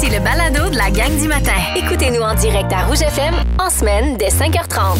Voici 0.00 0.14
le 0.14 0.22
balado 0.22 0.70
de 0.70 0.76
la 0.76 0.92
gang 0.92 1.10
du 1.20 1.26
matin. 1.26 1.56
Écoutez-nous 1.74 2.20
en 2.20 2.32
direct 2.34 2.72
à 2.72 2.84
Rouge 2.84 3.02
FM 3.02 3.34
en 3.58 3.68
semaine 3.68 4.16
dès 4.16 4.28
5h30. 4.28 4.96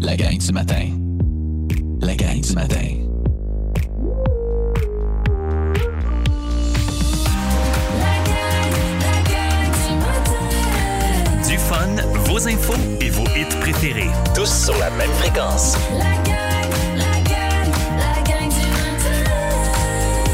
La 0.00 0.16
gang 0.16 0.36
du 0.36 0.52
matin. 0.52 0.88
La 2.00 2.16
gang 2.16 2.40
du 2.40 2.52
matin. 2.52 2.76
Du 11.48 11.58
fun, 11.58 11.94
vos 12.24 12.48
infos 12.48 12.74
et 13.00 13.10
vos 13.10 13.22
hits 13.36 13.56
préférés. 13.60 14.10
Tous 14.34 14.52
sur 14.52 14.76
la 14.78 14.90
même 14.90 15.12
fréquence. 15.20 15.76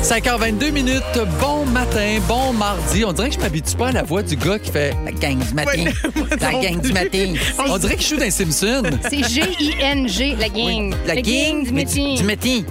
5h22 0.09 0.71
minutes, 0.73 1.03
bon 1.39 1.67
matin, 1.67 2.19
bon 2.27 2.55
mardi. 2.55 3.05
On 3.05 3.12
dirait 3.12 3.29
que 3.29 3.35
je 3.35 3.41
m'habitue 3.41 3.77
pas 3.77 3.89
à 3.89 3.93
la 3.93 4.03
voix 4.05 4.23
du 4.23 4.37
gars 4.37 4.59
qui 4.59 4.71
fait 4.73 4.95
la 5.05 5.12
gang 5.12 5.37
du 5.39 5.53
matin. 5.53 5.84
la 6.41 6.51
gang 6.53 6.81
du 6.81 6.93
matin. 6.95 7.34
On 7.69 7.77
dirait 7.77 7.95
que 7.97 8.01
je 8.01 8.07
suis 8.07 8.17
dans 8.17 8.25
les 8.25 8.31
Simpsons. 8.31 8.84
C'est 9.11 9.23
G-I-N-G, 9.29 10.34
la 10.41 10.48
gang. 10.48 10.95
La 11.07 11.17
gang 11.17 11.62
du 11.62 11.73
métier. 11.73 12.17
Du 12.17 12.23
matin. 12.23 12.62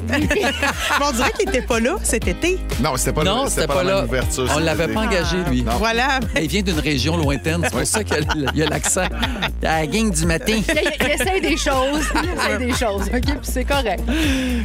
On 1.00 1.12
dirait 1.12 1.32
qu'il 1.40 1.50
était 1.50 1.62
pas 1.62 1.80
là 1.80 1.98
cet 2.02 2.28
été. 2.28 2.58
Non, 2.82 2.98
c'était 2.98 3.14
pas, 3.14 3.24
Non, 3.24 3.44
le- 3.44 3.50
c'était 3.52 3.68
pas 3.68 3.84
là. 3.84 4.06
On 4.56 4.60
l'avait 4.60 4.88
pas 4.88 5.02
engagé, 5.02 5.38
lui. 5.48 5.64
Voilà. 5.78 6.20
Il 6.42 6.48
vient 6.48 6.64
d'une 6.64 6.80
région 6.80 7.18
lointaine, 7.18 7.62
c'est 7.66 7.70
pour 7.72 7.86
ça 7.86 8.04
qu'il 8.04 8.48
y 8.56 8.64
a- 8.64 8.66
l'accent. 8.68 9.06
La 9.62 9.86
gang 9.86 10.12
du 10.12 10.26
matin. 10.26 10.60
Là, 10.74 10.82
il, 10.84 11.06
il 11.06 11.12
essaie 11.12 11.40
des 11.40 11.58
choses. 11.58 12.04
Il 12.24 12.30
essaie 12.30 12.58
des 12.66 12.74
choses, 12.74 13.04
OK? 13.14 13.22
Puis 13.26 13.36
c'est 13.44 13.64
correct. 13.64 14.02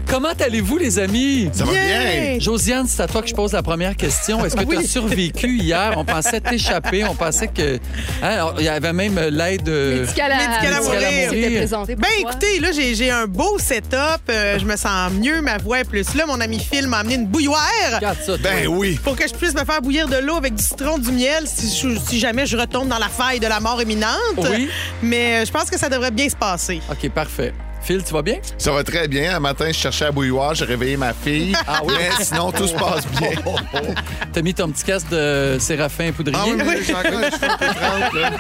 Comment 0.07 0.33
allez-vous, 0.41 0.79
les 0.79 0.99
amis? 0.99 1.51
Ça 1.53 1.65
va 1.65 1.73
bien. 1.73 2.39
Josiane, 2.63 2.87
c'est 2.87 3.03
à 3.03 3.09
toi 3.09 3.23
que 3.23 3.29
je 3.29 3.35
pose 3.35 3.53
la 3.55 3.63
première 3.65 3.97
question. 3.97 4.45
Est-ce 4.45 4.55
que 4.55 4.63
tu 4.63 4.77
as 4.77 4.83
survécu 4.83 5.59
hier? 5.59 5.95
On 5.97 6.05
pensait 6.05 6.41
t'échapper. 6.41 7.05
On 7.05 7.15
pensait 7.17 7.49
que. 7.49 7.81
hein, 8.23 8.53
il 8.59 8.65
y 8.65 8.69
avait 8.69 8.93
même 8.93 9.19
l'aide. 9.19 9.69
euh, 9.69 10.03
Médical 10.03 10.31
à, 10.33 10.81
mourir. 10.81 11.97
Ben 11.99 12.09
écoutez, 12.21 12.61
là, 12.61 12.71
j'ai 12.71 12.95
j'ai 12.95 13.11
un 13.11 13.27
beau 13.27 13.59
setup. 13.59 13.99
euh, 14.31 14.61
je 14.61 14.65
me 14.65 14.77
sens 14.77 15.11
mieux, 15.13 15.41
ma 15.41 15.59
voix 15.59 15.81
est 15.81 15.85
plus 15.85 16.15
là. 16.15 16.25
Mon 16.27 16.41
ami 16.41 16.61
Phil 16.61 16.87
m'a 16.87 16.99
amené 16.99 17.17
une 17.17 17.27
bouilloire 17.27 17.59
Regarde 17.97 18.19
ça. 18.25 18.37
Ben 18.39 18.69
oui. 18.69 18.97
pour 19.03 19.17
que 19.17 19.27
je 19.27 19.35
puisse 19.35 19.55
me 19.55 19.65
faire 19.65 19.83
bouillir 19.83 20.07
de 20.07 20.19
l'eau 20.19 20.37
avec 20.37 20.55
du 20.55 20.63
citron, 20.63 20.99
du 20.99 21.11
miel, 21.11 21.45
si, 21.47 21.67
je- 21.77 21.99
si 21.99 22.21
jamais 22.21 22.47
je 22.47 22.57
retombe 22.57 22.87
dans 22.87 22.99
la 22.99 23.09
faille 23.09 23.41
de 23.41 23.49
la 23.49 23.59
mort 23.59 23.83
imminente. 23.83 24.13
Oui. 24.39 24.69
Mais 25.03 25.43
euh, 25.43 25.45
je 25.47 25.51
pense 25.51 25.69
que 25.69 25.79
ça 25.79 25.89
devrait 25.89 26.13
bien 26.13 26.29
se 26.29 26.37
passer. 26.37 26.81
OK, 26.91 27.11
parfait. 27.11 27.53
Phil, 27.83 28.03
tu 28.05 28.13
vas 28.13 28.23
bien? 28.23 28.37
Ça 28.59 28.71
va 28.71 28.85
très 28.85 29.09
bien. 29.09 29.35
Un 29.37 29.41
matin, 29.41 29.67
je 29.69 29.73
cherchais 29.73 30.05
à 30.05 30.13
bouilloire, 30.13 30.55
j'ai 30.55 30.65
réveillé 30.65 30.97
ma 30.97 31.13
fille. 31.13 31.53
Ah 31.67 31.81
oui? 31.85 31.93
Mais 31.99 32.25
sinon, 32.25 32.53
tout 32.53 32.67
se 32.69 32.75
passe 32.75 33.07
bien. 33.19 33.31
T'as 34.33 34.41
mis 34.43 34.55
ton 34.55 34.71
petit 34.71 34.85
casque 34.85 35.09
de 35.11 35.57
Séraphin 35.59 36.13
Poudrier? 36.13 36.39
Ah 36.41 36.45
oui, 36.47 36.63
mais 36.65 36.83
j'ai 36.85 36.95
encore 36.95 37.19
les 37.21 37.31
cheveux 37.31 37.51
un 37.51 37.57
peu 37.59 37.67
trempes, 37.67 38.13
là. 38.15 38.31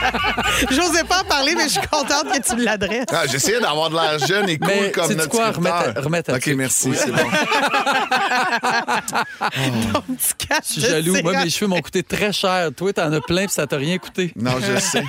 J'osais 0.70 1.02
pas 1.04 1.22
en 1.22 1.24
parler, 1.24 1.54
mais 1.56 1.64
je 1.64 1.70
suis 1.70 1.80
contente 1.88 2.26
que 2.32 2.40
tu 2.48 2.54
me 2.56 2.62
l'adresses. 2.64 3.04
Ah, 3.12 3.24
J'essayais 3.30 3.60
d'avoir 3.60 3.90
de 3.90 3.96
l'air 3.96 4.18
jeune 4.26 4.48
et 4.48 4.58
cool 4.58 4.68
Mais 4.80 4.90
comme 4.92 5.06
sais-tu 5.08 5.16
notre 5.18 5.28
quoi? 5.30 5.48
scripteur. 5.52 5.74
Remets 5.82 5.92
ta- 5.94 6.00
remets 6.00 6.22
ta 6.22 6.34
OK, 6.34 6.40
tuque. 6.42 6.56
merci, 6.56 6.88
Oui. 6.90 6.96
c'est 6.98 7.10
bon. 7.10 7.18
Petit 10.14 10.46
casque 10.48 10.62
Je 10.66 10.72
suis 10.72 10.82
de 10.82 10.86
jaloux. 10.86 11.16
Moi, 11.22 11.32
mes 11.44 11.50
cheveux 11.50 11.66
m'ont 11.68 11.80
coûté 11.80 12.02
très 12.04 12.32
cher. 12.32 12.70
Toi, 12.76 12.92
t'en 12.92 13.12
as 13.12 13.20
plein 13.20 13.46
puis 13.46 13.54
ça 13.54 13.66
t'a 13.66 13.76
rien 13.76 13.98
coûté. 13.98 14.32
Non, 14.36 14.52
je 14.60 14.78
sais. 14.80 15.02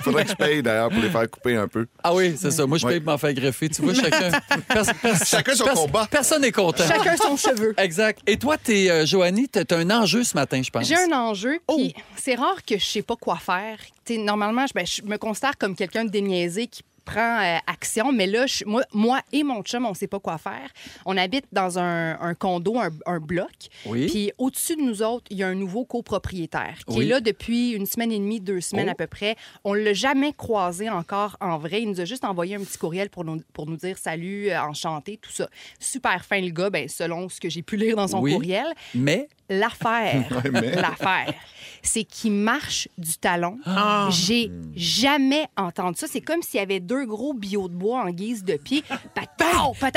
Faudrait 0.00 0.24
que 0.24 0.30
je 0.30 0.34
paye 0.36 0.62
d'ailleurs 0.62 0.88
pour 0.90 1.00
les 1.00 1.08
faire 1.10 1.30
couper 1.30 1.56
un 1.56 1.68
peu. 1.68 1.86
Ah 2.02 2.12
oui, 2.14 2.34
c'est 2.40 2.50
ça. 2.50 2.66
Moi, 2.66 2.78
je 2.78 2.86
paye 2.86 3.00
pour 3.00 3.12
m'en 3.12 3.18
faire 3.18 3.32
greffer. 3.32 3.59
Tu 3.68 3.82
vois, 3.82 3.94
chacun. 3.94 4.30
pers- 4.68 4.94
pers- 5.02 5.26
Chacun 5.26 5.54
son 5.54 5.64
pers- 5.64 5.74
combat. 5.74 6.08
Personne 6.10 6.42
n'est 6.42 6.52
content. 6.52 6.84
Chacun 6.86 7.16
son 7.16 7.36
cheveu. 7.36 7.74
Exact. 7.76 8.20
Et 8.26 8.36
toi, 8.38 8.56
t'es 8.56 8.90
euh, 8.90 9.04
Joanie, 9.06 9.48
t'as 9.48 9.64
t'as 9.64 9.78
un 9.78 9.90
enjeu 9.90 10.24
ce 10.24 10.34
matin, 10.34 10.62
je 10.62 10.70
pense. 10.70 10.86
J'ai 10.86 10.96
un 10.96 11.12
enjeu, 11.12 11.58
Oh. 11.68 11.80
c'est 12.16 12.34
rare 12.36 12.64
que 12.66 12.78
je 12.78 12.84
sais 12.84 13.02
pas 13.02 13.16
quoi 13.16 13.36
faire. 13.36 13.78
T'sais, 14.04 14.16
normalement, 14.16 14.66
je, 14.66 14.72
ben, 14.74 14.86
je 14.86 15.02
me 15.02 15.16
considère 15.18 15.58
comme 15.58 15.76
quelqu'un 15.76 16.04
de 16.04 16.10
déniaisé 16.10 16.66
qui 16.66 16.82
prend 17.04 17.40
euh, 17.40 17.56
action, 17.66 18.12
mais 18.12 18.26
là, 18.26 18.46
je- 18.46 18.64
moi, 18.64 18.82
moi 18.92 19.20
et 19.32 19.42
mon 19.42 19.62
chum, 19.62 19.86
on 19.86 19.94
sait 19.94 20.06
pas 20.06 20.20
quoi 20.20 20.38
faire. 20.38 20.68
On 21.06 21.16
habite 21.16 21.46
dans 21.52 21.78
un, 21.78 22.18
un 22.20 22.34
condo, 22.34 22.78
un, 22.78 22.90
un 23.06 23.18
bloc, 23.20 23.50
Oui. 23.86 24.06
puis 24.06 24.32
au-dessus 24.38 24.76
de 24.76 24.82
nous 24.82 25.02
autres, 25.02 25.26
il 25.30 25.38
y 25.38 25.42
a 25.42 25.48
un 25.48 25.54
nouveau 25.54 25.84
copropriétaire 25.84 26.78
qui 26.86 26.98
Oui. 26.98 27.04
est 27.04 27.08
là 27.08 27.20
depuis 27.20 27.70
une 27.72 27.86
semaine 27.86 28.12
et 28.12 28.18
demie, 28.18 28.40
deux 28.40 28.60
semaines 28.60 28.86
Oh. 28.88 28.92
à 28.92 28.94
peu 28.94 29.06
près. 29.06 29.36
On 29.64 29.74
l'a 29.74 29.92
jamais 29.92 30.32
croisé 30.32 30.88
encore 30.90 31.36
en 31.40 31.58
vrai. 31.58 31.82
Il 31.82 31.88
nous 31.90 32.00
a 32.00 32.04
juste 32.04 32.24
envoyé 32.24 32.56
un 32.56 32.60
petit 32.60 32.78
courriel 32.78 33.10
pour 33.10 33.24
nous, 33.24 33.40
pour 33.52 33.66
nous 33.66 33.76
dire 33.76 33.98
salut, 33.98 34.50
euh, 34.50 34.60
enchanté, 34.62 35.16
tout 35.16 35.30
ça. 35.32 35.48
Super 35.78 36.24
fin 36.24 36.40
le 36.40 36.50
gars, 36.50 36.70
ben, 36.70 36.88
selon 36.88 37.28
ce 37.28 37.40
que 37.40 37.48
j'ai 37.48 37.62
pu 37.62 37.76
lire 37.76 37.96
dans 37.96 38.08
son 38.08 38.20
Oui. 38.20 38.32
courriel. 38.32 38.66
Mais 38.94 39.28
L'affaire, 39.50 40.24
Ouais, 40.30 40.50
mais- 40.50 40.76
l'affaire, 40.76 41.34
c'est 41.82 42.04
qu'il 42.04 42.32
marche 42.32 42.88
du 42.98 43.16
talon. 43.16 43.58
Ah. 43.64 44.08
J'ai 44.10 44.50
jamais 44.76 45.46
entendu 45.56 45.98
ça. 45.98 46.06
C'est 46.10 46.20
comme 46.20 46.42
s'il 46.42 46.60
y 46.60 46.62
avait 46.62 46.78
deux 46.80 47.06
gros 47.06 47.32
billots 47.32 47.68
de 47.68 47.74
bois 47.74 48.02
en 48.02 48.10
guise 48.10 48.44
de 48.44 48.56
pied. 48.56 48.84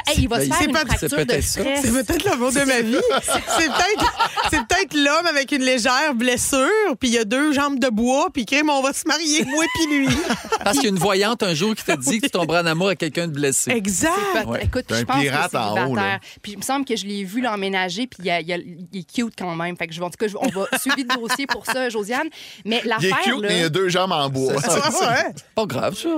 Hey, 0.08 0.16
il 0.20 0.30
va 0.30 0.40
se 0.42 0.48
Ben, 0.50 0.54
faire 0.56 0.58
c'est 0.60 0.66
une 0.66 0.76
fracture 0.78 1.26
de 1.26 1.42
stress. 1.42 1.82
C'est 1.82 1.92
peut-être 1.92 2.24
l'amour 2.24 2.52
de 2.52 2.60
ma 2.62 2.82
vie. 2.82 2.96
C'est 3.24 3.68
peut-être 3.68 4.30
c'est 4.50 4.58
peut-être 4.68 4.94
l'homme 4.94 5.26
avec 5.26 5.52
une 5.52 5.64
légère 5.64 6.14
blessure, 6.16 6.68
puis 7.00 7.10
il 7.10 7.14
y 7.16 7.18
a 7.18 7.26
deux 7.26 7.54
jambes 7.54 7.80
de 7.80 7.90
bois, 7.90 8.28
puis 8.34 8.46
crème, 8.46 8.70
on 8.70 8.82
va 8.82 8.94
se 8.94 9.08
marier, 9.08 9.44
moi 9.46 9.64
puis 9.76 9.98
lui. 10.00 10.08
parce 10.64 10.78
qu'il 10.78 10.84
y 10.84 10.88
a 10.88 10.90
une 10.90 11.00
voyante 11.00 11.44
un 11.44 11.54
jour 11.54 11.76
qui 11.76 11.84
t'a 11.84 11.96
dit 11.98 12.20
que 12.20 12.26
tu 12.26 12.32
tomberas 12.32 12.62
en 12.64 12.66
amour 12.66 12.88
avec 12.88 13.00
quelqu'un 13.00 13.28
de 13.28 13.34
blessé. 13.34 13.72
Exact. 13.72 14.12
Ouais. 14.48 14.66
Écoute, 14.66 14.86
je 14.90 15.04
pense 15.04 15.24
que 15.24 15.30
c'est 15.50 15.58
en 15.58 15.72
haut, 15.72 15.76
là. 15.76 15.84
célibataire. 15.86 16.20
Puis 16.42 16.52
il 16.54 16.58
me 16.58 16.64
semble 16.64 16.86
que 16.86 16.96
je 16.96 17.06
l'ai 17.06 17.24
vu 17.24 17.42
l'emménager, 17.42 18.08
puis 18.08 18.18
il, 18.20 18.26
y 18.26 18.32
a- 18.32 18.42
il 18.42 18.48
y 18.48 18.54
a- 18.54 18.58
il 18.58 19.00
est 19.00 19.12
cute 19.12 19.36
quand 19.44 19.56
même. 19.56 19.76
Fait 19.78 19.88
que 19.88 19.94
je, 19.94 20.02
en 20.02 20.10
tout 20.10 20.18
cas, 20.18 20.28
je- 20.28 20.38
on 20.38 20.48
va 20.48 20.68
suivre 20.80 20.98
le 20.98 21.16
dossier 21.28 21.46
pour 21.48 21.66
ça, 21.66 21.90
Josiane. 21.90 22.30
Mais 22.66 22.82
Il 22.84 22.86
est 22.86 22.90
l'affaire, 22.90 23.20
cute, 23.24 23.42
là... 23.42 23.48
mais 23.50 23.60
il 23.60 23.64
a 23.66 23.70
deux 23.70 23.90
jambes 23.90 24.12
en 24.12 24.30
bois. 24.30 24.54
C'est 24.62 24.70
ça. 24.70 24.82
Ah 25.02 25.10
ouais. 25.10 25.34
Pas 25.56 25.66
grave, 25.66 25.96
ça. 25.98 26.10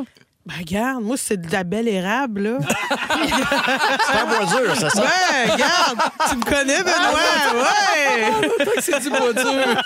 Ben, 0.46 0.54
regarde, 0.60 1.02
moi, 1.04 1.16
c'est 1.18 1.42
de 1.42 1.52
la 1.52 1.64
belle 1.64 1.88
érable, 1.88 2.42
là. 2.44 2.58
C'est 2.62 4.18
un 4.20 4.26
bois 4.28 4.46
dur, 4.46 4.76
c'est 4.76 4.90
ça? 4.92 5.02
Ouais, 5.02 5.52
regarde, 5.54 6.00
tu 6.30 6.36
me 6.38 6.44
connais, 6.44 6.84
Benoît, 6.84 7.64
ouais. 7.64 8.50
C'est 8.80 9.00
du 9.02 9.10
bois 9.10 9.34
dur. 9.34 9.82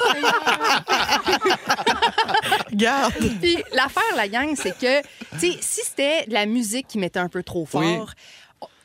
Regarde. 2.71 3.13
Puis 3.41 3.57
l'affaire, 3.73 4.03
la 4.15 4.27
gang, 4.27 4.53
c'est 4.55 4.77
que, 4.77 5.01
tu 5.01 5.51
sais, 5.53 5.57
si 5.61 5.81
c'était 5.85 6.25
de 6.27 6.33
la 6.33 6.45
musique 6.45 6.87
qui 6.87 6.97
mettait 6.97 7.19
un 7.19 7.29
peu 7.29 7.43
trop 7.43 7.65
fort, 7.65 7.81
Oui. 7.81 7.97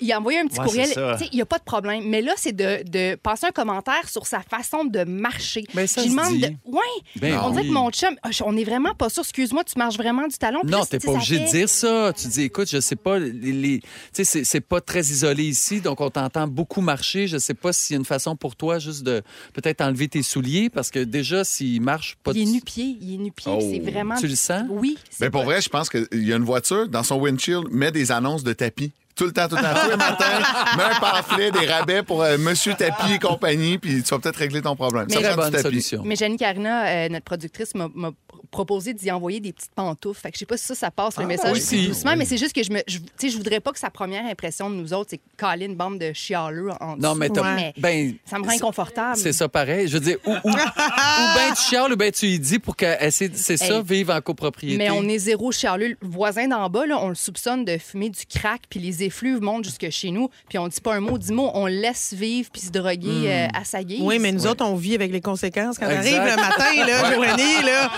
Il 0.01 0.13
a 0.13 0.19
envoyé 0.19 0.39
un 0.41 0.47
petit 0.47 0.59
Ouais, 0.61 0.67
courriel, 0.67 0.89
il 1.33 1.37
n'y 1.37 1.41
a 1.41 1.47
pas 1.47 1.59
de 1.59 1.65
problème. 1.65 2.05
Mais 2.07 2.21
là, 2.21 2.33
c'est 2.37 2.53
de, 2.53 2.83
de 2.89 3.15
passer 3.17 3.47
un 3.47 3.51
commentaire 3.53 4.09
sur 4.09 4.27
sa 4.27 4.41
façon 4.41 4.85
de 4.85 5.05
marcher. 5.05 5.65
Ben, 5.73 5.87
ça 5.87 6.05
demande 6.05 6.35
dit. 6.35 6.41
de. 6.41 6.47
Ouais. 6.67 6.81
Ben 7.17 7.39
on 7.43 7.55
oui. 7.55 7.67
que 7.67 7.73
mon 7.73 7.91
chum, 7.91 8.15
ah, 8.23 8.29
on 8.45 8.53
n'est 8.53 8.65
vraiment 8.65 8.95
pas 8.95 9.09
sûr. 9.09 9.23
Excuse-moi, 9.23 9.65
tu 9.65 9.79
marches 9.79 9.97
vraiment 9.97 10.27
du 10.29 10.37
talon? 10.37 10.61
Non, 10.65 10.85
tu 10.85 10.99
pas 10.99 11.01
sais, 11.01 11.01
ça 11.01 11.11
obligé 11.13 11.39
de 11.39 11.47
dire 11.51 11.69
ça. 11.69 12.13
Tu 12.17 12.29
dis, 12.29 12.43
écoute, 12.43 12.69
je 12.71 12.81
sais 12.81 12.97
pas, 12.97 13.19
les, 13.19 13.31
les- 13.53 13.81
tu 13.81 14.25
sais, 14.25 14.45
c'est- 14.45 14.61
pas 14.61 14.81
très 14.81 15.01
isolé 15.01 15.45
ici, 15.45 15.81
donc 15.81 16.01
on 16.01 16.11
t'entend 16.11 16.47
beaucoup 16.49 16.81
marcher. 16.81 17.27
Je 17.29 17.39
sais 17.39 17.55
pas 17.55 17.73
s'il 17.73 17.95
y 17.95 17.97
a 17.97 17.99
une 17.99 18.05
façon 18.05 18.37
pour 18.37 18.57
toi 18.57 18.79
juste 18.79 19.03
de 19.05 19.23
peut-être 19.55 19.81
enlever 19.81 20.09
tes 20.09 20.23
souliers, 20.23 20.71
parce 20.71 20.91
que 20.91 20.99
déjà, 21.01 21.45
s'il 21.45 21.81
marche 21.81 22.17
pas... 22.23 22.33
Il 22.35 22.43
est 22.43 22.45
de- 22.45 22.51
nu-pied. 22.51 22.97
Il 23.01 23.15
est 23.15 23.19
nu-pied. 23.19 23.53
puis 23.57 23.67
C'est 23.71 23.81
Oh. 23.87 23.91
vraiment. 23.91 24.17
Tu 24.17 24.27
le 24.27 24.35
sens? 24.37 24.65
Oui. 24.69 24.99
c'est 25.11 25.21
Ben 25.21 25.31
pour 25.31 25.41
pas- 25.43 25.47
vrai, 25.47 25.61
je 25.61 25.69
pense 25.69 25.89
qu'il 25.89 26.07
y 26.13 26.33
a 26.33 26.37
une 26.37 26.45
voiture 26.45 26.89
dans 26.89 27.03
son 27.03 27.17
windshield, 27.21 27.69
met 27.71 27.91
des 27.93 28.13
annonces 28.13 28.43
de 28.45 28.53
tapis. 28.53 28.93
Tout 29.17 29.27
le 29.27 29.33
temps, 29.33 29.47
tout 29.49 29.55
le 29.57 29.63
temps, 29.63 29.75
tous 29.85 29.91
les 29.91 29.97
matins, 29.97 30.25
met 30.77 30.83
un 30.83 31.01
pamphlet, 31.01 31.51
des 31.53 31.67
rabais 31.67 32.03
pour 32.03 32.23
euh, 32.23 32.37
Monsieur 32.37 32.75
Tapis 32.75 33.13
et 33.15 33.19
compagnie, 33.21 33.79
puis 33.79 34.03
tu 34.03 34.09
vas 34.11 34.19
peut-être 34.19 34.37
régler 34.37 34.61
ton 34.61 34.75
problème. 34.75 35.09
Ça 35.09 35.21
prend 35.21 35.31
du 35.31 35.37
bonne 35.37 35.51
tapis. 35.53 35.63
solution. 35.63 36.03
Mais 36.05 36.17
Jenny 36.17 36.37
Carina, 36.37 36.87
euh, 36.87 37.09
notre 37.09 37.25
productrice, 37.25 37.75
m'a 37.77 37.89
m'a 37.95 38.11
proposé 38.55 38.95
d'y 38.95 39.11
envoyer 39.11 39.41
des 39.41 39.53
petites 39.53 39.73
pantoufles. 39.75 40.21
Fait 40.21 40.31
que 40.31 40.37
je 40.37 40.39
sais 40.41 40.47
pas 40.47 40.57
si 40.57 40.65
ça, 40.65 40.75
ça 40.77 40.91
passe 40.91 41.19
le 41.19 41.27
message 41.27 41.53
oui. 41.53 41.59
plus 41.59 41.67
Si. 41.81 41.87
doucement, 41.89 42.15
mais 42.17 42.25
c'est 42.25 42.37
juste 42.39 42.55
que 42.55 42.63
je 42.63 42.71
me, 42.73 42.81
je, 42.87 42.99
tu 42.99 43.05
sais, 43.19 43.29
je 43.31 43.37
voudrais 43.37 43.59
pas 43.61 43.73
que 43.73 43.79
sa 43.81 43.91
première 43.91 44.25
impression 44.27 44.71
de 44.71 44.77
nous 44.77 44.93
autres, 44.95 45.11
c'est 45.11 45.21
caler 45.37 45.67
une 45.67 45.75
bande 45.75 45.99
de 45.99 46.13
chialeux 46.13 46.71
en 46.81 46.97
Non, 46.97 47.15
mais, 47.17 47.29
dessous. 47.29 47.43
t'as- 47.43 47.55
Mais 47.55 47.75
ben, 47.77 48.15
ça 48.25 48.39
me 48.39 48.45
rend 48.45 48.51
inconfortable. 48.53 49.17
C'est 49.17 49.33
ça 49.33 49.49
pareil. 49.49 49.89
Je 49.89 49.95
veux 49.95 50.01
dire, 50.05 50.19
ou, 50.25 50.31
ou, 50.31 50.51
ou 50.51 50.53
ben 50.53 51.55
tu 51.57 51.63
chiales 51.63 51.93
ou 51.93 51.97
ben 51.97 52.13
tu 52.13 52.27
y 52.27 52.39
dis 52.39 52.59
pour 52.61 52.77
que 52.77 52.87
c'est 53.11 53.37
c'est 53.37 53.57
ça, 53.57 53.77
Hey. 53.79 53.83
vivre 53.83 54.15
en 54.15 54.21
copropriété. 54.21 54.79
Mais 54.79 54.91
on 54.91 55.03
est 55.09 55.19
zéro 55.19 55.51
chialeux. 55.53 55.97
Le 56.01 56.09
voisin 56.09 56.47
d'en 56.49 56.71
bas, 56.71 56.87
là, 56.87 56.99
on 57.03 57.09
le 57.09 57.15
soupçonne 57.15 57.65
de 57.65 57.77
fumer 57.79 58.09
du 58.11 58.25
crack, 58.27 58.63
puis 58.71 58.79
les 58.81 59.03
effluves 59.03 59.41
montent 59.43 59.65
jusque 59.65 59.89
chez 59.91 60.11
nous, 60.11 60.29
puis 60.49 60.59
on 60.59 60.69
dit 60.69 60.81
pas 60.81 60.95
un 60.95 61.01
mot, 61.01 61.19
dix 61.19 61.33
mots, 61.33 61.51
on 61.55 61.67
le 61.67 61.73
laisse 61.75 62.13
vivre 62.15 62.49
puis 62.53 62.63
se 62.63 62.71
droguer 62.71 63.09
euh, 63.33 63.47
à 63.55 63.65
sa 63.65 63.83
guise. 63.83 64.01
Oui, 64.03 64.19
mais 64.21 64.31
nous 64.33 64.47
autres, 64.47 64.65
on 64.65 64.75
vit 64.77 64.95
avec 64.95 65.11
les 65.13 65.21
conséquences. 65.21 65.79
Quand 65.79 65.89
Exact. 65.91 66.15
arrive 66.15 66.37
le 66.37 66.37
matin, 66.41 66.87
là, 66.87 67.15
Joanie, 67.15 67.63
là, 67.65 67.91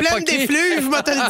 L'air 0.00 0.12
pleine 0.14 0.24
d'effluves, 0.24 0.82
je 0.82 0.90
vais 0.90 1.02
te 1.02 1.10
le 1.10 1.28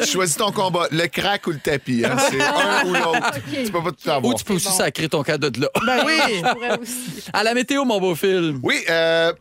dire. 0.00 0.06
Choisis 0.06 0.36
ton 0.36 0.50
combat, 0.52 0.86
le 0.90 1.06
crack 1.06 1.46
ou 1.46 1.50
le 1.50 1.58
tapis. 1.58 2.04
hein. 2.04 2.16
C'est 2.30 2.40
un 2.40 2.86
ou 2.86 2.92
l'autre. 2.94 3.30
Tu 3.64 3.70
peux 3.72 3.82
pas 3.82 3.90
tout 3.92 4.10
avoir. 4.10 4.24
Ou 4.24 4.34
tu 4.34 4.44
peux 4.44 4.54
aussi 4.54 4.72
sacrer 4.72 5.08
ton 5.08 5.22
cadeau 5.22 5.50
de 5.50 5.60
là. 5.60 5.68
Ben 5.86 6.02
oui. 6.06 6.12
Je 6.36 6.52
pourrais 6.52 6.78
aussi. 6.78 7.24
À 7.32 7.42
la 7.42 7.54
météo, 7.54 7.84
mon 7.84 8.00
beau 8.00 8.14
film. 8.14 8.60
Oui, 8.62 8.76
euh, 8.88 9.32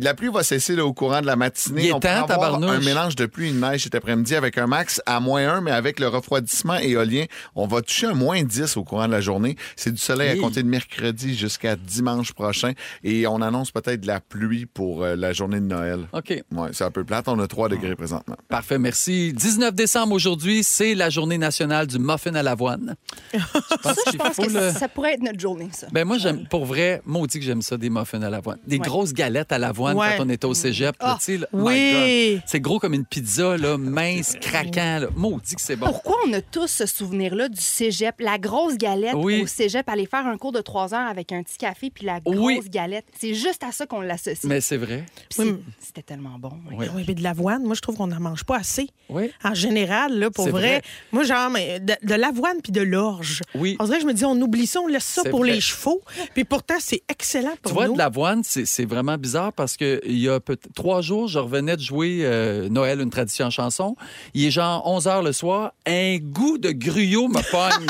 la 0.00 0.14
pluie 0.14 0.30
va 0.32 0.42
cesser 0.42 0.74
là, 0.76 0.84
au 0.84 0.92
courant 0.92 1.20
de 1.20 1.26
la 1.26 1.36
matinée. 1.36 1.82
Il 1.84 1.88
est 1.88 1.92
On 1.92 2.00
temps, 2.00 2.24
avoir 2.26 2.62
un 2.62 2.80
mélange 2.80 3.16
de 3.16 3.26
pluie 3.26 3.48
et 3.48 3.52
de 3.52 3.58
neige 3.58 3.82
cet 3.84 3.94
après-midi 3.94 4.34
avec 4.34 4.58
un 4.58 4.66
max 4.66 5.00
à 5.06 5.20
moins 5.20 5.48
1, 5.56 5.60
mais 5.62 5.70
avec 5.70 6.00
le 6.00 6.08
refroidissement 6.08 6.76
éolien, 6.78 7.24
on 7.54 7.66
va 7.66 7.82
toucher 7.82 8.06
un 8.06 8.14
moins 8.14 8.42
10 8.42 8.76
au 8.76 8.84
courant 8.84 9.06
de 9.06 9.12
la 9.12 9.20
journée. 9.20 9.56
C'est 9.76 9.90
du 9.92 9.98
soleil 10.00 10.32
Oui. 10.34 10.38
à 10.38 10.42
compter 10.42 10.62
de 10.62 10.68
mercredi 10.68 11.36
jusqu'à 11.36 11.76
dimanche 11.76 12.32
prochain. 12.32 12.72
Et 13.04 13.26
on 13.26 13.40
annonce 13.42 13.70
peut-être 13.70 14.00
de 14.00 14.06
la 14.06 14.20
pluie 14.20 14.66
pour 14.66 15.02
euh, 15.04 15.16
la 15.16 15.32
journée 15.32 15.60
de 15.60 15.66
Noël. 15.66 16.00
OK. 16.12 16.30
Ouais, 16.52 16.61
c'est 16.72 16.84
un 16.84 16.90
peu 16.90 17.04
plate. 17.04 17.28
On 17.28 17.38
a 17.38 17.46
3 17.46 17.68
degrés 17.68 17.96
présentement. 17.96 18.36
Parfait, 18.48 18.78
merci. 18.78 19.32
19 19.32 19.74
décembre 19.74 20.14
aujourd'hui, 20.14 20.62
c'est 20.62 20.94
la 20.94 21.10
journée 21.10 21.38
nationale 21.38 21.86
du 21.86 21.98
muffin 21.98 22.34
à 22.34 22.42
l'avoine. 22.42 22.94
Je 23.32 23.38
pense 23.82 23.94
Ça, 23.94 24.10
je 24.12 24.16
pense 24.16 24.36
que 24.36 24.50
le- 24.50 24.70
ça 24.72 24.88
pourrait 24.88 25.14
être 25.14 25.22
notre 25.22 25.40
journée, 25.40 25.68
ça. 25.72 25.86
Ben 25.92 26.04
moi, 26.04 26.18
j'aime, 26.18 26.46
pour 26.48 26.64
vrai, 26.64 27.02
maudit 27.04 27.38
que 27.38 27.44
j'aime 27.44 27.62
ça, 27.62 27.76
des 27.76 27.90
muffins 27.90 28.22
à 28.22 28.30
l'avoine. 28.30 28.58
Des 28.66 28.76
Ouais. 28.76 28.82
grosses 28.86 29.12
galettes 29.12 29.52
à 29.52 29.58
l'avoine 29.58 29.96
Ouais. 29.96 30.14
quand 30.16 30.24
on 30.24 30.28
était 30.28 30.46
au 30.46 30.54
cégep. 30.54 30.96
là, 31.00 31.12
Ah, 31.12 31.16
tu 31.18 31.24
sais, 31.24 31.36
là, 31.38 31.46
oui. 31.52 32.40
C'est 32.46 32.60
gros 32.60 32.78
comme 32.78 32.94
une 32.94 33.04
pizza, 33.04 33.56
là, 33.56 33.76
mince, 33.78 34.34
craquant. 34.40 34.98
Là. 35.00 35.06
Maudit 35.16 35.54
que 35.54 35.60
c'est 35.60 35.76
bon. 35.76 35.86
Pourquoi 35.86 36.16
on 36.26 36.32
a 36.32 36.40
tous 36.40 36.66
ce 36.68 36.86
souvenir-là 36.86 37.48
du 37.48 37.60
cégep? 37.60 38.14
La 38.20 38.38
grosse 38.38 38.76
galette 38.76 39.14
Oui. 39.16 39.42
au 39.42 39.46
cégep, 39.46 39.88
aller 39.88 40.06
faire 40.06 40.26
un 40.26 40.36
cours 40.36 40.52
de 40.52 40.60
trois 40.60 40.94
heures 40.94 41.08
avec 41.08 41.32
un 41.32 41.42
petit 41.42 41.56
café 41.58 41.90
puis 41.90 42.04
la 42.06 42.20
grosse 42.20 42.36
Oui. 42.36 42.60
galette. 42.70 43.04
C'est 43.18 43.34
juste 43.34 43.62
à 43.62 43.72
ça 43.72 43.86
qu'on 43.86 44.00
l'associe. 44.00 44.44
Mais 44.44 44.60
c'est 44.60 44.76
vrai. 44.76 45.04
C'était 45.30 46.02
tellement 46.02 46.38
bon. 46.42 46.50
oui. 46.72 46.86
Oui. 46.94 47.04
Mais 47.06 47.14
de 47.14 47.22
l'avoine, 47.22 47.62
moi, 47.62 47.74
je 47.74 47.80
trouve 47.80 47.96
qu'on 47.96 48.08
n'en 48.08 48.20
mange 48.20 48.44
pas 48.44 48.56
assez. 48.58 48.88
Oui. 49.08 49.30
En 49.44 49.54
général, 49.54 50.18
là, 50.18 50.30
pour 50.30 50.48
vrai, 50.48 50.60
vrai. 50.80 50.82
moi, 51.12 51.22
genre, 51.22 51.50
mais 51.50 51.80
de, 51.80 51.94
de 52.02 52.14
l'avoine 52.14 52.60
puis 52.62 52.72
de 52.72 52.80
l'orge. 52.80 53.42
Oui. 53.54 53.76
On 53.78 53.84
dirait 53.84 53.98
que 53.98 54.02
je 54.02 54.08
me 54.08 54.12
dis, 54.14 54.24
on 54.24 54.38
oublie 54.40 54.66
ça, 54.66 54.80
on 54.80 54.86
laisse 54.88 55.04
ça 55.04 55.22
pour 55.30 55.40
vrai. 55.40 55.52
les 55.52 55.60
chevaux. 55.60 56.02
Puis 56.34 56.44
pourtant, 56.44 56.74
c'est 56.80 57.02
excellent 57.08 57.54
pour 57.62 57.70
Tu 57.70 57.74
vois, 57.74 57.86
nous. 57.86 57.94
de 57.94 57.98
l'avoine, 57.98 58.42
c'est 58.44 58.84
vraiment 58.84 59.16
bizarre 59.16 59.52
parce 59.52 59.76
que 59.76 60.00
il 60.04 60.18
y 60.18 60.28
a 60.28 60.40
peut-être 60.40 60.68
trois 60.74 61.00
jours, 61.00 61.28
je 61.28 61.38
revenais 61.38 61.76
de 61.76 61.82
jouer 61.82 62.20
euh, 62.22 62.68
Noël, 62.68 63.00
une 63.00 63.10
tradition 63.10 63.46
en 63.46 63.50
chanson. 63.50 63.96
Il 64.34 64.44
est 64.44 64.50
genre 64.50 64.86
11 64.86 65.06
h 65.06 65.24
le 65.24 65.32
soir. 65.32 65.72
Un 65.86 66.18
goût 66.18 66.58
de 66.58 66.70
gruyot 66.72 67.28
me 67.28 67.40
pogne. 67.50 67.86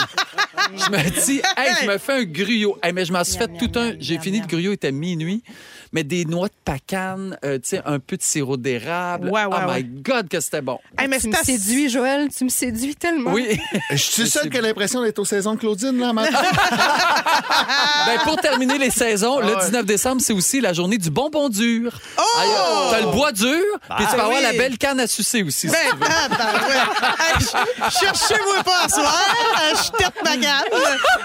je 0.77 0.91
me 0.91 1.25
dis, 1.27 1.41
hey, 1.57 1.75
je 1.83 1.87
me 1.87 1.99
fais 1.99 2.13
un 2.21 2.25
gruyot. 2.25 2.77
Hey, 2.83 2.93
mais 2.93 3.05
je 3.05 3.13
m'en 3.13 3.25
suis 3.25 3.39
fait 3.39 3.49
Miam, 3.49 3.59
tout 3.59 3.79
miam, 3.79 3.93
un. 3.93 3.97
J'ai 3.99 4.19
fini 4.19 4.39
miam. 4.39 4.47
le 4.47 4.51
gruyot, 4.51 4.71
il 4.73 4.75
était 4.75 4.93
minuit. 4.93 5.43
Mais 5.93 6.05
des 6.05 6.25
noix 6.25 6.49
de 6.49 6.55
pacane, 6.65 7.37
euh, 7.45 7.57
tu 7.59 7.69
sais, 7.69 7.83
un 7.85 7.99
peu 7.99 8.17
de 8.17 8.23
sirop 8.23 8.57
d'érable. 8.57 9.29
Ouais, 9.29 9.45
ouais, 9.45 9.57
oh 9.63 9.69
ouais. 9.71 9.83
my 9.83 9.85
God, 10.03 10.29
que 10.29 10.41
c'était 10.41 10.63
bon. 10.63 10.79
Hey, 10.99 11.07
mais 11.07 11.19
tu 11.21 11.29
me 11.29 11.35
séduis, 11.37 11.91
Joël. 11.91 12.29
Tu 12.35 12.45
me 12.45 12.49
séduis 12.49 12.95
tellement. 12.97 13.31
Oui. 13.33 13.61
Je 13.91 13.97
suis 13.97 14.29
seul 14.29 14.49
qui 14.49 14.57
a 14.57 14.63
l'impression 14.63 15.03
d'être 15.03 15.19
aux 15.19 15.25
saisons 15.27 15.55
de 15.55 15.59
Claudine, 15.61 15.99
là, 15.99 16.13
matin. 16.15 16.31
ben, 18.07 18.19
pour 18.25 18.37
terminer 18.37 18.79
les 18.79 18.91
saisons, 18.91 19.39
le 19.41 19.49
Ah 19.55 19.59
ouais. 19.59 19.65
19 19.67 19.85
décembre, 19.85 20.23
c'est 20.23 20.33
aussi 20.33 20.61
la 20.61 20.73
journée 20.73 20.99
du 20.99 21.11
bonbon 21.11 21.49
dur. 21.49 21.93
Oh! 22.19 22.23
T'as 22.91 23.01
le 23.01 23.07
bois 23.13 23.33
dur, 23.33 23.61
puis 23.97 24.07
tu 24.07 24.15
peux 24.15 24.21
avoir 24.23 24.39
oui. 24.39 24.43
la 24.43 24.53
belle 24.53 24.79
canne 24.79 25.01
à 25.01 25.07
sucer 25.07 25.43
aussi. 25.43 25.69
si 25.69 25.75
Ben, 25.75 25.99
tabarouette. 26.31 26.89
Hey, 27.19 27.35
je- 27.41 27.99
Cherchez-moi 28.01 28.63
pas 28.65 28.89
ce 28.89 28.95
soir. 28.95 29.25
Je 29.85 29.91
tête 29.99 30.15
ma 30.25 30.37
canne. 30.37 30.65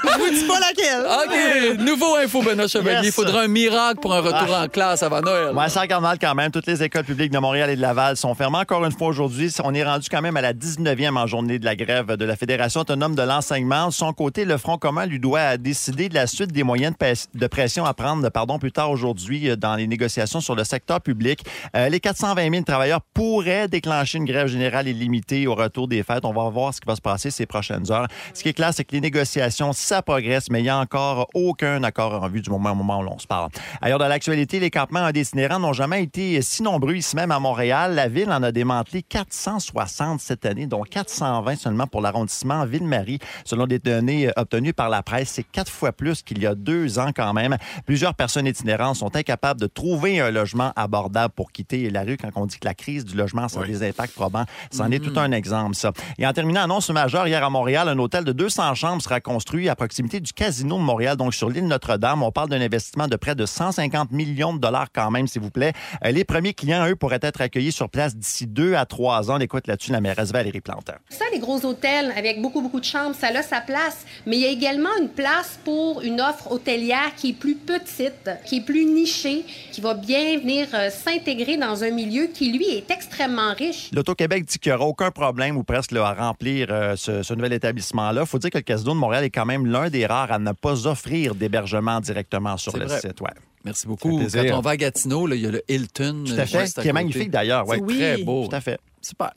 Je 0.04 0.18
vous 0.20 0.30
dis 0.30 0.44
pas 0.44 0.60
laquelle. 0.60 1.06
OK. 1.06 1.80
Nouveau 1.80 2.16
info, 2.16 2.42
Benoît 2.42 2.68
Chevalier. 2.68 2.98
Il 3.02 3.06
Yes. 3.06 3.16
faudra 3.16 3.42
un 3.42 3.48
miracle 3.48 4.00
pour 4.02 4.14
un 4.14 4.20
retour 4.22 4.54
en 4.58 4.68
classe 4.68 5.04
avant 5.04 5.22
Noël. 5.22 5.56
Ouais, 5.56 5.70
ça 5.70 5.82
regarde 5.82 6.04
mal 6.04 6.18
quand 6.20 6.36
même. 6.36 6.52
Toutes 6.52 6.68
les 6.68 6.84
écoles 6.84 7.04
publiques 7.04 7.32
de 7.32 7.40
Montréal 7.40 7.70
et 7.70 7.76
de 7.76 7.82
Laval 7.82 8.18
sont 8.18 8.34
fermées 8.36 8.58
encore 8.58 8.84
une 8.86 8.92
fois 8.92 9.08
aujourd'hui. 9.08 9.54
On 9.64 9.74
est 9.74 9.84
rendu 9.84 10.08
quand 10.10 10.22
même 10.22 10.38
à 10.38 10.42
la 10.42 10.54
19e 10.54 11.18
en 11.18 11.28
journée 11.28 11.60
de 11.60 11.66
la 11.66 11.76
grève 11.76 12.14
de 12.14 12.26
la 12.26 12.36
Fédération 12.36 12.82
autonome 12.82 13.16
de 13.16 13.22
l'enseignement. 13.22 13.88
De 13.88 13.94
son 13.94 14.14
côté, 14.14 14.46
le 14.46 14.58
Front 14.58 14.78
commun 14.78 15.06
lui 15.06 15.20
doit 15.20 15.58
décider 15.58 16.10
de 16.10 16.16
la 16.16 16.28
suite 16.28 16.52
des 16.52 16.64
moyens 16.64 16.94
de, 17.00 17.40
de 17.40 17.48
pression 17.48 17.86
à 17.86 17.94
prendre 17.94 18.28
pardon, 18.30 18.60
plus 18.60 18.72
tard 18.72 18.92
aujourd'hui 18.92 19.50
euh, 19.50 19.56
dans 19.56 19.76
les 19.76 19.88
négociations 19.88 20.42
sur 20.42 20.56
le 20.56 20.64
secteur 20.64 21.02
public. 21.02 21.44
Euh, 21.76 21.90
les 21.90 22.00
420 22.00 22.52
000 22.52 22.64
travailleurs 22.64 23.02
pourraient 23.14 23.68
déclencher 23.68 24.18
une 24.18 24.26
grève 24.26 24.48
générale 24.48 24.88
illimitée 24.88 25.48
au 25.48 25.56
retour 25.56 25.88
des 25.88 26.04
fêtes. 26.04 26.26
On 26.26 26.34
va 26.34 26.50
voir 26.50 26.74
ce 26.74 26.82
qui 26.82 26.88
va 26.88 26.96
se 26.96 27.02
passer 27.02 27.32
ces 27.32 27.46
prochaines 27.46 27.92
heures. 27.92 28.08
Ce 28.34 28.44
qui 28.44 28.50
est 28.50 28.54
clair, 28.54 28.72
c'est 28.74 28.84
que 28.84 28.94
les 28.94 29.02
négociations, 29.02 29.74
ça 29.74 30.02
progresse, 30.02 30.50
mais 30.50 30.60
il 30.60 30.64
n'y 30.64 30.70
a 30.70 30.78
encore 30.78 31.28
aucun 31.34 31.84
accord 31.84 32.24
en 32.24 32.30
vue 32.30 32.42
du 32.42 32.50
moment 32.50 32.72
où 32.72 33.04
l'on 33.04 33.20
se 33.20 33.28
parle. 33.28 33.50
Ailleurs 33.82 34.00
dans 34.00 34.08
l'actualité, 34.08 34.47
les 34.54 34.72
campements 34.72 35.08
itinérants 35.10 35.60
n'ont 35.60 35.74
jamais 35.74 36.04
été 36.04 36.42
si 36.42 36.64
nombreux 36.64 36.96
ici 36.96 37.16
même 37.16 37.32
à 37.32 37.40
Montréal. 37.40 37.96
La 37.96 38.08
ville 38.08 38.32
en 38.32 38.42
a 38.42 38.52
démantelé 38.54 39.04
460 39.04 40.22
cette 40.22 40.46
année, 40.46 40.68
dont 40.68 40.84
420 40.84 41.58
seulement 41.58 41.86
pour 41.86 42.02
l'arrondissement 42.02 42.66
Ville-Marie. 42.66 43.20
Selon 43.44 43.68
des 43.68 43.80
données 43.80 44.30
euh, 44.30 44.32
obtenues 44.38 44.74
par 44.74 44.90
la 44.90 45.04
presse, 45.04 45.32
c'est 45.32 45.44
quatre 45.44 45.72
fois 45.72 45.92
plus 45.92 46.22
qu'il 46.22 46.42
y 46.42 46.48
a 46.48 46.56
deux 46.56 46.98
ans 46.98 47.12
quand 47.14 47.34
même. 47.34 47.58
Plusieurs 47.86 48.16
personnes 48.16 48.48
itinérantes 48.48 48.96
sont 48.96 49.16
incapables 49.16 49.60
de 49.60 49.68
trouver 49.68 50.22
un 50.22 50.32
logement 50.32 50.72
abordable 50.78 51.34
pour 51.36 51.52
quitter 51.52 51.90
la 51.90 52.04
rue 52.04 52.18
quand 52.18 52.30
on 52.36 52.46
dit 52.46 52.58
que 52.58 52.66
la 52.66 52.74
crise 52.74 53.04
du 53.04 53.18
logement, 53.18 53.50
ça 53.50 53.60
a 53.60 53.66
des 53.66 53.84
impacts 53.84 54.14
probants. 54.14 54.46
C'en 54.72 54.90
est 54.92 55.00
tout 55.00 55.20
un 55.20 55.32
exemple, 55.34 55.76
ça. 55.76 55.92
Et 56.18 56.26
en 56.26 56.32
terminant, 56.32 56.62
annonce 56.62 56.90
majeure 56.90 57.28
hier 57.28 57.44
à 57.44 57.50
Montréal, 57.50 57.90
un 57.90 58.00
hôtel 58.00 58.24
de 58.24 58.32
200 58.32 58.76
chambres 58.76 59.02
sera 59.02 59.20
construit 59.20 59.68
à 59.68 59.76
proximité 59.76 60.22
du 60.22 60.32
casino 60.32 60.78
de 60.78 60.84
Montréal, 60.84 61.18
donc 61.18 61.34
sur 61.34 61.50
l'île 61.50 61.68
Notre-Dame. 61.68 62.24
On 62.24 62.32
parle 62.32 62.50
d'un 62.50 62.62
investissement 62.62 63.08
de 63.08 63.18
près 63.18 63.36
de 63.36 63.46
150 63.46 64.12
millions 64.12 64.37
de 64.54 64.60
dollars 64.60 64.88
quand 64.94 65.12
même, 65.12 65.28
s'il 65.28 65.42
vous 65.42 65.52
plaît. 65.52 65.74
Euh, 66.06 66.12
Les 66.12 66.24
premiers 66.24 66.54
clients, 66.54 66.88
eux, 66.88 66.96
pourraient 66.96 67.20
être 67.22 67.42
accueillis 67.42 67.72
sur 67.72 67.90
place 67.90 68.16
d'ici 68.16 68.48
deux 68.48 68.76
à 68.76 68.86
trois 68.86 69.30
ans. 69.32 69.36
On 69.38 69.40
écoute 69.40 69.68
là-dessus 69.68 69.92
la 69.92 70.02
mairesse 70.02 70.32
Valérie 70.32 70.62
Plantin. 70.62 70.94
Ça, 71.10 71.26
les 71.34 71.40
gros 71.40 71.64
hôtels 71.66 72.14
avec 72.16 72.42
beaucoup, 72.42 72.62
beaucoup 72.62 72.80
de 72.80 72.86
chambres, 72.86 73.16
ça 73.16 73.28
a 73.28 73.42
sa 73.44 73.62
place. 73.62 74.06
Mais 74.26 74.38
il 74.38 74.42
y 74.42 74.46
a 74.46 74.50
également 74.50 74.90
une 75.02 75.10
place 75.10 75.60
pour 75.64 76.02
une 76.02 76.22
offre 76.22 76.52
hôtelière 76.52 77.14
qui 77.16 77.30
est 77.30 77.34
plus 77.40 77.56
petite, 77.56 78.30
qui 78.46 78.58
est 78.58 78.66
plus 78.66 78.86
nichée, 78.86 79.44
qui 79.72 79.82
va 79.82 79.94
bien 79.94 80.38
venir 80.40 80.68
euh, 80.74 80.90
s'intégrer 80.90 81.58
dans 81.58 81.84
un 81.84 81.92
milieu 81.92 82.28
qui, 82.28 82.52
lui, 82.52 82.68
est 82.70 82.90
extrêmement 82.92 83.54
riche. 83.54 83.90
L'Auto-Québec 83.94 84.46
dit 84.46 84.60
qu'il 84.60 84.72
n'y 84.72 84.76
aura 84.78 84.86
aucun 84.86 85.12
problème 85.12 85.58
ou 85.58 85.64
presque 85.64 85.92
là, 85.92 86.08
à 86.08 86.14
remplir 86.14 86.68
euh, 86.70 86.96
ce, 86.96 87.24
ce 87.24 87.34
nouvel 87.34 87.54
établissement-là. 87.54 88.22
Il 88.22 88.28
faut 88.28 88.40
dire 88.40 88.50
que 88.50 88.58
le 88.58 88.64
Casino 88.64 88.92
de 88.94 88.98
Montréal 88.98 89.24
est 89.24 89.30
quand 89.30 89.46
même 89.46 89.66
l'un 89.66 89.90
des 89.90 90.06
rares 90.06 90.32
à 90.32 90.40
ne 90.40 90.52
pas 90.52 90.88
offrir 90.88 91.36
d'hébergement 91.36 92.00
directement 92.00 92.58
sur 92.58 92.76
le 92.78 92.86
vrai. 92.86 93.00
site. 93.00 93.22
Ouais. 93.22 93.30
Merci 93.68 93.86
beaucoup. 93.86 94.22
Quand 94.32 94.58
on 94.58 94.62
va 94.62 94.72
à 94.72 94.78
Gatineau, 94.78 95.28
là, 95.28 95.36
il 95.36 95.42
y 95.42 95.46
a 95.46 95.52
le 95.52 95.62
Hilton. 95.68 96.24
Tout 96.26 96.32
à 96.32 96.36
euh, 96.36 96.46
fait, 96.46 96.62
juste 96.62 96.80
à 96.80 96.82
qui 96.84 96.88
est 96.88 96.94
magnifique 96.94 97.30
d'ailleurs. 97.30 97.68
Ouais. 97.68 97.80
C'est 97.86 97.96
très 97.96 98.24
beau. 98.24 98.48
Tout 98.48 98.56
à 98.56 98.62
fait. 98.62 98.80
Super. 99.02 99.34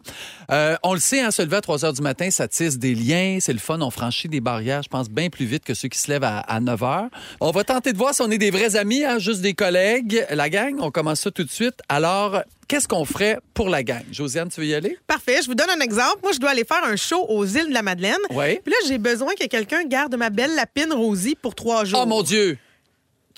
Euh, 0.53 0.77
on 0.85 0.95
le 0.95 1.01
sait, 1.01 1.21
hein, 1.21 1.33
se 1.33 1.43
lever 1.43 1.57
à 1.57 1.61
3 1.61 1.79
h 1.79 1.95
du 1.95 2.03
matin, 2.03 2.31
ça 2.31 2.49
tisse 2.49 2.79
des 2.79 2.95
liens, 2.95 3.39
c'est 3.41 3.53
le 3.53 3.59
fun. 3.59 3.81
On 3.81 3.91
franchit 3.91 4.29
des 4.29 4.41
barrières, 4.41 4.83
je 4.83 4.89
pense, 4.89 5.09
bien 5.09 5.31
plus 5.31 5.47
vite 5.47 5.65
que 5.65 5.75
ceux 5.75 5.89
qui 5.89 5.99
se 5.99 6.11
lèvent 6.11 6.25
à, 6.25 6.39
à 6.39 6.61
9 6.61 6.81
h. 6.81 7.09
On 7.41 7.51
va 7.51 7.65
tenter 7.65 7.93
de 7.93 7.99
voir 7.99 8.15
si 8.15 8.23
on 8.23 8.31
est 8.31 8.39
des 8.39 8.51
vrais 8.51 8.77
amis, 8.77 9.05
hein, 9.05 9.19
juste 9.19 9.41
des 9.41 9.55
collègues. 9.55 10.25
La 10.31 10.49
gang, 10.49 10.77
on 10.79 10.91
commence 10.91 11.21
ça 11.21 11.31
tout 11.31 11.45
de 11.45 11.51
suite. 11.51 11.81
Alors, 11.89 12.43
qu'est-ce 12.69 12.87
qu'on 12.87 13.05
ferait 13.05 13.39
pour 13.53 13.69
la 13.69 13.83
gang? 13.83 14.03
Josiane, 14.13 14.49
tu 14.49 14.61
veux 14.61 14.67
y 14.67 14.75
aller? 14.75 14.97
Parfait. 15.09 15.41
Je 15.43 15.47
vous 15.47 15.57
donne 15.57 15.71
un 15.71 15.81
exemple. 15.81 16.19
Moi, 16.23 16.33
je 16.33 16.39
dois 16.39 16.51
aller 16.51 16.65
faire 16.65 16.85
un 16.85 16.97
show 16.97 17.27
aux 17.29 17.45
îles 17.45 17.69
de 17.69 17.75
la 17.75 17.83
Madeleine. 17.83 18.15
Oui. 18.31 18.61
Puis 18.65 18.73
là, 18.73 18.79
j'ai 18.87 18.99
besoin 18.99 19.35
que 19.35 19.47
quelqu'un 19.47 19.85
garde 19.85 20.15
ma 20.17 20.31
belle 20.31 20.55
lapine 20.55 20.93
Rosie 20.93 21.37
pour 21.41 21.55
trois 21.55 21.85
jours. 21.85 22.01
Oh 22.03 22.07
mon 22.07 22.23
Dieu! 22.23 22.59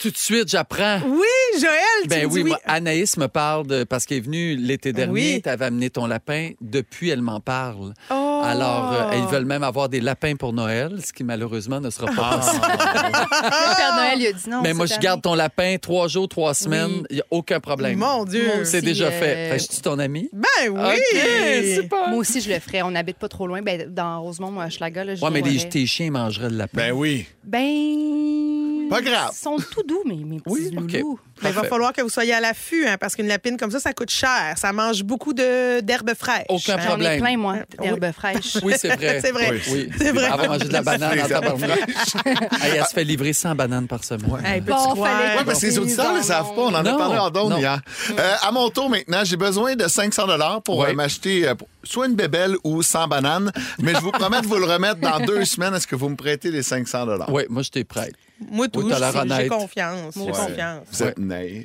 Tout 0.02 0.10
de 0.10 0.16
suite, 0.16 0.48
j'apprends. 0.48 0.98
Oui, 1.06 1.60
Joël, 1.60 1.72
tu 2.02 2.08
Ben 2.08 2.24
me 2.24 2.28
dis 2.28 2.34
oui, 2.34 2.42
oui. 2.42 2.48
moi, 2.48 2.58
Anaïs 2.66 3.16
me 3.18 3.28
parle 3.28 3.68
de. 3.68 3.84
Parce 3.84 4.04
qu'elle 4.04 4.18
est 4.18 4.22
venue 4.22 4.56
l'été 4.56 4.92
dernier, 4.92 5.12
Oui. 5.34 5.40
tu 5.42 5.48
avais 5.48 5.66
amené 5.66 5.90
ton 5.90 6.06
lapin. 6.06 6.50
Depuis, 6.60 7.10
elle 7.10 7.22
m'en 7.22 7.38
parle. 7.38 7.94
Oh. 8.10 8.42
Alors, 8.44 8.92
euh, 8.92 9.14
ils 9.16 9.26
veulent 9.32 9.44
même 9.44 9.62
avoir 9.62 9.88
des 9.88 10.00
lapins 10.00 10.34
pour 10.34 10.52
Noël, 10.52 10.98
ce 11.06 11.12
qui 11.12 11.22
malheureusement 11.22 11.80
ne 11.80 11.88
sera 11.88 12.06
pas 12.06 12.36
possible. 12.38 12.60
Le 12.66 13.76
Père 13.76 13.94
Noël, 13.94 14.18
il 14.20 14.26
a 14.26 14.32
dit 14.32 14.50
non. 14.50 14.60
Mais 14.62 14.74
moi, 14.74 14.86
je 14.86 14.98
garde 14.98 15.22
ton 15.22 15.34
lapin 15.34 15.76
trois 15.80 16.08
jours, 16.08 16.26
trois 16.28 16.52
semaines. 16.54 16.90
Oui. 17.02 17.06
Il 17.10 17.14
n'y 17.16 17.22
a 17.22 17.26
aucun 17.30 17.60
problème. 17.60 17.96
Mon 17.96 18.24
Dieu. 18.24 18.44
Moi 18.46 18.64
C'est 18.64 18.78
aussi, 18.78 18.86
déjà 18.86 19.04
euh, 19.06 19.10
fait. 19.12 19.56
Fais-tu 19.58 19.80
ton 19.82 20.00
ami? 20.00 20.28
Ben 20.32 20.68
oui. 20.68 21.74
Super. 21.76 22.08
Moi 22.08 22.18
aussi, 22.18 22.40
je 22.40 22.50
le 22.52 22.58
ferais. 22.58 22.82
On 22.82 22.90
n'habite 22.90 23.18
pas 23.18 23.28
trop 23.28 23.46
loin. 23.46 23.62
Ben, 23.62 23.86
dans 23.88 24.20
Rosemont, 24.20 24.50
moi, 24.50 24.68
Schlaga, 24.68 25.04
là, 25.04 25.14
je 25.14 25.24
Ouais, 25.24 25.30
mais 25.30 25.42
tes 25.42 25.86
chiens 25.86 26.10
mangeraient 26.10 26.50
le 26.50 26.56
lapin. 26.56 26.76
Ben 26.76 26.90
oui. 26.92 27.26
Ben. 27.44 28.71
Pas 28.88 29.00
grave. 29.00 29.30
Ils 29.32 29.36
sont 29.36 29.56
tout 29.56 29.82
doux, 29.82 30.02
mes, 30.04 30.16
mes 30.16 30.36
petits 30.40 30.42
Oui, 30.50 30.70
loulous. 30.70 31.18
Ben, 31.42 31.48
il 31.48 31.54
va 31.54 31.64
falloir 31.64 31.92
que 31.92 32.02
vous 32.02 32.08
soyez 32.08 32.32
à 32.34 32.40
l'affût, 32.40 32.86
hein, 32.86 32.96
parce 33.00 33.16
qu'une 33.16 33.26
lapine 33.26 33.56
comme 33.56 33.70
ça, 33.70 33.80
ça 33.80 33.92
coûte 33.92 34.10
cher. 34.10 34.54
Ça 34.56 34.72
mange 34.72 35.02
beaucoup 35.02 35.32
de- 35.32 35.80
d'herbes 35.80 36.14
fraîches. 36.16 36.46
Aucun 36.48 36.76
J'en 36.78 36.82
ai 36.84 36.86
problème. 36.86 37.20
plein, 37.20 37.36
moi, 37.36 37.56
d'herbes 37.80 38.12
fraîches. 38.12 38.58
Oui, 38.62 38.74
c'est 38.78 38.94
vrai. 38.96 39.20
C'est 39.22 39.32
vrai. 39.32 39.50
Oui. 39.50 39.60
Oui. 39.72 39.90
C'est 39.98 40.12
vrai. 40.12 40.28
Elle 40.32 40.40
va 40.40 40.48
manger 40.48 40.64
de 40.68 40.72
la 40.72 40.82
banane 40.82 41.20
en. 41.20 41.24
Hey, 42.62 42.76
elle 42.76 42.84
se 42.84 42.92
fait 42.94 43.04
livrer 43.04 43.32
100 43.32 43.54
bananes 43.54 43.86
par 43.88 44.04
semaine. 44.04 44.30
Hey, 44.44 44.60
peux-tu 44.60 44.76
Bon, 44.94 45.04
fallait 45.04 45.38
Oui, 45.38 45.44
parce 45.44 45.60
que 45.60 45.66
les 45.66 45.78
auditeurs 45.78 46.12
ne 46.12 46.18
le 46.18 46.22
savent 46.22 46.54
pas. 46.54 46.60
On 46.62 46.68
en 46.74 46.84
a 46.86 46.94
parlé 46.96 47.18
en 47.18 47.30
don 47.30 47.56
hier. 47.56 47.80
Euh, 48.18 48.34
à 48.42 48.52
mon 48.52 48.68
tour 48.70 48.88
maintenant, 48.88 49.22
j'ai 49.24 49.36
besoin 49.36 49.74
de 49.74 49.88
500 49.88 50.22
pour 50.64 50.78
Ouais. 50.78 50.90
euh, 50.90 50.94
m'acheter 50.94 51.48
euh, 51.48 51.54
soit 51.84 52.06
une 52.06 52.14
bébelle 52.14 52.56
ou 52.64 52.82
100 52.82 53.08
bananes. 53.08 53.52
Mais 53.80 53.92
je 53.94 54.00
vous 54.00 54.10
promets 54.12 54.40
de 54.40 54.46
vous 54.46 54.56
le 54.56 54.64
remettre 54.66 55.00
dans 55.00 55.20
deux 55.20 55.44
semaines. 55.44 55.74
Est-ce 55.74 55.86
que 55.86 55.96
vous 55.96 56.08
me 56.08 56.16
prêtez 56.16 56.50
les 56.50 56.62
500 56.62 57.06
Oui, 57.28 57.42
moi, 57.48 57.62
je 57.62 57.70
t'ai 57.70 57.84
prête. 57.84 58.14
Moi, 58.50 58.68
tout, 58.68 58.88
j'ai- 58.88 59.48
confiance. 59.48 60.14
J'ai 60.16 60.20
Ouais. 60.22 60.30
confiance. 60.32 60.84
Vous 60.90 61.02
êtes 61.04 61.18
naïf. 61.18 61.64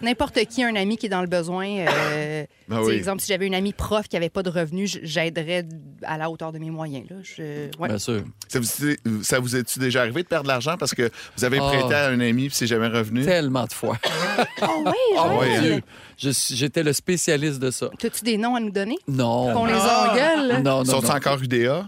N'importe 0.00 0.44
qui, 0.46 0.62
un 0.62 0.74
ami 0.76 0.96
qui 0.96 1.06
est 1.06 1.08
dans 1.10 1.22
le 1.22 1.26
besoin. 1.26 1.66
euh, 1.86 2.44
Ben 2.68 2.76
tu 2.78 2.82
sais, 2.84 2.88
oui. 2.90 2.96
exemple, 2.96 3.20
si 3.22 3.28
j'avais 3.28 3.46
une 3.46 3.54
amie 3.54 3.72
prof 3.72 4.08
qui 4.08 4.16
avait 4.16 4.28
pas 4.28 4.42
de 4.42 4.50
revenus, 4.50 4.98
j'aiderais 5.02 5.66
à 6.02 6.18
la 6.18 6.30
hauteur 6.30 6.52
de 6.52 6.58
mes 6.58 6.70
moyens. 6.70 7.06
Là. 7.10 7.16
Je- 7.22 7.68
ouais. 7.78 7.88
Bien 7.88 7.98
sûr. 7.98 8.22
Ça 8.48 8.60
vous, 8.60 9.22
ça 9.22 9.38
vous 9.40 9.56
est-tu 9.56 9.78
déjà 9.78 10.00
arrivé 10.02 10.22
de 10.22 10.28
perdre 10.28 10.44
de 10.44 10.48
l'argent 10.48 10.76
parce 10.78 10.94
que 10.94 11.10
vous 11.36 11.44
avez 11.44 11.58
Oh. 11.60 11.66
prêté 11.68 11.94
à 11.94 12.08
un 12.08 12.20
ami 12.20 12.46
puis 12.48 12.54
c'est 12.54 12.66
jamais 12.66 12.88
revenu? 12.88 13.24
Tellement 13.24 13.64
de 13.64 13.72
fois. 13.72 13.96
Oh 14.62 14.84
oui, 14.86 14.92
Ah. 15.18 15.80
Je 16.16 16.30
suis- 16.30 16.56
J'étais 16.56 16.82
le 16.82 16.92
spécialiste 16.92 17.58
de 17.60 17.70
ça. 17.70 17.88
T'as-tu 17.98 18.24
des 18.24 18.36
noms 18.36 18.54
à 18.56 18.60
nous 18.60 18.70
donner? 18.70 18.96
Non. 19.06 19.52
Qu'on 19.54 19.64
les 19.66 19.72
Ah. 19.76 20.10
engueule? 20.12 20.62
Non, 20.62 20.78
non, 20.78 20.84
Sont-ils 20.84 21.10
encore 21.12 21.40
UDA? 21.42 21.86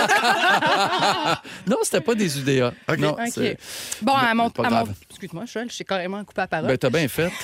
Non, 1.66 1.76
c'était 1.82 2.00
pas 2.00 2.14
des 2.14 2.38
UDA. 2.38 2.72
Non, 2.98 3.12
OK. 3.12 3.18
c'est- 3.32 3.58
Bon, 4.02 4.12
à 4.14 4.34
mon, 4.34 4.50
mon-. 4.56 4.88
Excuse-moi, 5.10 5.44
je 5.46 5.68
suis 5.68 5.84
carrément 5.84 6.24
coupé 6.24 6.42
à 6.42 6.46
parole. 6.46 6.68
Ben, 6.68 6.78
t'as 6.78 6.90
bien 6.90 7.08
fait. 7.08 7.30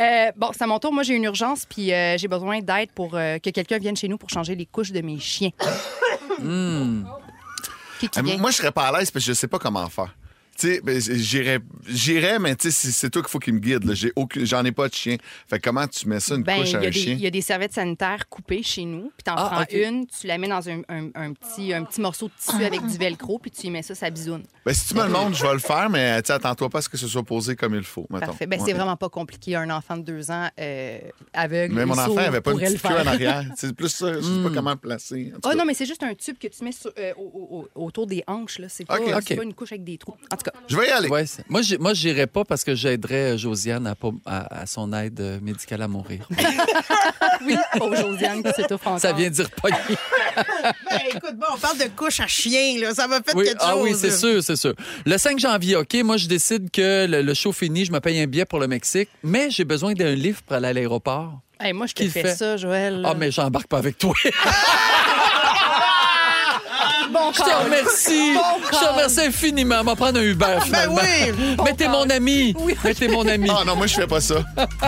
Euh, 0.00 0.30
bon, 0.36 0.50
c'est 0.52 0.62
à 0.62 0.66
mon 0.68 0.78
tour. 0.78 0.92
Moi, 0.92 1.02
j'ai 1.02 1.14
une 1.14 1.24
urgence, 1.24 1.64
puis 1.68 1.92
euh, 1.92 2.16
j'ai 2.18 2.28
besoin 2.28 2.60
d'aide 2.60 2.90
pour 2.92 3.14
euh, 3.16 3.38
que 3.40 3.50
quelqu'un 3.50 3.78
vienne 3.78 3.96
chez 3.96 4.06
nous 4.06 4.16
pour 4.16 4.30
changer 4.30 4.54
les 4.54 4.64
couches 4.66 4.92
de 4.92 5.00
mes 5.00 5.18
chiens. 5.18 5.50
Hmm. 6.40 7.02
Qui, 7.98 8.08
qui 8.08 8.18
Ah, 8.18 8.22
vient? 8.22 8.36
Moi, 8.38 8.52
je 8.52 8.56
serais 8.58 8.70
pas 8.70 8.86
à 8.88 8.92
l'aise 8.98 9.10
parce 9.10 9.24
que 9.24 9.32
je 9.32 9.34
sais 9.34 9.48
pas 9.48 9.58
comment 9.58 9.88
faire. 9.88 10.14
Tu 10.58 10.66
sais, 10.66 10.80
ben, 10.82 11.00
j'irais, 11.00 11.60
j'irais, 11.86 12.38
mais 12.40 12.56
tu 12.56 12.70
sais, 12.72 12.90
c'est- 12.90 13.10
toi 13.10 13.22
qu'il 13.22 13.30
faut 13.30 13.38
qu'il 13.38 13.54
me 13.54 13.60
guide. 13.60 13.84
là. 13.84 13.94
J'ai 13.94 14.12
aucune, 14.16 14.44
j'en 14.44 14.64
ai 14.64 14.72
pas 14.72 14.88
de 14.88 14.94
chien. 14.94 15.16
Fait 15.48 15.58
que 15.58 15.62
comment 15.68 15.86
tu 15.86 16.08
mets 16.08 16.18
ça, 16.20 16.34
une 16.34 16.42
Ben, 16.42 16.58
couche 16.58 16.70
il 16.70 16.72
y, 16.72 16.74
à 16.76 16.78
a 16.78 16.82
un 16.82 16.84
des- 16.86 16.92
chien? 16.92 17.12
il 17.14 17.20
y 17.20 17.26
a 17.26 17.30
des 17.30 17.40
serviettes 17.42 17.74
sanitaires 17.74 18.28
coupées 18.28 18.62
chez 18.62 18.84
nous, 18.84 19.12
puis 19.16 19.22
t'en 19.24 19.34
Ah, 19.36 19.48
prends 19.66 19.76
une, 19.78 20.06
tu 20.06 20.26
la 20.26 20.36
mets 20.36 20.48
dans 20.48 20.68
un, 20.68 20.80
un- 20.88 21.10
un 21.14 21.32
petit, 21.32 21.72
un 21.72 21.84
petit 21.84 22.00
morceau 22.00 22.26
de 22.26 22.32
tissu 22.38 22.64
avec 22.64 22.84
du 22.84 22.98
velcro, 22.98 23.38
puis 23.38 23.50
tu 23.52 23.68
y 23.68 23.70
mets 23.70 23.82
ça, 23.82 23.94
ça 23.94 24.10
bisoune. 24.10 24.42
Ben, 24.66 24.74
si 24.74 24.88
tu 24.88 24.94
me 24.94 25.04
le 25.04 25.08
montres, 25.10 25.36
je 25.36 25.44
vais 25.46 25.52
le 25.52 25.58
faire, 25.60 25.88
mais 25.90 26.10
attends-toi 26.28 26.68
pas 26.68 26.78
à 26.78 26.82
ce 26.82 26.88
que 26.88 26.96
ce 26.96 27.06
soit 27.06 27.22
posé 27.22 27.54
comme 27.54 27.74
il 27.76 27.84
faut. 27.84 28.06
mettons. 28.10 28.26
Parfait. 28.26 28.46
Ben, 28.46 28.58
Ouais. 28.58 28.66
c'est 28.66 28.72
vraiment 28.74 28.96
pas 28.96 29.08
compliqué. 29.08 29.54
Un 29.54 29.70
enfant 29.70 29.96
de 29.96 30.02
deux 30.02 30.30
ans 30.30 30.48
euh, 30.58 30.98
aveugle. 31.32 31.74
Mais 31.74 31.86
mon 31.86 31.92
enfant 31.94 32.06
sourd 32.06 32.18
avait 32.18 32.40
pas 32.40 32.50
une 32.52 32.58
petite 32.58 32.82
queue 32.82 32.88
en 33.00 33.06
arrière. 33.06 33.44
C'est 33.56 33.74
plus 33.74 33.88
ça, 33.88 34.14
je 34.14 34.20
sais 34.22 34.42
pas 34.42 34.50
comment 34.52 34.70
le 34.72 34.76
placer. 34.76 35.32
Tout 35.40 35.48
Oh 35.50 35.54
non, 35.56 35.64
mais 35.64 35.74
c'est 35.74 35.86
juste 35.86 36.02
un 36.02 36.14
tube 36.14 36.36
que 36.38 36.48
tu 36.48 36.64
mets 36.64 36.72
sur- 36.72 36.92
euh, 36.98 37.12
au- 37.16 37.22
au- 37.22 37.68
au- 37.76 37.84
autour 37.86 38.06
des 38.06 38.24
hanches. 38.26 38.58
là. 38.58 38.68
C'est 38.68 38.84
pas, 38.84 38.98
pas 38.98 39.42
une 39.42 39.54
couche 39.54 39.72
avec 39.72 39.84
des 39.84 39.98
trous. 39.98 40.14
En 40.32 40.36
tout 40.36 40.42
cas, 40.44 40.47
Je 40.68 40.76
vais 40.76 40.88
y 40.88 40.90
aller. 40.90 41.08
Ouais, 41.08 41.26
c'est- 41.26 41.48
moi, 41.48 41.62
j'ai- 41.62 41.78
moi, 41.78 41.94
j'irais 41.94 42.26
pas 42.26 42.44
parce 42.44 42.64
que 42.64 42.74
j'aiderais 42.74 43.34
euh, 43.34 43.36
Josiane 43.38 43.86
à, 43.86 43.94
pas- 43.94 44.10
à- 44.26 44.60
à 44.62 44.66
son 44.66 44.92
aide 44.92 45.20
euh, 45.20 45.38
médicale 45.40 45.82
à 45.82 45.88
mourir. 45.88 46.26
oui, 47.44 47.56
pauvre 47.78 47.96
Josiane 47.96 48.42
qui 48.42 48.52
s'étouffe 48.52 48.86
encore. 48.86 49.00
Ça 49.00 49.12
vient 49.12 49.30
dire 49.30 49.50
pas. 49.50 49.68
Ben, 50.88 51.00
écoute, 51.16 51.34
bon, 51.36 51.46
on 51.54 51.58
parle 51.58 51.78
de 51.78 51.88
couche 51.96 52.20
à 52.20 52.26
chien, 52.28 52.78
là. 52.80 52.94
Ça 52.94 53.08
m'a 53.08 53.16
fait 53.16 53.34
Oui, 53.34 53.44
quelque 53.46 53.58
ah 53.60 53.72
chose. 53.72 53.82
oui, 53.82 53.94
c'est 53.98 54.08
là. 54.10 54.16
sûr, 54.16 54.42
c'est 54.42 54.54
sûr. 54.56 54.74
Le 55.04 55.18
5 55.18 55.38
janvier, 55.38 55.74
OK, 55.76 55.94
moi, 56.04 56.16
je 56.16 56.26
décide 56.28 56.70
que 56.70 57.06
le, 57.08 57.22
le 57.22 57.34
show 57.34 57.50
fini, 57.52 57.84
je 57.84 57.90
me 57.90 57.98
paye 57.98 58.20
un 58.20 58.26
billet 58.26 58.44
pour 58.44 58.60
le 58.60 58.68
Mexique, 58.68 59.08
mais 59.24 59.50
j'ai 59.50 59.64
besoin 59.64 59.94
d'un 59.94 60.14
livre 60.14 60.40
pour 60.42 60.54
aller 60.56 60.68
à 60.68 60.72
l'aéroport. 60.72 61.40
Hey, 61.60 61.72
moi, 61.72 61.86
je 61.86 61.92
te 61.94 61.98
Qui 61.98 62.04
le 62.04 62.10
fais 62.10 62.22
fait? 62.22 62.36
ça, 62.36 62.56
Joël. 62.56 63.02
Ah, 63.04 63.14
mais 63.14 63.32
j'embarque 63.32 63.66
pas 63.66 63.78
avec 63.78 63.98
toi. 63.98 64.14
bon 67.12 67.32
Je 67.32 67.38
te 67.38 67.64
remercie. 67.64 68.32
Je 68.72 68.78
te 68.78 68.84
remercie 68.92 69.20
infiniment. 69.20 69.76
On 69.80 69.84
va 69.84 69.96
prendre 69.96 70.18
un 70.20 70.22
Uber, 70.22 70.58
Ben 70.70 70.88
oui. 70.90 71.32
Mais 71.64 71.72
t'es 71.74 71.88
mon 71.88 72.08
ami. 72.08 72.54
Mais 72.84 72.94
t'es 72.94 73.08
mon 73.08 73.26
ami. 73.26 73.48
Ah 73.50 73.64
non, 73.66 73.76
moi, 73.76 73.86
je 73.86 73.94
fais 73.94 74.06
pas 74.06 74.20
ça. 74.20 74.36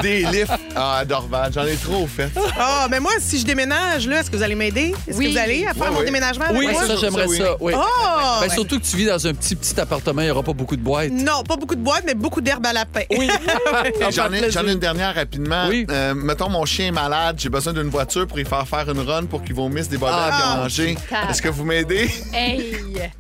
Des 0.03 0.25
lifts 0.27 0.51
à 0.77 1.05
Dorval, 1.05 1.53
j'en 1.55 1.65
ai 1.67 1.77
trop 1.77 2.07
fait. 2.07 2.31
Ah, 2.59 2.87
mais 2.91 3.01
moi, 3.01 3.13
si 3.21 3.39
je 3.39 3.45
déménage, 3.45 4.07
là, 4.07 4.21
est-ce 4.21 4.31
que 4.31 4.37
vous 4.37 4.43
allez 4.43 4.55
m'aider? 4.55 4.95
Est-ce 5.07 5.17
Oui. 5.19 5.27
que 5.27 5.33
vous 5.33 5.39
allez 5.39 5.67
à 5.67 5.75
faire 5.75 5.87
Oui, 5.87 5.93
mon 5.93 5.99
oui. 6.01 6.05
déménagement? 6.07 6.45
Avec 6.47 6.59
Oui, 6.59 6.69
moi? 6.71 6.87
ça, 6.87 6.97
j'aimerais 6.97 7.23
Ça, 7.25 7.29
oui. 7.29 7.39
ça. 7.39 7.57
Oui. 7.61 7.73
Oh! 7.77 8.41
Ben, 8.41 8.51
surtout 8.51 8.79
que 8.81 8.85
tu 8.85 8.97
vis 8.97 9.07
dans 9.07 9.27
un 9.27 9.35
petit, 9.35 9.57
petit 9.57 9.79
appartement, 9.81 10.23
il 10.23 10.27
n'y 10.27 10.31
aura 10.31 10.43
pas 10.43 10.53
beaucoup 10.53 10.77
de 10.77 10.83
boîtes. 10.83 11.11
Non, 11.11 11.43
pas 11.47 11.57
beaucoup 11.57 11.75
de 11.75 11.81
boîtes, 11.83 12.05
mais 12.07 12.15
beaucoup 12.15 12.41
d'herbe 12.41 12.65
à 12.67 12.73
lapin. 12.73 13.03
Oui. 13.11 13.29
J'en 14.11 14.33
ai, 14.33 14.51
j'en 14.51 14.67
ai 14.67 14.73
une 14.73 14.79
dernière 14.79 15.15
rapidement. 15.15 15.67
Oui. 15.69 15.87
Euh, 15.91 16.15
mettons, 16.15 16.49
mon 16.49 16.65
chien 16.65 16.89
est 16.89 16.93
malade, 16.93 17.37
j'ai 17.39 17.49
besoin 17.49 17.73
d'une 17.73 17.89
voiture 17.89 18.27
pour 18.27 18.39
y 18.39 18.45
faire 18.45 18.67
faire 18.67 18.89
une 18.91 19.01
run 19.01 19.25
pour 19.27 19.43
qu'il 19.43 19.55
vomisse 19.55 19.89
des 19.89 19.97
bobettes 19.99 20.15
Ah, 20.17 20.53
à 20.55 20.57
manger. 20.57 20.97
Est-ce 21.29 21.41
que 21.43 21.49
vous 21.49 21.65
m'aidez? 21.65 22.10
Hey! 22.33 22.75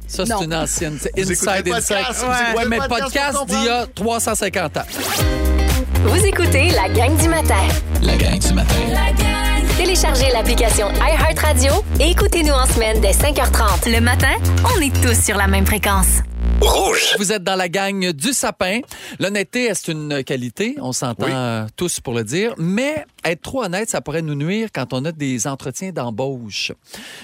Ça, 0.06 0.24
c'est 0.26 0.44
une 0.44 0.54
ancienne. 0.54 0.98
C'est 1.00 1.10
Vous 1.16 1.32
écoutez 1.32 1.50
Inside 1.50 1.66
le 1.66 1.74
Inside. 1.74 1.96
podcast, 1.96 2.24
vous 2.24 2.56
Ouais, 2.56 2.62
le 2.64 2.68
mais 2.68 2.76
podcast 2.78 3.02
podcast 3.04 3.36
pour 3.36 3.46
d'il 3.46 3.64
y 3.64 3.68
a 3.68 3.86
350 3.94 4.76
ans. 4.76 4.82
Vous 6.04 6.24
écoutez 6.24 6.70
la 6.70 6.88
gang 6.88 7.16
du 7.16 7.28
matin. 7.28 7.54
La 8.02 8.16
gang 8.16 8.38
du 8.38 8.52
matin. 8.52 8.74
Téléchargez 9.76 10.30
l'application 10.32 10.88
iHeartRadio 10.94 11.72
et 11.98 12.10
écoutez-nous 12.10 12.52
en 12.52 12.66
semaine 12.66 13.00
dès 13.00 13.12
5h30. 13.12 13.90
Le 13.90 14.00
matin, 14.00 14.32
on 14.76 14.80
est 14.80 14.92
tous 15.02 15.18
sur 15.24 15.36
la 15.36 15.46
même 15.46 15.66
fréquence. 15.66 16.18
Rouge. 16.60 17.14
Vous 17.18 17.32
êtes 17.32 17.42
dans 17.42 17.56
la 17.56 17.68
gang 17.68 18.12
du 18.12 18.32
sapin. 18.32 18.80
L'honnêteté, 19.18 19.70
c'est 19.74 19.92
une 19.92 20.22
qualité, 20.24 20.76
on 20.80 20.92
s'entend 20.92 21.26
Oui. 21.26 21.32
euh, 21.34 21.66
tous 21.76 22.00
pour 22.00 22.14
le 22.14 22.22
dire, 22.24 22.54
mais 22.58 23.04
être 23.24 23.42
trop 23.42 23.64
honnête, 23.64 23.88
ça 23.90 24.00
pourrait 24.00 24.22
nous 24.22 24.34
nuire 24.34 24.68
quand 24.74 24.92
on 24.92 25.04
a 25.04 25.12
des 25.12 25.46
entretiens 25.46 25.90
d'embauche. 25.92 26.72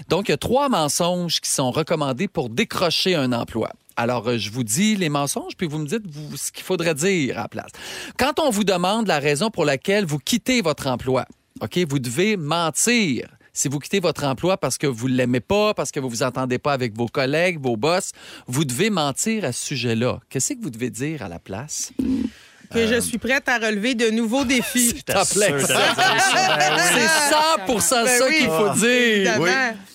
Donc, 0.09 0.29
il 0.29 0.33
y 0.33 0.35
a 0.35 0.39
trois 0.39 0.69
mensonges 0.69 1.41
qui 1.41 1.51
sont 1.51 1.71
recommandés 1.71 2.29
pour 2.29 2.49
décrocher 2.49 3.15
un 3.15 3.33
emploi. 3.33 3.71
Alors, 3.97 4.29
euh, 4.29 4.39
je 4.39 4.51
vous 4.51 4.65
dis 4.65 4.97
les 4.97 5.09
mensonges, 5.09 5.57
puis 5.57 5.67
vous 5.67 5.79
me 5.79 5.87
dites 5.87 6.07
vous, 6.11 6.37
ce 6.37 6.51
qu'il 6.53 6.65
faudrait 6.65 6.95
dire 6.95 7.39
à 7.39 7.43
la 7.43 7.49
place. 7.49 7.71
Quand 8.19 8.41
on 8.41 8.51
vous 8.51 8.65
demande 8.65 9.07
la 9.07 9.19
raison 9.19 9.51
pour 9.51 9.65
laquelle 9.65 10.05
vous 10.07 10.19
quittez 10.19 10.61
votre 10.63 10.87
emploi, 10.87 11.25
OK, 11.61 11.79
vous 11.89 11.99
devez 11.99 12.37
mentir. 12.37 13.29
Si 13.59 13.69
vous 13.69 13.79
quittez 13.79 14.01
votre 14.01 14.25
emploi 14.25 14.59
parce 14.59 14.77
que 14.77 14.87
vous 14.87 15.09
ne 15.09 15.15
l'aimez 15.15 15.41
pas, 15.41 15.73
parce 15.73 15.91
que 15.91 15.99
vous 15.99 16.11
vous 16.11 16.23
entendez 16.23 16.59
pas 16.59 16.75
avec 16.75 16.95
vos 16.95 17.07
collègues, 17.09 17.59
vos 17.59 17.79
boss, 17.79 18.11
vous 18.47 18.67
devez 18.67 18.91
mentir 18.91 19.47
à 19.47 19.53
ce 19.53 19.65
sujet-là. 19.65 20.21
Qu'est-ce 20.29 20.53
que 20.53 20.63
vous 20.63 20.69
devez 20.69 20.91
dire 20.91 21.23
à 21.23 21.29
la 21.29 21.39
place? 21.39 21.91
Que 22.71 22.87
je 22.87 23.01
suis 23.01 23.17
prête 23.17 23.49
à 23.49 23.57
relever 23.59 23.95
de 23.95 24.11
nouveaux 24.11 24.45
défis. 24.57 25.03
Ça. 25.09 25.25
Ben 25.37 25.55
oui. 25.57 25.63
C'est 25.63 27.09
100 27.31 27.67
Ben 27.67 27.81
ça 27.81 28.05
oui. 28.29 28.37
qu'il 28.37 28.47
faut 28.49 28.71
dire. 28.75 29.37
Oui. 29.41 29.51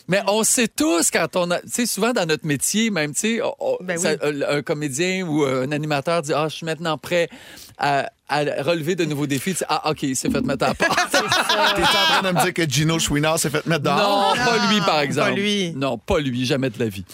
Mais 0.07 0.21
on 0.27 0.43
sait 0.43 0.67
tous 0.67 1.11
quand 1.11 1.35
on 1.35 1.51
a, 1.51 1.59
tu 1.61 1.69
sais, 1.69 1.85
souvent 1.85 2.11
dans 2.13 2.25
notre 2.25 2.45
métier, 2.47 2.89
même, 2.89 3.13
tu 3.13 3.37
sais, 3.37 3.41
Ben 3.81 3.97
ça- 3.97 4.13
oui. 4.23 4.43
un, 4.47 4.57
un 4.57 4.61
comédien 4.61 5.25
ou 5.25 5.43
un 5.43 5.71
animateur 5.71 6.21
dit, 6.23 6.33
ah, 6.33 6.47
je 6.49 6.55
suis 6.55 6.65
maintenant 6.65 6.97
prêt 6.97 7.29
à, 7.77 8.09
à 8.31 8.63
relever 8.63 8.95
de 8.95 9.05
nouveaux 9.05 9.27
défis. 9.27 9.51
Tu 9.51 9.57
sais, 9.57 9.65
ah, 9.67 9.91
OK, 9.91 10.03
il 10.03 10.15
s'est 10.15 10.29
fait 10.29 10.41
mettre 10.41 10.65
à 10.65 10.73
part. 10.73 11.09
T'es 11.11 11.17
en 11.17 11.23
train 11.25 12.31
de 12.31 12.37
me 12.37 12.41
dire 12.41 12.53
que 12.53 12.67
Gino 12.67 12.97
Chouinard 12.97 13.37
s'est 13.37 13.49
fait 13.49 13.65
mettre 13.65 13.83
dehors? 13.83 14.35
Non, 14.35 14.45
pas 14.45 14.67
lui, 14.71 14.79
par 14.81 15.01
exemple. 15.01 15.29
pas 15.29 15.35
lui. 15.35 15.73
Non, 15.75 15.97
pas 15.97 16.19
lui, 16.19 16.45
jamais 16.45 16.69
de 16.69 16.79
la 16.79 16.87
vie. 16.87 17.05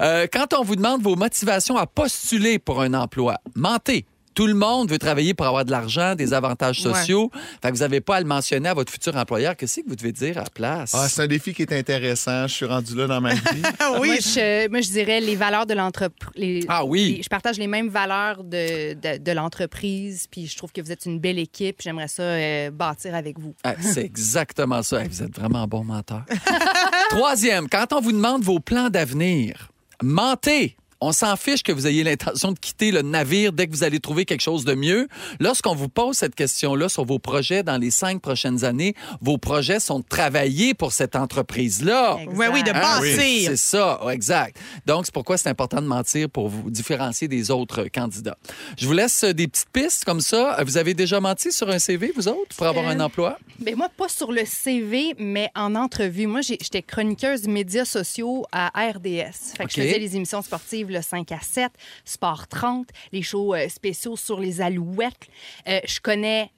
Euh, 0.00 0.26
quand 0.30 0.52
on 0.58 0.64
vous 0.64 0.76
demande 0.76 1.02
vos 1.02 1.16
motivations 1.16 1.76
à 1.76 1.86
postuler 1.86 2.58
pour 2.58 2.82
un 2.82 2.92
emploi, 2.92 3.36
mentez. 3.54 4.04
Tout 4.34 4.46
le 4.46 4.54
monde 4.54 4.90
veut 4.90 4.98
travailler 4.98 5.32
pour 5.34 5.46
avoir 5.46 5.64
de 5.64 5.70
l'argent, 5.70 6.14
des 6.14 6.32
avantages 6.34 6.84
Ouais. 6.84 6.92
sociaux. 6.92 7.30
Fait 7.62 7.70
que 7.70 7.74
vous 7.76 7.80
n'avez 7.82 8.00
pas 8.00 8.16
à 8.16 8.20
le 8.20 8.26
mentionner 8.26 8.68
à 8.68 8.74
votre 8.74 8.92
futur 8.92 9.14
employeur. 9.16 9.56
Qu'est-ce 9.56 9.80
que 9.80 9.88
vous 9.88 9.96
devez 9.96 10.12
dire 10.12 10.38
à 10.38 10.42
la 10.42 10.50
place? 10.50 10.92
Ah, 10.94 11.08
c'est 11.08 11.22
un 11.22 11.26
défi 11.26 11.54
qui 11.54 11.62
est 11.62 11.72
intéressant. 11.72 12.46
Je 12.48 12.52
suis 12.54 12.66
rendu 12.66 12.94
là 12.96 13.06
dans 13.06 13.20
ma 13.20 13.34
vie. 13.34 13.40
Ah 13.78 13.92
oui. 14.00 14.08
Moi, 14.08 14.16
je, 14.20 14.68
moi, 14.70 14.80
je 14.80 14.88
dirais 14.90 15.20
les 15.20 15.36
valeurs 15.36 15.66
de 15.66 15.74
l'entreprise. 15.74 16.64
Ah 16.68 16.84
oui. 16.84 17.20
Je 17.22 17.28
partage 17.28 17.58
les 17.58 17.66
mêmes 17.66 17.88
valeurs 17.88 18.42
de, 18.44 18.94
de, 18.94 19.18
de 19.22 19.32
l'entreprise, 19.32 20.26
puis 20.30 20.46
je 20.46 20.56
trouve 20.56 20.72
que 20.72 20.80
vous 20.80 20.90
êtes 20.92 21.06
une 21.06 21.18
belle 21.20 21.38
équipe. 21.38 21.76
J'aimerais 21.82 22.08
ça 22.08 22.22
euh, 22.22 22.70
bâtir 22.70 23.14
avec 23.14 23.38
vous. 23.38 23.54
Ah, 23.62 23.74
c'est 23.80 24.04
exactement 24.04 24.82
ça. 24.82 25.02
Vous 25.04 25.22
êtes 25.22 25.36
vraiment 25.38 25.62
un 25.62 25.66
bon 25.66 25.84
menteur. 25.84 26.22
Troisième, 27.10 27.68
quand 27.68 27.92
on 27.92 28.00
vous 28.00 28.12
demande 28.12 28.42
vos 28.42 28.60
plans 28.60 28.90
d'avenir, 28.90 29.70
mentez. 30.02 30.76
On 31.06 31.12
s'en 31.12 31.36
fiche 31.36 31.62
que 31.62 31.70
vous 31.70 31.86
ayez 31.86 32.02
l'intention 32.02 32.52
de 32.52 32.58
quitter 32.58 32.90
le 32.90 33.02
navire 33.02 33.52
dès 33.52 33.66
que 33.66 33.72
vous 33.72 33.84
allez 33.84 34.00
trouver 34.00 34.24
quelque 34.24 34.40
chose 34.40 34.64
de 34.64 34.72
mieux. 34.72 35.06
Lorsqu'on 35.38 35.74
vous 35.74 35.90
pose 35.90 36.16
cette 36.16 36.34
question-là 36.34 36.88
sur 36.88 37.04
vos 37.04 37.18
projets 37.18 37.62
dans 37.62 37.76
les 37.76 37.90
cinq 37.90 38.22
prochaines 38.22 38.64
années, 38.64 38.94
vos 39.20 39.36
projets 39.36 39.80
sont 39.80 39.98
de 39.98 40.04
travailler 40.08 40.72
pour 40.72 40.92
cette 40.92 41.14
entreprise-là. 41.14 42.16
Ouais, 42.34 42.48
oui, 42.48 42.62
de. 42.62 42.70
Hein? 42.70 43.00
bâtir. 43.00 43.50
C'est 43.50 43.56
ça, 43.56 44.00
exact. 44.12 44.56
Donc, 44.86 45.04
c'est 45.04 45.12
pourquoi 45.12 45.36
c'est 45.36 45.50
important 45.50 45.82
de 45.82 45.86
mentir 45.86 46.30
pour 46.30 46.48
vous 46.48 46.70
différencier 46.70 47.28
des 47.28 47.50
autres 47.50 47.84
candidats. 47.94 48.38
Je 48.78 48.86
vous 48.86 48.94
laisse 48.94 49.24
euh, 49.24 49.34
des 49.34 49.46
petites 49.46 49.68
pistes 49.74 50.06
comme 50.06 50.22
ça. 50.22 50.56
Vous 50.64 50.78
avez 50.78 50.94
déjà 50.94 51.20
menti 51.20 51.52
sur 51.52 51.68
un 51.68 51.78
CV, 51.78 52.12
vous 52.16 52.28
autres, 52.28 52.56
pour 52.56 52.66
avoir 52.66 52.86
Euh, 52.86 52.92
un 52.92 53.00
emploi? 53.00 53.38
Ben 53.58 53.76
moi, 53.76 53.90
pas 53.94 54.08
sur 54.08 54.32
le 54.32 54.46
CV, 54.46 55.14
mais 55.18 55.50
en 55.54 55.74
entrevue. 55.74 56.26
Moi, 56.26 56.40
j'étais 56.40 56.80
chroniqueuse 56.80 57.46
médias 57.46 57.84
sociaux 57.84 58.46
à 58.52 58.68
RDS. 58.68 59.54
Fait 59.58 59.64
que 59.66 59.70
je 59.70 59.82
faisais 59.82 59.98
les 59.98 60.16
émissions 60.16 60.40
sportives 60.40 60.93
le 60.94 61.02
5 61.02 61.30
à 61.32 61.40
7, 61.40 61.70
Sport 62.04 62.48
30, 62.48 62.88
les 63.12 63.22
shows 63.22 63.54
euh, 63.54 63.68
spéciaux 63.68 64.16
sur 64.16 64.40
les 64.40 64.60
alouettes. 64.62 65.28
Euh, 65.68 65.80
je 65.86 66.00
connais 66.00 66.50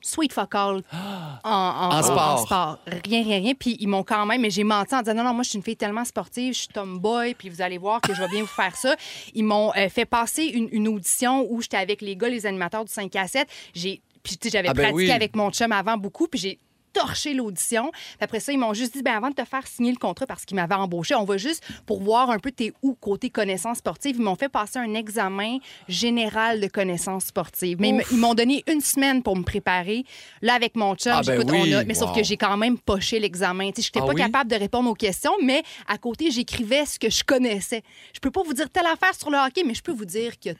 Sweet 0.00 0.32
Fuck 0.32 0.54
All 0.54 0.82
en, 0.92 1.50
en- 1.50 1.90
En 1.98 2.02
sport. 2.38 2.78
Rien, 3.04 3.24
rien, 3.24 3.38
rien. 3.38 3.54
Puis 3.54 3.76
ils 3.80 3.88
m'ont 3.88 4.04
quand 4.04 4.24
même, 4.26 4.40
mais 4.40 4.50
j'ai 4.50 4.62
menti 4.64 4.94
en 4.94 5.00
disant 5.02 5.14
non, 5.14 5.24
non, 5.24 5.34
moi, 5.34 5.42
je 5.42 5.50
suis 5.50 5.56
une 5.58 5.64
fille 5.64 5.76
tellement 5.76 6.04
sportive, 6.04 6.54
je 6.54 6.58
suis 6.60 6.68
tomboy, 6.68 7.34
puis 7.34 7.48
vous 7.48 7.60
allez 7.60 7.78
voir 7.78 8.00
que 8.00 8.14
je 8.14 8.20
vais 8.22 8.28
bien 8.28 8.42
vous 8.42 8.46
faire 8.46 8.76
ça. 8.76 8.94
Ils 9.34 9.44
m'ont 9.44 9.72
euh, 9.76 9.88
fait 9.88 10.04
passer 10.06 10.44
une, 10.44 10.68
une 10.70 10.86
audition 10.88 11.46
où 11.50 11.60
j'étais 11.60 11.78
avec 11.78 12.00
les 12.00 12.14
gars, 12.16 12.28
les 12.28 12.46
animateurs 12.46 12.84
du 12.84 12.92
5 12.92 13.14
à 13.16 13.26
7. 13.26 13.48
J'ai, 13.74 14.00
puis 14.22 14.38
j'avais 14.44 14.68
Ah 14.68 14.72
ben 14.74 14.82
pratiqué 14.84 15.04
oui. 15.06 15.10
avec 15.10 15.34
mon 15.34 15.50
chum 15.50 15.72
avant 15.72 15.96
beaucoup, 15.96 16.28
puis 16.28 16.38
j'ai 16.40 16.58
torché 16.98 17.34
l'audition. 17.34 17.92
Après 18.20 18.40
ça, 18.40 18.52
ils 18.52 18.58
m'ont 18.58 18.74
juste 18.74 18.94
dit, 18.94 19.02
ben 19.02 19.14
avant 19.16 19.30
de 19.30 19.34
te 19.34 19.44
faire 19.44 19.66
signer 19.66 19.92
le 19.92 19.98
contrat 19.98 20.26
parce 20.26 20.44
qu'ils 20.44 20.56
m'avaient 20.56 20.74
embauché, 20.74 21.14
on 21.14 21.24
va 21.24 21.36
juste 21.36 21.62
pour 21.86 22.02
voir 22.02 22.30
un 22.30 22.38
peu 22.38 22.50
tes 22.50 22.72
où 22.82 22.94
côté 22.94 23.30
connaissances 23.30 23.78
sportives. 23.78 24.16
Ils 24.16 24.22
m'ont 24.22 24.34
fait 24.36 24.48
passer 24.48 24.78
un 24.78 24.94
examen 24.94 25.58
général 25.88 26.60
de 26.60 26.66
connaissances 26.66 27.26
sportives. 27.26 27.76
Mais 27.80 27.94
ils 28.10 28.16
m'ont 28.18 28.34
donné 28.34 28.64
une 28.66 28.80
semaine 28.80 29.22
pour 29.22 29.36
me 29.36 29.42
préparer. 29.42 30.04
Là, 30.42 30.54
avec 30.54 30.76
mon 30.76 30.94
chum, 30.94 31.12
Ah, 31.14 31.22
ben 31.24 31.42
oui. 31.48 31.72
on 31.72 31.78
a- 31.78 31.84
mais 31.84 31.94
sauf 31.94 32.14
que 32.14 32.22
j'ai 32.22 32.36
quand 32.36 32.56
même 32.56 32.78
poché 32.78 33.18
l'examen. 33.20 33.64
Je 33.76 33.80
n'étais 33.80 34.00
Ah 34.00 34.06
pas 34.06 34.08
oui? 34.12 34.16
capable 34.20 34.50
de 34.50 34.56
répondre 34.56 34.90
aux 34.90 34.94
questions, 34.94 35.32
mais 35.42 35.62
à 35.86 35.98
côté, 35.98 36.30
j'écrivais 36.30 36.84
ce 36.86 36.98
que 36.98 37.10
je 37.10 37.22
connaissais. 37.24 37.82
Je 38.12 38.20
peux 38.20 38.30
pas 38.30 38.42
vous 38.42 38.54
dire 38.54 38.68
telle 38.70 38.86
affaire 38.86 39.14
sur 39.14 39.30
le 39.30 39.38
hockey, 39.38 39.62
mais 39.64 39.74
je 39.74 39.82
peux 39.82 39.92
vous 39.92 40.04
dire 40.04 40.38
qu'il 40.38 40.56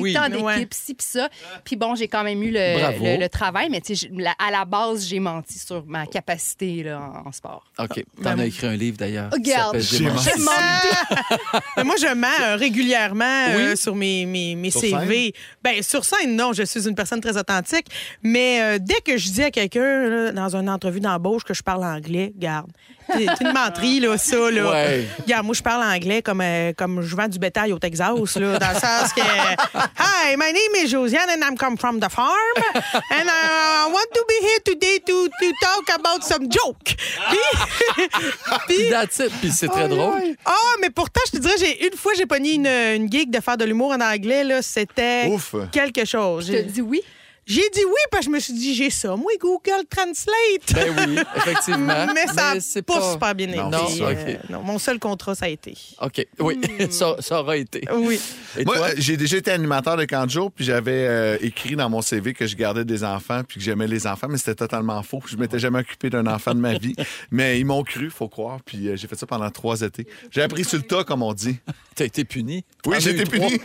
Oui. 0.00 0.12
tant 0.14 0.28
d'équipes, 0.28 0.42
Ouais. 0.44 0.66
ci 0.70 0.94
puis 0.94 1.06
ça. 1.08 1.28
Puis 1.64 1.76
bon, 1.76 1.94
j'ai 1.94 2.08
quand 2.08 2.24
même 2.24 2.42
eu 2.42 2.50
le, 2.50 2.54
le- 3.14 3.20
le 3.20 3.28
travail, 3.28 3.68
mais 3.70 3.80
la- 4.12 4.34
à 4.38 4.50
la 4.50 4.64
base, 4.64 5.06
j'ai 5.06 5.20
menti 5.20 5.58
sur 5.58 5.84
ma 5.86 6.06
capacité 6.06 6.82
là, 6.82 7.00
en, 7.24 7.28
en 7.28 7.32
sport. 7.32 7.64
OK. 7.78 8.04
T'en 8.22 8.38
as 8.38 8.46
écrit 8.46 8.66
un 8.66 8.76
livre, 8.76 8.96
d'ailleurs. 8.98 9.30
Regarde, 9.32 9.78
J'ai 9.80 10.04
menti. 10.04 10.30
Mais 11.76 11.84
moi, 11.84 11.96
je 12.00 12.14
mens 12.14 12.26
euh, 12.42 12.56
régulièrement 12.56 13.46
euh, 13.50 13.76
sur 13.76 13.94
mes, 13.94 14.26
mes, 14.26 14.54
mes 14.54 14.70
Sur 14.70 14.80
CV. 14.80 15.32
Ben, 15.62 15.82
sur 15.82 16.04
scène, 16.04 16.36
non, 16.36 16.52
je 16.52 16.62
suis 16.62 16.88
une 16.88 16.94
personne 16.94 17.20
très 17.20 17.36
authentique. 17.36 17.86
Mais 18.22 18.60
euh, 18.62 18.78
dès 18.80 19.00
que 19.04 19.16
je 19.16 19.30
dis 19.30 19.42
à 19.42 19.50
quelqu'un, 19.50 20.32
dans 20.32 20.56
une 20.56 20.68
entrevue 20.68 21.00
d'embauche, 21.00 21.44
que 21.44 21.54
je 21.54 21.62
parle 21.62 21.84
anglais, 21.84 22.32
garde. 22.36 22.70
C'est 23.10 23.40
une 23.40 23.52
menterie, 23.52 24.00
là, 24.00 24.16
ça. 24.18 24.50
Là. 24.50 24.70
Ouais. 24.70 25.06
Regarde, 25.22 25.46
moi, 25.46 25.54
je 25.54 25.62
parle 25.62 25.82
anglais 25.82 26.22
comme, 26.22 26.40
euh, 26.40 26.72
comme 26.76 27.02
je 27.02 27.14
vends 27.16 27.28
du 27.28 27.38
bétail 27.38 27.72
au 27.72 27.78
Texas, 27.78 28.36
là, 28.36 28.58
dans 28.58 28.68
le 28.68 28.74
sens 28.74 29.12
que. 29.14 29.20
Hi, 29.98 30.36
my 30.36 30.52
name 30.52 30.84
is 30.84 30.88
Josiane 30.88 31.28
and 31.30 31.42
I'm 31.42 31.56
come 31.56 31.76
from 31.76 32.00
the 32.00 32.08
farm. 32.10 32.32
And 32.84 33.28
I 33.28 33.90
want 33.90 34.06
to 34.14 34.24
be 34.28 34.46
here 34.46 34.60
today 34.64 34.98
to, 35.06 35.28
to 35.28 35.52
talk 35.60 35.98
about 35.98 36.22
some 36.24 36.48
joke. 36.50 36.94
Puis. 37.28 38.06
Puis 38.68 38.90
that's 38.90 39.18
it. 39.18 39.32
Puis 39.40 39.50
c'est 39.52 39.68
très 39.68 39.88
drôle. 39.88 40.36
Ah, 40.44 40.52
mais 40.80 40.90
pourtant, 40.90 41.20
je 41.26 41.38
te 41.38 41.42
dirais, 41.42 41.54
j'ai 41.58 41.86
une 41.86 41.96
fois, 41.96 42.12
j'ai 42.16 42.26
pogné 42.26 42.54
une, 42.54 42.66
une 42.66 43.10
gig 43.10 43.30
de 43.30 43.40
faire 43.40 43.56
de 43.56 43.64
l'humour 43.64 43.92
en 43.92 44.00
anglais. 44.00 44.44
Là, 44.44 44.62
c'était 44.62 45.26
Ouf. 45.28 45.54
quelque 45.70 46.04
chose. 46.04 46.46
Je 46.46 46.58
te 46.58 46.62
dis 46.62 46.82
oui. 46.82 47.00
J'ai 47.44 47.68
dit 47.74 47.84
oui 47.84 48.00
parce 48.10 48.26
que 48.26 48.30
je 48.30 48.36
me 48.36 48.40
suis 48.40 48.52
dit, 48.52 48.74
j'ai 48.74 48.90
ça. 48.90 49.16
Moi, 49.16 49.32
Google 49.40 49.84
Translate. 49.90 50.72
Ben 50.74 50.94
oui, 51.08 51.18
effectivement. 51.36 52.06
mais 52.14 52.26
ça 52.28 52.54
n'a 52.54 52.60
c'est 52.60 52.82
pas, 52.82 53.12
super 53.12 53.34
bien 53.34 53.48
été. 53.48 53.58
Non. 53.58 53.84
OK. 53.84 54.50
non, 54.50 54.62
mon 54.62 54.78
seul 54.78 55.00
contrat, 55.00 55.34
ça 55.34 55.46
a 55.46 55.48
été. 55.48 55.76
OK. 56.00 56.24
Oui, 56.38 56.60
ça, 56.90 57.16
ça 57.18 57.40
aura 57.40 57.56
été. 57.56 57.82
Oui. 57.92 58.20
Et 58.56 58.64
Moi, 58.64 58.76
euh, 58.78 58.94
j'ai 58.96 59.16
déjà 59.16 59.38
été 59.38 59.50
animateur 59.50 59.96
de 59.96 60.04
camp 60.04 60.24
de 60.24 60.30
jour, 60.30 60.52
puis 60.52 60.64
j'avais 60.64 61.06
euh, 61.08 61.36
écrit 61.40 61.74
dans 61.74 61.90
mon 61.90 62.00
CV 62.00 62.32
que 62.32 62.46
je 62.46 62.54
gardais 62.54 62.84
des 62.84 63.02
enfants, 63.02 63.42
puis 63.46 63.58
que 63.58 63.64
j'aimais 63.64 63.88
les 63.88 64.06
enfants, 64.06 64.28
mais 64.30 64.38
c'était 64.38 64.54
totalement 64.54 65.02
faux. 65.02 65.20
Je 65.26 65.36
m'étais 65.36 65.58
jamais 65.58 65.80
occupé 65.80 66.10
d'un 66.10 66.26
enfant 66.28 66.54
de 66.54 66.60
ma 66.60 66.74
vie. 66.74 66.94
Mais 67.30 67.58
ils 67.58 67.64
m'ont 67.64 67.82
cru, 67.82 68.10
faut 68.10 68.28
croire, 68.28 68.58
puis 68.64 68.88
euh, 68.88 68.96
j'ai 68.96 69.08
fait 69.08 69.16
ça 69.16 69.26
pendant 69.26 69.50
trois 69.50 69.80
étés. 69.80 70.06
J'ai 70.30 70.42
appris 70.42 70.64
sur 70.64 70.78
le 70.78 70.84
tas, 70.84 71.02
comme 71.04 71.22
on 71.22 71.32
dit. 71.32 71.56
T'as 71.94 72.04
été 72.04 72.24
puni? 72.24 72.64
Oui, 72.86 72.96
j'ai 73.00 73.10
été 73.10 73.24
puni. 73.24 73.58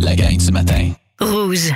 La 0.00 0.14
gang 0.14 0.36
du 0.36 0.50
matin. 0.52 0.92
Rouge. 1.20 1.72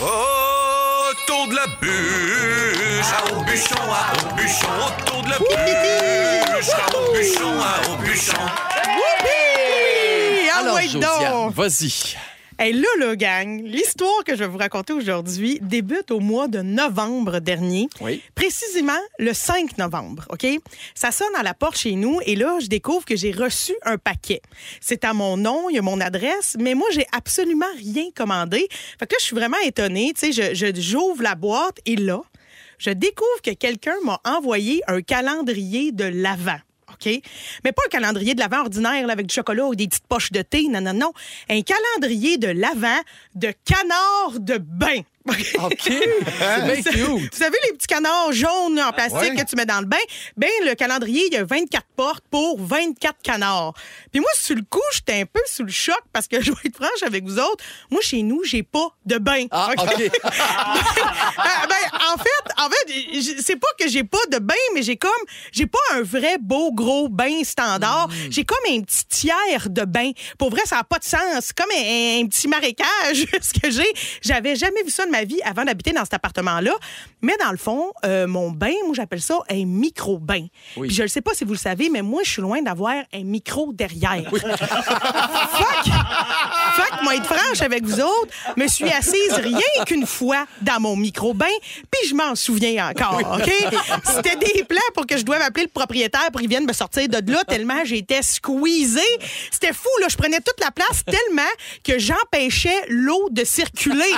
Autour 0.00 1.48
de 1.48 1.54
la 1.54 1.66
bûche, 1.80 3.12
à 3.12 3.32
au 3.32 3.42
bûchon, 3.44 3.74
à 3.90 4.12
au 4.12 4.34
bûchon, 4.36 4.68
autour 4.86 5.22
de 5.22 5.30
la 5.30 5.38
bûche, 5.38 6.70
à 6.70 6.96
au 6.96 7.12
bûchon, 7.12 7.60
à 7.60 7.90
au 7.90 7.96
bûchon. 8.02 8.46
Ah, 10.52 10.58
Alors, 10.60 10.80
Josiane, 10.80 11.50
vas-y. 11.54 12.16
Hey, 12.62 12.74
là, 12.74 12.88
là, 12.98 13.16
gang, 13.16 13.62
l'histoire 13.64 14.22
que 14.22 14.34
je 14.34 14.40
vais 14.40 14.46
vous 14.46 14.58
raconter 14.58 14.92
aujourd'hui 14.92 15.58
débute 15.62 16.10
au 16.10 16.20
mois 16.20 16.46
de 16.46 16.60
novembre 16.60 17.38
dernier. 17.38 17.88
Oui. 18.02 18.20
Précisément 18.34 19.00
le 19.18 19.32
5 19.32 19.78
novembre, 19.78 20.26
OK? 20.28 20.46
Ça 20.94 21.10
sonne 21.10 21.34
à 21.38 21.42
la 21.42 21.54
porte 21.54 21.78
chez 21.78 21.92
nous 21.92 22.20
et 22.26 22.36
là, 22.36 22.58
je 22.60 22.66
découvre 22.66 23.06
que 23.06 23.16
j'ai 23.16 23.30
reçu 23.32 23.72
un 23.86 23.96
paquet. 23.96 24.42
C'est 24.82 25.06
à 25.06 25.14
mon 25.14 25.38
nom, 25.38 25.70
il 25.70 25.76
y 25.76 25.78
a 25.78 25.82
mon 25.82 26.02
adresse, 26.02 26.58
mais 26.60 26.74
moi, 26.74 26.86
j'ai 26.92 27.06
absolument 27.16 27.64
rien 27.78 28.10
commandé. 28.14 28.68
Fait 28.98 29.06
que 29.06 29.14
là, 29.14 29.18
je 29.18 29.24
suis 29.24 29.36
vraiment 29.36 29.56
étonnée. 29.64 30.12
Tu 30.14 30.30
sais, 30.30 30.54
je, 30.54 30.54
je- 30.54 30.78
j'ouvre 30.78 31.22
la 31.22 31.36
boîte 31.36 31.78
et 31.86 31.96
là, 31.96 32.20
je 32.76 32.90
découvre 32.90 33.40
que 33.42 33.52
quelqu'un 33.52 33.96
m'a 34.04 34.20
envoyé 34.26 34.82
un 34.86 35.00
calendrier 35.00 35.92
de 35.92 36.04
l'Avent. 36.04 36.60
Mais 37.06 37.72
pas 37.72 37.82
un 37.86 37.90
calendrier 37.90 38.34
de 38.34 38.40
l'Avent 38.40 38.60
ordinaire 38.60 39.08
avec 39.08 39.26
du 39.26 39.34
chocolat 39.34 39.66
ou 39.66 39.74
des 39.74 39.88
petites 39.88 40.06
poches 40.06 40.32
de 40.32 40.42
thé. 40.42 40.68
Non, 40.68 40.80
non, 40.80 40.94
non. 40.94 41.12
Un 41.48 41.62
calendrier 41.62 42.38
de 42.38 42.48
l'Avent 42.48 43.00
de 43.34 43.52
canard 43.64 44.40
de 44.40 44.58
bain. 44.58 45.02
OK. 45.64 45.74
C'est 45.82 46.64
bien 46.64 46.82
cute. 46.82 47.06
Vous 47.06 47.28
savez, 47.38 47.56
les 47.68 47.72
petits 47.76 47.86
canards 47.86 48.32
jaunes 48.32 48.80
en 48.80 48.92
plastique 48.92 49.18
Ouais. 49.20 49.34
que 49.34 49.44
tu 49.48 49.56
mets 49.56 49.66
dans 49.66 49.80
le 49.80 49.86
bain? 49.86 49.96
Ben, 50.36 50.48
le 50.64 50.74
calendrier, 50.74 51.26
il 51.26 51.32
y 51.32 51.36
a 51.36 51.44
24 51.44 51.84
portes 51.96 52.24
pour 52.30 52.60
24 52.60 53.16
canards. 53.22 53.74
Puis 54.12 54.20
moi, 54.20 54.30
sur 54.34 54.56
le 54.56 54.62
coup, 54.62 54.80
j'étais 54.92 55.20
un 55.20 55.26
peu 55.26 55.40
sous 55.46 55.64
le 55.64 55.70
choc 55.72 56.00
parce 56.12 56.26
que 56.28 56.40
je 56.42 56.50
vais 56.50 56.58
être 56.66 56.76
franche 56.76 57.02
avec 57.04 57.24
vous 57.24 57.38
autres. 57.38 57.62
Moi, 57.90 58.00
chez 58.02 58.22
nous, 58.22 58.42
j'ai 58.44 58.62
pas 58.62 58.88
de 59.04 59.18
bain. 59.18 59.46
Ah, 59.50 59.70
OK. 59.72 60.10
Ah, 60.22 60.74
ben, 61.68 61.98
en 62.12 62.16
fait, 62.18 62.52
en 62.62 62.68
fait, 62.70 63.42
c'est 63.42 63.56
pas 63.56 63.68
que 63.78 63.88
j'ai 63.88 64.04
pas 64.04 64.18
de 64.30 64.38
bain, 64.38 64.54
mais 64.74 64.82
j'ai 64.82 64.96
comme, 64.96 65.10
j'ai 65.52 65.66
pas 65.66 65.78
un 65.92 66.02
vrai 66.02 66.36
beau 66.40 66.72
gros 66.72 67.08
bain 67.08 67.42
standard. 67.44 68.08
J'ai 68.30 68.44
comme 68.44 68.58
un 68.70 68.80
petit 68.82 69.04
tiers 69.06 69.68
de 69.68 69.84
bain. 69.84 70.12
Pour 70.38 70.50
vrai, 70.50 70.62
ça 70.64 70.78
a 70.78 70.84
pas 70.84 70.98
de 70.98 71.04
sens. 71.04 71.20
C'est 71.40 71.56
comme 71.56 71.70
un, 71.76 72.22
un 72.22 72.26
petit 72.26 72.48
marécage, 72.48 73.26
ce 73.40 73.58
que 73.60 73.70
j'ai. 73.70 73.90
J'avais 74.22 74.56
jamais 74.56 74.82
vu 74.82 74.90
ça 74.90 75.04
de 75.06 75.10
ma 75.10 75.19
vie 75.24 75.40
avant 75.44 75.64
d'habiter 75.64 75.92
dans 75.92 76.04
cet 76.04 76.14
appartement-là. 76.14 76.72
Mais 77.22 77.36
dans 77.42 77.50
le 77.50 77.56
fond, 77.56 77.92
euh, 78.04 78.26
mon 78.26 78.50
bain, 78.50 78.72
moi, 78.84 78.94
j'appelle 78.94 79.20
ça 79.20 79.38
un 79.50 79.64
micro-bain. 79.64 80.46
Oui. 80.76 80.88
Puis 80.88 80.96
je 80.96 81.02
ne 81.02 81.08
sais 81.08 81.20
pas 81.20 81.32
si 81.34 81.44
vous 81.44 81.52
le 81.52 81.58
savez, 81.58 81.90
mais 81.90 82.02
moi, 82.02 82.22
je 82.24 82.30
suis 82.30 82.42
loin 82.42 82.62
d'avoir 82.62 82.94
un 83.12 83.24
micro 83.24 83.72
derrière. 83.72 84.30
Fuck! 84.30 85.86
Fuck, 86.74 86.89
moi, 87.02 87.16
être 87.16 87.24
franche 87.26 87.62
avec 87.62 87.84
vous 87.84 88.00
autres, 88.00 88.28
me 88.56 88.66
suis 88.66 88.90
assise 88.90 89.32
rien 89.34 89.84
qu'une 89.86 90.06
fois 90.06 90.46
dans 90.60 90.80
mon 90.80 90.96
micro-bain, 90.96 91.46
puis 91.90 92.08
je 92.08 92.14
m'en 92.14 92.34
souviens 92.34 92.88
encore, 92.90 93.20
OK? 93.38 93.50
C'était 94.14 94.36
des 94.36 94.64
plans 94.64 94.78
pour 94.94 95.06
que 95.06 95.16
je 95.16 95.22
doive 95.22 95.42
appeler 95.42 95.64
le 95.64 95.70
propriétaire 95.70 96.30
pour 96.32 96.40
qu'il 96.40 96.50
vienne 96.50 96.66
me 96.66 96.72
sortir 96.72 97.08
de 97.08 97.32
là, 97.32 97.44
tellement 97.44 97.84
j'étais 97.84 98.22
squeezée. 98.22 99.00
C'était 99.50 99.72
fou, 99.72 99.88
là. 100.00 100.06
Je 100.10 100.16
prenais 100.16 100.40
toute 100.40 100.60
la 100.60 100.70
place 100.70 101.04
tellement 101.04 101.42
que 101.84 101.98
j'empêchais 101.98 102.84
l'eau 102.88 103.28
de 103.30 103.44
circuler. 103.44 104.12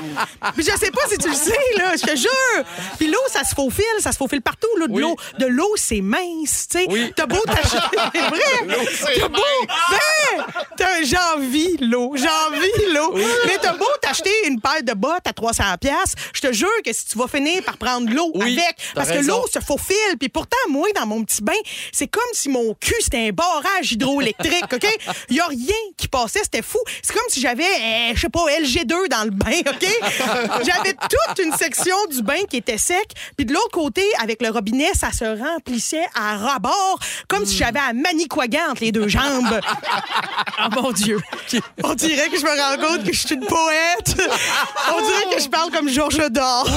Puis 0.55 0.65
je 0.65 0.77
sais 0.79 0.91
pas 0.91 1.03
si 1.11 1.19
tu 1.19 1.29
le 1.29 1.35
sais, 1.35 1.59
là, 1.77 1.93
je 1.97 2.03
te 2.03 2.17
jure. 2.17 2.65
Puis 2.99 3.09
l'eau, 3.09 3.19
ça 3.29 3.45
se 3.45 3.55
faufile, 3.55 3.85
ça 4.01 4.13
se 4.13 4.17
faufile 4.17 4.43
partout, 4.43 4.69
là, 4.79 4.87
de 4.87 4.93
Oui. 4.93 5.03
l'eau. 5.03 5.17
De 5.39 5.47
l'eau, 5.47 5.73
c'est 5.77 6.01
mince, 6.01 6.69
tu 6.71 6.79
sais. 6.79 6.87
Oui. 6.89 7.13
T'as 7.15 7.27
beau 7.27 7.41
t'acheter... 7.47 7.77
C'est 8.15 8.21
vrai! 8.21 8.79
T'as 9.21 9.29
beau... 9.29 9.43
Ben, 9.91 10.45
t'as- 10.77 11.03
j'ai 11.03 11.17
envie 11.37 11.77
l'eau, 11.81 12.13
j'ai 12.17 12.29
envie 12.75 12.93
l'eau. 12.93 13.15
Mais 13.47 13.59
t'as 13.61 13.75
beau 13.75 13.87
t'acheter 14.01 14.31
une 14.47 14.61
paire 14.61 14.83
de 14.83 14.93
bottes 14.93 15.27
à 15.27 15.33
300 15.33 15.65
pièces, 15.81 16.15
je 16.35 16.41
te 16.41 16.53
jure 16.53 16.69
que 16.85 16.93
si 16.93 17.07
tu 17.07 17.19
vas 17.19 17.29
finir 17.29 17.63
par 17.63 17.77
prendre 17.77 18.13
l'eau 18.13 18.31
Oui, 18.35 18.53
avec, 18.53 18.77
parce 18.95 19.11
que 19.11 19.25
l'eau 19.25 19.47
se 19.53 19.61
faufile. 19.61 20.19
Puis 20.19 20.29
pourtant, 20.29 20.57
moi, 20.69 20.89
dans 20.95 21.07
mon 21.07 21.25
petit 21.25 21.43
bain, 21.43 21.53
c'est 21.93 22.09
comme 22.09 22.23
si 22.33 22.49
mon 22.49 22.75
cul, 22.75 22.95
c'était 23.01 23.29
un 23.29 23.31
barrage 23.31 23.93
hydroélectrique, 23.93 24.73
OK? 24.73 24.87
Il 25.29 25.37
y 25.37 25.41
a 25.41 25.47
rien 25.47 25.75
qui 25.97 26.09
passait, 26.09 26.41
c'était 26.43 26.63
fou. 26.63 26.79
C'est 27.03 27.13
comme 27.13 27.23
si 27.29 27.41
j'avais, 27.41 27.65
euh, 27.65 28.13
je 28.15 28.21
sais 28.21 28.29
pas, 28.29 28.45
LG2 28.61 29.09
dans 29.09 29.25
le 29.25 29.31
bain, 29.31 29.61
OK? 29.67 29.87
J'avais 30.65 30.95
toute 30.95 31.45
une 31.45 31.53
section 31.53 31.97
du 32.11 32.23
bain 32.23 32.43
qui 32.49 32.57
était 32.57 32.79
sec, 32.79 33.13
puis 33.37 33.47
de 33.47 33.53
l'autre 33.53 33.71
côté, 33.71 34.05
avec 34.21 34.43
le 34.43 34.51
robinet, 34.51 34.93
ça 34.95 35.13
se 35.13 35.25
remplissait 35.25 36.07
à 36.15 36.37
rebord, 36.37 36.99
comme 37.29 37.47
si 37.47 37.57
j'avais 37.57 37.81
un 37.81 37.93
manicouagan 37.93 38.71
entre 38.71 38.83
les 38.83 38.93
deux 38.93 39.09
jambes. 39.09 39.61
Oh 40.59 40.69
mon 40.83 40.93
Dieu. 40.93 41.19
On 41.83 41.95
dirait 41.95 42.29
que 42.29 42.39
je 42.39 42.45
me 42.45 42.57
rends 42.63 42.77
compte 42.77 43.05
que 43.05 43.13
je 43.13 43.27
suis 43.27 43.35
une 43.35 43.47
poète. 43.47 44.15
On 44.95 45.01
dirait 45.07 45.37
que 45.37 45.43
je 45.43 45.49
parle 45.49 45.71
comme 45.71 45.89
Georges 45.89 46.31
Dor. 46.31 46.69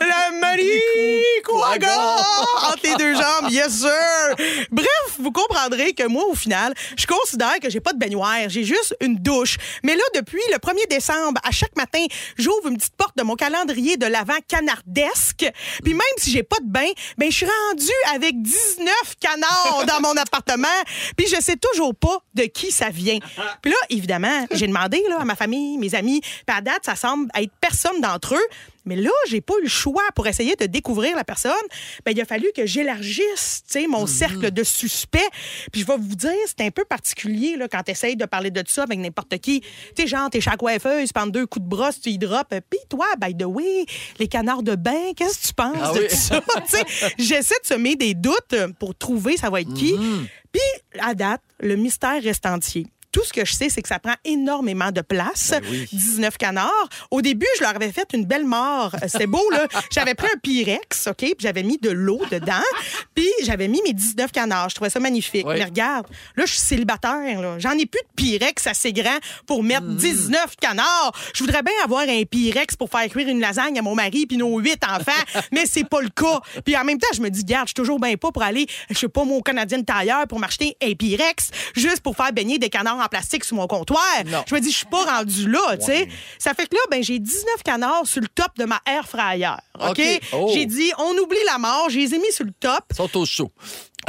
La 0.00 0.30
manicouagan 0.38 2.16
entre 2.62 2.80
les 2.84 2.94
deux 2.96 3.14
jambes, 3.14 3.50
yes 3.50 3.80
sir. 3.80 4.36
Bref, 4.70 4.88
vous 5.18 5.32
comprendrez 5.32 5.92
que 5.92 6.06
moi, 6.06 6.24
au 6.26 6.34
final, 6.34 6.74
je 6.96 7.06
considère 7.06 7.58
que 7.60 7.70
j'ai 7.70 7.80
pas 7.80 7.92
de 7.92 7.98
baignoire, 7.98 8.48
j'ai 8.48 8.64
juste 8.64 8.96
une 9.00 9.16
douche. 9.16 9.56
Mais 9.82 9.94
là, 9.94 10.02
depuis 10.14 10.42
le 10.52 10.58
1er 10.58 10.88
décembre, 10.88 11.40
à 11.44 11.50
chaque 11.50 11.76
matin, 11.76 12.04
j'ouvre 12.36 12.68
une 12.68 12.76
petite 12.76 12.96
porte 12.96 13.16
de 13.16 13.22
mon 13.22 13.36
calendrier 13.36 13.96
de 13.96 14.06
l'avant 14.06 14.38
canardesque. 14.48 15.46
Puis 15.82 15.94
même 15.94 16.00
si 16.18 16.30
j'ai 16.30 16.42
pas 16.42 16.58
de 16.58 16.70
bain, 16.70 16.88
ben 17.18 17.30
je 17.30 17.36
suis 17.36 17.46
rendue 17.46 18.14
avec 18.14 18.40
19 18.40 18.94
canards 19.20 19.84
dans 19.86 20.00
mon 20.00 20.16
appartement. 20.16 20.68
Puis 21.16 21.26
je 21.28 21.40
sais 21.40 21.56
toujours 21.56 21.94
pas 21.94 22.18
de 22.34 22.44
qui 22.44 22.70
ça 22.70 22.90
vient. 22.90 23.18
Puis 23.62 23.70
là, 23.70 23.78
évidemment, 23.90 24.46
j'ai 24.50 24.66
demandé 24.66 24.73
là, 25.08 25.20
à 25.20 25.24
ma 25.24 25.34
famille, 25.34 25.78
mes 25.78 25.94
amis. 25.94 26.20
Puis 26.20 26.56
à 26.56 26.60
date, 26.60 26.84
ça 26.84 26.96
semble 26.96 27.28
être 27.34 27.52
personne 27.60 28.00
d'entre 28.00 28.34
eux. 28.34 28.46
Mais 28.86 28.96
là, 28.96 29.10
j'ai 29.28 29.40
pas 29.40 29.54
eu 29.60 29.62
le 29.62 29.68
choix 29.68 30.02
pour 30.14 30.26
essayer 30.26 30.56
de 30.56 30.66
découvrir 30.66 31.16
la 31.16 31.24
personne. 31.24 31.52
Ben, 32.04 32.12
il 32.12 32.20
a 32.20 32.26
fallu 32.26 32.48
que 32.54 32.66
j'élargisse, 32.66 33.62
tu 33.66 33.80
sais, 33.80 33.86
mon 33.86 34.06
cercle 34.06 34.50
de 34.50 34.62
suspects. 34.62 35.18
Puis 35.72 35.80
je 35.80 35.86
vais 35.86 35.96
vous 35.96 36.14
dire, 36.14 36.30
c'est 36.46 36.60
un 36.60 36.70
peu 36.70 36.84
particulier, 36.84 37.56
là, 37.56 37.66
quand 37.66 37.82
tu 37.82 37.92
essayes 37.92 38.16
de 38.16 38.26
parler 38.26 38.50
de 38.50 38.62
ça 38.68 38.82
avec 38.82 38.98
n'importe 38.98 39.38
qui. 39.38 39.62
Tu 39.62 39.68
sais, 40.02 40.06
genre, 40.06 40.28
t'es 40.28 40.42
chez 40.42 40.50
la 40.50 40.56
coiffeuse, 40.58 41.12
pendant 41.14 41.28
deux 41.28 41.46
coups 41.46 41.64
de 41.64 41.70
brosse, 41.70 42.00
tu 42.00 42.10
y 42.10 42.18
drops. 42.18 42.50
Puis 42.68 42.78
toi, 42.90 43.06
by 43.18 43.34
the 43.34 43.44
way, 43.46 43.86
les 44.18 44.28
canards 44.28 44.62
de 44.62 44.74
bain, 44.74 45.12
qu'est-ce 45.16 45.40
que 45.40 45.46
tu 45.48 45.54
penses 45.54 45.76
Ah 45.82 45.92
de 45.94 46.00
oui. 46.00 46.08
tout 46.08 46.16
ça? 46.16 46.40
Tu 46.70 46.76
sais, 46.76 47.14
J'essaie 47.18 47.54
de 47.62 47.66
semer 47.66 47.96
des 47.96 48.12
doutes 48.14 48.54
pour 48.78 48.94
trouver 48.94 49.36
ça 49.38 49.48
va 49.48 49.62
être 49.62 49.72
qui. 49.74 49.94
Puis, 50.52 51.00
à 51.00 51.14
date, 51.14 51.40
le 51.58 51.74
mystère 51.76 52.22
reste 52.22 52.46
entier. 52.46 52.86
Tout 53.14 53.22
ce 53.24 53.32
que 53.32 53.44
je 53.44 53.52
sais, 53.52 53.68
c'est 53.68 53.80
que 53.80 53.86
ça 53.86 54.00
prend 54.00 54.16
énormément 54.24 54.90
de 54.90 55.00
place. 55.00 55.50
Ben 55.52 55.62
oui. 55.70 55.88
19 55.92 56.36
canards. 56.36 56.88
Au 57.12 57.22
début, 57.22 57.46
je 57.58 57.62
leur 57.62 57.76
avais 57.76 57.92
fait 57.92 58.08
une 58.12 58.24
belle 58.24 58.44
mort. 58.44 58.90
Euh, 58.96 59.06
C'était 59.06 59.28
beau, 59.28 59.48
là. 59.52 59.68
J'avais 59.92 60.14
pris 60.14 60.26
un 60.26 60.38
Pyrex, 60.42 61.06
OK? 61.06 61.18
Puis 61.18 61.34
j'avais 61.38 61.62
mis 61.62 61.78
de 61.78 61.90
l'eau 61.90 62.20
dedans. 62.32 62.54
Puis 63.14 63.28
j'avais 63.44 63.68
mis 63.68 63.80
mes 63.86 63.92
19 63.92 64.32
canards. 64.32 64.70
Je 64.70 64.74
trouvais 64.74 64.90
ça 64.90 64.98
magnifique. 64.98 65.46
Oui. 65.46 65.54
Mais 65.58 65.64
regarde, 65.64 66.08
là, 66.34 66.44
je 66.44 66.50
suis 66.54 66.60
célibataire, 66.60 67.40
là. 67.40 67.56
J'en 67.60 67.70
ai 67.78 67.86
plus 67.86 68.00
de 68.00 68.08
Pyrex 68.16 68.66
assez 68.66 68.92
grand 68.92 69.18
pour 69.46 69.62
mettre 69.62 69.86
19 69.86 70.56
canards. 70.60 71.12
Je 71.34 71.44
voudrais 71.44 71.62
bien 71.62 71.72
avoir 71.84 72.02
un 72.02 72.22
Pyrex 72.24 72.74
pour 72.74 72.90
faire 72.90 73.08
cuire 73.08 73.28
une 73.28 73.38
lasagne 73.38 73.78
à 73.78 73.82
mon 73.82 73.94
mari 73.94 74.26
puis 74.26 74.36
nos 74.38 74.58
huit 74.58 74.82
enfants, 74.84 75.12
mais 75.52 75.66
c'est 75.66 75.88
pas 75.88 76.00
le 76.00 76.08
cas. 76.08 76.40
Puis 76.64 76.76
en 76.76 76.82
même 76.82 76.98
temps, 76.98 77.06
je 77.14 77.20
me 77.20 77.28
dis, 77.30 77.44
garde, 77.44 77.68
je 77.68 77.70
suis 77.70 77.74
toujours 77.74 78.00
bien 78.00 78.16
pas 78.16 78.32
pour 78.32 78.42
aller, 78.42 78.66
je 78.90 78.98
sais 78.98 79.08
pas, 79.08 79.24
mon 79.24 79.40
Canadien 79.40 79.82
tailleur 79.82 80.26
pour 80.26 80.40
m'acheter 80.40 80.76
un 80.82 80.94
Pyrex 80.94 81.50
juste 81.76 82.00
pour 82.00 82.16
faire 82.16 82.32
baigner 82.32 82.58
des 82.58 82.70
canards 82.70 83.03
en 83.04 83.08
plastique 83.08 83.44
sur 83.44 83.56
mon 83.56 83.66
comptoir. 83.66 84.02
Non. 84.26 84.44
Je 84.48 84.54
me 84.54 84.60
dis, 84.60 84.70
je 84.70 84.76
suis 84.78 84.86
pas 84.86 85.04
rendu 85.04 85.48
là, 85.48 85.76
tu 85.76 85.86
sais. 85.86 86.08
Ça 86.38 86.54
fait 86.54 86.66
que 86.66 86.74
là, 86.74 86.80
ben, 86.90 87.02
j'ai 87.02 87.18
19 87.18 87.62
canards 87.64 88.06
sur 88.06 88.20
le 88.20 88.28
top 88.28 88.56
de 88.56 88.64
ma 88.64 88.80
air 88.86 89.08
fryer. 89.08 89.54
OK? 89.80 90.00
Oh. 90.32 90.50
J'ai 90.52 90.66
dit, 90.66 90.92
on 90.98 91.16
oublie 91.18 91.38
la 91.46 91.58
mort, 91.58 91.88
je 91.90 91.98
les 91.98 92.14
ai 92.14 92.18
mis 92.18 92.32
sur 92.32 92.44
le 92.44 92.52
top 92.52 92.84
Ils 92.90 92.96
sont 92.96 93.16
au 93.16 93.26
chaud. 93.26 93.50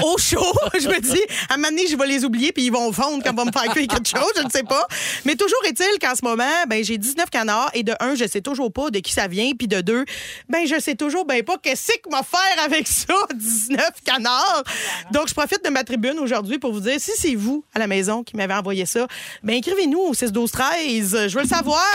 Au 0.04 0.18
chaud. 0.18 0.54
je 0.80 0.88
me 0.88 1.00
dis, 1.00 1.22
à 1.50 1.54
un 1.54 1.58
moment 1.58 1.70
donné, 1.70 1.88
je 1.88 1.96
vais 1.98 2.08
les 2.08 2.26
oublier 2.26 2.52
puis 2.52 2.66
ils 2.66 2.72
vont 2.72 2.92
fondre 2.92 3.24
quand 3.24 3.34
va 3.34 3.46
me 3.46 3.52
faire 3.52 3.72
cuire 3.74 3.88
quelque 3.88 4.08
chose, 4.08 4.32
je 4.38 4.44
ne 4.44 4.50
sais 4.50 4.64
pas. 4.64 4.88
Mais 5.26 5.36
toujours 5.36 5.64
est-il 5.66 6.00
qu'en 6.00 6.16
ce 6.16 6.24
moment, 6.24 6.44
ben, 6.68 6.84
j'ai 6.84 6.98
19 6.98 7.30
canards 7.30 7.72
et 7.74 7.84
de 7.84 7.94
un, 8.00 8.16
je 8.16 8.28
sais 8.28 8.42
toujours 8.42 8.72
pas 8.72 8.90
de 8.90 9.00
qui 9.00 9.12
ça 9.12 9.28
vient, 9.28 9.52
puis 9.58 9.68
de 9.68 9.82
deux, 9.82 10.06
ben, 10.50 10.66
je 10.66 10.80
sais 10.80 10.96
toujours 10.96 11.26
ben 11.26 11.44
pas 11.44 11.58
qu'est-ce 11.62 11.94
que 11.94 12.10
m'a 12.10 12.24
faire 12.24 12.64
avec 12.64 12.88
ça, 12.88 13.14
19 13.34 13.80
canards. 14.04 14.64
Donc, 15.12 15.28
je 15.30 15.34
profite 15.34 15.64
de 15.64 15.70
ma 15.70 15.84
tribune 15.84 16.20
aujourd'hui 16.20 16.60
pour 16.60 16.74
vous 16.74 16.82
dire, 16.82 17.00
si 17.00 17.12
c'est 17.16 17.36
vous 17.36 17.64
à 17.74 17.80
la 17.80 17.88
maison 17.88 18.24
qui 18.24 18.36
m'avez 18.36 18.54
envoyé 18.54 18.86
ça, 18.86 19.08
ben, 19.44 19.56
écrivez-nous 19.56 20.00
au 20.00 20.14
6 20.14 20.32
12 20.32 20.52
13 20.52 21.28
Je 21.28 21.36
veux 21.36 21.44
le 21.44 21.48
savoir. 21.48 21.86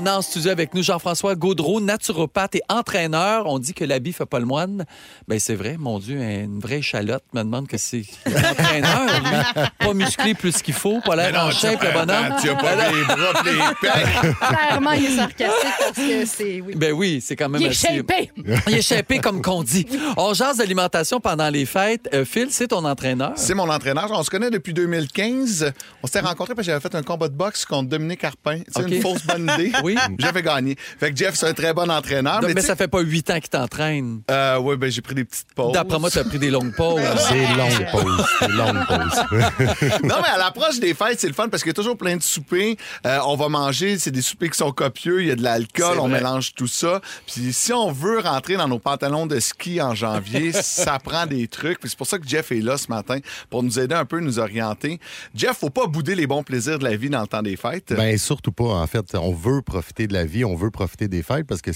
On 0.00 0.06
a 0.06 0.16
en 0.18 0.22
studio 0.22 0.52
avec 0.52 0.74
nous 0.74 0.82
Jean-François 0.84 1.34
Gaudreau, 1.34 1.80
naturopathe 1.80 2.54
et 2.54 2.62
entraîneur. 2.68 3.46
On 3.46 3.58
dit 3.58 3.74
que 3.74 3.84
l'habit 3.84 4.12
fait 4.12 4.26
pas 4.26 4.38
le 4.38 4.44
moine. 4.44 4.84
Ben 5.26 5.40
c'est 5.40 5.56
vrai, 5.56 5.74
mon 5.76 5.98
Dieu, 5.98 6.20
une 6.20 6.60
vraie 6.60 6.82
chalotte 6.82 7.24
me 7.34 7.42
demande 7.42 7.66
que 7.66 7.76
c'est 7.78 8.04
un 8.26 8.30
entraîneur, 8.50 9.06
lui. 9.24 9.62
Pas 9.80 9.94
musclé 9.94 10.34
plus 10.34 10.62
qu'il 10.62 10.74
faut, 10.74 11.00
pas 11.00 11.16
l'air 11.16 11.34
en 11.44 11.50
shape, 11.50 11.82
le 11.82 11.90
bonhomme. 11.92 12.36
Tu 12.40 12.48
as 12.48 12.54
pas 12.54 12.76
les 12.76 13.04
bras 13.04 13.42
les 13.44 13.58
pecs. 13.80 14.36
Clairement, 14.38 14.92
il 14.92 15.04
est 15.06 15.16
sarcastique 15.16 15.74
parce 15.80 15.96
que 15.98 16.24
c'est. 16.26 16.60
Oui. 16.60 16.74
Ben 16.76 16.92
oui, 16.92 17.20
c'est 17.20 17.34
quand 17.34 17.48
même 17.48 17.60
Il 17.60 17.66
est 17.66 17.70
assez- 17.70 17.96
shapé. 17.96 18.30
Il 18.68 18.74
est 18.74 18.82
shapé 18.82 19.18
comme 19.18 19.42
qu'on 19.42 19.64
dit. 19.64 19.84
On 20.16 20.32
jase 20.32 20.58
d'alimentation 20.58 21.18
pendant 21.18 21.48
les 21.50 21.66
fêtes. 21.66 22.08
Euh, 22.14 22.24
Phil, 22.24 22.48
c'est 22.52 22.68
ton 22.68 22.84
entraîneur. 22.84 23.32
C'est 23.34 23.54
mon 23.54 23.68
entraîneur. 23.68 24.08
On 24.12 24.22
se 24.22 24.30
connaît 24.30 24.50
depuis 24.50 24.74
2015. 24.74 25.72
On 26.04 26.06
s'était 26.06 26.20
rencontrés 26.20 26.54
parce 26.54 26.66
que 26.68 26.72
j'avais 26.72 26.82
fait 26.82 26.94
un 26.94 27.02
combat 27.02 27.26
de 27.26 27.34
boxe 27.34 27.64
contre 27.64 27.88
Dominique 27.88 28.20
Carpin. 28.20 28.60
C'est 28.68 28.88
une 28.88 29.00
fausse 29.02 29.26
bonne 29.26 29.50
idée. 29.54 29.72
Oui. 29.87 29.87
J'avais 30.18 30.42
gagné. 30.42 30.76
Fait 30.98 31.10
que 31.10 31.16
Jeff, 31.16 31.34
c'est 31.34 31.46
un 31.46 31.54
très 31.54 31.72
bon 31.72 31.90
entraîneur. 31.90 32.40
mais 32.42 32.60
ça 32.60 32.76
fait 32.76 32.88
pas 32.88 33.00
huit 33.00 33.28
ans 33.30 33.40
qu'il 33.40 33.48
t'entraîne. 33.50 34.22
Euh, 34.30 34.58
oui, 34.58 34.76
ben 34.76 34.90
j'ai 34.90 35.00
pris 35.00 35.14
des 35.14 35.24
petites 35.24 35.52
pauses. 35.54 35.72
D'après 35.72 35.98
moi, 35.98 36.10
tu 36.10 36.18
as 36.18 36.24
pris 36.24 36.38
des 36.38 36.50
longues 36.50 36.74
pauses. 36.74 36.98
Des 37.30 37.46
longues 37.56 37.90
pauses. 37.90 38.26
Des 38.40 38.52
longues 38.52 38.86
pauses. 38.86 40.00
non, 40.02 40.16
mais 40.22 40.28
à 40.28 40.38
l'approche 40.38 40.80
des 40.80 40.94
fêtes, 40.94 41.20
c'est 41.20 41.28
le 41.28 41.34
fun 41.34 41.48
parce 41.48 41.62
qu'il 41.62 41.70
y 41.70 41.74
a 41.74 41.74
toujours 41.74 41.96
plein 41.96 42.16
de 42.16 42.22
soupers. 42.22 42.76
Euh, 43.06 43.18
on 43.26 43.36
va 43.36 43.48
manger, 43.48 43.98
c'est 43.98 44.10
des 44.10 44.22
soupers 44.22 44.50
qui 44.50 44.56
sont 44.56 44.72
copieux, 44.72 45.22
il 45.22 45.28
y 45.28 45.30
a 45.30 45.36
de 45.36 45.42
l'alcool, 45.42 45.98
on 45.98 46.08
vrai. 46.08 46.18
mélange 46.18 46.54
tout 46.54 46.66
ça. 46.66 47.00
Puis 47.26 47.52
si 47.52 47.72
on 47.72 47.92
veut 47.92 48.20
rentrer 48.20 48.56
dans 48.56 48.68
nos 48.68 48.78
pantalons 48.78 49.26
de 49.26 49.38
ski 49.40 49.80
en 49.80 49.94
janvier, 49.94 50.52
ça 50.52 50.98
prend 50.98 51.26
des 51.26 51.48
trucs. 51.48 51.80
Puis 51.80 51.90
c'est 51.90 51.98
pour 51.98 52.06
ça 52.06 52.18
que 52.18 52.26
Jeff 52.26 52.52
est 52.52 52.60
là 52.60 52.76
ce 52.76 52.88
matin 52.88 53.18
pour 53.50 53.62
nous 53.62 53.78
aider 53.78 53.94
un 53.94 54.04
peu, 54.04 54.20
nous 54.20 54.38
orienter. 54.38 54.98
Jeff, 55.34 55.58
faut 55.58 55.70
pas 55.70 55.86
bouder 55.86 56.14
les 56.14 56.26
bons 56.26 56.42
plaisirs 56.42 56.78
de 56.78 56.84
la 56.84 56.96
vie 56.96 57.10
dans 57.10 57.20
le 57.20 57.26
temps 57.26 57.42
des 57.42 57.56
fêtes. 57.56 57.92
Ben 57.94 58.16
surtout 58.18 58.52
pas. 58.52 58.64
En 58.64 58.86
fait, 58.86 59.14
on 59.14 59.32
veut 59.32 59.62
profiter 59.62 59.77
de 59.82 60.12
la 60.12 60.24
vie, 60.24 60.44
on 60.44 60.54
veut 60.54 60.70
profiter 60.70 61.08
des 61.08 61.22
fêtes 61.22 61.46
parce 61.46 61.62
que 61.62 61.70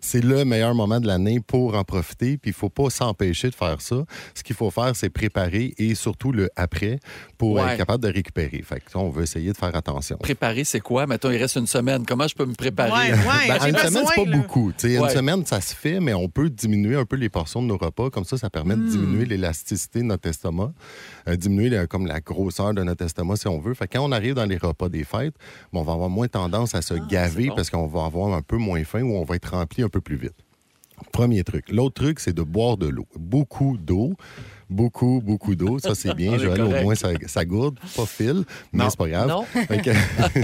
c'est 0.00 0.22
le 0.22 0.44
meilleur 0.44 0.74
moment 0.74 1.00
de 1.00 1.06
l'année 1.06 1.40
pour 1.40 1.74
en 1.74 1.84
profiter. 1.84 2.36
Puis 2.36 2.50
il 2.50 2.54
faut 2.54 2.68
pas 2.68 2.90
s'empêcher 2.90 3.50
de 3.50 3.54
faire 3.54 3.80
ça. 3.80 4.04
Ce 4.34 4.42
qu'il 4.42 4.54
faut 4.56 4.70
faire, 4.70 4.94
c'est 4.94 5.08
préparer 5.10 5.74
et 5.78 5.94
surtout 5.94 6.32
le 6.32 6.48
après 6.56 6.98
pour 7.38 7.54
Ouais. 7.54 7.72
être 7.72 7.78
capable 7.78 8.02
de 8.04 8.12
récupérer. 8.12 8.62
Fait 8.62 8.80
que 8.80 8.90
ça, 8.90 8.98
on 8.98 9.08
veut 9.10 9.22
essayer 9.22 9.52
de 9.52 9.56
faire 9.56 9.74
attention. 9.74 10.16
Préparer, 10.18 10.64
c'est 10.64 10.80
quoi? 10.80 11.06
Mettons, 11.06 11.30
il 11.30 11.36
reste 11.38 11.56
une 11.56 11.66
semaine. 11.66 12.04
Comment 12.06 12.28
je 12.28 12.34
peux 12.34 12.44
me 12.46 12.54
préparer? 12.54 13.12
Ouais, 13.12 13.12
ouais, 13.12 13.18
Ben, 13.48 13.66
une 13.68 13.72
besoin, 13.74 13.88
semaine, 13.90 14.04
c'est 14.08 14.24
pas 14.24 14.30
là. 14.30 14.36
beaucoup. 14.36 14.72
Une 14.84 15.08
semaine, 15.08 15.46
ça 15.46 15.60
se 15.60 15.74
fait, 15.74 16.00
mais 16.00 16.14
on 16.14 16.28
peut 16.28 16.50
diminuer 16.50 16.96
un 16.96 17.04
peu 17.04 17.16
les 17.16 17.28
portions 17.28 17.62
de 17.62 17.66
nos 17.68 17.76
repas. 17.78 18.10
Comme 18.10 18.24
ça, 18.24 18.36
ça 18.36 18.50
permet 18.50 18.76
Hmm. 18.76 18.84
de 18.86 18.90
diminuer 18.90 19.24
l'élasticité 19.26 20.00
de 20.00 20.04
notre 20.04 20.28
estomac, 20.28 20.72
euh, 21.28 21.36
diminuer 21.36 21.70
la- 21.70 21.86
comme 21.86 22.06
la 22.06 22.20
grosseur 22.20 22.74
de 22.74 22.82
notre 22.82 23.04
estomac, 23.04 23.36
si 23.36 23.48
on 23.48 23.58
veut. 23.60 23.74
Fait 23.74 23.86
que 23.88 23.96
quand 23.96 24.04
on 24.04 24.12
arrive 24.12 24.34
dans 24.34 24.44
les 24.44 24.56
repas 24.56 24.88
des 24.88 25.04
fêtes, 25.04 25.34
bon, 25.72 25.80
on 25.80 25.84
va 25.84 25.92
avoir 25.92 26.08
moins 26.10 26.28
tendance 26.28 26.74
à 26.74 26.82
se 26.82 26.94
gaver 26.94 27.45
parce 27.54 27.70
qu'on 27.70 27.86
va 27.86 28.04
avoir 28.04 28.34
un 28.34 28.42
peu 28.42 28.56
moins 28.56 28.82
faim 28.84 29.02
ou 29.02 29.14
on 29.14 29.24
va 29.24 29.36
être 29.36 29.50
rempli 29.50 29.82
un 29.82 29.88
peu 29.88 30.00
plus 30.00 30.16
vite. 30.16 30.34
Premier 31.12 31.44
truc. 31.44 31.70
L'autre 31.70 32.02
truc, 32.02 32.20
c'est 32.20 32.32
de 32.32 32.42
boire 32.42 32.76
de 32.76 32.86
l'eau. 32.86 33.06
Beaucoup 33.18 33.76
d'eau. 33.76 34.14
Beaucoup, 34.68 35.20
beaucoup 35.24 35.54
d'eau. 35.54 35.78
Ça, 35.78 35.94
c'est 35.94 36.14
bien. 36.14 36.32
Est 36.34 36.38
Joël, 36.40 36.62
au 36.62 36.82
moins, 36.82 36.94
ça, 36.94 37.10
ça 37.26 37.44
gourde. 37.44 37.78
Pas 37.96 38.06
fil, 38.06 38.44
mais 38.72 38.84
Non. 38.84 38.90
c'est 38.90 38.98
pas 38.98 39.08
grave. 39.08 39.28
Non. 39.28 39.42
Fait 39.68 39.80
que, 39.82 39.90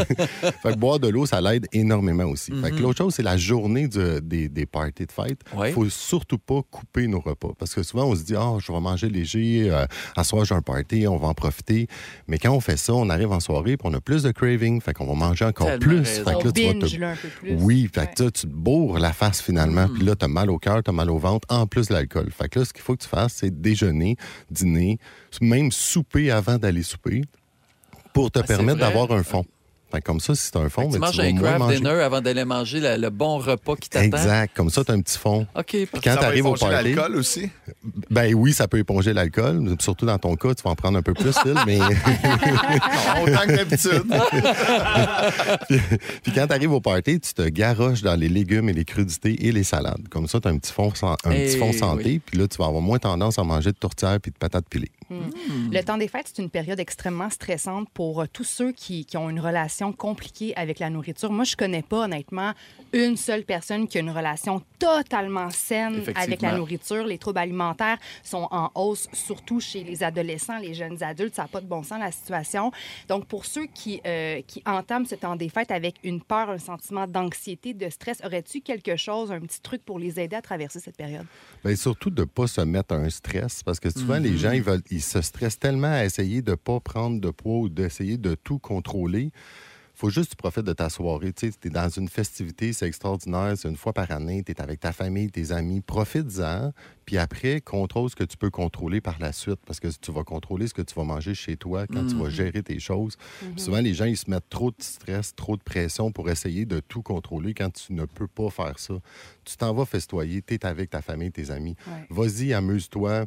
fait 0.63 0.73
que 0.73 0.77
boire 0.79 0.99
de 0.99 1.09
l'eau, 1.09 1.27
ça 1.27 1.41
l'aide 1.41 1.67
énormément 1.73 2.25
aussi. 2.25 2.53
Fait 2.63 2.71
que 2.71 2.77
l'autre 2.77 2.99
chose, 2.99 3.15
c'est 3.15 3.23
la 3.23 3.37
journée 3.37 3.89
du- 3.89 4.21
des, 4.23 4.49
des 4.49 4.67
parties 4.67 5.07
de 5.07 5.13
fête. 5.13 5.41
Il 5.53 5.59
Ouais. 5.59 5.73
faut 5.73 5.89
surtout 5.89 6.39
pas 6.39 6.61
couper 6.71 7.07
nos 7.07 7.21
repas. 7.21 7.51
Parce 7.59 7.75
que 7.75 7.83
souvent, 7.83 8.05
on 8.07 8.15
se 8.15 8.23
dit, 8.23 8.35
ah, 8.37 8.57
je 8.59 8.71
vais 8.73 8.81
manger 8.81 9.09
léger, 9.09 9.69
euh, 9.71 9.85
à 10.17 10.25
soir, 10.25 10.45
j'ai 10.45 10.55
un 10.55 10.63
party, 10.63 11.07
on 11.09 11.17
va 11.17 11.29
en 11.29 11.35
profiter. 11.35 11.87
Mais 12.29 12.39
quand 12.39 12.53
on 12.53 12.61
fait 12.61 12.77
ça, 12.77 12.95
on 12.95 13.09
arrive 13.11 13.33
en 13.33 13.41
soirée, 13.41 13.77
puis 13.77 13.89
on 13.91 13.95
a 13.95 14.01
plus 14.01 14.23
de 14.23 14.31
craving. 14.31 14.81
Fait 14.81 14.93
qu'on 14.93 15.07
va 15.07 15.15
manger 15.15 15.45
encore 15.47 15.67
Tellement 15.67 15.81
plus. 15.81 15.99
raison. 15.99 16.25
Fait 16.25 16.39
que 16.39 16.45
là, 16.47 16.53
tu 16.53 16.63
vas 16.67 16.73
te- 16.73 16.79
binge 16.79 16.99
là, 16.99 17.11
un 17.11 17.17
peu 17.17 17.29
plus. 17.29 17.55
oui, 17.61 17.89
fait 17.93 18.01
Ouais. 18.01 18.07
que 18.17 18.23
tu 18.31 18.43
te 18.43 18.47
bourres 18.47 18.99
la 18.99 19.13
face 19.13 19.41
finalement, 19.43 19.89
puis 19.89 20.05
là, 20.05 20.15
tu 20.17 20.25
as 20.25 20.29
mal 20.29 20.51
au 20.51 20.59
cœur, 20.59 20.83
tu 20.83 20.91
as 20.91 20.93
mal 20.93 21.11
au 21.11 21.19
ventre, 21.19 21.47
en 21.51 21.67
plus 21.67 21.89
de 21.89 21.95
l'alcool. 21.95 22.29
Fait 22.31 22.49
que 22.49 22.59
là, 22.61 22.65
ce 22.65 22.73
qu'il 22.73 22.83
faut 22.83 22.95
que 22.97 23.03
tu 23.03 23.09
fasses, 23.09 23.35
c'est 23.41 23.61
déjeuner, 23.61 24.12
dîner, 24.51 24.99
même 25.41 25.73
souper 25.73 26.31
avant 26.31 26.59
d'aller 26.59 26.83
souper, 26.83 27.23
pour 28.13 28.31
te 28.31 28.41
Ah, 28.41 28.43
permettre 28.43 28.81
d'avoir 28.81 29.11
un 29.13 29.23
fond. 29.23 29.45
Fait 29.93 30.01
que 30.01 30.05
comme 30.07 30.21
ça, 30.21 30.35
si 30.35 30.51
tu 30.51 30.57
as 30.59 30.63
un 30.63 30.69
fond, 30.71 30.87
Tu 30.87 30.95
mais 30.95 30.99
manges 31.01 31.17
vas 31.17 31.23
un 31.25 31.31
moins 31.33 31.41
craft 31.43 31.59
manger. 31.59 31.77
dinner 31.77 31.91
avant 32.03 32.21
d'aller 32.23 32.45
manger 32.47 32.81
le, 32.81 32.97
le 32.97 33.11
bon 33.11 33.39
repas 33.39 33.77
qui 33.77 33.91
t'attend. 33.91 34.17
Exact, 34.17 34.57
comme 34.57 34.71
ça, 34.71 34.83
tu 34.85 34.91
as 34.91 34.95
un 34.95 35.01
petit 35.03 35.19
fond. 35.19 35.47
OK. 35.55 35.65
Puis 35.67 35.87
quand 36.03 36.17
tu 36.17 36.25
arrives 36.25 36.47
au 36.47 36.57
éponger 36.57 36.73
party, 36.73 36.95
l'alcool 36.95 37.17
aussi? 37.17 37.51
ben 38.11 38.35
oui, 38.35 38.53
ça 38.53 38.67
peut 38.69 38.79
éponger 38.79 39.13
l'alcool, 39.13 39.77
surtout 39.81 40.07
dans 40.07 40.19
ton 40.19 40.35
cas, 40.37 40.55
tu 40.55 40.63
vas 40.63 40.71
en 40.71 40.75
prendre 40.75 40.97
un 40.99 41.03
peu 41.03 41.15
plus, 41.15 41.37
Phil, 41.43 41.55
mais... 41.67 41.79
Non, 43.13 43.23
autant 43.25 43.47
que 43.47 43.57
d'habitude. 43.57 44.03
puis, 45.69 45.79
puis 46.23 46.33
quand 46.33 46.47
tu 46.47 46.53
arrives 46.53 46.73
au 46.73 46.81
party, 46.81 47.21
tu 47.21 47.35
te 47.35 47.43
garoches 47.49 48.03
dans 48.03 48.15
les 48.19 48.29
légumes 48.29 48.69
et 48.69 48.73
les 48.73 48.85
crudités 48.85 49.47
et 49.47 49.53
les 49.53 49.65
salades. 49.65 50.09
Comme 50.11 50.27
ça, 50.29 50.41
tu 50.41 50.49
as 50.49 50.51
un 50.51 50.59
petit 50.59 50.73
fond, 50.73 50.93
un 51.03 51.31
Eh 51.31 51.47
petit 51.47 51.59
fond 51.59 51.71
oui. 51.71 51.79
santé, 51.79 52.21
puis 52.25 52.39
là, 52.39 52.47
tu 52.49 52.57
vas 52.59 52.67
avoir 52.67 52.83
moins 52.83 52.99
tendance 52.99 53.39
à 53.39 53.45
manger 53.45 53.73
de 53.73 53.77
tourtières 53.77 54.19
puis 54.21 54.31
de 54.31 54.37
patates 54.39 54.67
pilées. 54.69 54.91
Le 55.71 55.83
temps 55.83 55.99
des 55.99 56.09
fêtes, 56.09 56.31
c'est 56.35 56.41
une 56.43 56.49
période 56.51 56.81
extrêmement 56.81 57.29
stressante 57.29 57.89
pour 57.93 58.25
tous 58.33 58.45
ceux 58.45 58.73
qui, 58.73 59.05
qui 59.05 59.17
ont 59.17 59.29
une 59.29 59.41
relation 59.41 59.82
compliquée 59.91 60.55
avec 60.55 60.79
la 60.79 60.91
nourriture. 60.91 61.33
Moi, 61.33 61.45
je 61.45 61.57
connais 61.57 61.83
pas, 61.83 62.05
honnêtement, 62.05 62.53
une 62.93 63.17
seule 63.17 63.43
personne 63.43 63.89
qui 63.89 63.99
a 63.99 64.03
une 64.03 64.11
relation 64.11 64.63
totalement 64.79 65.51
saine 65.51 66.03
avec 66.15 66.43
la 66.43 66.57
nourriture. 66.57 67.05
Les 67.05 67.19
troubles 67.19 67.39
alimentaires 67.39 67.99
sont 68.23 68.47
en 68.51 68.71
hausse, 68.75 69.09
surtout 69.13 69.59
chez 69.59 69.83
les 69.83 70.03
adolescents, 70.03 70.59
les 70.59 70.75
jeunes 70.75 71.03
adultes. 71.03 71.35
Ça 71.35 71.43
n'a 71.43 71.49
pas 71.49 71.61
de 71.61 71.67
bon 71.67 71.83
sens, 71.83 71.99
la 71.99 72.13
situation. 72.13 72.71
Donc, 73.09 73.27
pour 73.27 73.47
ceux 73.47 73.67
qui, 73.67 74.01
euh, 74.07 74.43
qui 74.47 74.63
entament 74.67 75.07
ce 75.07 75.15
temps 75.15 75.37
des 75.37 75.49
fêtes 75.49 75.71
avec 75.71 75.97
une 76.05 76.21
peur, 76.21 76.51
un 76.51 76.59
sentiment 76.59 77.07
d'anxiété, 77.07 77.73
de 77.75 77.89
stress, 77.89 78.21
aurais-tu 78.25 78.61
quelque 78.61 78.97
chose, 78.97 79.33
un 79.33 79.41
petit 79.41 79.61
truc 79.61 79.83
pour 79.85 79.99
les 79.99 80.21
aider 80.21 80.37
à 80.37 80.43
traverser 80.43 80.81
cette 80.81 80.97
période? 80.97 81.27
Bien, 81.65 81.75
surtout 81.75 82.11
de 82.11 82.23
ne 82.23 82.27
pas 82.27 82.47
se 82.47 82.61
mettre 82.61 82.95
un 82.95 83.09
stress, 83.09 83.63
parce 83.63 83.81
que 83.81 83.91
souvent, 83.91 84.19
les 84.19 84.37
gens, 84.37 84.53
ils, 84.53 84.63
veulent, 84.63 84.83
ils 84.91 85.03
se 85.03 85.21
stressent 85.23 85.59
tellement 85.59 85.93
à 85.93 86.05
essayer 86.05 86.43
de 86.43 86.51
ne 86.51 86.57
pas 86.57 86.81
prendre 86.81 87.21
de 87.21 87.31
poids 87.31 87.59
ou 87.59 87.69
d'essayer 87.69 88.19
de 88.19 88.35
tout 88.35 88.59
contrôler. 88.59 89.31
Faut 90.03 90.11
juste 90.11 90.31
que 90.31 90.37
tu 90.37 90.37
profites 90.37 90.65
de 90.65 90.73
ta 90.73 90.89
soirée. 90.91 91.33
Tu 91.33 91.47
es 91.65 91.71
dans 91.71 91.89
une 91.89 92.09
festivité, 92.09 92.73
c'est 92.73 92.89
extraordinaire, 92.89 93.55
c'est 93.57 93.69
une 93.69 93.77
fois 93.77 93.93
par 93.93 94.11
année, 94.11 94.43
tu 94.43 94.51
es 94.51 94.61
avec 94.61 94.81
ta 94.81 94.91
famille, 94.93 95.31
tes 95.31 95.53
amis, 95.53 95.81
profites-en. 95.81 96.73
Puis 97.07 97.19
après, 97.19 97.61
contrôle 97.61 98.11
ce 98.11 98.17
que 98.17 98.25
tu 98.25 98.37
peux 98.37 98.51
contrôler 98.51 99.01
par 99.01 99.21
la 99.21 99.31
suite, 99.33 99.61
parce 99.65 99.79
que 99.79 99.87
tu 100.01 100.11
vas 100.11 100.25
contrôler 100.25 100.67
ce 100.67 100.75
que 100.75 100.83
tu 100.83 100.93
vas 100.97 101.05
manger 101.05 101.35
chez 101.35 101.57
toi 101.57 101.87
quand 101.87 102.05
tu 102.05 102.17
vas 102.17 102.25
Mhm. 102.25 102.31
gérer 102.31 102.63
tes 102.65 102.81
choses. 102.81 103.17
Mhm. 103.43 103.59
Souvent, 103.59 103.81
les 103.81 103.95
gens, 103.95 104.07
ils 104.07 104.17
se 104.17 104.29
mettent 104.29 104.49
trop 104.51 104.73
de 104.73 104.77
stress, 104.81 105.37
trop 105.37 105.57
de 105.57 105.63
pression 105.63 106.11
pour 106.11 106.29
essayer 106.29 106.65
de 106.67 106.81
tout 106.81 107.03
contrôler 107.03 107.55
quand 107.55 107.71
tu 107.73 107.93
ne 107.93 108.05
peux 108.05 108.27
pas 108.27 108.51
faire 108.51 108.81
ça. 108.81 108.95
Tu 109.45 109.57
t'en 109.57 109.73
vas 109.73 109.85
festoyer, 109.87 110.43
tu 110.43 110.55
es 110.55 110.67
avec 110.67 110.91
ta 110.91 111.01
famille, 111.01 111.31
tes 111.31 111.53
amis. 111.53 111.77
Ouais. 111.87 112.07
Vas-y, 112.11 112.53
amuse-toi. 112.55 113.27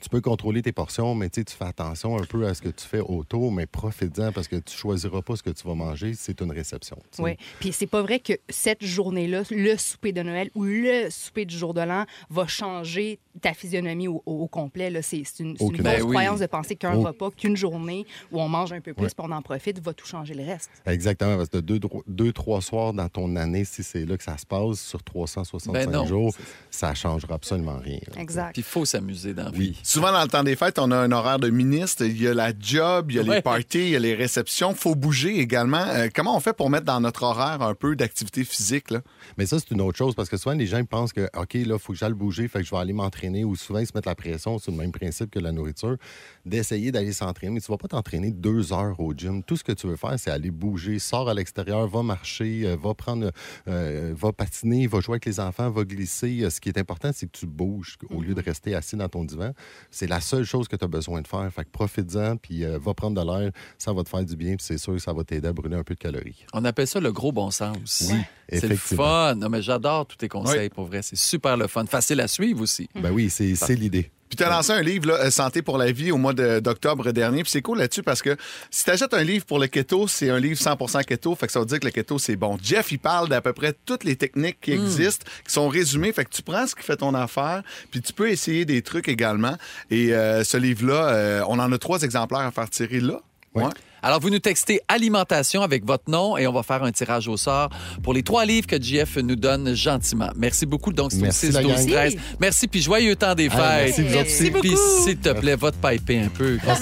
Tu 0.00 0.08
peux 0.08 0.20
contrôler 0.20 0.62
tes 0.62 0.72
portions, 0.72 1.14
mais 1.14 1.28
tu 1.28 1.42
fais 1.46 1.64
attention 1.64 2.16
un 2.18 2.24
peu 2.24 2.46
à 2.46 2.54
ce 2.54 2.62
que 2.62 2.68
tu 2.68 2.86
fais 2.86 3.00
autour, 3.00 3.52
mais 3.52 3.66
profites-en 3.66 4.32
parce 4.32 4.48
que 4.48 4.56
tu 4.56 4.76
choisiras 4.76 5.22
pas 5.22 5.36
ce 5.36 5.42
que 5.42 5.50
tu 5.50 5.66
vas 5.66 5.74
manger, 5.74 6.14
c'est 6.14 6.40
une 6.40 6.52
réception. 6.52 6.96
tu 7.10 7.16
sais. 7.16 7.22
Oui. 7.22 7.36
Puis 7.60 7.72
c'est 7.72 7.86
pas 7.86 8.02
vrai 8.02 8.20
que 8.20 8.34
cette 8.48 8.84
journée-là, 8.84 9.42
le 9.50 9.76
souper 9.76 10.12
de 10.12 10.22
Noël 10.22 10.50
ou 10.54 10.64
le 10.64 11.10
souper 11.10 11.44
du 11.44 11.56
jour 11.56 11.74
de 11.74 11.80
l'an 11.80 12.04
va 12.30 12.46
changer 12.46 13.18
ta 13.40 13.54
physionomie 13.54 14.08
au, 14.08 14.22
au- 14.26 14.46
complet. 14.48 14.90
là. 14.90 15.02
C'est 15.02 15.22
c'est 15.24 15.42
une, 15.42 15.56
c'est 15.56 15.64
une 15.64 15.68
Aucune. 15.70 15.76
fausse 15.84 15.84
Ben 15.84 16.02
oui. 16.02 16.10
croyance 16.10 16.40
de 16.40 16.46
penser 16.46 16.76
qu'un 16.76 16.94
Oh. 16.96 17.02
repas, 17.02 17.30
qu'une 17.30 17.56
journée 17.56 18.06
où 18.32 18.40
on 18.40 18.48
mange 18.48 18.72
un 18.72 18.80
peu 18.80 18.94
plus 18.94 19.04
Ouais. 19.04 19.10
puis 19.16 19.26
on 19.28 19.32
en 19.32 19.42
profite, 19.42 19.78
va 19.80 19.92
tout 19.92 20.06
changer 20.06 20.34
le 20.34 20.44
reste. 20.44 20.70
Exactement, 20.86 21.36
parce 21.36 21.48
que 21.48 21.58
deux, 21.58 21.78
deux, 22.06 22.32
trois 22.32 22.60
soirs 22.60 22.92
dans 22.92 23.08
ton 23.08 23.34
année, 23.36 23.64
si 23.64 23.82
c'est 23.82 24.04
là 24.04 24.16
que 24.16 24.24
ça 24.24 24.36
se 24.38 24.46
passe, 24.46 24.80
sur 24.80 25.02
365 25.02 25.90
Ben 25.90 26.06
jours, 26.06 26.34
ça 26.70 26.94
changera 26.94 27.34
absolument 27.34 27.78
rien. 27.78 27.98
là. 28.14 28.20
Exact. 28.20 28.52
Puis 28.52 28.62
il 28.62 28.64
faut 28.64 28.84
s'amuser 28.84 29.34
dans 29.34 29.44
la 29.44 29.50
vie. 29.50 29.78
Souvent, 29.82 30.12
dans 30.12 30.22
le 30.22 30.28
temps 30.28 30.44
des 30.44 30.56
fêtes, 30.56 30.78
on 30.78 30.90
a 30.90 30.96
un 30.96 31.12
horaire 31.12 31.38
de 31.38 31.50
ministre. 31.50 32.04
Il 32.04 32.20
y 32.20 32.26
a 32.28 32.34
la 32.34 32.52
job, 32.58 33.10
il 33.10 33.16
y 33.16 33.18
a 33.18 33.22
les 33.22 33.28
Ouais. 33.28 33.42
parties, 33.42 33.78
il 33.80 33.90
y 33.90 33.96
a 33.96 33.98
les 33.98 34.14
réceptions. 34.14 34.74
faut 34.74 34.94
bouger 34.94 35.38
également. 35.40 35.84
Euh, 35.88 36.08
comment 36.14 36.36
on 36.36 36.40
fait 36.40 36.52
pour 36.52 36.70
mettre 36.70 36.84
dans 36.84 37.00
notre 37.00 37.22
horaire 37.22 37.62
un 37.62 37.74
peu 37.74 37.96
d'activité 37.96 38.44
physique? 38.44 38.90
Là? 38.90 39.00
Mais 39.36 39.46
ça, 39.46 39.58
c'est 39.58 39.70
une 39.72 39.80
autre 39.80 39.98
chose 39.98 40.14
parce 40.14 40.28
que 40.28 40.36
souvent, 40.36 40.54
les 40.54 40.66
gens 40.66 40.78
ils 40.78 40.86
pensent 40.86 41.12
que, 41.12 41.28
OK, 41.36 41.54
là, 41.54 41.60
il 41.74 41.78
faut 41.78 41.92
que 41.92 41.98
j'aille 41.98 42.12
bouger, 42.12 42.48
fait 42.48 42.60
que 42.60 42.64
je 42.64 42.70
vais 42.70 42.76
aller 42.76 42.92
m'entraîner. 42.92 43.27
Ou 43.44 43.56
souvent, 43.56 43.78
ils 43.80 43.86
se 43.86 43.92
mettent 43.94 44.06
la 44.06 44.14
pression, 44.14 44.58
c'est 44.58 44.70
le 44.70 44.76
même 44.76 44.92
principe 44.92 45.30
que 45.30 45.38
la 45.38 45.52
nourriture, 45.52 45.96
d'essayer 46.44 46.90
d'aller 46.92 47.12
s'entraîner. 47.12 47.54
Mais 47.54 47.60
tu 47.60 47.70
vas 47.70 47.76
pas 47.78 47.88
t'entraîner 47.88 48.30
deux 48.30 48.72
heures 48.72 48.98
au 49.00 49.12
gym. 49.14 49.42
Tout 49.42 49.56
ce 49.56 49.64
que 49.64 49.72
tu 49.72 49.86
veux 49.86 49.96
faire, 49.96 50.14
c'est 50.18 50.30
aller 50.30 50.50
bouger. 50.50 50.98
Sors 50.98 51.28
à 51.28 51.34
l'extérieur, 51.34 51.86
va 51.88 52.02
marcher, 52.02 52.62
euh, 52.64 52.76
va 52.76 52.94
prendre, 52.94 53.30
euh, 53.68 54.12
va 54.16 54.32
patiner, 54.32 54.86
va 54.86 55.00
jouer 55.00 55.14
avec 55.14 55.26
les 55.26 55.40
enfants, 55.40 55.70
va 55.70 55.84
glisser. 55.84 56.40
Euh, 56.42 56.50
Ce 56.50 56.60
qui 56.60 56.68
est 56.68 56.78
important, 56.78 57.10
c'est 57.14 57.26
que 57.26 57.38
tu 57.38 57.46
bouges 57.46 57.96
au 58.10 58.20
lieu 58.22 58.34
de 58.34 58.42
rester 58.42 58.74
assis 58.74 58.96
dans 58.96 59.08
ton 59.08 59.24
divan. 59.24 59.52
C'est 59.90 60.06
la 60.06 60.20
seule 60.20 60.44
chose 60.44 60.68
que 60.68 60.76
tu 60.76 60.84
as 60.84 60.88
besoin 60.88 61.20
de 61.22 61.28
faire. 61.28 61.48
Fait 61.52 61.64
que 61.64 61.70
profites-en, 61.70 62.36
puis 62.36 62.64
euh, 62.64 62.78
va 62.78 62.94
prendre 62.94 63.20
de 63.22 63.26
l'air. 63.26 63.52
Ça 63.78 63.92
va 63.92 64.02
te 64.02 64.08
faire 64.08 64.24
du 64.24 64.36
bien, 64.36 64.56
puis 64.56 64.64
c'est 64.66 64.78
sûr 64.78 64.92
que 64.94 64.98
ça 64.98 65.12
va 65.12 65.24
t'aider 65.24 65.48
à 65.48 65.52
brûler 65.52 65.76
un 65.76 65.84
peu 65.84 65.94
de 65.94 65.98
calories. 66.00 66.44
On 66.52 66.64
appelle 66.64 66.86
ça 66.86 67.00
le 67.00 67.12
gros 67.12 67.32
bon 67.32 67.50
sens. 67.50 68.04
Oui, 68.10 68.18
C'est 68.50 68.68
le 68.68 68.76
fun. 68.76 69.34
Non, 69.34 69.48
mais 69.48 69.62
j'adore 69.62 70.06
tous 70.06 70.16
tes 70.16 70.28
conseils, 70.28 70.68
pour 70.70 70.84
vrai. 70.86 71.02
C'est 71.02 71.16
super 71.16 71.56
le 71.56 71.66
fun. 71.66 71.84
Facile 71.86 72.20
à 72.20 72.28
suivre 72.28 72.60
aussi. 72.62 72.88
Ben 72.94 73.10
oui, 73.10 73.17
c'est 73.28 73.54
c'est 73.54 73.74
l'idée. 73.74 74.10
Puis 74.28 74.36
tu 74.36 74.44
as 74.44 74.50
lancé 74.50 74.72
un 74.72 74.82
livre, 74.82 75.08
là, 75.08 75.14
euh, 75.14 75.30
Santé 75.30 75.62
pour 75.62 75.78
la 75.78 75.90
vie, 75.90 76.12
au 76.12 76.18
mois 76.18 76.34
de- 76.34 76.60
d'octobre 76.60 77.12
dernier. 77.12 77.42
Puis 77.44 77.50
c'est 77.50 77.62
cool 77.62 77.78
là-dessus 77.78 78.02
parce 78.02 78.20
que 78.20 78.36
si 78.70 78.84
tu 78.84 78.90
achètes 78.90 79.14
un 79.14 79.22
livre 79.24 79.46
pour 79.46 79.58
le 79.58 79.68
keto, 79.68 80.06
c'est 80.06 80.28
un 80.28 80.38
livre 80.38 80.60
100% 80.60 81.02
keto. 81.02 81.34
Fait 81.34 81.46
que 81.46 81.52
ça 81.52 81.60
veut 81.60 81.64
dire 81.64 81.80
que 81.80 81.86
le 81.86 81.90
keto, 81.90 82.18
c'est 82.18 82.36
bon. 82.36 82.58
Jeff, 82.62 82.92
il 82.92 82.98
parle 82.98 83.30
d'à 83.30 83.40
peu 83.40 83.54
près 83.54 83.74
toutes 83.86 84.04
les 84.04 84.16
techniques 84.16 84.58
qui 84.60 84.72
Mm. 84.76 84.84
existent, 84.84 85.24
qui 85.46 85.52
sont 85.52 85.68
résumées. 85.68 86.12
Fait 86.12 86.26
que 86.26 86.30
tu 86.30 86.42
prends 86.42 86.66
ce 86.66 86.74
qui 86.74 86.82
fait 86.82 86.98
ton 86.98 87.14
affaire, 87.14 87.62
puis 87.90 88.02
tu 88.02 88.12
peux 88.12 88.28
essayer 88.28 88.66
des 88.66 88.82
trucs 88.82 89.08
également. 89.08 89.56
Et 89.90 90.12
euh, 90.14 90.44
ce 90.44 90.58
livre-là, 90.58 91.08
euh, 91.08 91.42
on 91.48 91.58
en 91.58 91.72
a 91.72 91.78
trois 91.78 92.02
exemplaires 92.02 92.40
à 92.40 92.50
faire 92.50 92.68
tirer 92.68 93.00
là. 93.00 93.22
Ouais. 93.54 93.64
Alors, 94.02 94.20
vous 94.20 94.30
nous 94.30 94.38
textez 94.38 94.80
alimentation 94.88 95.62
avec 95.62 95.84
votre 95.84 96.10
nom 96.10 96.36
et 96.36 96.46
on 96.46 96.52
va 96.52 96.62
faire 96.62 96.82
un 96.82 96.92
tirage 96.92 97.28
au 97.28 97.36
sort 97.36 97.70
pour 98.02 98.14
les 98.14 98.22
trois 98.22 98.44
livres 98.44 98.66
que 98.66 98.80
JF 98.80 99.16
nous 99.16 99.36
donne 99.36 99.74
gentiment. 99.74 100.30
Merci 100.36 100.66
beaucoup. 100.66 100.92
Donc, 100.92 101.12
c'est 101.12 101.18
au 101.18 101.22
Merci, 101.22 101.46
6, 101.46 101.52
la 101.52 101.62
12, 101.62 101.72
gang. 101.72 101.88
13. 101.88 102.16
Merci, 102.40 102.68
puis 102.68 102.82
joyeux 102.82 103.16
temps 103.16 103.34
des 103.34 103.50
fêtes. 103.50 103.60
Ah, 103.60 103.78
merci, 103.84 104.02
vous 104.02 104.16
autres. 104.16 104.60
Puis, 104.60 104.76
s'il 105.04 105.18
te 105.18 105.30
plaît, 105.30 105.56
va 105.56 105.72
te 105.72 105.76
piper 105.76 106.20
un 106.20 106.28
peu. 106.28 106.58
Ah. 106.66 106.76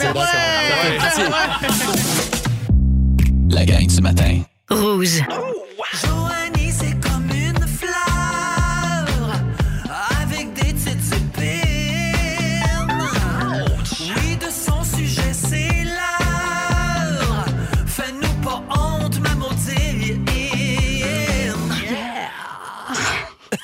La 3.49 3.65
gang 3.65 3.87
du 3.87 4.01
matin. 4.01 4.43
Rouge. 4.69 5.23
C'est 5.93 6.09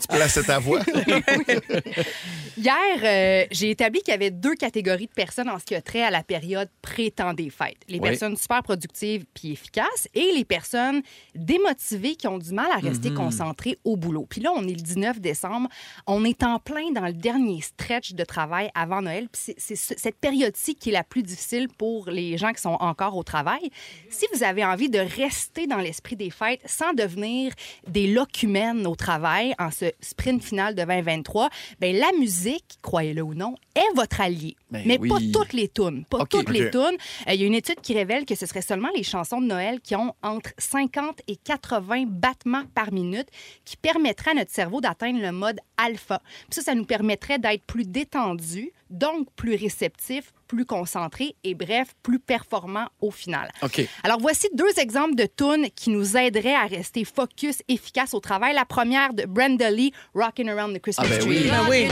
Tu 0.00 0.08
places 0.08 0.40
ta 0.46 0.58
voix. 0.58 0.80
Hier, 2.56 2.74
euh, 3.02 3.46
j'ai 3.50 3.70
établi 3.70 4.00
qu'il 4.00 4.12
y 4.12 4.14
avait 4.14 4.30
deux 4.30 4.54
catégories 4.54 5.06
de 5.06 5.12
personnes 5.12 5.48
en 5.48 5.58
ce 5.58 5.64
qui 5.64 5.74
a 5.74 5.82
trait 5.82 6.02
à 6.02 6.10
la 6.10 6.22
période 6.22 6.68
pré-temps 6.82 7.34
des 7.34 7.50
fêtes. 7.50 7.76
Les 7.88 7.98
Oui. 7.98 8.08
personnes 8.08 8.36
super 8.36 8.62
productives 8.62 9.24
puis 9.34 9.52
efficaces 9.52 10.08
et 10.14 10.30
les 10.34 10.44
personnes 10.44 11.02
démotivées 11.34 12.14
qui 12.14 12.28
ont 12.28 12.38
du 12.38 12.52
mal 12.52 12.70
à 12.70 12.76
rester 12.76 13.10
Mhm. 13.10 13.16
concentrées 13.16 13.78
au 13.84 13.96
boulot. 13.96 14.26
Puis 14.28 14.40
là, 14.40 14.50
on 14.54 14.62
est 14.68 14.74
le 14.74 14.82
19 14.82 15.20
décembre. 15.20 15.68
On 16.06 16.24
est 16.24 16.42
en 16.44 16.58
plein 16.60 16.90
dans 16.92 17.06
le 17.06 17.12
dernier 17.12 17.60
stretch 17.60 18.12
de 18.12 18.24
travail 18.24 18.70
avant 18.74 19.02
Noël. 19.02 19.28
Puis 19.32 19.42
c'est- 19.46 19.54
c'est 19.58 19.76
ce- 19.76 19.94
cette 20.00 20.16
période-ci 20.18 20.76
qui 20.76 20.90
est 20.90 20.92
la 20.92 21.04
plus 21.04 21.22
difficile 21.22 21.68
pour 21.68 22.08
les 22.08 22.38
gens 22.38 22.52
qui 22.52 22.60
sont 22.62 22.76
encore 22.80 23.16
au 23.16 23.24
travail. 23.24 23.70
Si 24.10 24.26
vous 24.32 24.42
avez 24.44 24.64
envie 24.64 24.88
de 24.88 24.98
rester 25.00 25.66
dans 25.66 25.78
l'esprit 25.78 26.16
des 26.16 26.30
fêtes 26.30 26.60
sans 26.66 26.92
devenir 26.92 27.52
des 27.88 28.06
locumènes 28.06 28.86
au 28.86 28.94
travail 28.94 29.24
en 29.58 29.70
ce 29.70 29.86
sprint 30.00 30.42
final 30.42 30.74
de 30.74 30.82
2023, 30.84 31.50
ben 31.80 31.96
la 31.96 32.10
musique, 32.18 32.78
croyez-le 32.82 33.22
ou 33.22 33.34
non, 33.34 33.54
est 33.74 33.94
votre 33.94 34.20
allié. 34.20 34.56
Ben 34.70 34.82
Mais 34.86 34.98
oui. 34.98 35.08
pas 35.08 35.18
toutes 35.32 35.52
les 35.52 35.68
tunes. 35.68 36.04
Pas 36.04 36.24
toutes 36.26 36.50
les 36.50 36.70
tunes. 36.70 36.96
Euh, 37.28 37.32
Il 37.32 37.40
y 37.40 37.44
a 37.44 37.46
une 37.46 37.54
étude 37.54 37.80
qui 37.80 37.94
révèle 37.94 38.24
que 38.24 38.34
ce 38.34 38.46
serait 38.46 38.62
seulement 38.62 38.90
les 38.96 39.02
chansons 39.02 39.40
de 39.40 39.46
Noël 39.46 39.80
qui 39.80 39.96
ont 39.96 40.14
entre 40.22 40.50
50 40.58 41.20
et 41.26 41.36
80 41.36 42.04
battements 42.06 42.64
par 42.74 42.92
minute 42.92 43.28
qui 43.64 43.76
permettraient 43.76 44.32
à 44.32 44.34
notre 44.34 44.52
cerveau 44.52 44.80
d'atteindre 44.80 45.20
le 45.20 45.32
mode 45.32 45.58
alpha. 45.76 46.20
Puis 46.50 46.56
ça, 46.56 46.62
ça 46.62 46.74
nous 46.74 46.84
permettrait 46.84 47.38
d'être 47.38 47.64
plus 47.64 47.84
détendu, 47.84 48.72
donc 48.90 49.28
plus 49.36 49.54
réceptif, 49.56 50.32
plus 50.54 50.64
concentré 50.64 51.34
et 51.42 51.54
bref, 51.54 51.88
plus 52.02 52.18
performant 52.20 52.86
au 53.00 53.10
final. 53.10 53.50
OK. 53.62 53.86
Alors 54.04 54.20
voici 54.20 54.46
deux 54.54 54.78
exemples 54.78 55.14
de 55.16 55.26
tunes 55.26 55.68
qui 55.74 55.90
nous 55.90 56.16
aideraient 56.16 56.54
à 56.54 56.66
rester 56.66 57.04
focus, 57.04 57.58
efficace 57.68 58.14
au 58.14 58.20
travail. 58.20 58.54
La 58.54 58.64
première 58.64 59.12
de 59.14 59.24
Brenda 59.26 59.70
Lee, 59.70 59.92
Rockin' 60.14 60.48
Around 60.48 60.76
the 60.76 60.80
Christmas 60.82 61.06
Ah, 61.06 61.10
ben 61.10 61.18
Tree. 61.18 61.28
oui. 61.28 61.50
Ben 61.50 61.66
oui. 61.68 61.88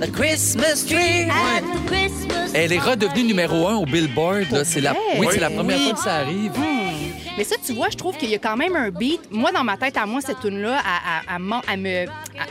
The 0.00 0.10
Christmas 0.10 0.84
tree. 0.86 1.28
Elle 2.54 2.72
est 2.72 2.78
redevenue 2.78 3.24
numéro 3.24 3.68
un 3.68 3.76
au 3.76 3.86
Billboard. 3.86 4.64
C'est 4.64 4.80
la... 4.80 4.94
Oui, 5.18 5.26
c'est 5.30 5.38
la 5.40 5.50
première 5.50 5.78
Oui. 5.78 5.84
fois 5.84 5.92
que 5.94 6.00
ça 6.00 6.14
arrive. 6.16 6.52
Mais 7.38 7.44
ça, 7.44 7.56
tu 7.64 7.72
vois, 7.72 7.88
je 7.90 7.96
trouve 7.96 8.16
qu'il 8.16 8.30
y 8.30 8.34
a 8.34 8.38
quand 8.38 8.56
même 8.56 8.76
un 8.76 8.90
beat. 8.90 9.20
Moi, 9.30 9.52
dans 9.52 9.64
ma 9.64 9.76
tête, 9.76 9.96
à 9.96 10.04
moi, 10.06 10.20
cette 10.20 10.40
tune-là, 10.40 10.78
elle, 10.78 10.84
elle- 11.28 11.34
elle 11.36 11.42
m'en- 11.42 11.62
elle 11.72 11.80
me- 11.80 11.88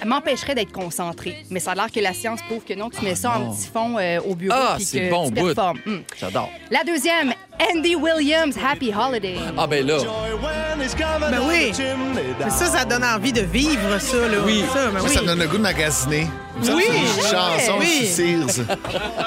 elle 0.02 0.08
m'empêcherait 0.08 0.56
d'être 0.56 0.72
concentrée. 0.72 1.38
Mais 1.50 1.60
ça 1.60 1.72
a 1.72 1.76
l'air 1.76 1.91
que 1.94 2.00
la 2.00 2.13
science 2.13 2.39
prouve 2.48 2.63
que 2.63 2.74
non, 2.74 2.89
tu 2.89 3.04
mets 3.04 3.15
ça 3.15 3.36
non. 3.38 3.50
en 3.50 3.54
petit 3.54 3.67
fond 3.72 3.98
euh, 4.00 4.20
au 4.28 4.36
bureau 4.36 4.56
Ah, 4.58 4.78
c'est 4.80 5.10
bon 5.10 5.28
tu 5.28 5.34
performes. 5.34 5.80
Hum. 5.86 6.02
J'adore. 6.20 6.50
La 6.72 6.84
deuxième, 6.84 7.34
Andy 7.76 7.96
Williams, 7.96 8.56
Happy 8.58 8.91
Holiday. 8.94 9.36
Ah, 9.58 9.67
ben 9.67 9.86
là. 9.86 9.98
Ben 11.30 11.39
oui. 11.48 11.72
Mais 12.39 12.50
ça, 12.50 12.65
ça 12.65 12.86
donne 12.86 13.04
envie 13.04 13.32
de 13.34 13.41
vivre, 13.41 14.00
ça. 14.00 14.17
Là. 14.17 14.38
Oui. 14.46 14.63
Ça, 14.74 14.88
ben 14.88 15.00
Ça, 15.00 15.06
oui. 15.06 15.13
ça 15.13 15.22
donne 15.22 15.39
le 15.39 15.48
goût 15.48 15.58
de 15.58 15.62
magasiner. 15.62 16.28
Ça, 16.62 16.76
Oui, 16.76 16.84
c'est 16.88 17.22
une 17.22 17.28
chanson 17.28 17.74
Oui. 17.80 18.06
Sears. 18.08 18.65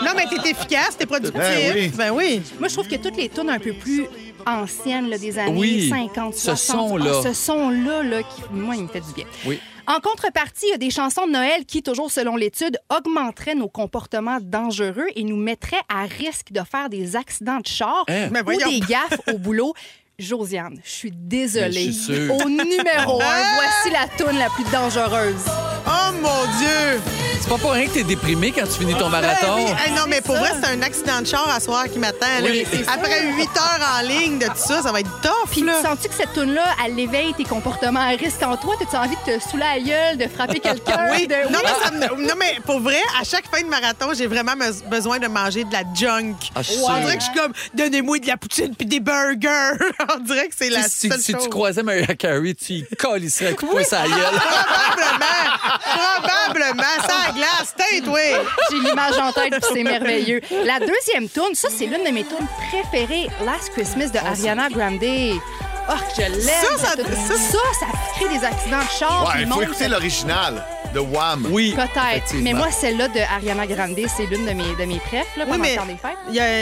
Non, 0.04 0.10
mais 0.16 0.24
t'es 0.26 0.50
efficace, 0.50 0.96
t'es 0.98 1.06
productif. 1.06 1.38
Ben 1.38 1.72
oui. 1.74 1.92
Ben 1.96 2.10
oui. 2.12 2.42
Moi, 2.58 2.68
je 2.68 2.74
trouve 2.74 2.88
que 2.88 2.96
toutes 2.96 3.16
les 3.16 3.28
tunes 3.28 3.50
un 3.50 3.58
peu 3.58 3.72
plus 3.72 4.06
anciennes 4.46 5.08
là, 5.10 5.18
des 5.18 5.38
années 5.38 5.58
Oui. 5.58 5.88
50, 5.88 6.34
Ce 6.34 6.40
60, 6.56 6.88
son-là. 6.88 7.12
ah, 7.14 7.22
ce 7.22 7.32
son-là, 7.32 8.02
là, 8.02 8.22
qui, 8.22 8.42
moi, 8.52 8.76
il 8.76 8.82
me 8.82 8.88
fait 8.88 9.00
du 9.00 9.12
bien. 9.14 9.24
Oui. 9.46 9.58
En 9.86 10.00
contrepartie, 10.00 10.64
il 10.68 10.70
y 10.70 10.74
a 10.74 10.78
des 10.78 10.88
chansons 10.90 11.26
de 11.26 11.32
Noël 11.32 11.66
qui, 11.66 11.82
toujours 11.82 12.10
selon 12.10 12.36
l'étude, 12.36 12.78
augmenteraient 12.96 13.54
nos 13.54 13.68
comportements 13.68 14.38
dangereux 14.40 15.06
et 15.14 15.24
nous 15.24 15.36
mettraient 15.36 15.82
à 15.90 16.04
risque 16.04 16.52
de 16.52 16.60
faire 16.60 16.88
des 16.88 17.16
accidents 17.16 17.60
de 17.60 17.66
char 17.66 18.04
Hein? 18.08 18.30
Ou 18.30 18.70
des 18.70 18.80
gaffes 18.80 19.20
au 19.32 19.38
boulot. 19.38 19.74
Josiane, 20.18 20.78
je 20.84 20.90
suis 20.90 21.10
désolée. 21.12 21.86
Je 21.86 21.90
suis 21.90 21.92
sûr. 21.94 22.34
Au 22.36 22.48
numéro 22.48 23.20
un, 23.20 23.54
voici 23.56 23.90
la 23.92 24.06
toune 24.16 24.38
la 24.38 24.48
plus 24.50 24.64
dangereuse. 24.70 25.34
Oh 25.86 26.12
mon 26.22 26.44
Dieu! 26.58 27.00
C'est 27.40 27.50
pas 27.50 27.58
pour 27.58 27.72
rien 27.72 27.86
que 27.88 27.92
t'es 27.92 28.04
déprimé 28.04 28.52
quand 28.52 28.64
tu 28.64 28.78
finis 28.78 28.94
ton 28.94 29.10
marathon. 29.10 29.56
Ben 29.56 29.64
oui. 29.66 29.70
Hey, 29.84 29.90
non, 29.92 30.04
mais 30.08 30.22
pour 30.22 30.34
vrai, 30.36 30.48
c'est 30.62 30.70
un 30.70 30.80
accident 30.80 31.20
de 31.20 31.26
char 31.26 31.46
à 31.54 31.60
soir 31.60 31.84
qui 31.92 31.98
m'attend. 31.98 32.24
Oui. 32.42 32.64
Après 32.86 33.22
8 33.22 33.40
heures 33.42 33.88
en 33.98 34.06
ligne 34.08 34.38
de 34.38 34.46
tout 34.46 34.52
ça, 34.56 34.80
ça 34.80 34.90
va 34.92 35.00
être 35.00 35.20
tough. 35.20 35.50
Puis 35.50 35.60
là. 35.60 35.82
sens-tu 35.82 36.08
que 36.08 36.14
cette 36.14 36.32
toune-là, 36.32 36.64
elle 36.86 36.98
éveille 36.98 37.34
tes 37.34 37.44
comportements 37.44 38.00
à 38.00 38.08
risque 38.16 38.42
en 38.42 38.56
toi? 38.56 38.76
T'as-tu 38.78 38.96
envie 38.96 39.16
de 39.26 39.36
te 39.36 39.42
saouler 39.50 39.62
à 39.64 39.76
la 39.76 39.80
gueule, 39.82 40.16
de 40.16 40.26
frapper 40.28 40.58
quelqu'un? 40.60 41.08
Oui. 41.10 41.26
de- 41.26 41.52
Non, 41.52 41.58
mais 41.62 41.84
ça 41.84 41.90
me- 41.90 42.22
non, 42.26 42.34
mais 42.38 42.56
pour 42.64 42.80
vrai, 42.80 43.00
à 43.20 43.24
chaque 43.24 43.44
fin 43.54 43.60
de 43.60 43.68
marathon, 43.68 44.14
j'ai 44.16 44.26
vraiment 44.26 44.56
me- 44.56 44.88
besoin 44.88 45.18
de 45.18 45.26
manger 45.26 45.64
de 45.64 45.72
la 45.72 45.82
junk. 45.94 46.36
Ah, 46.54 46.62
je 46.62 46.70
suis 46.72 46.80
On 46.82 46.98
dirait 47.00 47.16
que 47.18 47.24
je 47.24 47.28
suis 47.30 47.38
comme, 47.38 47.52
donnez-moi 47.74 48.20
de 48.20 48.26
la 48.26 48.38
poutine 48.38 48.74
puis 48.74 48.86
des 48.86 49.00
burgers. 49.00 49.76
On 50.14 50.18
dirait 50.20 50.48
que 50.48 50.54
c'est 50.56 50.70
la 50.70 50.82
si, 50.82 51.08
seule 51.08 51.20
si 51.20 51.32
chose. 51.32 51.42
tu 51.44 51.48
croisais 51.48 51.82
Mariah 51.82 52.14
Carey, 52.14 52.54
tu 52.54 52.72
y 52.74 52.86
colisserais 52.98 53.50
un 53.50 53.54
coup 53.54 53.66
de 53.66 53.70
poing 53.70 53.82
gueule. 53.82 54.40
Probablement. 54.74 55.58
Probablement. 55.94 56.82
Ça 57.06 57.32
glace. 57.32 57.74
Tête, 57.76 58.04
oui. 58.06 58.20
J'ai 58.70 58.78
l'image 58.78 59.18
en 59.18 59.32
tête, 59.32 59.50
puis 59.52 59.70
c'est 59.74 59.82
merveilleux. 59.82 60.40
La 60.64 60.78
deuxième 60.80 61.28
tune, 61.28 61.54
ça, 61.54 61.68
c'est 61.76 61.86
l'une 61.86 62.04
de 62.04 62.10
mes 62.10 62.24
tunes 62.24 62.46
préférées, 62.70 63.28
Last 63.44 63.70
Christmas 63.72 64.08
de 64.08 64.18
Ariana 64.18 64.68
Grande. 64.68 65.00
Oh, 65.86 65.92
que 66.16 66.22
je 66.22 66.28
l'aime. 66.30 66.40
Ça, 66.40 66.78
ça- 66.78 66.94
cette 66.96 67.04
tune. 67.06 67.14
ça- 67.26 67.34
ça, 67.34 67.58
ça 67.80 67.86
crée 68.16 68.28
des 68.38 68.44
accidents 68.44 68.78
de 68.78 68.98
char. 68.98 69.26
Ouais, 69.28 69.42
il 69.42 69.48
faut 69.48 69.62
écouter 69.62 69.88
l'original 69.88 70.64
de 70.94 71.00
Wham. 71.00 71.46
Oui. 71.50 71.74
Peut-être. 71.76 72.34
Mais 72.42 72.52
moi, 72.52 72.70
celle-là 72.70 73.08
de 73.08 73.18
Ariana 73.18 73.66
Grande, 73.66 73.96
c'est 74.08 74.26
l'une 74.26 74.44
de 74.46 74.52
mes, 74.52 74.62
de 74.78 74.84
mes 74.86 74.98
préf, 75.00 75.26
là, 75.36 75.44
Oui, 75.46 75.52
pendant 75.52 75.58
mais 75.58 75.70
le 75.72 75.76
temps 75.76 75.86
des 75.86 75.96
fêtes. 75.96 76.18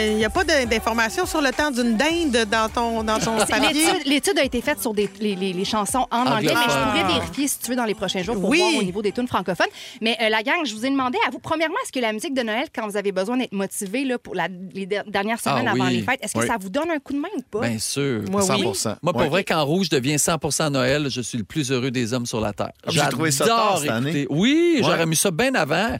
il 0.09 0.15
n'y 0.17 0.25
a, 0.25 0.29
pas 0.29 0.43
d'informations 0.43 1.25
sur 1.25 1.41
le 1.41 1.51
temps 1.51 1.71
d'une 1.71 1.95
dinde 1.95 2.45
dans 2.49 2.69
ton, 2.69 3.03
dans 3.03 3.19
ton 3.19 3.37
papier. 3.37 3.85
L'étude, 4.05 4.37
a 4.39 4.43
été 4.43 4.61
faite 4.61 4.81
sur 4.81 4.93
des, 4.93 5.09
les, 5.19 5.35
les- 5.35 5.53
les 5.53 5.65
chansons 5.65 6.07
en 6.11 6.25
anglais, 6.25 6.53
mais 6.53 6.63
je 6.73 6.77
pourrais 6.89 7.13
vérifier 7.19 7.47
si 7.47 7.59
tu 7.59 7.69
veux 7.69 7.75
dans 7.75 7.85
les 7.85 7.93
prochains 7.93 8.23
jours 8.23 8.35
pour 8.39 8.49
Oui. 8.49 8.59
voir 8.59 8.81
au 8.81 8.83
niveau 8.83 9.01
des 9.01 9.11
tunes 9.11 9.27
francophones. 9.27 9.67
Mais 10.01 10.17
euh, 10.21 10.29
la 10.29 10.41
gang, 10.41 10.65
je 10.65 10.73
vous 10.73 10.85
ai 10.85 10.89
demandé 10.89 11.17
à 11.27 11.29
vous, 11.29 11.39
premièrement, 11.39 11.75
est-ce 11.83 11.91
que 11.91 11.99
la 11.99 12.11
musique 12.13 12.33
de 12.33 12.41
Noël, 12.41 12.65
quand 12.75 12.87
vous 12.87 12.97
avez 12.97 13.11
besoin 13.11 13.37
d'être 13.37 13.53
motivé 13.53 14.03
là, 14.03 14.17
pour 14.17 14.33
la- 14.35 14.47
les 14.73 14.85
der- 14.87 15.03
dernières 15.05 15.39
semaines 15.39 15.67
Ah 15.67 15.71
avant 15.73 15.85
oui. 15.87 15.97
les 15.97 16.01
fêtes, 16.01 16.19
est-ce 16.23 16.33
que 16.33 16.39
Oui. 16.39 16.47
ça 16.47 16.57
vous 16.59 16.69
donne 16.69 16.89
un 16.89 16.99
coup 16.99 17.13
de 17.13 17.19
main 17.19 17.29
ou 17.37 17.41
pas? 17.43 17.67
Bien 17.67 17.79
sûr. 17.79 18.21
Moi, 18.31 18.41
oui. 18.49 18.73
100 18.75 18.95
Moi, 19.03 19.13
pour 19.13 19.23
vrai, 19.29 19.43
quand 19.43 19.63
Rouge 19.63 19.89
devient 19.89 20.15
100% 20.17 20.69
Noël, 20.71 21.07
je 21.09 21.21
suis 21.21 21.37
le 21.37 21.43
plus 21.43 21.71
heureux 21.71 21.91
des 21.91 22.13
hommes 22.13 22.25
sur 22.25 22.41
la 22.41 22.53
Terre. 22.53 22.71
Ah, 22.85 22.89
j'ai 22.89 22.99
trouvé 23.09 23.31
ça 23.31 23.45
tard 23.45 23.77
cette 23.79 23.89
écouter- 23.89 24.22
Oui, 24.29 24.75
Ouais. 24.77 24.83
j'aurais 24.83 25.05
mis 25.05 25.15
ça 25.15 25.31
bien 25.31 25.53
avant. 25.55 25.97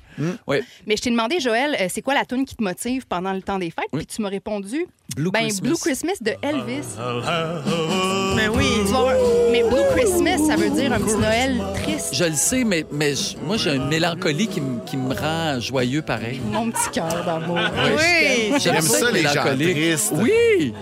Oui. 0.47 0.57
Mais 0.88 0.95
je 0.97 1.01
t'ai 1.01 1.09
demandé, 1.12 1.39
Joël, 1.39 1.75
euh, 1.79 1.88
c'est 1.89 2.01
quoi 2.01 2.13
la 2.13 2.25
tune 2.25 2.45
qui 2.45 2.55
te 2.55 2.63
motive 2.63 3.05
pendant 3.07 3.33
le 3.33 3.41
temps 3.41 3.59
des 3.59 3.71
fêtes? 3.71 3.86
Oui. 3.93 3.99
Puis 4.05 4.15
tu 4.15 4.21
m'as 4.21 4.29
répondu, 4.29 4.86
Blue 5.15 5.31
ben, 5.31 5.41
Christmas. 5.41 5.67
Blue 5.69 5.77
Christmas 5.77 6.13
de 6.21 6.31
Elvis. 6.41 6.88
Mais 8.36 8.47
oui. 8.47 8.65
Tu 8.86 8.91
vas 8.91 8.99
voir, 9.01 9.15
mais 9.51 9.63
Blue 9.63 9.83
Christmas, 9.95 10.38
ça 10.47 10.55
veut 10.55 10.69
dire 10.69 10.91
un 10.93 10.99
petit 10.99 11.15
Noël 11.15 11.62
triste. 11.83 12.09
Je 12.13 12.23
le 12.25 12.33
sais, 12.36 12.63
mais, 12.63 12.86
mais 12.91 13.13
je- 13.15 13.38
moi, 13.45 13.57
j'ai 13.57 13.75
une 13.75 13.88
mélancolie 13.88 14.47
qui, 14.47 14.62
me- 14.62 14.79
qui 14.86 14.97
me 14.97 15.13
rend 15.13 15.59
joyeux 15.59 16.01
pareil. 16.01 16.41
Mon 16.51 16.71
petit 16.71 16.89
cœur 16.91 17.23
d'amour. 17.25 17.59
Oui. 17.86 18.53
J'aime 18.59 18.73
J'aime 18.75 18.81
ça, 18.81 19.12
les 19.12 19.21
gens 19.23 19.43
tristes. 19.55 20.13
Oui! 20.15 20.73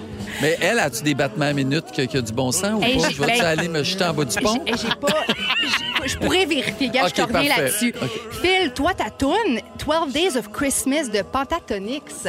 Mais 0.41 0.57
elle, 0.61 0.79
as-tu 0.79 1.03
des 1.03 1.13
battements 1.13 1.45
à 1.45 1.53
minute 1.53 1.85
qui, 1.91 2.07
qui 2.07 2.17
a 2.17 2.21
du 2.21 2.31
bon 2.33 2.51
sens 2.51 2.81
ou 2.81 2.83
Hey, 2.83 2.97
pas? 2.97 3.09
Je 3.09 3.21
vais-tu 3.21 3.39
ben- 3.41 3.45
aller 3.45 3.67
me 3.67 3.83
jeter 3.83 4.05
en 4.05 4.13
bas 4.13 4.25
du 4.25 4.35
pont? 4.39 4.63
J'ai 4.65 4.95
pas. 4.99 5.25
Je 6.05 6.17
pourrais 6.17 6.45
vérifier, 6.45 6.89
gars, 6.89 7.07
je 7.07 7.13
te 7.13 7.21
reviens 7.21 7.55
là-dessus. 7.57 7.93
Phil, 8.41 8.71
toi, 8.73 8.93
ta 8.93 9.09
toune, 9.09 9.59
12 9.85 10.13
Days 10.13 10.37
of 10.37 10.51
Christmas 10.51 11.05
de 11.13 11.21
Pentatonix. 11.21 12.01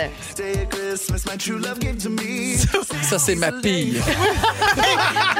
Ça, 3.02 3.18
c'est 3.18 3.34
ma 3.34 3.52
pille. 3.52 4.00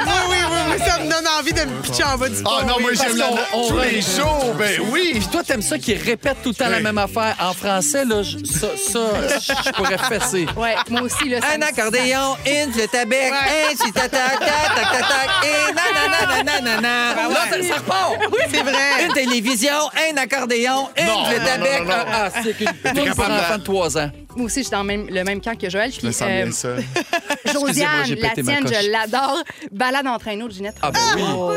Oui, 0.05 0.11
oui, 0.31 0.37
oui, 0.51 0.59
oui, 0.73 0.79
ça 0.87 0.99
me 0.99 1.05
donne 1.09 1.27
envie 1.39 1.53
de 1.53 1.61
me 1.61 1.81
pitcher 1.83 2.05
en 2.05 2.19
bas 2.19 2.29
du 2.29 2.43
pont. 2.43 2.51
Ah 2.61 2.65
non, 2.65 2.81
moi, 2.81 2.91
j'aime 2.95 3.17
la 3.17 3.27
on 3.55 3.69
tous 3.69 3.79
les 3.79 4.01
jours. 4.01 4.55
Ben 4.59 4.81
oui. 4.91 5.11
Puis 5.15 5.27
toi, 5.31 5.43
t'aimes 5.43 5.63
ça 5.63 5.79
qui 5.79 5.95
répète 5.95 6.39
tout 6.43 6.51
le 6.51 6.55
temps 6.55 6.69
la 6.69 6.81
même 6.81 6.99
affaire. 6.99 7.37
En 7.41 7.53
français, 7.53 8.05
là, 8.05 8.23
je- 8.23 8.39
ça, 8.45 8.69
ça 8.77 9.01
je 9.39 9.53
je 9.67 9.71
pourrais 9.73 9.99
fesser. 9.99 10.47
Ouais, 10.57 10.75
moi 10.91 11.03
aussi, 11.03 11.29
là. 11.29 11.41
ça 11.41 11.47
Un 11.57 11.63
accordéon, 11.63 12.37
une 12.47 12.73
à 12.99 13.05
bec, 13.05 13.33
un 13.33 13.77
si 13.85 13.93
ta 13.93 14.09
ta 14.09 14.09
ta 14.09 14.39
tac 14.39 14.75
tac 14.75 14.91
tac 15.01 15.31
et 15.45 15.73
nanana 15.73 16.43
nanana. 16.61 17.15
Ben 17.15 17.29
ouais. 17.29 17.35
Là, 17.35 17.41
ça, 17.51 17.63
ça 17.69 17.75
repart. 17.77 18.17
Oui, 18.33 18.39
c'est 18.53 18.63
vrai. 18.63 19.05
Une 19.07 19.13
télévision, 19.13 19.73
un 20.13 20.17
accordéon, 20.17 20.89
une 20.99 21.07
Non, 21.07 21.25
flûte 21.27 21.41
à 21.49 21.59
non, 21.59 21.65
bec. 21.65 21.79
non, 21.81 21.85
non, 21.85 21.97
non. 21.97 22.05
Ah, 22.13 22.29
ah, 22.35 22.41
c'est 22.43 22.57
qu'une 22.57 22.67
capable 22.67 23.33
un 23.33 23.37
de- 23.37 23.41
enfant 23.41 23.59
de 23.59 23.63
3 23.65 23.99
ans. 23.99 24.11
Moi 24.37 24.47
aussi, 24.47 24.61
je 24.61 24.65
suis 24.65 24.71
dans 24.71 24.81
le 24.83 24.87
même, 24.87 25.07
le 25.11 25.25
même 25.25 25.41
camp 25.41 25.59
que 25.59 25.69
Joël. 25.69 25.93
Je 25.93 26.07
me 26.07 26.13
sens 26.13 26.27
bien 26.29 26.51
seul. 26.53 26.79
Excusez-moi, 27.45 27.69
Josiane, 27.69 27.91
j'ai 28.07 28.15
la 28.17 28.29
pété 28.31 28.43
ma 28.43 28.53
tienne, 28.53 28.65
coche. 28.65 28.77
je 28.83 28.91
l'adore. 28.91 29.43
Balade 29.71 30.07
en 30.07 30.19
traîneau 30.19 30.49
de 30.49 30.53
Ginette. 30.55 30.77
Ah, 30.83 30.91
ben 30.91 31.01
oui. 31.17 31.55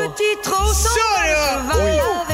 Ça, 0.72 0.88
là. 1.26 1.62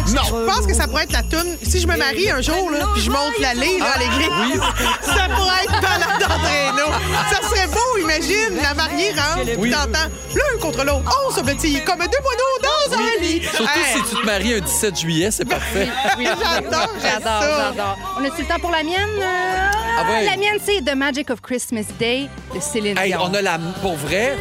Non. 0.09 0.23
Je 0.25 0.47
pense 0.47 0.67
que 0.67 0.75
ça 0.75 0.87
pourrait 0.89 1.05
être 1.05 1.13
la 1.13 1.23
toune. 1.23 1.57
Si 1.63 1.81
je 1.81 1.87
me 1.87 1.97
marie 1.97 2.31
un 2.31 2.41
jour, 2.41 2.71
là, 2.71 2.87
puis 2.93 3.03
je 3.03 3.11
monte 3.11 3.39
l'allée 3.41 3.79
là, 3.79 3.93
à 3.95 3.99
l'église, 3.99 4.61
ça 5.05 5.29
pourrait 5.35 5.63
être 5.65 5.81
balade 5.81 6.21
d'entraîneau. 6.21 6.93
Ça 7.31 7.49
serait 7.49 7.67
beau, 7.69 7.99
imagine. 8.01 8.57
La 8.63 8.75
mariée 8.75 9.11
rentre, 9.11 9.45
puis 9.45 9.55
Oui. 9.59 9.71
t'entends 9.71 10.09
l'un 10.35 10.61
contre 10.61 10.85
l'autre. 10.85 11.03
Oh, 11.29 11.33
ce 11.35 11.41
petit, 11.41 11.81
comme 11.85 11.99
deux 11.99 12.21
moineaux 12.23 12.59
dans 12.63 12.99
un 12.99 13.23
lit. 13.23 13.43
Surtout 13.43 13.63
Hey, 13.65 13.97
si 13.97 14.03
tu 14.15 14.21
te 14.21 14.27
maries 14.27 14.55
un 14.55 14.61
17 14.61 14.99
juillet, 15.01 15.31
c'est 15.31 15.45
parfait. 15.45 15.89
Oui, 16.19 16.25
J'adore 16.27 16.89
J'adore, 17.01 17.43
ça. 17.43 17.69
j'adore. 17.71 17.99
On 18.19 18.25
a-tu 18.25 18.43
le 18.43 18.49
temps 18.49 18.59
pour 18.61 18.71
la 18.71 18.83
mienne? 18.83 19.09
Euh, 19.21 19.69
Ah 19.99 20.11
ouais. 20.11 20.25
La 20.33 20.39
mienne, 20.39 20.57
c'est 20.65 20.81
The 20.83 20.95
Magic 20.95 21.29
of 21.29 21.43
Christmas 21.43 21.85
Day 21.99 22.27
de 22.55 22.59
Céline 22.59 22.97
Hey, 22.97 23.11
Dion. 23.11 23.25
on 23.25 23.35
a 23.35 23.43
la 23.43 23.59
pour 23.83 23.97
vrai? 23.97 24.35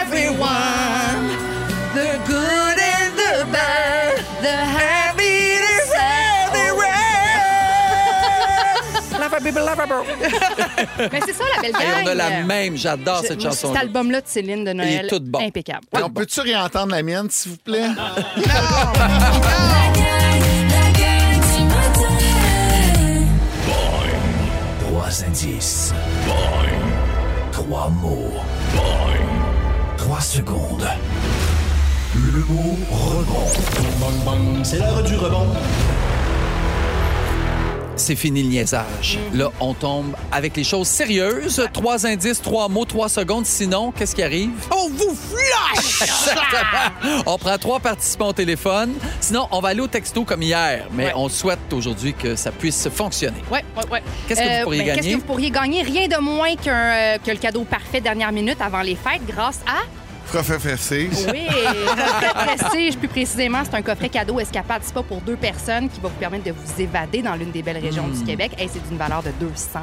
Everyone, 0.00 0.46
the 1.92 2.16
good 2.24 2.78
and 2.78 3.16
the 3.16 3.50
bad, 3.50 4.14
the 4.42 4.54
happiness 4.54 5.90
Mais 11.12 11.20
c'est 11.26 11.32
ça, 11.32 11.44
la 11.56 11.62
belle 11.62 11.72
gang. 11.72 11.82
Hey, 11.82 12.04
on 12.04 12.06
a 12.06 12.14
la 12.14 12.42
même. 12.44 12.76
J'adore 12.76 13.22
cette 13.22 13.42
moi, 13.42 13.50
chanson. 13.50 13.72
Cet 13.74 13.82
album-là 13.82 14.20
de 14.20 14.28
Céline 14.28 14.64
de 14.64 14.72
Noël, 14.72 15.06
est 15.06 15.08
tout 15.08 15.18
bon. 15.20 15.40
impeccable. 15.40 15.80
Et 15.98 16.02
on 16.02 16.10
peut-tu 16.10 16.40
réentendre 16.40 16.94
la 16.94 17.02
mienne, 17.02 17.28
s'il 17.28 17.50
vous 17.52 17.58
plaît? 17.58 17.88
Trois 25.14 25.26
indices. 25.28 25.94
Boing. 26.26 27.52
Trois 27.52 27.88
mots. 28.02 28.32
Boing. 28.74 29.96
Trois 29.96 30.20
secondes. 30.20 30.88
Le 32.16 32.40
mot 32.40 32.76
rebond. 32.90 34.64
C'est 34.64 34.78
l'heure 34.78 35.04
du 35.04 35.14
rebond. 35.14 35.46
C'est 37.96 38.16
fini 38.16 38.42
le 38.42 38.48
niaisage. 38.48 39.18
Là, 39.32 39.50
on 39.60 39.72
tombe 39.72 40.16
avec 40.32 40.56
les 40.56 40.64
choses 40.64 40.88
sérieuses. 40.88 41.64
Trois 41.72 42.06
indices, 42.06 42.42
trois 42.42 42.68
mots, 42.68 42.84
trois 42.84 43.08
secondes. 43.08 43.46
Sinon, 43.46 43.92
qu'est-ce 43.92 44.16
qui 44.16 44.22
arrive? 44.22 44.50
On 44.72 44.88
vous 44.88 45.14
flush! 45.14 46.04
On 47.26 47.38
prend 47.38 47.56
trois 47.56 47.78
participants 47.78 48.28
au 48.28 48.32
téléphone. 48.32 48.94
Sinon, 49.20 49.46
on 49.52 49.60
va 49.60 49.68
aller 49.68 49.80
au 49.80 49.86
texto 49.86 50.24
comme 50.24 50.42
hier. 50.42 50.86
Mais 50.92 51.06
Ouais. 51.06 51.12
on 51.14 51.28
souhaite 51.28 51.72
aujourd'hui 51.72 52.14
que 52.14 52.34
ça 52.34 52.50
puisse 52.50 52.88
fonctionner. 52.88 53.38
Ouais, 53.50 53.64
ouais, 53.76 53.90
ouais. 53.92 54.02
Qu'est-ce 54.26 54.40
que 54.40 54.58
vous 54.58 54.64
pourriez 54.64 54.78
ben, 54.80 54.84
Qu'est-ce 54.86 54.96
gagner? 55.00 55.12
que 55.14 55.20
vous 55.20 55.26
pourriez 55.26 55.50
gagner? 55.50 55.82
Rien 55.82 56.08
de 56.08 56.16
moins 56.20 56.56
qu'un, 56.56 56.72
euh, 56.74 57.18
que 57.24 57.30
le 57.30 57.36
cadeau 57.36 57.62
parfait 57.64 58.00
dernière 58.00 58.32
minute 58.32 58.58
avant 58.60 58.82
les 58.82 58.96
fêtes 58.96 59.24
grâce 59.26 59.60
à... 59.66 59.82
Coffre 60.32 60.56
Prestige. 60.58 61.10
Oui, 61.32 61.46
coffret 61.46 62.56
prestige. 62.56 62.96
Plus 62.98 63.08
précisément, 63.08 63.58
c'est 63.64 63.74
un 63.76 63.82
coffret 63.82 64.08
cadeau 64.08 64.40
escapade 64.40 64.82
spa 64.82 65.02
pour 65.02 65.20
deux 65.20 65.36
personnes 65.36 65.88
qui 65.88 66.00
va 66.00 66.08
vous 66.08 66.14
permettre 66.16 66.44
de 66.44 66.50
vous 66.50 66.80
évader 66.80 67.22
dans 67.22 67.34
l'une 67.36 67.52
des 67.52 67.62
belles 67.62 67.78
régions 67.78 68.06
Hmm. 68.08 68.12
du 68.18 68.24
Québec. 68.24 68.52
Et 68.58 68.66
c'est 68.68 68.86
d'une 68.88 68.96
valeur 68.98 69.22
de 69.22 69.30
200 69.38 69.80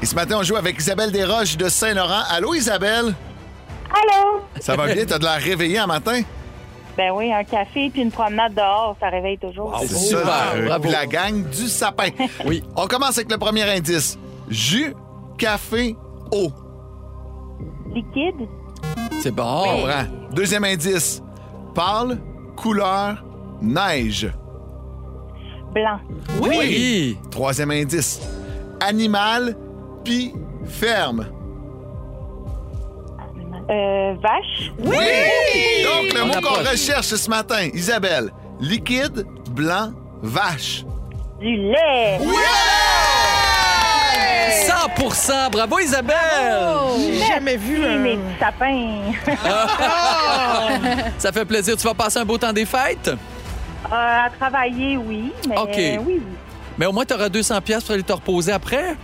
Et 0.00 0.06
ce 0.06 0.14
matin, 0.14 0.36
on 0.38 0.42
joue 0.42 0.56
avec 0.56 0.78
Isabelle 0.78 1.12
Desroches 1.12 1.56
de 1.58 1.68
Saint-Laurent. 1.68 2.22
Allô, 2.30 2.54
Isabelle? 2.54 3.14
Allô? 3.90 4.40
Ça 4.60 4.76
va 4.76 4.86
bien? 4.92 5.04
T'as 5.04 5.18
de 5.18 5.24
l'air 5.24 5.40
réveillé 5.42 5.78
un 5.78 5.86
matin? 5.86 6.22
Ben 6.96 7.10
oui, 7.12 7.30
un 7.30 7.44
café 7.44 7.90
puis 7.90 8.00
une 8.00 8.10
promenade 8.10 8.54
dehors, 8.54 8.96
ça 8.98 9.10
réveille 9.10 9.36
toujours. 9.36 9.76
C'est 9.82 9.94
Super, 9.94 10.24
ça, 10.26 10.52
euh, 10.54 10.66
bravo. 10.66 10.82
puis 10.82 10.90
la 10.90 11.04
gang 11.06 11.42
du 11.50 11.68
sapin. 11.68 12.08
Oui. 12.46 12.62
On 12.74 12.86
commence 12.86 13.18
avec 13.18 13.30
le 13.30 13.36
premier 13.36 13.64
indice. 13.70 14.18
Jus, 14.48 14.94
café, 15.36 15.94
eau. 16.32 16.50
Liquide, 17.94 18.48
C'est 19.20 19.30
bon. 19.30 19.42
On 19.66 19.86
prend. 19.86 20.04
Deuxième 20.32 20.64
indice. 20.64 21.22
Pâle, 21.74 22.18
couleur, 22.56 23.24
neige. 23.60 24.30
blanc, 25.72 25.98
Oui. 26.40 27.18
Troisième 27.30 27.70
indice. 27.70 28.20
Animal, 28.80 29.56
puis 30.04 30.32
ferme. 30.66 31.26
euh, 33.70 34.14
vache, 34.22 34.70
Oui! 34.78 34.94
Donc, 35.84 36.12
le 36.14 36.22
On 36.22 36.26
mot 36.26 36.40
qu'on 36.40 36.70
recherche 36.70 37.06
ce 37.06 37.28
matin, 37.30 37.68
Isabelle. 37.74 38.30
Liquide, 38.60 39.26
blanc, 39.50 39.90
vache. 40.22 40.84
du 41.40 41.56
lait. 41.56 42.18
100 44.94 45.50
Bravo, 45.50 45.78
Isabelle! 45.78 46.16
J'ai 46.98 47.24
jamais 47.26 47.56
vu 47.56 47.84
un... 47.84 47.98
mes 47.98 48.16
petits 48.16 48.38
sapins. 48.40 49.00
Ça 51.18 51.32
fait 51.32 51.44
plaisir. 51.44 51.76
Tu 51.76 51.86
vas 51.86 51.94
passer 51.94 52.18
un 52.18 52.24
beau 52.24 52.38
temps 52.38 52.52
des 52.52 52.64
fêtes? 52.66 53.08
Euh, 53.08 53.16
à 53.92 54.28
travailler, 54.38 54.96
oui, 54.96 55.32
mais 55.48 55.56
OK. 55.58 55.68
oui, 55.76 55.98
oui. 56.06 56.22
Mais 56.78 56.86
au 56.86 56.92
moins, 56.92 57.04
tu 57.04 57.14
auras 57.14 57.28
200 57.28 57.60
pièces 57.60 57.84
pour 57.84 57.94
aller 57.94 58.02
te 58.02 58.12
reposer 58.12 58.52
après? 58.52 58.96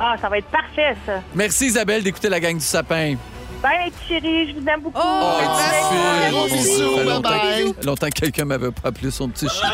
Ah, 0.00 0.16
ça 0.20 0.28
va 0.28 0.38
être 0.38 0.48
parfait, 0.48 0.96
ça. 1.06 1.20
Merci 1.34 1.66
Isabelle 1.66 2.02
d'écouter 2.02 2.28
la 2.28 2.40
gang 2.40 2.54
du 2.56 2.64
sapin. 2.64 3.14
Bye, 3.62 3.78
mes 3.84 3.90
petits 3.90 4.08
chéris, 4.08 4.48
je 4.48 4.60
vous 4.60 4.66
aime 4.68 4.80
beaucoup. 4.82 4.98
Oh, 5.02 5.38
Bye. 5.40 6.30
Gros 6.30 6.48
Bye. 6.48 6.52
bisous. 6.58 6.98
Longtemps, 7.08 7.30
Bye. 7.30 7.74
longtemps 7.84 8.06
que 8.08 8.20
quelqu'un 8.20 8.44
m'avait 8.44 8.70
pas 8.70 8.88
appelé 8.88 9.10
son 9.10 9.28
petit 9.28 9.48
chien. 9.48 9.68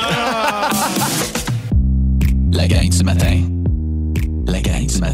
La 2.53 2.69
gang 2.69 2.89
du 2.89 3.03
matin. 3.05 3.62
La 4.83 5.13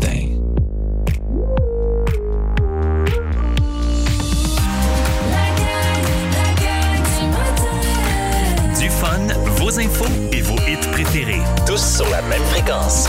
gang 6.57 7.03
du 7.19 7.27
matin. 7.37 8.81
Du 8.81 8.89
fun, 8.89 9.27
vos 9.59 9.79
infos 9.79 10.07
et 10.33 10.41
vos 10.41 10.57
hits 10.67 10.89
préférés. 10.93 11.43
Tous 11.67 11.97
sur 11.97 12.09
la 12.09 12.23
même 12.23 12.43
fréquence. 12.45 13.09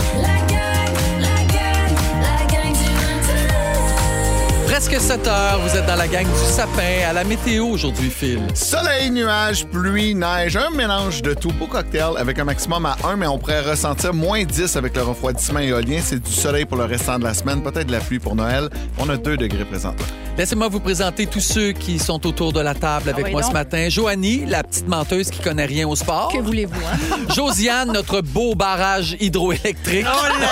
Presque 4.82 4.98
7 4.98 5.26
heures, 5.28 5.58
vous 5.60 5.76
êtes 5.76 5.84
dans 5.84 5.94
la 5.96 6.08
gang 6.08 6.24
du 6.24 6.50
sapin. 6.50 7.06
À 7.06 7.12
la 7.12 7.22
météo 7.22 7.66
aujourd'hui, 7.66 8.08
Phil. 8.08 8.40
Soleil, 8.54 9.10
nuages, 9.10 9.66
pluie, 9.66 10.14
neige, 10.14 10.56
un 10.56 10.70
mélange 10.74 11.20
de 11.20 11.34
tout, 11.34 11.50
beau 11.52 11.66
cocktail 11.66 12.12
avec 12.16 12.38
un 12.38 12.44
maximum 12.44 12.86
à 12.86 12.96
1, 13.04 13.16
mais 13.16 13.26
on 13.26 13.36
pourrait 13.36 13.60
ressentir 13.60 14.14
moins 14.14 14.42
10 14.42 14.76
avec 14.76 14.96
le 14.96 15.02
refroidissement 15.02 15.58
éolien. 15.60 16.00
C'est 16.02 16.22
du 16.22 16.32
soleil 16.32 16.64
pour 16.64 16.78
le 16.78 16.84
restant 16.86 17.18
de 17.18 17.24
la 17.24 17.34
semaine, 17.34 17.62
peut-être 17.62 17.88
de 17.88 17.92
la 17.92 18.00
pluie 18.00 18.20
pour 18.20 18.34
Noël. 18.34 18.70
On 18.98 19.06
a 19.10 19.18
2 19.18 19.36
degrés 19.36 19.66
présentement. 19.66 20.06
Laissez-moi 20.38 20.68
vous 20.68 20.80
présenter 20.80 21.26
tous 21.26 21.40
ceux 21.40 21.72
qui 21.72 21.98
sont 21.98 22.26
autour 22.26 22.54
de 22.54 22.60
la 22.60 22.74
table 22.74 23.10
avec 23.10 23.26
oui, 23.26 23.32
moi 23.32 23.42
ce 23.42 23.50
matin. 23.52 23.90
Joanie, 23.90 24.46
la 24.46 24.62
petite 24.62 24.88
menteuse 24.88 25.28
qui 25.28 25.40
connaît 25.42 25.66
rien 25.66 25.86
au 25.86 25.94
sport. 25.96 26.32
Que 26.32 26.38
voulez-vous, 26.40 26.80
hein? 26.80 27.18
Josiane, 27.34 27.92
notre 27.92 28.22
beau 28.22 28.54
barrage 28.54 29.14
hydroélectrique. 29.20 30.06
Oh 30.08 30.22
là 30.26 30.40
là! 30.40 30.46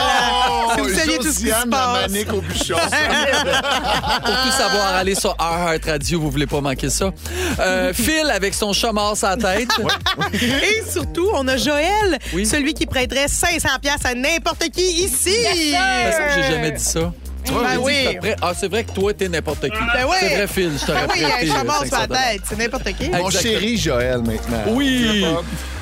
Vous 0.77 0.85
Oh, 0.85 0.89
saviez 0.95 1.17
tout 1.17 1.23
ce 1.25 1.29
qui 1.29 1.35
se 1.37 1.41
Josiane, 1.47 1.71
la 1.71 1.77
passe. 1.79 2.11
manique 2.13 2.33
au 2.35 2.41
bûchon. 2.43 2.75
Pour 4.25 4.35
tout 4.43 4.51
savoir, 4.51 4.95
allez 4.95 5.15
sur 5.15 5.35
iHeart 5.41 5.85
Radio, 5.87 6.21
vous 6.21 6.31
voulez 6.31 6.47
pas 6.47 6.61
manquer 6.61 6.91
ça. 6.91 7.11
Euh, 7.61 7.93
Phil 7.95 8.31
avec 8.33 8.55
son 8.55 8.73
chômeur 8.73 9.15
à 9.23 9.37
la 9.37 9.37
tête. 9.37 9.69
Et 10.33 10.91
surtout, 10.91 11.29
on 11.35 11.47
a 11.49 11.57
Joël, 11.57 12.19
Oui. 12.33 12.47
celui 12.47 12.75
qui 12.75 12.87
prêterait 12.87 13.29
500 13.29 13.69
pièces 13.81 14.05
à 14.05 14.15
n'importe 14.15 14.65
qui 14.71 14.83
ici. 15.05 15.31
Que 15.31 16.35
j'ai 16.43 16.53
jamais 16.55 16.73
dit 16.73 16.83
ça. 16.85 17.13
Tu 17.45 17.53
vois, 17.53 17.63
Ben 17.63 17.69
j'ai 17.71 17.77
dit 17.79 17.83
oui. 17.85 18.05
que 18.05 18.13
t'as 18.13 18.19
prêt- 18.21 18.37
Ah, 18.43 18.53
c'est 18.59 18.69
vrai 18.69 18.85
que 18.85 18.93
toi, 18.93 19.15
t'es 19.15 19.29
n'importe 19.29 19.63
qui. 19.63 19.71
Ben 19.71 20.05
oui. 20.07 20.17
C'est 20.21 20.35
vrai, 20.37 20.47
Phil, 20.49 20.73
je 20.79 20.85
t'aurais 20.87 21.07
Ben 21.07 21.13
oui, 21.15 21.21
prêté, 21.23 21.51
un 21.51 21.55
euh, 21.55 21.59
chômeur 21.59 21.79
sur 21.79 21.87
500 21.89 22.07
la 22.11 22.17
tête, 22.19 22.41
c'est 22.49 22.59
n'importe 22.59 22.85
qui. 22.85 23.09
Mon 23.09 23.27
Exactement. 23.27 23.31
chéri 23.61 23.77
Joël, 23.79 24.19
maintenant. 24.19 24.63
Oui. 24.69 25.25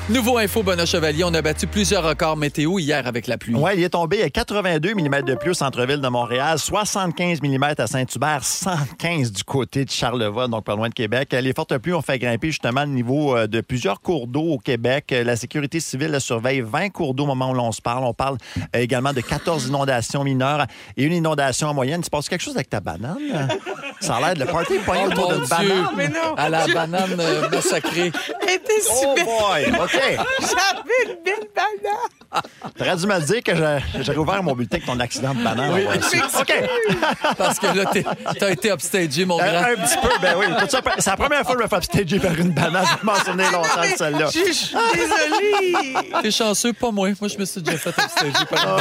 Nouveau 0.09 0.37
info, 0.37 0.63
Benoît 0.63 0.85
Chevalier. 0.85 1.25
On 1.25 1.33
a 1.33 1.41
battu 1.41 1.67
plusieurs 1.67 2.01
records 2.01 2.37
météo 2.37 2.79
hier 2.79 3.05
avec 3.05 3.27
la 3.27 3.37
pluie. 3.37 3.53
Oui, 3.53 3.71
il 3.75 3.83
est 3.83 3.89
tombé 3.89 4.23
à 4.23 4.29
82 4.29 4.93
mm 4.93 5.21
de 5.23 5.35
pluie 5.35 5.49
au 5.49 5.53
centre-ville 5.53 5.99
de 5.99 6.07
Montréal, 6.07 6.57
75 6.57 7.41
mm 7.41 7.73
à 7.77 7.87
Saint-Hubert, 7.87 8.41
115 8.41 9.33
du 9.33 9.43
côté 9.43 9.83
de 9.83 9.91
Charlevoix, 9.91 10.47
donc 10.47 10.63
pas 10.63 10.77
loin 10.77 10.87
de 10.87 10.93
Québec. 10.93 11.33
Les 11.33 11.51
fortes 11.51 11.77
pluies 11.79 11.91
ont 11.91 12.01
fait 12.01 12.19
grimper 12.19 12.47
justement 12.47 12.85
le 12.85 12.91
niveau 12.91 13.35
euh, 13.35 13.47
de 13.47 13.59
plusieurs 13.59 13.99
cours 13.99 14.27
d'eau 14.27 14.43
au 14.43 14.57
Québec. 14.57 15.13
La 15.25 15.35
sécurité 15.35 15.81
civile 15.81 16.17
surveille 16.21 16.61
20 16.61 16.89
cours 16.91 17.13
d'eau 17.13 17.23
au 17.23 17.27
moment 17.27 17.51
où 17.51 17.53
l'on 17.53 17.73
se 17.73 17.81
parle. 17.81 18.05
On 18.05 18.13
parle 18.13 18.37
euh, 18.77 18.79
également 18.79 19.11
de 19.11 19.19
14 19.19 19.67
inondations 19.67 20.23
mineures 20.23 20.67
et 20.95 21.03
une 21.03 21.13
inondation 21.13 21.67
en 21.67 21.73
moyenne. 21.73 21.99
Il 21.99 22.05
se 22.05 22.09
passe 22.09 22.29
quelque 22.29 22.43
chose 22.43 22.55
avec 22.55 22.69
ta 22.69 22.79
banane? 22.79 23.17
Ça 23.99 24.15
a 24.15 24.19
l'air 24.19 24.33
de 24.35 24.39
le 24.41 24.45
party 24.45 24.77
pogné 24.85 25.03
Oh 25.07 25.11
autour 25.11 25.33
d'une 25.33 25.45
banane. 25.47 25.89
Mais 25.95 26.07
non. 26.07 26.35
À 26.37 26.49
la 26.49 26.67
banane 26.67 27.15
euh, 27.19 27.49
massacrée. 27.49 28.11
Elle 28.43 28.49
était 28.55 28.73
Oh 28.91 29.15
belle. 29.15 29.25
boy! 29.25 29.81
OK. 29.83 29.91
J'avais 30.39 31.03
une 31.05 31.23
belle 31.23 31.47
banane. 31.55 32.43
T'aurais 32.77 32.95
dû 32.95 33.07
me 33.07 33.15
le 33.19 33.21
dire 33.25 33.41
que 33.43 33.55
j'ai- 33.55 34.03
j'aurais 34.03 34.17
ouvert 34.17 34.43
mon 34.43 34.53
bulletin 34.53 34.77
avec 34.77 34.85
ton 34.85 34.99
accident 34.99 35.33
de 35.33 35.41
banane. 35.43 35.71
Oui. 35.73 35.85
OK. 36.39 36.53
Parce 37.37 37.57
que 37.59 37.67
là, 37.67 37.85
t'as 38.39 38.49
été 38.51 38.69
upstagé, 38.71 39.25
mon 39.25 39.39
Euh, 39.39 39.43
grand. 39.51 39.71
un 39.71 39.75
petit 39.87 39.97
peu, 40.01 40.09
ben 40.21 40.35
oui. 40.37 40.45
C'est 40.99 41.09
la 41.09 41.17
première 41.17 41.43
fois 41.43 41.55
que 41.55 41.59
je 41.59 41.63
me 41.63 41.69
fais 41.69 41.75
upstager 41.77 42.19
par 42.19 42.33
une 42.37 42.51
banane. 42.51 42.85
Je 43.01 43.05
m'en 43.05 43.15
souvenais 43.15 43.49
longtemps 43.51 43.81
de 43.81 43.97
celle-là. 43.97 44.29
Je 44.33 44.39
je 44.47 44.51
suis 44.53 44.75
désolée. 44.93 46.11
T'es 46.21 46.31
chanceux, 46.31 46.73
pas 46.73 46.91
moi. 46.91 47.09
Moi, 47.19 47.29
je 47.29 47.37
me 47.37 47.45
suis 47.45 47.61
déjà 47.61 47.77
fait 47.77 47.89
upstager 47.97 48.45
par 48.49 48.77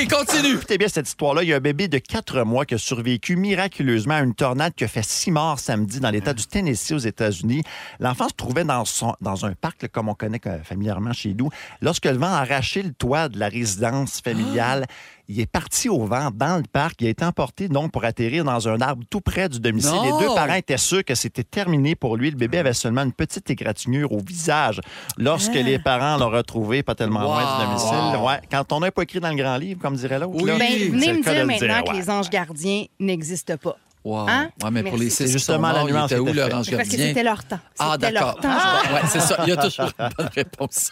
Écoutez 0.00 0.78
bien 0.78 0.86
cette 0.86 1.08
histoire-là. 1.08 1.42
Il 1.42 1.48
y 1.48 1.52
a 1.52 1.56
un 1.56 1.60
bébé 1.60 1.88
de 1.88 1.98
4 1.98 2.44
mois 2.44 2.64
qui 2.64 2.74
a 2.74 2.78
survécu 2.78 3.34
miraculeusement 3.34 4.14
à 4.14 4.20
une 4.20 4.32
tornade 4.32 4.72
qui 4.76 4.84
a 4.84 4.88
fait 4.88 5.02
six 5.02 5.32
morts 5.32 5.58
samedi 5.58 5.98
dans 5.98 6.10
l'État 6.10 6.34
du 6.34 6.46
Tennessee 6.46 6.92
aux 6.92 6.98
États-Unis. 6.98 7.64
L'enfant 7.98 8.28
se 8.28 8.34
trouvait 8.34 8.62
dans, 8.62 8.84
dans 9.20 9.44
un 9.44 9.54
parc, 9.54 9.88
comme 9.88 10.08
on 10.08 10.14
connaît 10.14 10.40
euh, 10.46 10.62
familièrement 10.62 11.12
chez 11.12 11.34
nous. 11.34 11.50
Lorsque 11.80 12.04
le 12.04 12.16
vent 12.16 12.32
a 12.32 12.42
arraché 12.42 12.82
le 12.82 12.92
toit 12.92 13.28
de 13.28 13.40
la 13.40 13.48
résidence 13.48 14.20
familiale, 14.20 14.86
il 15.30 15.40
est 15.40 15.46
parti 15.46 15.88
au 15.90 16.04
vent 16.06 16.30
dans 16.34 16.56
le 16.56 16.62
parc. 16.62 17.00
Il 17.00 17.06
a 17.06 17.10
été 17.10 17.24
emporté 17.24 17.68
donc 17.68 17.92
pour 17.92 18.04
atterrir 18.04 18.44
dans 18.44 18.66
un 18.68 18.80
arbre 18.80 19.04
tout 19.10 19.20
près 19.20 19.48
du 19.48 19.60
domicile. 19.60 19.92
Non. 19.92 20.18
Les 20.18 20.26
deux 20.26 20.34
parents 20.34 20.54
étaient 20.54 20.78
sûrs 20.78 21.04
que 21.04 21.14
c'était 21.14 21.44
terminé 21.44 21.94
pour 21.94 22.16
lui. 22.16 22.30
Le 22.30 22.36
bébé 22.36 22.58
avait 22.58 22.72
seulement 22.72 23.02
une 23.02 23.12
petite 23.12 23.48
égratignure 23.50 24.10
au 24.12 24.20
visage 24.20 24.80
lorsque 25.18 25.54
les 25.54 25.78
parents 25.78 26.16
l'ont 26.16 26.30
retrouvé 26.30 26.82
pas 26.82 26.94
tellement 26.94 27.20
loin 27.20 27.42
Wow. 27.44 27.60
du 27.60 27.66
domicile. 27.66 28.20
Ouais, 28.24 28.40
quand 28.50 28.72
on 28.72 28.80
n'a 28.80 28.90
pas 28.90 29.02
écrit 29.02 29.20
dans 29.20 29.28
le 29.30 29.36
grand 29.36 29.56
livre, 29.58 29.80
comme 29.80 29.96
dirait 29.96 30.18
l'autre. 30.18 30.32
Oui. 30.34 30.50
là, 30.50 30.56
Ben, 30.58 30.66
venez 30.92 31.12
me 31.12 31.22
dire 31.22 31.46
maintenant 31.46 31.58
dire, 31.74 31.84
que 31.84 31.90
ouais. 31.90 31.96
les 31.98 32.10
anges 32.10 32.30
gardiens 32.30 32.84
n'existent 32.98 33.56
pas. 33.58 33.76
Wow. 34.04 34.28
Hein? 34.30 34.48
Ouais, 34.62 34.70
mais 34.70 34.82
pour 34.84 34.96
les 34.96 35.10
six 35.10 35.30
justement 35.30 35.68
la 35.72 35.80
morts, 35.80 35.88
nuance 35.88 36.10
était 36.12 36.20
où, 36.20 36.32
leur 36.32 36.46
ange 36.46 36.52
Parce 36.52 36.68
que 36.70 36.76
gardien? 36.76 37.06
c'était 37.08 37.22
leur 37.22 37.44
temps. 37.44 37.58
Ah, 37.78 37.98
d'accord. 37.98 38.38
Ah, 38.44 38.80
ouais, 38.94 39.00
c'est 39.08 39.20
ça. 39.20 39.36
Il 39.42 39.50
y 39.50 39.52
a 39.52 39.56
toujours 39.58 39.90
une 39.98 40.08
bonne 40.16 40.30
réponse. 40.34 40.90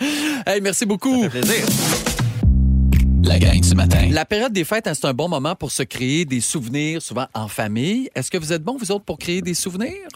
hey, 0.46 0.60
merci 0.60 0.84
beaucoup. 0.84 1.28
Plaisir. 1.28 1.64
La 3.24 3.38
gang 3.38 3.60
du 3.60 3.74
matin. 3.74 4.08
La 4.10 4.24
période 4.24 4.52
des 4.52 4.64
fêtes, 4.64 4.86
hein, 4.86 4.94
c'est 4.94 5.06
un 5.06 5.14
bon 5.14 5.28
moment 5.28 5.54
pour 5.54 5.70
se 5.70 5.82
créer 5.82 6.24
des 6.24 6.40
souvenirs, 6.40 7.02
souvent 7.02 7.26
en 7.34 7.48
famille. 7.48 8.08
Est-ce 8.14 8.30
que 8.30 8.38
vous 8.38 8.52
êtes 8.52 8.62
bons, 8.62 8.76
vous 8.76 8.90
autres, 8.90 9.04
pour 9.04 9.18
créer 9.18 9.42
des 9.42 9.54
souvenirs? 9.54 10.08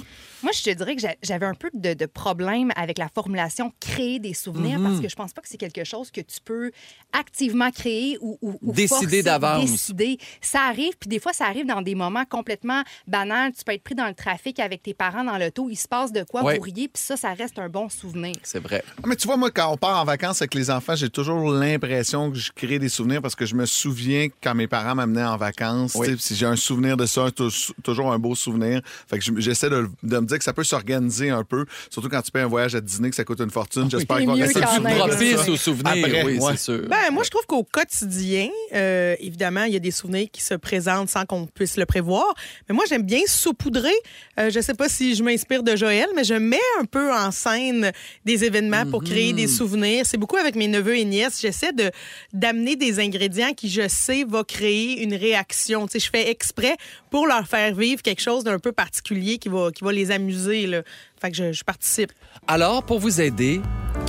Moi, 0.43 0.53
je 0.53 0.63
te 0.63 0.71
dirais 0.71 0.95
que 0.97 1.01
j'a- 1.03 1.15
j'avais 1.23 1.47
un 1.47 1.55
peu 1.55 1.71
de, 1.75 1.95
de 1.95 2.07
problème 2.07 2.71
avec 2.77 2.99
la 2.99 3.09
formulation 3.09 3.73
créer 3.81 4.19
des 4.19 4.35
souvenirs 4.35 4.81
parce 4.83 5.01
que 5.01 5.09
je 5.09 5.15
pense 5.17 5.33
pas 5.33 5.41
que 5.43 5.49
c'est 5.49 5.57
quelque 5.59 5.85
chose 5.85 6.11
que 6.11 6.21
tu 6.21 6.39
peux 6.45 6.71
activement 7.13 7.71
créer 7.71 8.19
ou, 8.21 8.39
ou- 8.43 8.59
ou 8.63 8.73
Décider 8.73 9.23
d'avance. 9.23 9.71
Décider. 9.71 10.19
Ça 10.41 10.63
arrive, 10.63 10.93
puis 10.99 11.09
des 11.09 11.19
fois, 11.21 11.33
ça 11.33 11.47
arrive 11.47 11.67
dans 11.67 11.83
des 11.83 11.95
moments 11.95 12.25
complètement 12.25 12.83
banals. 13.07 13.53
Tu 13.53 13.65
peux 13.65 13.73
être 13.73 13.83
pris 13.83 13.95
dans 13.95 14.07
le 14.09 14.15
trafic 14.15 14.59
avec 14.61 14.83
tes 14.83 14.95
parents 14.95 15.25
dans 15.25 15.39
l'auto, 15.39 15.69
il 15.71 15.77
se 15.77 15.89
passe 15.89 16.13
de 16.13 16.23
quoi, 16.25 16.43
Ouais. 16.43 16.57
vous 16.57 16.63
riez, 16.63 16.89
puis 16.89 17.03
ça, 17.03 17.17
ça 17.17 17.33
reste 17.35 17.59
un 17.59 17.69
bon 17.69 17.89
souvenir. 17.89 18.35
C'est 18.43 18.61
vrai. 18.63 18.83
Ah, 18.99 19.03
Mais 19.07 19.17
tu 19.17 19.27
vois, 19.27 19.37
moi, 19.37 19.51
quand 19.51 19.71
on 19.73 19.77
part 19.77 20.01
en 20.01 20.05
vacances 20.05 20.41
avec 20.43 20.55
les 20.55 20.71
enfants, 20.71 20.95
j'ai 20.97 21.11
toujours 21.11 21.51
l'impression 21.53 22.31
que 22.31 22.39
je 22.39 22.51
crée 22.53 22.79
des 22.79 22.89
souvenirs 22.89 23.21
parce 23.23 23.35
que 23.35 23.47
je 23.47 23.55
me 23.55 23.67
souviens 23.67 24.29
quand 24.43 24.55
mes 24.55 24.67
parents 24.69 24.95
m'amenaient 24.95 25.23
en 25.25 25.37
vacances. 25.37 25.93
Oui. 25.95 26.09
Si 26.19 26.35
j'ai 26.35 26.47
un 26.47 26.57
souvenir 26.57 26.97
de 26.97 27.07
ça, 27.07 27.31
tou- 27.31 27.51
toujours 27.83 28.13
un 28.13 28.19
beau 28.19 28.35
souvenir. 28.35 28.81
Fait 29.09 29.19
que 29.19 29.25
je- 29.25 29.33
j'essaie 29.39 29.71
de, 29.71 29.89
de 30.03 30.19
me 30.19 30.27
dire 30.33 30.39
que 30.39 30.45
ça 30.45 30.53
peut 30.53 30.65
s'organiser 30.65 31.31
un 31.31 31.45
peu. 31.45 31.65
Surtout 31.91 32.09
quand 32.09 32.23
tu 32.23 32.31
payes 32.31 32.43
un 32.43 32.49
voyage 32.49 32.75
à 32.75 32.81
Disney 32.81 33.11
que 33.11 33.17
ça 33.17 33.25
coûte 33.25 33.41
une 33.41 33.51
fortune. 33.51 33.91
J'espère 33.91 34.17
C'est 34.17 34.23
qu'il 34.23 34.31
va 34.31 34.35
rester 34.35 34.61
Propice 34.61 35.49
aux 35.49 35.57
souvenirs, 35.57 36.05
Après, 36.05 36.23
oui, 36.25 36.39
ouais. 36.39 36.53
c'est 36.53 36.73
sûr. 36.73 36.89
Ben, 36.89 37.11
moi, 37.13 37.23
je 37.25 37.31
trouve 37.31 37.47
qu'au 37.47 37.65
quotidien, 37.65 38.49
euh, 38.75 39.15
évidemment, 39.21 39.65
il 39.65 39.73
y 39.73 39.77
a 39.77 39.81
des 39.81 39.91
souvenirs 39.91 40.29
qui 40.33 40.43
se 40.43 40.55
présentent 40.55 41.09
sans 41.09 41.25
qu'on 41.25 41.47
puisse 41.47 41.77
le 41.77 41.87
prévoir. 41.87 42.27
Mais 42.69 42.75
moi, 42.75 42.85
j'aime 42.89 43.03
bien 43.03 43.21
saupoudrer. 43.27 43.93
Euh, 44.39 44.51
je 44.51 44.61
sais 44.61 44.75
pas 44.75 44.89
si 44.89 45.15
je 45.15 45.23
m'inspire 45.23 45.63
de 45.63 45.77
Joël, 45.77 46.07
mais 46.15 46.25
je 46.25 46.35
mets 46.35 46.59
un 46.81 46.85
peu 46.85 47.13
en 47.13 47.31
scène 47.31 47.93
des 48.25 48.45
événements 48.45 48.87
pour 48.87 49.03
créer 49.03 49.33
des 49.33 49.47
souvenirs. 49.47 50.05
C'est 50.07 50.19
beaucoup 50.19 50.37
avec 50.37 50.57
mes 50.57 50.69
neveux 50.69 50.97
et 50.97 51.05
nièces. 51.05 51.41
J'essaie 51.41 51.73
de 51.73 51.91
d'amener 52.33 52.77
des 52.77 53.01
ingrédients 53.01 53.53
qui, 53.55 53.69
je 53.69 53.89
sais, 53.89 54.25
va 54.25 54.45
créer 54.45 55.03
une 55.03 55.15
réaction. 55.15 55.87
Tu 55.87 55.93
sais, 55.93 56.07
je 56.07 56.11
fais 56.11 56.31
exprès 56.31 56.77
pour 57.11 57.27
leur 57.27 57.47
faire 57.47 57.75
vivre 57.75 58.03
quelque 58.03 58.23
chose 58.23 58.45
d'un 58.45 58.59
peu 58.59 58.73
particulier 58.73 59.39
qui 59.39 59.49
va, 59.49 59.71
qui 59.71 59.85
va 59.85 59.93
les 59.93 60.11
amuser. 60.11 60.22
Là. 60.67 60.83
Fait 61.21 61.31
que 61.31 61.37
je, 61.37 61.53
je 61.53 61.65
participe. 61.65 62.13
Alors, 62.47 62.83
pour 62.83 62.99
vous 62.99 63.21
aider, 63.21 63.61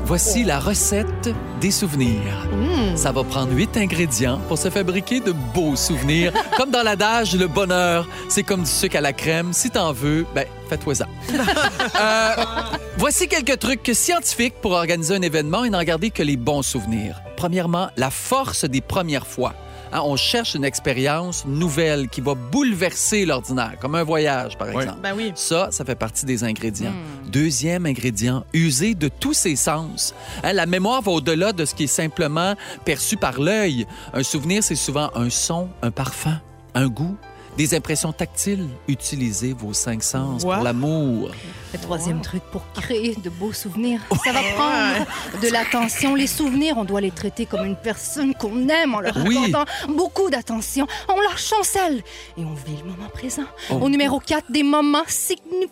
voici 0.05 0.43
la 0.43 0.59
recette 0.59 1.29
des 1.61 1.71
souvenirs. 1.71 2.47
Ça 2.95 3.11
va 3.11 3.23
prendre 3.23 3.53
huit 3.53 3.75
ingrédients 3.77 4.39
pour 4.47 4.57
se 4.57 4.69
fabriquer 4.69 5.19
de 5.19 5.33
beaux 5.53 5.75
souvenirs. 5.75 6.33
comme 6.57 6.71
dans 6.71 6.83
l'adage, 6.83 7.35
le 7.35 7.47
bonheur, 7.47 8.07
c'est 8.29 8.43
comme 8.43 8.61
du 8.63 8.69
sucre 8.69 8.97
à 8.97 9.01
la 9.01 9.13
crème. 9.13 9.53
Si 9.53 9.69
t'en 9.69 9.93
veux, 9.93 10.25
ben, 10.35 10.45
fais-toi 10.69 10.95
ça. 10.95 11.07
Euh, 11.95 12.43
voici 12.97 13.27
quelques 13.27 13.59
trucs 13.59 13.91
scientifiques 13.93 14.55
pour 14.61 14.71
organiser 14.71 15.15
un 15.15 15.21
événement 15.21 15.63
et 15.63 15.69
n'en 15.69 15.83
garder 15.83 16.09
que 16.09 16.23
les 16.23 16.37
bons 16.37 16.61
souvenirs. 16.61 17.21
Premièrement, 17.37 17.89
la 17.97 18.09
force 18.09 18.65
des 18.65 18.81
premières 18.81 19.27
fois. 19.27 19.53
Hein, 19.93 20.01
on 20.03 20.15
cherche 20.15 20.55
une 20.55 20.65
expérience 20.65 21.45
nouvelle 21.45 22.09
qui 22.09 22.19
va 22.19 22.33
bouleverser 22.33 23.25
l'ordinaire, 23.25 23.75
comme 23.79 23.93
un 23.93 24.03
voyage, 24.03 24.57
par 24.57 24.69
exemple. 24.69 24.99
Ben 25.03 25.13
oui. 25.15 25.31
Ça, 25.35 25.67
ça 25.69 25.85
fait 25.85 25.95
partie 25.95 26.25
des 26.25 26.43
ingrédients. 26.43 26.93
Deuxième 27.27 27.85
ingrédient, 27.85 28.43
user 28.53 28.95
de 28.95 29.07
tous 29.07 29.33
ses 29.33 29.55
sens. 29.55 30.15
Hein, 30.43 30.53
la 30.53 30.65
mémoire 30.65 31.03
va 31.03 31.11
au-delà 31.11 31.53
de 31.53 31.63
ce 31.63 31.75
qui 31.75 31.83
est 31.83 31.87
simplement 31.87 32.55
perçu 32.85 33.17
par 33.17 33.39
l'œil. 33.39 33.85
Un 34.13 34.23
souvenir, 34.23 34.63
c'est 34.63 34.75
souvent 34.75 35.11
un 35.13 35.29
son, 35.29 35.69
un 35.83 35.91
parfum, 35.91 36.39
un 36.73 36.87
goût. 36.87 37.15
Des 37.57 37.75
impressions 37.75 38.11
tactiles. 38.11 38.67
Utilisez 38.87 39.53
vos 39.53 39.73
cinq 39.73 40.01
sens 40.03 40.43
Wow. 40.43 40.53
pour 40.55 40.63
l'amour. 40.63 41.31
Le 41.73 41.79
troisième 41.79 42.21
truc 42.21 42.41
pour 42.51 42.63
créer 42.73 43.15
de 43.15 43.29
beaux 43.29 43.53
souvenirs, 43.53 44.01
ça 44.25 44.31
va 44.31 44.41
prendre 44.55 45.05
de 45.41 45.47
l'attention. 45.49 46.15
Les 46.15 46.25
souvenirs, 46.27 46.75
on 46.77 46.83
doit 46.83 47.01
les 47.01 47.11
traiter 47.11 47.45
comme 47.45 47.65
une 47.65 47.75
personne 47.75 48.33
qu'on 48.33 48.67
aime 48.69 48.95
en 48.95 49.01
leur 49.01 49.15
Oui. 49.25 49.37
accordant 49.37 49.65
beaucoup 49.89 50.29
d'attention. 50.31 50.87
On 51.09 51.19
leur 51.21 51.37
chancelle 51.37 52.03
et 52.37 52.43
on 52.43 52.53
vit 52.53 52.77
le 52.83 52.89
moment 52.89 53.09
présent. 53.13 53.43
Oh. 53.69 53.75
Au 53.81 53.89
numéro 53.89 54.19
4, 54.19 54.51
des 54.51 54.63
moments 54.63 55.03
significatifs, 55.07 55.69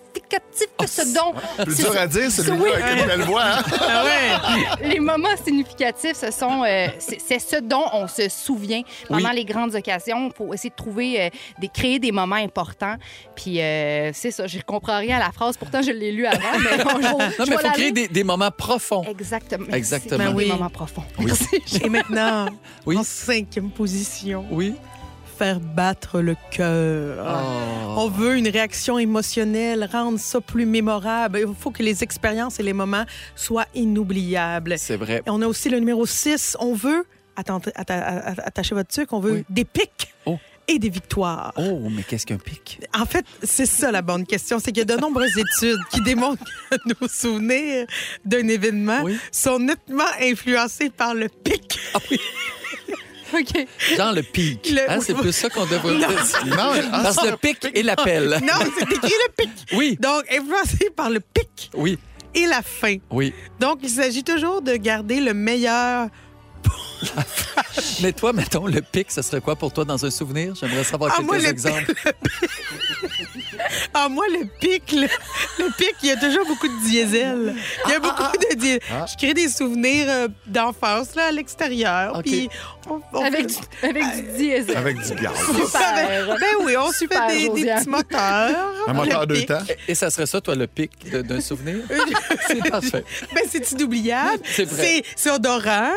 ce 0.88 1.13
dont... 1.13 1.34
Plus 1.63 1.75
c'est- 1.75 1.84
dur 1.84 1.97
à 1.99 2.07
dire, 2.07 2.32
celui-là, 2.32 2.55
Oui. 2.59 2.69
avec 2.71 3.01
une 3.01 3.07
belle 3.07 3.21
voix. 3.21 3.43
hein? 3.43 3.63
Ah 3.82 4.75
Les 4.84 4.99
moments 4.99 5.36
significatifs, 5.43 6.17
ce 6.17 6.32
sont, 6.32 6.63
euh, 6.63 6.88
c'est 6.99 7.39
ce 7.39 7.57
dont 7.61 7.86
on 7.93 8.07
se 8.07 8.29
souvient 8.29 8.82
pendant 9.07 9.29
Oui. 9.29 9.36
les 9.36 9.45
grandes 9.45 9.75
occasions 9.75 10.29
pour 10.32 10.53
essayer 10.53 10.69
de 10.69 10.75
trouver, 10.75 11.21
euh, 11.21 11.29
des, 11.59 11.67
créer 11.67 11.99
des 11.99 12.11
moments 12.11 12.36
importants. 12.36 12.95
Puis 13.36 13.61
euh, 13.61 14.11
c'est 14.13 14.32
ça, 14.32 14.47
je 14.47 14.59
comprends 14.65 14.97
rien 14.99 15.17
à 15.17 15.19
la 15.19 15.32
phrase. 15.32 15.57
Pourtant, 15.57 15.82
je 15.82 15.91
l'ai 15.91 16.11
lu 16.11 16.25
avant, 16.25 16.39
mais 16.59 16.77
bon, 16.84 16.89
je, 17.01 17.07
Non, 17.07 17.17
je 17.45 17.49
mais 17.49 17.55
il 17.61 17.67
faut 17.67 17.71
créer 17.73 17.91
des, 17.91 18.07
des 18.07 18.23
moments 18.23 18.51
profonds. 18.51 19.03
Exactement. 19.09 19.65
Exactement. 19.71 20.17
Ben 20.25 20.29
des 20.32 20.36
oui. 20.36 20.47
moments 20.47 20.69
profonds. 20.69 21.03
Oui. 21.19 21.32
Et 21.84 21.89
maintenant, 21.89 22.47
en 22.88 23.03
cinquième 23.03 23.69
position, 23.71 24.45
Oui. 24.51 24.73
Faire 25.41 25.59
battre 25.59 26.19
le 26.21 26.35
cœur. 26.51 27.25
Oh. 27.27 27.95
On 27.97 28.09
veut 28.09 28.37
une 28.37 28.47
réaction 28.47 28.99
émotionnelle, 28.99 29.89
rendre 29.91 30.19
ça 30.19 30.39
plus 30.39 30.67
mémorable. 30.67 31.39
Il 31.39 31.55
faut 31.59 31.71
que 31.71 31.81
les 31.81 32.03
expériences 32.03 32.59
et 32.59 32.63
les 32.63 32.73
moments 32.73 33.05
soient 33.35 33.65
inoubliables. 33.73 34.75
C'est 34.77 34.97
vrai. 34.97 35.23
Et 35.25 35.29
on 35.31 35.41
a 35.41 35.47
aussi 35.47 35.69
le 35.69 35.79
numéro 35.79 36.05
6. 36.05 36.57
On 36.59 36.75
veut, 36.75 37.05
attendez, 37.35 37.71
atta- 37.71 38.39
attachez 38.45 38.75
votre 38.75 38.89
truc, 38.89 39.11
on 39.13 39.19
veut 39.19 39.43
des 39.49 39.65
pics 39.65 40.13
Oh. 40.27 40.37
et 40.67 40.77
des 40.77 40.89
victoires. 40.89 41.53
Oh, 41.57 41.87
mais 41.89 42.03
qu'est-ce 42.03 42.27
qu'un 42.27 42.37
pic? 42.37 42.79
En 42.95 43.07
fait, 43.07 43.25
c'est 43.41 43.65
ça 43.65 43.91
la 43.91 44.03
bonne 44.03 44.27
question. 44.27 44.59
C'est 44.59 44.71
qu'il 44.71 44.87
y 44.87 44.91
a 44.91 44.95
de 44.95 45.01
nombreuses 45.01 45.35
études 45.39 45.79
qui 45.89 46.01
démontrent 46.01 46.43
que 46.69 46.75
nos 47.01 47.07
souvenirs 47.07 47.87
d'un 48.25 48.47
événement 48.47 49.03
sont 49.31 49.57
nettement 49.57 50.03
influencés 50.21 50.91
par 50.91 51.15
le 51.15 51.29
pic. 51.29 51.79
OK. 53.39 53.67
Genre 53.97 54.13
le 54.13 54.21
pic. 54.23 54.69
Le- 54.71 54.89
Hein, 54.91 54.99
c'est 55.01 55.13
plus 55.13 55.32
ça 55.34 55.49
qu'on 55.49 55.65
devrait 55.65 55.93
Non. 55.93 56.07
dire. 56.07 56.45
Non, 56.45 56.89
Parce 57.03 57.17
que 57.17 57.27
le 57.32 57.38
pic 57.38 57.57
et 57.73 57.84
l'appel. 57.84 58.29
Non, 58.41 58.53
c'est 58.77 58.91
écrit 58.91 59.13
le 59.27 59.32
pic. 59.38 59.49
Oui. 59.73 59.97
Donc, 59.99 60.23
influencé 60.32 60.89
par 60.95 61.09
le 61.09 61.19
pic 61.19 61.69
Oui. 61.73 61.97
et 62.36 62.45
la 62.45 62.61
fin. 62.61 62.95
Oui. 63.09 63.34
Donc, 63.59 63.79
il 63.84 63.89
s'agit 63.89 64.23
toujours 64.23 64.61
de 64.61 64.75
garder 64.75 65.19
le 65.19 65.34
meilleur. 65.34 66.07
Mais 68.01 68.13
toi, 68.13 68.32
mettons, 68.32 68.67
le 68.67 68.82
pic, 68.82 69.09
ce 69.09 69.21
serait 69.23 69.41
quoi 69.41 69.55
pour 69.55 69.73
toi 69.73 69.86
dans 69.86 70.05
un 70.05 70.11
souvenir? 70.11 70.53
J'aimerais 70.59 70.84
savoir 70.84 71.11
Ah, 71.13 71.17
quelques 71.17 71.27
moi, 71.29 71.38
le 71.39 71.47
exemples. 71.47 71.93
Ah, 73.93 74.07
moi, 74.09 74.26
le 74.30 74.45
pic, 74.59 74.91
le, 74.93 75.07
le 75.59 75.70
pic, 75.78 75.95
il 76.03 76.09
y 76.09 76.12
a 76.12 76.16
toujours 76.18 76.45
beaucoup 76.47 76.68
de 76.68 76.84
diesel. 76.86 77.55
Il 77.86 77.91
y 77.91 77.93
a 77.93 77.99
beaucoup 77.99 78.24
de 78.24 78.55
diesel. 78.55 78.80
Ah. 78.91 79.05
Je 79.12 79.18
crée 79.18 79.34
des 79.34 79.47
souvenirs 79.49 80.05
euh, 80.09 80.28
d'enfance, 80.47 81.16
là, 81.16 81.26
à 81.28 81.32
l'extérieur. 81.32 82.16
OK. 82.18 82.24
Puis, 82.24 82.49
on- 82.89 83.01
on 83.14 83.24
Avec 83.24 83.47
du, 83.47 83.55
avec 83.84 84.03
du 84.16 84.22
diesel. 84.38 84.78
Avec 84.78 84.95
du 84.97 85.14
gaz. 85.16 85.34
Super. 85.45 86.38
Ben 86.39 86.66
oui, 86.66 86.76
on 86.78 86.91
se 86.91 86.97
Super, 86.99 87.30
fait 87.30 87.38
des, 87.38 87.49
des 87.49 87.59
Josiane. 87.59 87.80
petits 87.80 87.89
moteurs. 87.89 88.74
Un 88.88 88.93
moteur 88.93 89.22
Le 89.22 89.28
deux 89.28 89.36
pic. 89.36 89.47
temps. 89.47 89.59
Et 89.88 89.95
ça 89.95 90.09
serait 90.09 90.26
ça, 90.26 90.41
toi, 90.41 90.55
le 90.55 90.68
pic 90.68 90.91
de- 91.12 91.22
d'un 91.22 91.41
souvenir? 91.41 91.78
c'est 92.47 92.70
parfait. 92.70 93.03
Ben, 93.34 93.43
c'est 93.49 93.72
inoubliable. 93.72 94.41
C'est 94.45 94.66
vrai. 94.66 94.84
C'est- 94.84 95.03
C'est 95.16 95.32
odorant. 95.32 95.91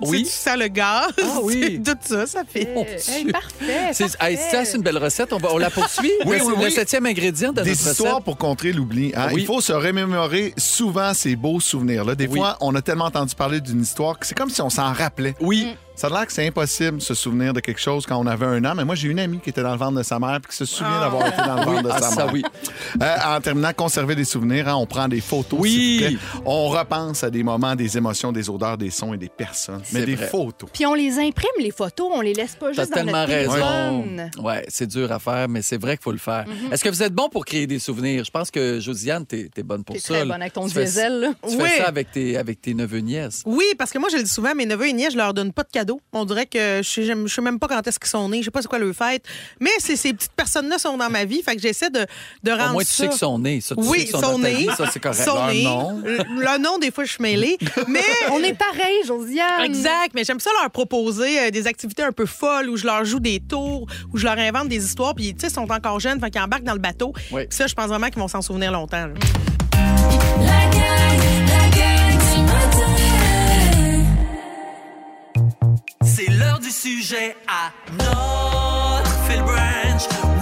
Oui. 0.00 0.24
Tu 0.24 0.30
sens 0.30 0.56
le 0.58 0.68
gaz. 0.68 1.10
Ah 1.22 1.38
oui. 1.42 1.80
C'est 1.86 1.92
Tout 1.94 1.98
ça, 2.02 2.26
ça 2.26 2.42
fait. 2.50 2.68
Mon 2.74 2.84
Hey, 2.84 3.24
Dieu. 3.24 3.32
parfait. 3.32 3.90
C'est- 3.92 4.16
parfait. 4.16 4.32
hey, 4.32 4.38
ça, 4.50 4.64
c'est 4.64 4.76
une 4.76 4.82
belle 4.82 4.98
recette. 4.98 5.32
On, 5.32 5.38
va, 5.38 5.48
on 5.52 5.58
la 5.58 5.70
poursuit? 5.70 6.10
Oui, 6.24 6.38
Le- 6.38 6.44
oui, 6.44 6.52
Le 6.58 6.64
oui. 6.64 6.70
Septième 7.06 7.26
ingrédient 7.26 7.52
de 7.52 7.62
Des 7.62 7.70
notre 7.70 7.88
histoires 7.90 8.12
recette. 8.14 8.24
pour 8.24 8.36
contrer 8.36 8.72
l'oubli. 8.72 9.12
hein. 9.16 9.28
Oui. 9.32 9.42
Il 9.42 9.46
faut 9.46 9.60
se 9.60 9.72
remémorer 9.72 10.52
souvent 10.56 11.14
ces 11.14 11.36
beaux 11.36 11.60
souvenirs-là. 11.60 12.14
Des 12.14 12.26
Oui. 12.26 12.38
fois, 12.38 12.56
on 12.60 12.74
a 12.74 12.82
tellement 12.82 13.04
entendu 13.06 13.34
parler 13.34 13.60
d'une 13.60 13.82
histoire 13.82 14.18
que 14.18 14.26
c'est 14.26 14.36
comme 14.36 14.50
si 14.50 14.60
on 14.62 14.70
s'en 14.70 14.92
rappelait. 14.92 15.34
Oui. 15.40 15.76
Ça 15.96 16.08
a 16.08 16.10
l'air 16.10 16.26
que 16.26 16.32
c'est 16.32 16.46
impossible 16.46 16.98
de 16.98 17.02
se 17.02 17.14
souvenir 17.14 17.54
de 17.54 17.60
quelque 17.60 17.80
chose 17.80 18.04
quand 18.04 18.18
on 18.18 18.26
avait 18.26 18.44
un 18.44 18.62
an, 18.66 18.74
mais 18.76 18.84
moi, 18.84 18.94
j'ai 18.94 19.08
une 19.08 19.18
amie 19.18 19.38
qui 19.40 19.48
était 19.48 19.62
dans 19.62 19.72
le 19.72 19.78
ventre 19.78 19.96
de 19.96 20.02
sa 20.02 20.18
mère 20.18 20.38
puis 20.42 20.50
qui 20.50 20.56
se 20.56 20.66
souvient 20.66 21.00
d'avoir 21.00 21.26
été 21.26 21.38
dans 21.38 21.56
le 21.56 21.64
ventre 21.64 21.82
de 21.84 21.88
Ah, 21.90 21.98
sa 22.02 22.10
ça, 22.10 22.24
mère. 22.26 22.34
oui. 22.34 22.42
Euh, 23.02 23.16
en 23.26 23.40
terminant, 23.40 23.72
conserver 23.74 24.14
des 24.14 24.26
souvenirs, 24.26 24.68
hein, 24.68 24.74
on 24.76 24.84
prend 24.84 25.08
des 25.08 25.22
photos. 25.22 25.58
Oui. 25.58 25.70
s'il 25.70 26.02
vous 26.18 26.18
plaît. 26.18 26.42
On 26.44 26.68
repense 26.68 27.24
à 27.24 27.30
des 27.30 27.42
moments, 27.42 27.74
des 27.74 27.96
émotions, 27.96 28.30
des 28.30 28.50
odeurs, 28.50 28.76
des 28.76 28.90
sons 28.90 29.14
et 29.14 29.16
des 29.16 29.30
personnes. 29.30 29.80
Mais 29.92 30.04
des 30.04 30.16
vrai. 30.16 30.26
photos. 30.28 30.68
Puis 30.70 30.84
on 30.84 30.92
les 30.92 31.18
imprime, 31.18 31.48
les 31.60 31.70
photos, 31.70 32.08
on 32.12 32.20
les 32.20 32.34
laisse 32.34 32.56
pas 32.56 32.66
T'as 32.74 32.82
juste 32.82 32.90
dans 32.90 32.96
tellement 32.96 33.12
notre 33.26 33.32
raison. 33.32 33.52
téléphone. 33.52 34.30
Ouais, 34.44 34.66
c'est 34.68 34.86
dur 34.86 35.10
à 35.10 35.18
faire, 35.18 35.48
mais 35.48 35.62
c'est 35.62 35.80
vrai 35.80 35.96
qu'il 35.96 36.04
faut 36.04 36.12
le 36.12 36.18
faire. 36.18 36.44
Mhm. 36.46 36.72
Est-ce 36.74 36.84
que 36.84 36.90
vous 36.90 37.02
êtes 37.02 37.14
bon 37.14 37.30
pour 37.30 37.46
créer 37.46 37.66
des 37.66 37.78
souvenirs? 37.78 38.22
Je 38.22 38.30
pense 38.30 38.50
que 38.50 38.80
Josiane, 38.80 39.24
t'es 39.24 39.48
es 39.56 39.62
bonne 39.62 39.82
pour 39.82 39.94
T'es 39.94 40.00
ça. 40.02 40.08
très 40.14 40.18
là. 40.26 40.32
bonne 40.34 40.42
avec 40.42 40.52
ton 40.52 40.66
Tu 40.68 40.74
fais- 40.74 40.84
diesel, 40.84 41.20
là. 41.20 41.28
Tu 41.48 41.56
Oui. 41.56 41.64
fais 41.64 41.78
ça 41.78 41.88
avec 41.88 42.12
tes, 42.12 42.36
avec 42.36 42.60
tes 42.60 42.74
neveux 42.74 42.98
nièces. 42.98 43.42
Oui, 43.46 43.64
parce 43.78 43.90
que 43.92 43.98
moi, 43.98 44.10
je 44.12 44.18
le 44.18 44.22
dis 44.24 44.28
souvent, 44.30 44.54
mes 44.54 44.66
neveux 44.66 44.88
et 44.88 44.92
nièces, 44.92 45.12
je 45.14 45.18
leur 45.18 45.32
donne 45.32 45.52
pas 45.54 45.62
de 45.62 45.68
cadeaux. 45.70 45.85
On 46.12 46.24
dirait 46.24 46.46
que 46.46 46.80
je 46.82 46.88
sais, 46.88 47.04
je 47.04 47.26
sais 47.26 47.40
même 47.42 47.58
pas 47.58 47.68
quand 47.68 47.86
est-ce 47.86 47.98
qu'ils 47.98 48.08
sont 48.08 48.28
nés, 48.28 48.38
je 48.40 48.44
sais 48.46 48.50
pas 48.50 48.62
c'est 48.62 48.68
quoi 48.68 48.78
leur 48.78 48.94
fête. 48.94 49.24
Mais 49.60 49.70
ces 49.78 49.94
petites 50.12 50.32
personnes-là 50.32 50.78
sont 50.78 50.96
dans 50.96 51.10
ma 51.10 51.24
vie, 51.24 51.42
fait 51.42 51.56
que 51.56 51.62
j'essaie 51.62 51.90
de, 51.90 52.06
de 52.42 52.50
rendre 52.50 52.70
Au 52.70 52.72
moins, 52.74 52.82
tu 52.84 52.90
ça- 52.90 53.02
sais 53.04 53.08
qu'ils 53.08 53.18
sont 53.18 53.38
nés. 53.38 53.60
Ça, 53.60 53.74
tu 53.76 53.82
sais 53.82 53.88
oui, 53.88 54.04
qu'ils 54.06 54.16
sont 54.18 54.38
nés. 54.38 54.66
ça, 54.76 54.86
c'est 54.92 55.00
correct. 55.00 55.22
Sont 55.22 55.34
Leur 55.34 55.46
nés. 55.48 55.64
nom. 55.64 56.00
Le- 56.04 56.40
Leur 56.42 56.58
nom, 56.58 56.78
des 56.78 56.90
fois, 56.90 57.04
je 57.04 57.12
suis 57.12 57.22
mêlée. 57.22 57.56
Mais 57.88 58.00
On 58.30 58.42
est 58.42 58.54
pareil, 58.58 58.96
Josiane. 59.06 59.64
Exact, 59.64 60.12
mais 60.14 60.24
j'aime 60.24 60.40
ça 60.40 60.50
leur 60.60 60.70
proposer 60.70 61.38
euh, 61.40 61.50
des 61.50 61.66
activités 61.66 62.02
un 62.02 62.12
peu 62.12 62.26
folles 62.26 62.68
où 62.68 62.76
je 62.76 62.84
leur 62.86 63.04
joue 63.04 63.20
des 63.20 63.40
tours, 63.40 63.86
où 64.12 64.18
je 64.18 64.24
leur 64.24 64.38
invente 64.38 64.68
des 64.68 64.84
histoires, 64.84 65.14
puis 65.14 65.34
tu 65.34 65.40
sais, 65.40 65.46
ils 65.48 65.52
sont 65.54 65.70
encore 65.70 66.00
jeunes, 66.00 66.20
fait 66.20 66.30
qu'ils 66.30 66.40
embarquent 66.40 66.64
dans 66.64 66.72
le 66.72 66.78
bateau. 66.78 67.12
Oui. 67.32 67.46
Puis 67.46 67.56
ça, 67.56 67.66
je 67.66 67.74
pense 67.74 67.86
vraiment 67.86 68.08
qu'ils 68.08 68.18
vont 68.20 68.28
s'en 68.28 68.42
souvenir 68.42 68.72
longtemps. 68.72 69.06
là. 69.06 69.14
Du 76.66 76.72
sujet 76.72 77.36
à 77.46 77.70
notre 77.92 79.10
Phil 79.28 79.40
Branch. 79.42 80.35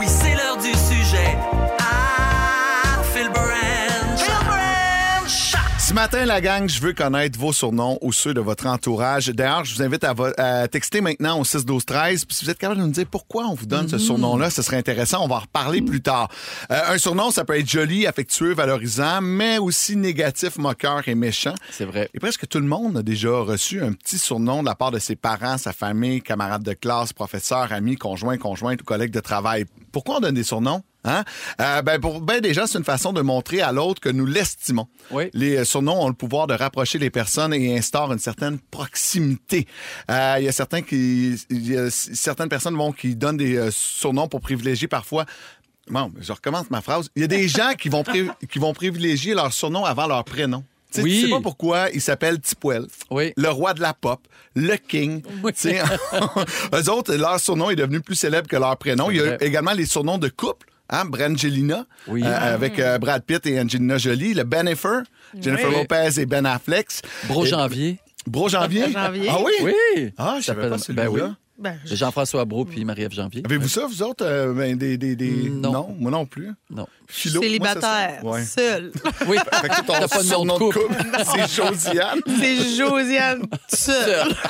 Ce 5.95 5.97
matin, 5.97 6.25
la 6.25 6.41
gang, 6.41 6.69
je 6.69 6.81
veux 6.81 6.93
connaître 6.93 7.39
vos 7.39 7.53
surnoms 7.53 8.01
ou 8.01 8.13
ceux 8.13 8.35
de 8.35 8.41
votre 8.41 8.67
entourage. 8.67 9.29
D'ailleurs, 9.29 9.65
je 9.65 9.77
vous 9.77 9.81
invite 9.81 10.03
à, 10.03 10.13
à 10.39 10.67
texter 10.67 11.01
maintenant 11.01 11.39
au 11.39 11.45
6 11.45 11.65
12 11.65 11.87
13 11.87 12.25
Puis 12.25 12.37
si 12.37 12.45
vous 12.45 12.51
êtes 12.51 12.59
capable 12.59 12.81
de 12.81 12.87
nous 12.87 12.91
dire 12.91 13.07
pourquoi 13.09 13.45
on 13.45 13.55
vous 13.55 13.67
donne 13.67 13.87
ce 13.87 13.99
surnom-là, 13.99 14.51
ce 14.51 14.61
serait 14.61 14.77
intéressant. 14.77 15.23
On 15.23 15.29
va 15.29 15.37
en 15.37 15.41
reparler 15.41 15.83
plus 15.83 16.01
tard. 16.01 16.31
Euh, 16.73 16.81
un 16.89 16.99
surnom, 16.99 17.31
ça 17.31 17.45
peut 17.45 17.57
être 17.57 17.71
joli, 17.71 18.09
affectueux, 18.09 18.55
valorisant, 18.55 19.21
mais 19.21 19.59
aussi 19.59 19.95
négatif, 19.95 20.57
moqueur 20.59 21.07
et 21.07 21.15
méchant. 21.15 21.55
C'est 21.71 21.85
vrai. 21.85 22.11
Et 22.13 22.19
presque 22.19 22.49
tout 22.49 22.59
le 22.59 22.67
monde 22.67 22.97
a 22.97 23.05
déjà 23.05 23.31
reçu 23.31 23.81
un 23.81 23.93
petit 23.93 24.19
surnom 24.19 24.63
de 24.63 24.67
la 24.67 24.75
part 24.75 24.91
de 24.91 24.99
ses 24.99 25.15
parents, 25.15 25.59
sa 25.59 25.73
famille, 25.73 26.23
camarades 26.23 26.65
de 26.65 26.73
classe, 26.73 27.13
professeurs, 27.13 27.73
amis, 27.73 27.95
conjoints, 27.95 28.37
conjointes 28.37 28.83
ou 28.83 28.85
collègues 28.85 29.13
de 29.13 29.21
travail. 29.21 29.65
Pourquoi 29.93 30.17
on 30.17 30.21
donne 30.21 30.35
des 30.35 30.43
surnoms? 30.43 30.83
Hein? 31.05 31.25
Euh, 31.61 31.83
ben 31.83 32.01
pour 32.01 32.21
ben 32.21 32.41
déjà, 32.41 32.67
c'est 32.67 32.79
une 32.79 32.85
façon 32.85 33.13
de 33.13 33.21
montrer 33.21 33.61
à 33.61 33.73
l'autre 33.73 34.01
que 34.01 34.09
nous 34.09 34.27
l'estimons. 34.27 34.89
Oui. 35.11 35.31
Les 35.35 35.57
euh, 35.59 35.65
surnoms 35.65 36.03
ont 36.03 36.09
le 36.09 36.15
pouvoir 36.15 36.47
de 36.47 36.55
rapprocher 36.55 36.99
les 36.99 37.11
personnes 37.11 37.53
et 37.53 37.77
instaurent 37.77 38.13
une 38.13 38.19
certaine 38.19 38.59
proximité. 38.71 39.67
Euh, 40.11 40.37
Il 40.39 40.45
y 40.45 40.49
a 40.49 40.53
certains 40.53 40.83
qui, 40.83 41.37
y 41.51 41.77
a 41.77 41.91
certaines 41.91 42.49
personnes 42.49 42.77
vont 42.77 42.93
qui 42.93 43.17
donnent 43.17 43.37
des 43.37 43.69
surnoms 43.71 44.29
pour 44.29 44.41
privilégier 44.41 44.89
parfois. 44.89 45.27
Bon, 45.89 46.11
je 46.19 46.33
recommence 46.33 46.71
ma 46.71 46.81
phrase. 46.81 47.09
Il 47.15 47.21
y 47.23 47.25
a 47.25 47.29
des 47.29 47.49
gens 47.49 47.73
qui 47.79 47.89
vont 47.91 48.03
qui 48.51 48.59
vont 48.59 48.73
privilégier 48.73 49.35
leur 49.35 49.53
surnom 49.53 49.85
avant 49.85 50.07
leur 50.07 50.25
prénom. 50.25 50.65
Oui. 50.99 51.15
Tu 51.15 51.23
sais 51.27 51.31
pas 51.31 51.41
pourquoi 51.41 51.91
il 51.91 52.01
s'appelle 52.01 52.41
Tipwell, 52.41 52.87
Oui. 53.11 53.33
le 53.37 53.49
roi 53.49 53.75
de 53.75 53.81
la 53.81 53.95
pop, 53.95 54.21
le 54.55 54.77
king. 54.77 55.23
Oui. 55.43 55.53
Eux 56.73 56.89
autres, 56.91 57.15
leur 57.15 57.41
surnom 57.41 57.71
est 57.71 57.77
devenu 57.77 58.01
plus 58.01 58.15
célèbre 58.15 58.49
que 58.49 58.57
leur 58.57 58.77
prénom. 58.77 59.11
Il 59.11 59.17
y 59.17 59.21
a 59.21 59.43
également 59.43 59.73
les 59.73 59.87
surnoms 59.87 60.19
de 60.19 60.29
couple. 60.29 60.69
Hein, 60.91 61.05
Brangelina, 61.07 61.87
Oui. 62.09 62.23
euh, 62.25 62.55
avec 62.55 62.79
euh, 62.79 62.99
Brad 62.99 63.23
Pitt 63.25 63.47
et 63.47 63.59
Angelina 63.61 63.97
Jolie. 63.99 64.35
Le 64.35 64.45
Benifer, 64.45 65.01
Jennifer 65.41 65.69
Oui. 65.71 65.77
Lopez 65.77 66.21
et 66.21 66.27
Ben 66.27 66.45
Affleck. 66.45 66.89
Bro 67.25 67.45
Et- 67.47 67.49
janvier. 67.49 67.99
Bro 68.27 68.49
Janvier? 68.49 68.91
Janvier. 68.93 69.29
Ah 69.31 69.39
oui? 69.45 69.53
Oui. 69.63 70.13
Ah, 70.19 70.37
je 70.41 70.45
savais 70.45 70.69
pas 70.69 70.79
celui-là. 70.79 71.05
Ben 71.05 71.09
oui. 71.11 71.21
Ben, 71.57 71.79
je- 71.85 71.95
Jean-François 71.95 72.45
Bro 72.45 72.65
puis 72.65 72.85
Marie-Ève 72.85 73.13
Janvier. 73.13 73.43
Avez-vous 73.45 73.69
ça, 73.69 73.87
vous 73.87 74.03
autres? 74.03 74.25
euh, 74.25 74.53
ben, 74.53 74.77
des, 74.77 74.97
des, 74.99 75.15
des... 75.15 75.51
Non. 75.51 75.95
moi 75.99 76.11
non 76.11 76.27
plus. 76.27 76.51
Non. 76.71 76.87
Philo, 77.07 77.43
célibataire. 77.43 78.25
Ouais. 78.25 78.43
seul. 78.45 78.91
Oui. 79.29 79.37
Fait 79.61 79.69
que 79.69 79.87
ton 79.87 79.93
T'as 79.93 80.09
pas 80.09 80.23
de 80.23 80.29
nom 80.31 80.45
de 80.45 80.51
couple. 80.59 80.81
c'est 81.25 81.49
Josiane. 81.63 82.19
C'est 82.39 82.77
Josiane 82.77 83.43
seul. 83.69 84.35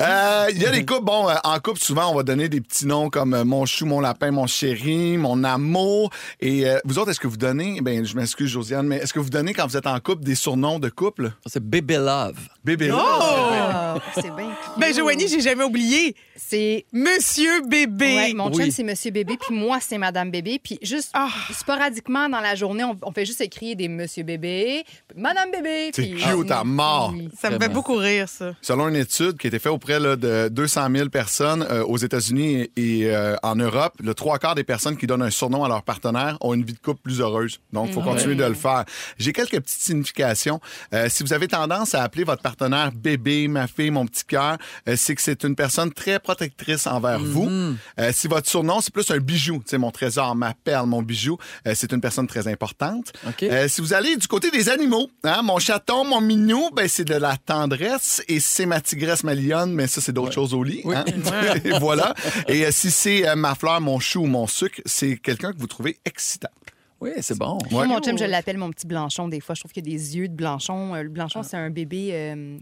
Euh, 0.00 0.46
Il 0.50 0.62
y 0.62 0.66
a 0.66 0.70
des 0.70 0.84
couples, 0.84 1.04
bon, 1.04 1.28
euh, 1.28 1.34
en 1.44 1.58
couple, 1.58 1.80
souvent, 1.80 2.10
on 2.10 2.14
va 2.14 2.22
donner 2.22 2.48
des 2.48 2.60
petits 2.60 2.86
noms 2.86 3.10
comme 3.10 3.34
euh, 3.34 3.44
mon 3.44 3.64
chou, 3.66 3.86
mon 3.86 4.00
lapin, 4.00 4.30
mon 4.30 4.46
chéri, 4.46 5.16
mon 5.16 5.42
amour. 5.44 6.10
Et 6.40 6.66
euh, 6.68 6.78
vous 6.84 6.98
autres, 6.98 7.10
est-ce 7.10 7.20
que 7.20 7.26
vous 7.26 7.36
donnez, 7.36 7.80
ben, 7.80 8.04
je 8.04 8.14
m'excuse, 8.16 8.48
Josiane, 8.50 8.86
mais 8.86 8.96
est-ce 8.96 9.12
que 9.12 9.18
vous 9.20 9.30
donnez, 9.30 9.52
quand 9.54 9.66
vous 9.66 9.76
êtes 9.76 9.86
en 9.86 9.98
couple, 10.00 10.24
des 10.24 10.34
surnoms 10.34 10.78
de 10.78 10.88
couple? 10.88 11.32
C'est 11.46 11.62
Baby 11.62 11.94
Love. 11.94 12.36
Bébé. 12.64 12.90
Oh! 12.92 12.98
Ah, 13.00 13.96
c'est 14.14 14.34
bien. 14.34 14.50
Ben, 14.78 14.94
je 14.94 15.00
j'ai 15.20 15.40
jamais 15.40 15.64
oublié. 15.64 16.14
C'est 16.36 16.84
Monsieur 16.92 17.62
Bébé. 17.66 18.14
Ouais, 18.16 18.32
mon 18.34 18.50
chum, 18.52 18.62
Oui. 18.64 18.72
c'est 18.72 18.82
Monsieur 18.82 19.10
Bébé, 19.10 19.36
puis 19.40 19.54
moi, 19.54 19.78
c'est 19.80 19.98
Madame 19.98 20.30
Bébé. 20.30 20.60
Puis 20.62 20.78
juste 20.82 21.10
Ah. 21.14 21.28
sporadiquement 21.52 22.28
dans 22.28 22.40
la 22.40 22.54
journée, 22.54 22.84
on, 22.84 22.96
on 23.02 23.12
fait 23.12 23.24
juste 23.24 23.40
écrire 23.40 23.76
des 23.76 23.88
Monsieur 23.88 24.22
Bébé, 24.22 24.84
Madame 25.16 25.50
Bébé. 25.50 25.90
C'est 25.94 26.08
cute 26.10 26.50
à 26.50 26.64
mort. 26.64 27.12
Oui. 27.14 27.28
Ça 27.40 27.50
me 27.50 27.58
fait 27.58 27.68
beaucoup 27.68 27.94
rire, 27.96 28.28
ça. 28.28 28.54
Selon 28.60 28.88
une 28.88 28.96
étude 28.96 29.36
qui 29.38 29.46
a 29.46 29.48
été 29.48 29.58
faite 29.58 29.72
auprès 29.72 29.98
là, 30.00 30.16
de 30.16 30.48
200 30.48 30.88
000 30.94 31.08
personnes 31.08 31.66
euh, 31.70 31.82
aux 31.84 31.96
États-Unis 31.96 32.68
et, 32.76 33.00
et, 33.00 33.14
euh, 33.14 33.36
en 33.42 33.54
Europe, 33.56 33.94
le 34.02 34.14
trois 34.14 34.38
quarts 34.38 34.54
des 34.54 34.64
personnes 34.64 34.96
qui 34.96 35.06
donnent 35.06 35.22
un 35.22 35.30
surnom 35.30 35.64
à 35.64 35.68
leur 35.68 35.82
partenaire 35.82 36.36
ont 36.40 36.54
une 36.54 36.64
vie 36.64 36.72
de 36.74 36.78
couple 36.78 37.00
plus 37.02 37.20
heureuse. 37.20 37.60
Donc, 37.72 37.88
il 37.88 37.92
faut 37.94 38.00
continuer 38.02 38.34
de 38.34 38.44
le 38.44 38.54
faire. 38.54 38.84
J'ai 39.18 39.32
quelques 39.32 39.60
petites 39.60 39.80
significations. 39.80 40.60
Euh, 40.92 41.08
si 41.08 41.22
vous 41.22 41.32
avez 41.32 41.48
tendance 41.48 41.94
à 41.94 42.02
appeler 42.02 42.24
votre 42.24 42.42
partenaire 42.42 42.92
bébé, 42.92 43.48
ma 43.48 43.66
fille, 43.66 43.90
mon 43.90 44.06
petit 44.06 44.24
cœur, 44.24 44.58
euh, 44.88 44.96
c'est 45.04 45.14
que 45.14 45.22
c'est 45.22 45.44
une 45.44 45.54
personne 45.54 45.92
très 45.92 46.18
protectrice 46.18 46.86
envers 46.86 47.18
vous. 47.18 47.48
Euh, 48.00 48.10
si 48.12 48.26
votre 48.26 48.48
surnom, 48.48 48.80
c'est 48.80 48.92
plus 48.92 49.10
un 49.10 49.18
bijou, 49.18 49.56
tu 49.58 49.70
sais, 49.70 49.78
mon 49.78 49.90
trésor, 49.90 50.34
ma 50.34 50.54
perle, 50.54 50.86
mon 50.86 51.02
bijou, 51.02 51.36
euh, 51.66 51.72
c'est 51.74 51.92
une 51.92 52.00
personne 52.00 52.26
très 52.26 52.48
importante. 52.48 53.12
Euh, 53.42 53.68
si 53.68 53.80
vous 53.80 53.92
allez 53.92 54.16
du 54.16 54.26
côté 54.26 54.50
des 54.50 54.68
animaux, 54.68 55.10
hein, 55.22 55.42
mon 55.42 55.58
chaton, 55.58 56.04
mon 56.04 56.20
minou, 56.20 56.70
ben, 56.74 56.88
c'est 56.88 57.04
de 57.04 57.14
la 57.14 57.36
tendresse. 57.36 58.22
Et 58.28 58.40
si 58.40 58.52
c'est 58.54 58.66
ma 58.66 58.80
tigresse, 58.80 59.24
ma 59.24 59.34
lionne, 59.34 59.72
mais 59.72 59.86
ça, 59.86 60.00
c'est 60.00 60.12
d'autres 60.12 60.32
choses 60.32 60.54
au 60.54 60.62
lit. 60.64 60.82
hein. 60.86 61.04
Et 61.64 61.78
voilà. 61.78 62.14
Et 62.48 62.70
si 62.72 62.90
c'est 62.90 63.34
ma 63.36 63.54
fleur, 63.54 63.80
mon 63.80 64.00
chou 64.00 64.20
ou 64.22 64.26
mon 64.26 64.46
sucre, 64.46 64.80
c'est 64.86 65.16
quelqu'un 65.16 65.52
que 65.52 65.58
vous 65.58 65.66
trouvez 65.66 65.98
excitant. 66.04 66.48
Oui, 67.00 67.10
c'est 67.20 67.36
bon. 67.36 67.58
Moi, 67.70 67.86
mon 67.86 68.00
chum, 68.00 68.16
je 68.16 68.24
l'appelle 68.24 68.56
mon 68.56 68.70
petit 68.70 68.86
Blanchon. 68.86 69.28
Des 69.28 69.40
fois, 69.40 69.54
je 69.54 69.60
trouve 69.60 69.72
qu'il 69.72 69.86
y 69.86 69.94
a 69.94 69.96
des 69.96 70.16
yeux 70.16 70.28
de 70.28 70.34
Blanchon. 70.34 70.94
Euh, 70.94 71.02
Le 71.02 71.08
Blanchon, 71.08 71.42
c'est 71.42 71.56
un 71.56 71.70
bébé 71.70 72.10
euh. 72.12 72.58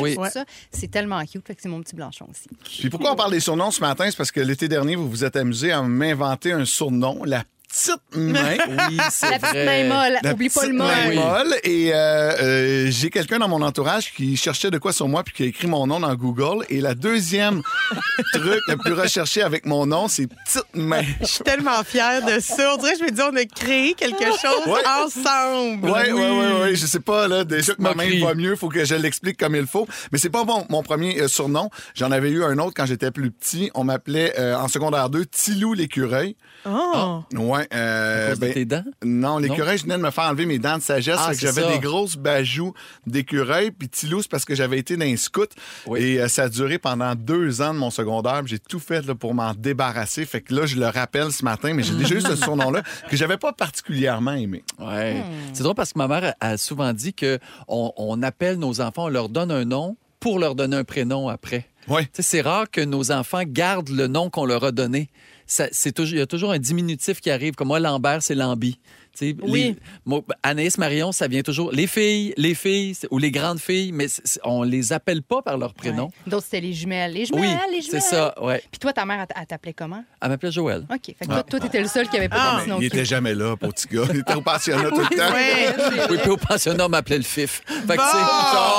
Oui. 0.00 0.16
c'est 0.22 0.30
ça. 0.30 0.44
C'est 0.70 0.90
tellement 0.90 1.20
cute. 1.24 1.46
Fait 1.46 1.54
que 1.54 1.62
c'est 1.62 1.68
mon 1.68 1.80
petit 1.80 1.96
Blanchon 1.96 2.26
aussi. 2.30 2.48
Puis 2.80 2.90
pourquoi 2.90 3.12
on 3.12 3.16
parle 3.16 3.32
des 3.32 3.40
surnoms 3.40 3.70
ce 3.70 3.80
matin? 3.80 4.04
C'est 4.08 4.16
parce 4.16 4.30
que 4.30 4.40
l'été 4.40 4.68
dernier, 4.68 4.96
vous 4.96 5.08
vous 5.08 5.24
êtes 5.24 5.36
amusé 5.36 5.72
à 5.72 5.82
m'inventer 5.82 6.52
un 6.52 6.64
surnom, 6.64 7.24
la 7.24 7.44
petite 7.74 8.16
main. 8.16 8.56
Oui, 8.90 8.98
c'est 9.10 9.30
La 9.30 9.38
petite 9.38 9.50
vrai. 9.50 9.84
main 9.84 9.94
molle. 9.94 10.18
La 10.22 10.32
Oublie 10.32 10.48
pas 10.48 10.66
le 10.66 10.72
molle. 10.74 10.86
main 10.88 11.14
molle. 11.14 11.54
Et 11.64 11.90
euh, 11.92 11.96
euh, 12.42 12.86
j'ai 12.90 13.10
quelqu'un 13.10 13.38
dans 13.38 13.48
mon 13.48 13.62
entourage 13.62 14.12
qui 14.14 14.36
cherchait 14.36 14.70
de 14.70 14.78
quoi 14.78 14.92
sur 14.92 15.08
moi 15.08 15.22
puis 15.24 15.34
qui 15.34 15.42
a 15.42 15.46
écrit 15.46 15.66
mon 15.66 15.86
nom 15.86 16.00
dans 16.00 16.14
Google. 16.14 16.64
Et 16.68 16.80
la 16.80 16.94
deuxième 16.94 17.62
truc 18.32 18.60
le 18.68 18.76
plus 18.76 18.92
recherché 18.92 19.42
avec 19.42 19.66
mon 19.66 19.86
nom, 19.86 20.08
c'est 20.08 20.26
petite 20.26 20.64
main. 20.74 21.02
Je 21.20 21.26
suis 21.26 21.44
tellement 21.44 21.82
fière 21.84 22.24
de 22.24 22.40
ça. 22.40 22.74
On 22.74 22.78
dirait 22.78 22.94
je 22.98 23.04
me 23.04 23.10
dis, 23.10 23.20
on 23.22 23.34
a 23.36 23.44
créé 23.44 23.94
quelque 23.94 24.24
chose 24.24 24.66
Ouais. 24.66 24.80
ensemble. 25.02 25.88
Oui, 25.90 26.12
oui, 26.12 26.22
oui, 26.30 26.46
oui. 26.62 26.76
Je 26.76 26.86
sais 26.86 27.00
pas, 27.00 27.28
là, 27.28 27.44
déjà 27.44 27.74
que 27.74 27.82
ma 27.82 27.94
main 27.94 28.04
moquerie. 28.04 28.22
va 28.22 28.34
mieux, 28.34 28.56
faut 28.56 28.68
que 28.68 28.84
je 28.84 28.94
l'explique 28.94 29.36
comme 29.38 29.56
il 29.56 29.66
faut. 29.66 29.86
Mais 30.12 30.18
c'est 30.18 30.30
pas 30.30 30.44
bon, 30.44 30.64
mon 30.70 30.82
premier 30.82 31.20
euh, 31.20 31.28
surnom. 31.28 31.70
J'en 31.94 32.10
avais 32.10 32.30
eu 32.30 32.44
un 32.44 32.58
autre 32.58 32.72
quand 32.76 32.86
j'étais 32.86 33.10
plus 33.10 33.30
petit. 33.30 33.70
On 33.74 33.84
m'appelait, 33.84 34.34
euh, 34.38 34.56
en 34.56 34.68
secondaire 34.68 35.10
2, 35.10 35.26
Tilou 35.26 35.74
l'écureuil. 35.74 36.36
Oh. 36.66 37.22
Ouais. 37.34 37.63
Euh, 37.72 38.26
À 38.26 38.30
cause 38.30 38.40
de 38.40 38.48
tes 38.52 38.64
dents? 38.64 38.84
Non, 39.04 39.38
l'écureuil, 39.38 39.78
je 39.78 39.84
venais 39.84 39.96
de 39.96 40.02
me 40.02 40.10
faire 40.10 40.24
enlever 40.24 40.46
mes 40.46 40.58
dents 40.58 40.78
de 40.78 40.82
sagesse. 40.82 41.16
Ah, 41.18 41.28
fait 41.28 41.34
que 41.34 41.40
c'est 41.40 41.46
j'avais 41.60 41.74
des 41.74 41.78
grosses 41.80 42.16
bajoux 42.16 42.74
d'écureuil. 43.06 43.70
Puis 43.70 43.88
Tilou, 43.88 44.22
c'est 44.22 44.30
parce 44.30 44.44
que 44.44 44.54
j'avais 44.54 44.78
été 44.78 44.96
dans 44.96 45.04
un 45.06 45.16
scout. 45.16 45.50
Oui. 45.86 46.00
Et 46.02 46.20
euh, 46.20 46.28
ça 46.28 46.44
a 46.44 46.48
duré 46.48 46.78
pendant 46.78 47.14
deux 47.14 47.62
ans 47.62 47.72
de 47.74 47.78
mon 47.78 47.90
secondaire. 47.90 48.42
J'ai 48.46 48.58
tout 48.58 48.80
fait 48.80 49.04
là, 49.06 49.14
pour 49.14 49.34
m'en 49.34 49.54
débarrasser. 49.54 50.24
Fait 50.24 50.40
que 50.40 50.54
là, 50.54 50.66
je 50.66 50.76
le 50.76 50.86
rappelle 50.86 51.32
ce 51.32 51.44
matin, 51.44 51.72
mais 51.74 51.82
j'ai 51.82 51.94
déjà 51.94 52.14
eu 52.16 52.20
ce 52.20 52.36
surnom-là 52.36 52.82
que 53.10 53.16
j'avais 53.16 53.36
pas 53.38 53.52
particulièrement 53.52 54.32
aimé. 54.32 54.64
Ouais. 54.78 55.22
C'est 55.52 55.62
drôle 55.62 55.74
parce 55.74 55.92
que 55.92 55.98
ma 55.98 56.08
mère 56.08 56.34
a 56.40 56.56
souvent 56.56 56.92
dit 56.92 57.14
que 57.14 57.38
on, 57.68 57.92
on 57.96 58.22
appelle 58.22 58.56
nos 58.56 58.80
enfants, 58.80 59.04
on 59.04 59.08
leur 59.08 59.28
donne 59.28 59.50
un 59.50 59.64
nom 59.64 59.96
pour 60.20 60.38
leur 60.38 60.54
donner 60.54 60.76
un 60.76 60.84
prénom 60.84 61.28
après. 61.28 61.66
Sais, 62.14 62.22
C'est 62.22 62.40
rare 62.40 62.70
que 62.70 62.80
nos 62.80 63.12
enfants 63.12 63.42
gardent 63.46 63.90
le 63.90 64.06
nom 64.06 64.30
qu'on 64.30 64.46
leur 64.46 64.64
a 64.64 64.72
donné. 64.72 65.10
Il 65.46 66.16
y 66.16 66.20
a 66.20 66.26
toujours 66.26 66.52
un 66.52 66.58
diminutif 66.58 67.20
qui 67.20 67.30
arrive. 67.30 67.54
Comme 67.54 67.68
moi, 67.68 67.80
Lambert, 67.80 68.22
c'est 68.22 68.34
Lambi. 68.34 68.78
Oui. 69.20 69.62
les- 69.62 69.76
moi, 70.04 70.20
Anaïs 70.42 70.76
Marion, 70.78 71.12
ça 71.12 71.28
vient 71.28 71.42
toujours. 71.42 71.70
Les 71.72 71.86
filles, 71.86 72.34
les 72.36 72.54
filles 72.54 72.96
ou 73.10 73.18
les 73.18 73.30
grandes 73.30 73.60
filles, 73.60 73.92
mais 73.92 74.06
on 74.44 74.62
les 74.62 74.92
appelle 74.92 75.22
pas 75.22 75.42
par 75.42 75.56
leur 75.58 75.72
prénom. 75.74 76.06
Ouais. 76.06 76.10
D'autres, 76.26 76.44
c'était 76.44 76.60
les 76.60 76.72
jumelles. 76.72 77.12
Les 77.12 77.26
jumelles, 77.26 77.42
Oui, 77.42 77.48
les 77.76 77.80
jumelles. 77.82 78.02
c'est 78.02 78.08
ça, 78.16 78.34
ouais. 78.42 78.62
Puis 78.70 78.78
toi, 78.78 78.92
ta 78.92 79.04
mère, 79.04 79.24
elle 79.36 79.46
t'appelait 79.46 79.72
comment? 79.72 80.04
Elle 80.20 80.28
m'appelait 80.30 80.52
Joël. 80.52 80.84
OK. 80.92 80.98
Fait 81.06 81.14
que 81.20 81.24
toi, 81.26 81.42
toi, 81.42 81.60
t'étais 81.60 81.80
le 81.80 81.88
seul 81.88 82.08
qui 82.08 82.16
avait 82.16 82.28
pas 82.28 82.36
Ah, 82.58 82.62
de 82.64 82.70
nom 82.70 82.78
Il 82.80 82.84
était 82.86 83.04
jamais 83.04 83.34
là, 83.34 83.56
pour 83.56 83.68
petit 83.72 83.86
gars. 83.88 84.04
Il 84.12 84.20
était 84.20 84.34
au 84.34 84.40
pensionnat 84.42 84.90
tout 84.90 85.00
le 85.00 85.16
temps. 85.16 85.32
Ouais. 85.32 85.74
Oui, 86.10 86.18
puis 86.20 86.30
au 86.30 86.36
pensionnat, 86.36 86.86
on 86.86 86.88
m'appelait 86.88 87.18
le 87.18 87.22
FIF. 87.24 87.62
Fait 87.66 87.74
que, 87.74 87.86
Bon! 87.86 87.94
tu 87.96 88.18
sais, 88.18 88.24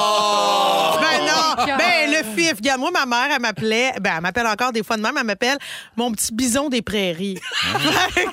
oh! 0.05 0.97
Ben 0.99 1.25
non! 1.25 1.77
Ben 1.77 2.11
le 2.11 2.23
fif. 2.41 2.53
Regarde, 2.57 2.79
moi, 2.79 2.91
ma 2.91 3.05
mère, 3.05 3.27
elle 3.35 3.41
m'appelait, 3.41 3.93
ben 4.01 4.13
elle 4.17 4.21
m'appelle 4.21 4.47
encore 4.47 4.71
des 4.71 4.83
fois 4.83 4.97
de 4.97 5.01
même, 5.01 5.15
elle 5.17 5.25
m'appelle 5.25 5.57
mon 5.95 6.11
petit 6.11 6.33
bison 6.33 6.69
des 6.69 6.81
prairies. 6.81 7.39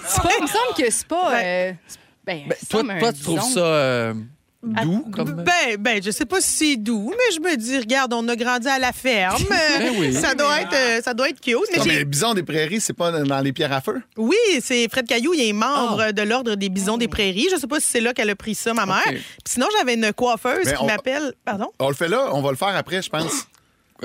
C'est 0.06 0.22
pas- 0.22 0.28
Il 0.38 0.42
me 0.42 0.48
semble 0.48 0.74
que 0.76 0.90
c'est 0.90 1.06
pas. 1.06 1.34
euh, 1.34 1.72
c'est- 1.86 1.91
ben, 2.24 2.42
Ben, 2.48 2.98
toi, 3.00 3.12
tu 3.12 3.20
trouves 3.22 3.40
ça 3.42 3.60
euh, 3.60 4.14
doux? 4.62 5.04
Comme... 5.12 5.42
Ben, 5.44 5.76
ben, 5.78 6.00
je 6.02 6.10
sais 6.10 6.24
pas 6.24 6.40
si 6.40 6.50
c'est 6.50 6.76
doux, 6.76 7.10
mais 7.10 7.34
je 7.34 7.40
me 7.40 7.56
dis, 7.56 7.76
regarde, 7.78 8.12
on 8.12 8.26
a 8.28 8.36
grandi 8.36 8.68
à 8.68 8.78
la 8.78 8.92
ferme. 8.92 9.42
Ben 9.48 9.92
oui. 9.98 10.12
Ça 10.20 10.34
doit 10.34 10.60
être, 10.60 10.72
euh, 10.74 11.00
ça 11.02 11.14
doit 11.14 11.28
être 11.30 11.40
cute. 11.40 11.56
Mais 11.72 11.78
Non, 11.78 11.84
mais 11.86 11.98
le 11.98 12.04
bison 12.04 12.34
des 12.34 12.42
prairies, 12.44 12.80
c'est 12.80 12.92
pas 12.92 13.10
dans 13.10 13.40
les 13.40 13.52
pierres 13.52 13.72
à 13.72 13.80
feu? 13.80 14.00
Oui, 14.16 14.36
c'est 14.60 14.88
Fred 14.90 15.06
Caillou, 15.06 15.34
il 15.34 15.48
est 15.48 15.52
membre 15.52 16.00
Ah. 16.08 16.12
de 16.12 16.22
l'Ordre 16.22 16.54
des 16.54 16.68
bisons 16.68 16.96
des 16.96 17.08
prairies. 17.08 17.48
Je 17.50 17.56
sais 17.56 17.66
pas 17.66 17.80
si 17.80 17.86
c'est 17.88 18.00
là 18.00 18.12
qu'elle 18.14 18.30
a 18.30 18.36
pris 18.36 18.54
ça, 18.54 18.72
ma 18.74 18.86
mère. 18.86 19.02
Sinon, 19.46 19.66
j'avais 19.78 19.94
une 19.94 20.12
coiffeuse 20.12 20.64
Mais 20.66 20.72
qui 20.74 20.82
on- 20.82 20.86
m'appelle. 20.86 21.32
Pardon? 21.44 21.66
On 21.80 21.88
le 21.88 21.94
fait 21.94 22.08
là, 22.08 22.28
on 22.32 22.40
va 22.42 22.50
le 22.50 22.56
faire 22.56 22.76
après, 22.76 23.02
je 23.02 23.10
pense. 23.10 23.46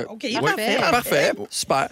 OK, 0.09 0.27
Parfait. 0.41 0.77
Parfait, 0.79 1.31
super. 1.49 1.89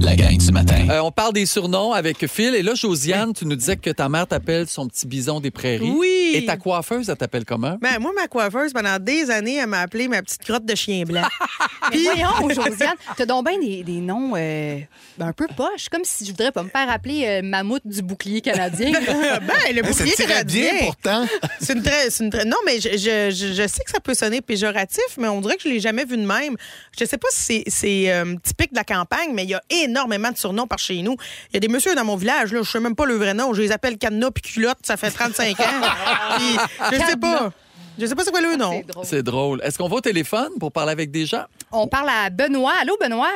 La 0.00 0.14
gang 0.14 0.36
du 0.36 0.52
matin. 0.52 0.86
Euh, 0.90 1.00
on 1.00 1.10
parle 1.10 1.32
des 1.32 1.46
surnoms 1.46 1.92
avec 1.92 2.26
Phil. 2.28 2.54
Et 2.54 2.62
là, 2.62 2.74
Josiane, 2.74 3.32
tu 3.32 3.44
nous 3.46 3.56
disais 3.56 3.76
que 3.76 3.90
ta 3.90 4.08
mère 4.08 4.26
t'appelle 4.26 4.66
son 4.68 4.86
petit 4.86 5.06
bison 5.06 5.40
des 5.40 5.50
prairies. 5.50 5.90
Oui. 5.96 6.32
Et 6.34 6.44
ta 6.44 6.56
coiffeuse, 6.56 7.08
elle 7.08 7.16
t'appelle 7.16 7.44
comment? 7.44 7.76
Ben, 7.80 7.98
moi, 7.98 8.12
ma 8.14 8.28
coiffeuse, 8.28 8.72
pendant 8.72 8.98
des 8.98 9.30
années, 9.30 9.56
elle 9.56 9.66
m'a 9.68 9.80
appelé 9.80 10.06
ma 10.06 10.22
petite 10.22 10.42
crotte 10.44 10.64
de 10.64 10.74
chien 10.74 11.04
blanc. 11.04 11.22
Mais 11.92 11.98
voyons, 12.02 12.48
Josiane, 12.54 12.94
t'as 13.16 13.26
donc 13.26 13.46
bien 13.48 13.58
des, 13.58 13.82
des 13.82 14.00
noms 14.00 14.32
euh, 14.36 14.78
un 15.20 15.32
peu 15.32 15.46
poches, 15.56 15.88
comme 15.90 16.02
si 16.04 16.24
je 16.26 16.30
voudrais 16.30 16.52
pas 16.52 16.62
me 16.62 16.68
faire 16.68 16.88
appeler 16.90 17.24
euh, 17.26 17.40
Mammouth 17.42 17.82
du 17.84 18.02
bouclier 18.02 18.40
canadien. 18.40 18.92
ben, 18.92 19.74
le 19.74 19.82
bouclier 19.82 20.12
tirait 20.12 20.28
canadien. 20.34 20.72
bien 20.74 20.84
pourtant. 20.86 21.26
C'est 21.60 21.72
une 21.74 21.82
très, 21.82 22.10
c'est 22.10 22.24
une 22.24 22.30
très- 22.30 22.44
Non, 22.44 22.56
mais 22.66 22.80
je, 22.80 22.90
je- 22.90 23.30
je- 23.34 23.52
je 23.54 23.66
sais 23.68 23.82
que 23.84 23.90
ça 23.90 24.00
peut 24.00 24.14
sonner 24.14 24.40
péjoratif, 24.40 25.04
mais 25.18 25.28
on 25.28 25.40
dirait 25.40 25.56
que 25.56 25.62
je 25.64 25.68
l'ai 25.68 25.80
jamais 25.80 26.04
vu 26.04 26.16
de 26.16 26.26
même. 26.26 26.56
Je 26.98 27.04
sais 27.04 27.18
pas 27.18 27.28
si 27.32 27.62
c'est, 27.66 27.70
c'est, 27.70 28.12
euh, 28.12 28.34
typique 28.42 28.72
de 28.72 28.76
la 28.76 28.84
campagne, 28.84 29.30
mais 29.32 29.44
il 29.44 29.50
y 29.50 29.54
a 29.54 29.62
énormément 29.70 29.85
de 29.88 30.36
surnoms 30.36 30.66
par 30.66 30.78
chez 30.78 31.00
nous. 31.02 31.16
Il 31.50 31.54
y 31.54 31.56
a 31.56 31.60
des 31.60 31.68
messieurs 31.68 31.94
dans 31.94 32.04
mon 32.04 32.16
village, 32.16 32.52
là, 32.52 32.62
je 32.62 32.70
sais 32.70 32.80
même 32.80 32.94
pas 32.96 33.06
le 33.06 33.14
vrai 33.14 33.34
nom. 33.34 33.54
Je 33.54 33.62
les 33.62 33.72
appelle 33.72 33.98
Cadenas 33.98 34.30
puis 34.30 34.42
Culotte, 34.42 34.78
ça 34.82 34.96
fait 34.96 35.10
35 35.10 35.58
ans. 35.60 35.64
Puis, 36.36 36.58
je 36.92 37.04
sais 37.04 37.16
pas. 37.16 37.52
Je 37.98 38.04
sais 38.06 38.14
pas 38.14 38.24
c'est 38.24 38.30
quoi 38.30 38.42
le 38.42 38.56
nom. 38.56 38.72
C'est 38.72 38.82
drôle. 38.86 39.04
C'est 39.06 39.22
drôle. 39.22 39.60
Est-ce 39.62 39.78
qu'on 39.78 39.88
va 39.88 39.96
au 39.96 40.00
téléphone 40.02 40.50
pour 40.60 40.70
parler 40.70 40.92
avec 40.92 41.10
des 41.10 41.24
gens? 41.24 41.44
On 41.72 41.86
parle 41.86 42.10
à 42.10 42.28
Benoît. 42.28 42.74
Allô, 42.82 42.96
Benoît? 43.00 43.30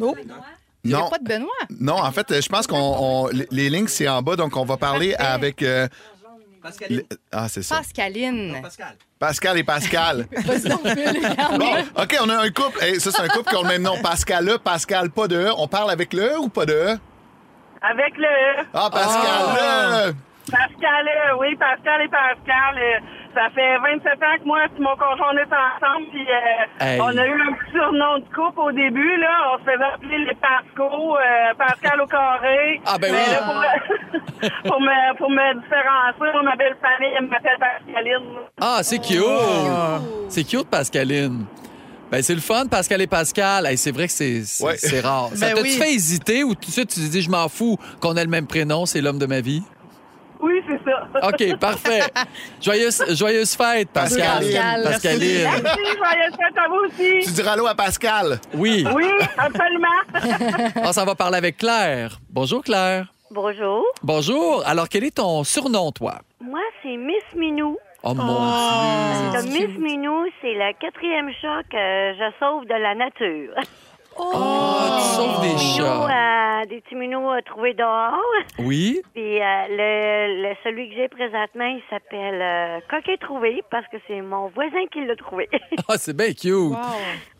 Oh. 0.00 0.14
Il 0.84 0.90
n'y 0.90 0.94
a 0.94 0.98
Non. 1.00 1.10
pas 1.10 1.18
de 1.18 1.24
Benoît? 1.24 1.48
Non, 1.80 1.94
en 2.02 2.12
fait, 2.12 2.30
euh, 2.30 2.40
je 2.40 2.48
pense 2.48 2.66
qu'on 2.66 2.76
on- 2.78 3.26
les- 3.28 3.48
les 3.50 3.68
lignes 3.70 3.88
c'est 3.88 4.08
en 4.08 4.22
bas, 4.22 4.36
donc 4.36 4.56
on 4.56 4.64
va 4.64 4.76
parler 4.76 5.14
avec. 5.14 5.62
Le- 6.90 7.04
ah, 7.32 7.48
c'est 7.48 7.62
ça. 7.62 7.76
Pascaline. 7.76 8.62
Pascal 9.18 9.58
et 9.58 9.64
Pascal. 9.64 10.26
Phil, 10.36 11.26
regarde. 11.28 11.58
Bon, 11.58 12.02
OK, 12.02 12.16
on 12.22 12.28
a 12.28 12.36
un 12.42 12.50
couple. 12.50 12.82
Hey, 12.82 13.00
ça, 13.00 13.10
c'est 13.10 13.22
un 13.22 13.28
couple 13.28 13.50
qui 13.50 13.56
a 13.56 13.62
le 13.62 13.68
même 13.68 13.82
nom. 13.82 14.00
Pascal 14.02 14.48
E, 14.48 14.58
Pascal 14.58 15.10
pas 15.10 15.26
de 15.28 15.36
E. 15.36 15.52
On 15.56 15.66
parle 15.68 15.90
avec 15.90 16.12
le 16.12 16.22
E 16.34 16.38
ou 16.38 16.48
pas 16.48 16.66
de 16.66 16.72
E? 16.72 16.98
Avec 17.80 18.16
le 18.16 18.64
Ah, 18.74 18.88
Pascal 18.90 20.10
E! 20.10 20.14
Pascal, 20.50 21.06
euh, 21.08 21.36
oui, 21.40 21.54
Pascal 21.56 22.02
et 22.02 22.08
Pascal. 22.08 23.02
Ça 23.34 23.48
fait 23.54 23.78
27 23.78 24.12
ans 24.14 24.38
que 24.40 24.44
moi 24.46 24.58
et 24.64 24.80
mon 24.80 24.96
conjoint 24.96 25.32
on 25.32 25.36
est 25.38 25.42
ensemble. 25.52 26.06
Puis 26.10 26.26
euh, 26.28 26.84
Hey. 26.84 27.00
on 27.00 27.08
a 27.16 27.26
eu 27.26 27.40
un 27.40 27.52
petit 27.54 27.72
surnom 27.72 28.18
de 28.18 28.24
couple 28.34 28.60
au 28.60 28.72
début. 28.72 29.16
là. 29.18 29.54
On 29.54 29.58
se 29.58 29.64
faisait 29.70 29.84
appeler 29.94 30.18
les 30.26 30.34
Pasco, 30.36 31.16
euh, 31.16 31.54
Pascal 31.58 32.00
au 32.00 32.06
carré. 32.06 32.80
Ah, 32.86 32.96
ben 32.98 33.12
Mais 33.12 33.18
oui. 33.18 33.32
là, 33.32 33.42
pour, 33.42 34.70
pour 34.70 34.80
me, 34.80 35.16
pour 35.18 35.30
me 35.30 35.54
différencier, 35.62 36.32
moi, 36.32 36.42
ma 36.42 36.56
belle 36.56 36.76
famille, 36.80 37.12
elle 37.18 37.26
m'appelle 37.26 37.58
Pascaline. 37.58 38.38
Ah, 38.60 38.80
c'est 38.82 38.98
cute! 38.98 39.24
C'est 40.28 40.44
cute, 40.44 40.68
Pascaline. 40.70 41.44
Ben, 42.10 42.22
c'est 42.22 42.34
le 42.34 42.40
fun, 42.40 42.66
Pascal 42.66 43.02
et 43.02 43.06
Pascal. 43.06 43.66
Hey, 43.66 43.76
c'est 43.76 43.90
vrai 43.92 44.06
que 44.06 44.12
c'est 44.12 44.42
Ouais. 44.64 44.76
rare. 45.02 45.28
Ça 45.34 45.46
Ben 45.48 45.54
t'a-tu 45.56 45.62
oui. 45.68 45.70
fait 45.76 45.92
hésiter 45.92 46.42
ou 46.42 46.54
tout 46.54 46.66
de 46.68 46.72
suite 46.72 46.88
tu 46.88 47.00
te 47.00 47.06
dis, 47.10 47.20
je 47.22 47.30
m'en 47.30 47.48
fous 47.48 47.76
qu'on 48.00 48.16
ait 48.16 48.24
le 48.24 48.30
même 48.30 48.46
prénom, 48.46 48.86
c'est 48.86 49.00
l'homme 49.02 49.18
de 49.18 49.26
ma 49.26 49.40
vie? 49.40 49.62
Oui, 50.40 50.62
c'est 50.68 50.80
ça. 50.84 51.28
OK, 51.28 51.58
parfait. 51.58 52.02
Joyeuse, 52.60 53.02
joyeuse 53.16 53.54
fête, 53.56 53.90
Pascal. 53.90 54.38
Pascal. 54.38 54.82
Pascaline. 54.84 55.44
Merci, 55.62 55.80
joyeuse 55.96 56.36
fête 56.36 56.58
à 56.58 56.68
vous 56.68 56.86
aussi. 56.86 57.26
Tu 57.26 57.32
diras 57.32 57.52
allô 57.52 57.66
à 57.66 57.74
Pascal. 57.74 58.38
Oui. 58.54 58.86
Oui, 58.94 59.10
absolument. 59.36 59.88
On 60.88 60.92
s'en 60.92 61.04
va 61.04 61.14
parler 61.14 61.38
avec 61.38 61.56
Claire. 61.56 62.18
Bonjour, 62.30 62.62
Claire. 62.62 63.12
Bonjour. 63.30 63.84
Bonjour. 64.02 64.62
Alors, 64.66 64.88
quel 64.88 65.04
est 65.04 65.16
ton 65.16 65.44
surnom, 65.44 65.90
toi? 65.92 66.20
Moi, 66.40 66.60
c'est 66.82 66.96
Miss 66.96 67.24
Minou. 67.36 67.76
Oh 68.04 68.14
mon 68.14 68.36
Parce 69.32 69.44
Dieu. 69.44 69.66
Miss 69.66 69.76
Minou, 69.78 70.24
c'est 70.40 70.54
le 70.54 70.72
quatrième 70.78 71.30
chat 71.42 71.62
que 71.64 72.14
je 72.16 72.30
sauve 72.38 72.64
de 72.64 72.74
la 72.80 72.94
nature. 72.94 73.54
Oh, 74.18 74.98
tu 74.98 75.16
sauves 75.16 75.40
des 75.42 75.58
chats. 75.58 76.62
euh, 76.62 76.66
des 76.66 76.80
petits 76.80 76.94
minous 76.96 77.28
euh, 77.30 77.40
trouvés 77.46 77.74
dehors. 77.74 78.18
Oui. 78.58 79.00
Puis 79.14 79.22
euh, 79.40 79.44
le, 79.70 80.42
le- 80.48 80.54
celui 80.64 80.88
que 80.90 80.94
j'ai 80.96 81.08
présentement, 81.08 81.66
il 81.66 81.82
s'appelle 81.88 82.40
euh, 82.42 82.80
Coquet 82.90 83.16
Trouvé 83.18 83.62
parce 83.70 83.86
que 83.88 83.96
c'est 84.06 84.20
mon 84.20 84.48
voisin 84.48 84.84
qui 84.92 85.04
l'a 85.04 85.16
trouvé. 85.16 85.48
Ah, 85.88 85.94
c'est 85.96 86.14
bien 86.16 86.32
cute. 86.32 86.76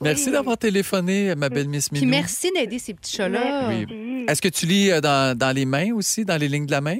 Merci 0.00 0.30
d'avoir 0.30 0.56
téléphoné, 0.56 1.34
ma 1.36 1.48
belle 1.48 1.68
Miss 1.68 1.88
Puis 1.90 2.00
Minou. 2.00 2.12
merci 2.12 2.50
d'aider 2.52 2.78
ces 2.78 2.94
petits 2.94 3.16
chats-là. 3.16 3.68
Oui. 3.68 4.24
Est-ce 4.28 4.40
que 4.40 4.48
tu 4.48 4.64
lis 4.66 4.90
euh, 4.90 5.00
dans, 5.00 5.36
dans 5.36 5.54
les 5.54 5.66
mains 5.66 5.92
aussi, 5.94 6.24
dans 6.24 6.36
les 6.40 6.48
lignes 6.48 6.66
de 6.66 6.70
la 6.72 6.80
main? 6.80 6.98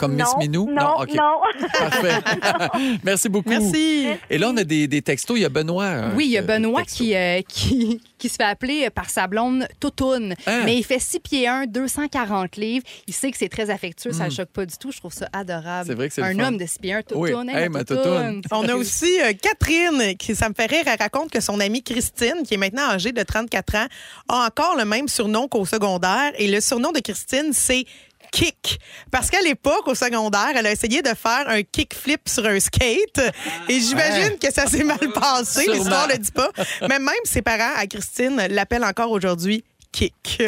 Comme 0.00 0.14
Miss 0.14 0.24
Non, 0.24 0.38
Minou? 0.38 0.70
non, 0.72 1.00
OK. 1.02 1.14
non. 1.14 1.40
Parfait. 1.78 2.14
Merci 3.04 3.28
beaucoup. 3.28 3.50
Merci. 3.50 4.06
Et 4.30 4.38
là, 4.38 4.48
on 4.50 4.56
a 4.56 4.64
des, 4.64 4.88
des 4.88 5.02
textos. 5.02 5.36
Il 5.38 5.42
y 5.42 5.44
a 5.44 5.48
Benoît. 5.50 5.84
euh, 5.84 6.10
Oui, 6.16 6.24
il 6.24 6.30
y 6.30 6.38
a 6.38 6.40
euh, 6.40 6.44
Benoît 6.44 6.84
qui, 6.84 7.14
euh, 7.14 7.42
qui, 7.46 8.00
qui 8.18 8.28
se 8.30 8.36
fait 8.36 8.44
appeler 8.44 8.88
par 8.90 9.10
sa 9.10 9.26
blonde 9.26 9.68
Toutoune. 9.78 10.34
Hein? 10.46 10.62
Mais 10.64 10.76
il 10.78 10.84
fait 10.84 10.98
6 10.98 11.20
pieds 11.20 11.46
1, 11.46 11.66
240 11.66 12.56
livres. 12.56 12.84
Il 13.06 13.12
sait 13.14 13.30
que 13.30 13.36
c'est 13.36 13.48
très 13.50 13.68
affectueux. 13.68 14.12
Ça 14.12 14.24
ne 14.24 14.24
Mm. 14.24 14.30
le 14.30 14.34
choque 14.36 14.48
pas 14.50 14.66
du 14.66 14.76
tout. 14.78 14.90
Je 14.90 14.98
trouve 14.98 15.12
ça 15.12 15.28
adorable. 15.32 15.86
C'est 15.88 15.94
vrai 15.94 16.08
que 16.08 16.14
c'est 16.14 16.22
Un 16.22 16.38
homme 16.40 16.56
de 16.56 16.64
6 16.66 16.78
pieds 16.78 16.94
1, 16.94 17.02
Oui. 17.14 17.30
Toutoune. 17.30 17.50
Hey, 17.50 17.68
ma 17.68 17.78
ma 17.80 17.84
Toutoune? 17.84 18.40
On 18.52 18.66
a 18.68 18.74
aussi 18.74 19.20
euh, 19.20 19.32
Catherine, 19.40 20.16
qui, 20.16 20.34
ça 20.34 20.48
me 20.48 20.54
fait 20.54 20.66
rire, 20.66 20.84
elle 20.86 20.98
raconte 20.98 21.30
que 21.30 21.40
son 21.40 21.60
amie 21.60 21.82
Christine, 21.82 22.42
qui 22.46 22.54
est 22.54 22.58
maintenant 22.58 22.88
âgée 22.90 23.12
de 23.12 23.22
34 23.22 23.74
ans, 23.76 23.86
a 24.28 24.46
encore 24.46 24.76
le 24.78 24.84
même 24.86 25.08
surnom 25.08 25.46
qu'au 25.48 25.66
secondaire. 25.66 26.32
Et 26.38 26.48
le 26.48 26.60
surnom 26.60 26.92
de 26.92 27.00
Christine, 27.00 27.50
c'est 27.52 27.84
Kick. 28.32 28.78
Parce 29.10 29.30
qu'à 29.30 29.40
l'époque, 29.40 29.86
au 29.86 29.94
secondaire, 29.94 30.52
elle 30.54 30.66
a 30.66 30.72
essayé 30.72 31.02
de 31.02 31.08
faire 31.08 31.44
un 31.48 31.62
kickflip 31.62 32.28
sur 32.28 32.46
un 32.46 32.58
skate. 32.60 33.20
Et 33.68 33.80
j'imagine 33.80 34.38
que 34.38 34.52
ça 34.52 34.66
s'est 34.66 34.84
mal 34.84 34.98
passé. 35.14 35.66
L'histoire 35.66 36.06
ne 36.06 36.12
le 36.12 36.18
dit 36.18 36.32
pas. 36.32 36.50
Mais 36.82 36.98
même 36.98 37.14
ses 37.24 37.42
parents, 37.42 37.74
à 37.76 37.86
Christine, 37.86 38.36
l'appellent 38.50 38.84
encore 38.84 39.10
aujourd'hui 39.10 39.64
Kick. 39.92 40.40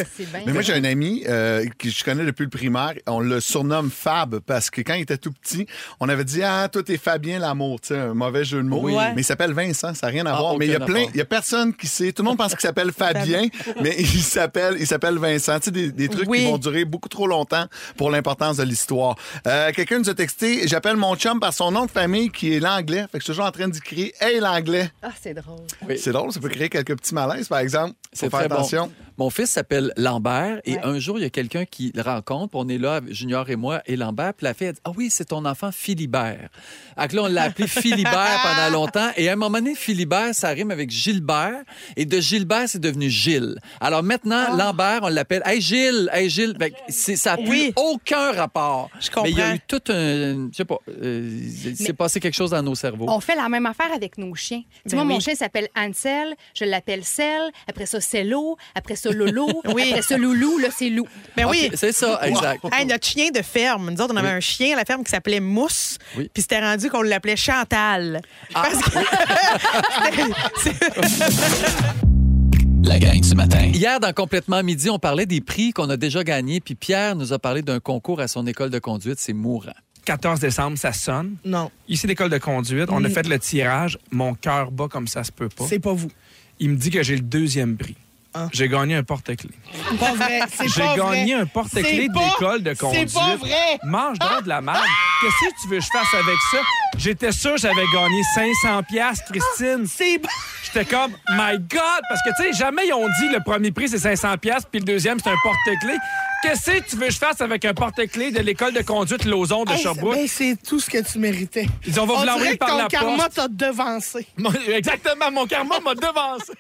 Mais 0.47 0.53
moi, 0.53 0.63
j'ai 0.63 0.73
un 0.75 0.85
ami 0.85 1.25
euh, 1.29 1.67
que 1.77 1.91
je 1.91 2.05
connais 2.05 2.25
depuis 2.25 2.45
le 2.45 2.49
primaire. 2.49 2.93
On 3.09 3.19
le 3.19 3.41
surnomme 3.41 3.91
Fab 3.91 4.39
parce 4.39 4.71
que 4.71 4.81
quand 4.83 4.95
il 4.95 5.03
était 5.03 5.19
tout 5.19 5.33
petit, 5.33 5.67
on 5.99 6.09
avait 6.09 6.25
dit 6.25 6.43
Ah, 6.45 6.69
toi, 6.73 6.83
t'es 6.85 6.97
Fabien 6.97 7.41
l'amour. 7.41 7.81
Tu 7.81 7.89
sais, 7.89 7.99
un 7.99 8.15
mauvais 8.15 8.45
jeu 8.45 8.59
de 8.63 8.69
mots. 8.69 8.81
Oui. 8.85 8.95
Mais 9.17 9.23
il 9.23 9.25
s'appelle 9.25 9.53
Vincent, 9.53 9.95
ça 9.95 10.07
n'a 10.07 10.13
rien 10.13 10.27
à 10.27 10.35
Ah, 10.35 10.39
voir. 10.41 10.59
Mais 10.59 10.67
il 10.67 10.73
y 10.73 10.77
a 10.77 10.81
plein, 10.81 11.07
il 11.13 11.17
y 11.17 11.21
a 11.21 11.25
personne 11.25 11.75
qui 11.75 11.89
sait. 11.89 12.13
Tout 12.13 12.23
le 12.23 12.29
monde 12.29 12.39
pense 12.39 12.53
qu'il 12.53 12.61
s'appelle 12.61 12.93
Fabien, 12.93 13.49
mais 13.83 13.97
il 13.99 14.23
s'appelle, 14.23 14.77
il 14.79 14.87
s'appelle 14.87 15.19
Vincent. 15.19 15.59
Tu 15.59 15.65
sais, 15.67 15.71
des, 15.73 15.91
des 15.91 16.09
trucs 16.09 16.29
Oui. 16.29 16.39
qui 16.41 16.45
vont 16.47 16.59
durer 16.59 16.85
beaucoup 16.85 17.09
trop 17.09 17.27
longtemps 17.27 17.67
pour 17.97 18.11
l'importance 18.13 18.59
de 18.59 18.63
l'histoire. 18.65 19.17
Euh, 19.49 19.73
Quelqu'un 19.73 19.99
nous 19.99 20.09
a 20.11 20.15
texté 20.15 20.69
J'appelle 20.69 20.97
mon 20.97 21.17
chum 21.17 21.41
par 21.41 21.53
son 21.53 21.73
nom 21.73 21.87
de 21.87 21.91
famille 21.91 22.31
qui 22.31 22.55
est 22.55 22.61
l'anglais. 22.61 23.03
Fait 23.11 23.19
que 23.19 23.19
je 23.19 23.25
suis 23.25 23.33
toujours 23.33 23.47
en 23.47 23.51
train 23.51 23.67
d'y 23.69 23.81
crier 23.81 24.15
Hey, 24.21 24.39
l'anglais. 24.39 24.91
Ah, 25.03 25.11
c'est 25.21 25.35
drôle. 25.35 25.59
C'est 25.97 26.13
drôle, 26.13 26.31
ça 26.33 26.39
peut 26.41 26.49
créer 26.49 26.69
quelques 26.69 26.97
petits 26.97 27.15
malaises, 27.15 27.49
par 27.49 27.59
exemple. 27.59 27.95
C'est 28.13 28.27
Faut 28.31 28.37
faire 28.39 28.47
très 28.49 28.55
attention. 28.57 28.87
bon. 28.87 28.93
Mon 29.19 29.31
fils 29.31 29.51
s'appelle 29.51 29.93
Lambert 29.97 30.61
et 30.65 30.79
un 30.83 30.99
jour, 30.99 31.19
il 31.19 31.23
y 31.23 31.25
a 31.27 31.31
quelqu'un 31.31 31.65
qui 31.65 31.93
le 31.95 32.03
rencontre. 32.03 32.55
On 32.55 32.69
est 32.69 32.79
là, 32.79 33.01
Junior 33.09 33.49
et 33.51 33.57
moi, 33.57 33.83
et 33.87 33.97
Lambert. 33.97 34.35
Puis 34.35 34.45
la 34.45 34.55
fille 34.55 34.69
a 34.69 34.73
dit 34.73 34.81
Ah 34.85 34.91
oui, 34.97 35.11
c'est 35.11 35.27
ton 35.27 35.45
enfant 35.45 35.71
Philibert. 35.73 36.49
Donc 36.97 37.13
là, 37.13 37.23
on 37.23 37.27
l'a 37.29 37.43
appelé 37.45 37.67
Philibert 37.69 38.41
pendant 38.43 38.71
longtemps. 38.73 39.11
Et 39.17 39.29
à 39.29 39.33
un 39.33 39.37
moment 39.37 39.59
donné, 39.59 39.75
Philibert, 39.75 40.35
ça 40.35 40.49
rime 40.51 40.71
avec 40.71 40.91
Gilbert. 40.91 41.63
Et 41.97 42.05
de 42.07 42.21
Gilbert, 42.21 42.69
c'est 42.69 42.81
devenu 42.81 43.09
Gilles. 43.11 43.57
Alors 43.81 44.03
maintenant, 44.03 44.57
Lambert, 44.57 45.01
on 45.03 45.09
l'appelle 45.09 45.43
Hey 45.45 45.61
Gilles, 45.61 46.09
Hey 46.13 46.29
Gilles. 46.31 46.57
C'est- 46.89 47.17
ça 47.17 47.37
n'a 47.37 47.43
plus 47.43 47.73
aucun 47.77 48.33
rapport. 48.33 48.91
Je 49.01 49.09
comprends. 49.09 49.23
Mais 49.25 49.31
il 49.31 49.39
y 49.39 49.43
a 49.43 49.55
eu 49.55 49.61
tout 49.67 49.81
un. 49.89 50.49
Je 50.51 50.57
sais 50.57 50.65
pas. 50.65 50.79
euh, 51.03 51.39
s'est 51.75 51.75
Mais- 51.89 51.93
passé 51.93 52.21
quelque 52.21 52.35
chose 52.35 52.51
dans 52.51 52.63
nos 52.63 52.75
cerveaux. 52.75 53.07
On 53.09 53.21
fait 53.21 53.37
la 53.37 53.49
même 53.49 53.67
affaire 53.67 53.93
avec 53.95 54.19
nos 54.19 54.35
chiens. 54.35 54.63
Tu 54.85 54.91
Ben 54.91 54.97
vois, 54.97 55.05
mon 55.05 55.21
chien 55.21 55.35
s'appelle 55.35 55.69
Ansel, 55.77 56.35
je 56.55 56.65
l'appelle 56.65 57.05
Cell, 57.05 57.51
après 57.69 57.87
ça, 57.87 58.01
Cello, 58.01 58.57
après 58.75 58.97
ça, 58.97 59.02
Lolo, 59.11 59.49
Oui. 59.75 59.89
après 59.91 60.03
ça, 60.03 60.17
Loulou, 60.17 60.59
là, 60.59 60.69
c'est 60.77 60.91
Lou. 60.91 61.07
Ben 61.37 61.47
oui. 61.49 61.71
C'est 61.75 61.93
ça, 61.93 62.21
exact. 62.23 62.65
Hey, 62.73 62.87
notre 62.87 63.07
chien 63.07 63.31
de 63.35 63.43
ferme. 63.43 63.91
Nous 63.91 64.01
autres, 64.01 64.13
on 64.15 64.17
avait 64.17 64.29
Oui. 64.29 64.35
un 64.35 64.41
chien 64.41 64.75
à 64.75 64.77
la 64.77 64.85
ferme 64.85 65.03
qui 65.05 65.11
s'appelait 65.11 65.41
Mousse. 65.41 65.99
Oui. 66.17 66.31
Puis 66.33 66.43
c'était 66.43 66.61
rendu 66.61 66.89
qu'on 66.91 67.03
l'appelait 67.03 67.37
Chantal. 67.37 68.21
Ah. 68.55 68.63
Parce 68.71 68.83
que- 68.83 68.99
La 72.85 72.99
gang 72.99 73.21
du 73.21 73.35
matin. 73.35 73.71
Hier, 73.73 74.01
dans 74.01 74.13
Complètement 74.13 74.63
Midi, 74.63 74.91
on 74.91 74.99
parlait 74.99 75.25
des 75.27 75.41
prix 75.41 75.73
qu'on 75.73 75.89
a 75.89 75.97
déjà 75.97 76.25
gagnés, 76.25 76.61
puis 76.61 76.75
Pierre 76.75 77.15
nous 77.17 77.33
a 77.33 77.39
parlé 77.39 77.63
d'un 77.63 77.79
concours 77.81 78.21
à 78.21 78.27
son 78.29 78.47
école 78.47 78.71
de 78.71 78.79
conduite. 78.81 79.19
C'est 79.19 79.33
mourant. 79.33 79.73
14 80.05 80.41
décembre, 80.41 80.77
ça 80.77 80.93
sonne. 80.93 81.37
Non. 81.45 81.71
Ici, 81.89 82.09
l'école 82.09 82.29
de 82.31 82.39
conduite, 82.39 82.89
on 82.91 83.03
a 83.05 83.09
fait 83.09 83.27
le 83.29 83.39
tirage. 83.39 83.99
Mon 84.11 84.35
cœur 84.35 84.73
bat 84.73 84.89
comme 84.89 85.07
ça 85.07 85.23
se 85.23 85.31
peut 85.31 85.49
pas. 85.49 85.65
C'est 85.69 85.79
pas 85.79 85.93
vous. 85.93 86.11
Il 86.59 86.71
me 86.71 86.77
dit 86.77 86.91
que 86.91 87.05
j'ai 87.05 87.15
le 87.15 87.23
deuxième 87.23 87.77
prix. 87.77 87.95
J'ai 88.53 88.69
gagné 88.69 88.97
un 88.97 89.03
porte-clés. 89.03 89.51
Pas 90.01 90.13
vrai. 90.15 90.41
C'est 90.55 90.69
J'ai 90.69 90.81
pas 90.83 90.97
gagné 90.97 91.33
vrai. 91.35 91.43
un 91.43 91.47
porte-clés 91.47 91.83
C'est 91.83 92.09
de 92.09 92.13
pas- 92.15 92.21
l'école 92.25 92.63
de 92.63 92.75
conduite. 92.75 93.09
C'est 93.11 93.19
pas 93.19 93.37
vrai. 93.37 93.79
Mange 93.85 94.19
donc 94.19 94.43
de 94.45 94.49
la 94.49 94.61
merde. 94.61 94.79
Qu'est-ce 95.21 95.51
que 95.51 95.63
tu 95.63 95.69
veux 95.69 95.79
que 95.79 95.85
je 95.85 95.89
fasse 95.93 96.15
avec 96.15 96.37
ça? 96.51 96.59
J'étais 96.99 97.33
sûr 97.33 97.53
que 97.55 97.61
j'avais 97.61 97.85
gagné 97.93 98.23
500 98.35 98.83
pièces, 98.85 99.21
Christine. 99.31 99.87
C'est 99.87 100.21
J'étais 100.65 100.85
comme, 100.87 101.13
my 101.31 101.59
God! 101.59 102.01
Parce 102.09 102.23
que, 102.25 102.31
tu 102.43 102.53
sais, 102.53 102.59
jamais 102.59 102.87
ils 102.87 102.93
ont 102.95 103.07
dit 103.21 103.29
le 103.31 103.41
premier 103.45 103.71
prix, 103.73 103.89
c'est 103.89 103.99
500 103.99 104.39
pièces 104.39 104.63
puis 104.71 104.81
le 104.81 104.87
deuxième, 104.87 105.19
c'est 105.21 105.29
un 105.31 105.37
porte-clés. 105.43 105.99
Qu'est-ce 106.43 106.71
que 106.73 106.81
tu 106.91 106.97
veux 106.97 107.07
que 107.07 107.13
je 107.13 107.19
fasse 107.19 107.41
avec 107.41 107.65
un 107.65 107.75
porte-clés 107.75 108.31
de 108.33 108.41
l'école 108.41 108.73
de 108.73 108.81
conduite 108.83 109.25
Lauson 109.27 109.65
de 109.65 109.73
Hey, 109.73 109.79
Sherbrooke? 109.83 110.15
ben, 110.15 110.27
c'est 110.27 110.57
tout 110.67 110.81
ce 110.81 110.89
que 110.91 110.99
tu 111.03 111.19
méritais. 111.19 111.69
Ils 111.87 112.01
ont- 112.01 112.05
on 112.05 112.07
va 112.07 112.15
vous 112.17 112.25
l'envoyer 112.25 112.57
par 112.57 112.77
la 112.77 112.87
karma 112.87 113.25
poste. 113.25 113.35
t'a 113.37 113.49
devancé. 113.49 114.27
Mon- 114.39 114.51
Exactement, 114.53 115.31
mon 115.31 115.47
karma 115.47 115.79
m'a 115.81 115.95
devancé. 115.95 116.53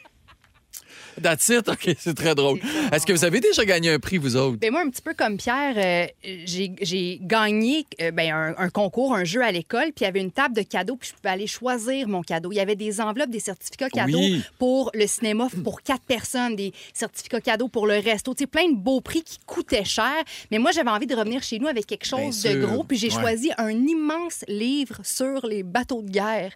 That's 1.21 1.49
it? 1.49 1.69
OK, 1.69 1.95
c'est 1.99 2.15
très 2.15 2.35
drôle. 2.35 2.61
Est-ce 2.93 3.05
que 3.07 3.13
vous 3.13 3.25
avez 3.25 3.41
déjà 3.41 3.65
gagné 3.65 3.91
un 3.91 3.99
prix, 3.99 4.19
vous 4.19 4.37
autres? 4.37 4.59
Ben 4.59 4.71
moi, 4.71 4.83
un 4.83 4.91
petit 4.91 5.03
peu 5.03 5.15
comme 5.15 5.37
Pierre, 5.37 5.75
euh, 5.77 6.07
j'ai 6.45 7.19
gagné 7.21 7.87
euh, 8.01 8.11
ben, 8.11 8.33
un, 8.33 8.55
un 8.57 8.69
concours, 8.71 9.15
un 9.15 9.25
jeu 9.25 9.43
à 9.43 9.51
l'école, 9.53 9.87
puis 9.95 10.01
il 10.01 10.05
y 10.05 10.07
avait 10.07 10.21
une 10.21 10.31
table 10.33 10.55
de 10.55 10.63
cadeaux, 10.63 10.97
puis 10.97 11.11
je 11.11 11.15
pouvais 11.15 11.31
aller 11.33 11.47
choisir 11.47 12.09
mon 12.09 12.23
cadeau. 12.23 12.53
Il 12.53 12.57
y 12.57 12.61
avait 12.61 12.77
des 12.77 13.01
enveloppes, 13.01 13.31
des 13.31 13.41
certificats 13.41 13.91
cadeaux 13.91 14.19
Oui. 14.19 14.43
pour 14.59 14.91
le 14.95 15.07
cinéma 15.07 15.49
pour 15.65 15.83
quatre 15.83 16.03
personnes, 16.05 16.57
des 16.57 16.73
certificats 16.95 17.41
cadeaux 17.41 17.69
pour 17.69 17.87
le 17.87 17.99
resto, 17.99 18.35
tu 18.35 18.43
sais, 18.45 18.47
plein 18.47 18.69
de 18.71 18.77
beaux 18.77 19.01
prix 19.01 19.23
qui 19.23 19.39
coûtaient 19.47 19.85
cher. 19.85 20.13
Mais 20.51 20.59
moi, 20.59 20.71
j'avais 20.73 20.91
envie 20.91 21.07
de 21.07 21.15
revenir 21.15 21.43
chez 21.43 21.59
nous 21.59 21.67
avec 21.69 21.87
quelque 21.87 22.07
chose 22.07 22.43
de 22.43 22.65
gros, 22.65 22.85
puis 22.85 22.97
j'ai 22.99 23.09
Ouais. 23.13 23.21
choisi 23.21 23.51
un 23.59 23.71
immense 23.71 24.45
livre 24.49 25.01
sur 25.05 25.47
les 25.47 25.63
bateaux 25.63 26.01
de 26.03 26.11
guerre. 26.11 26.53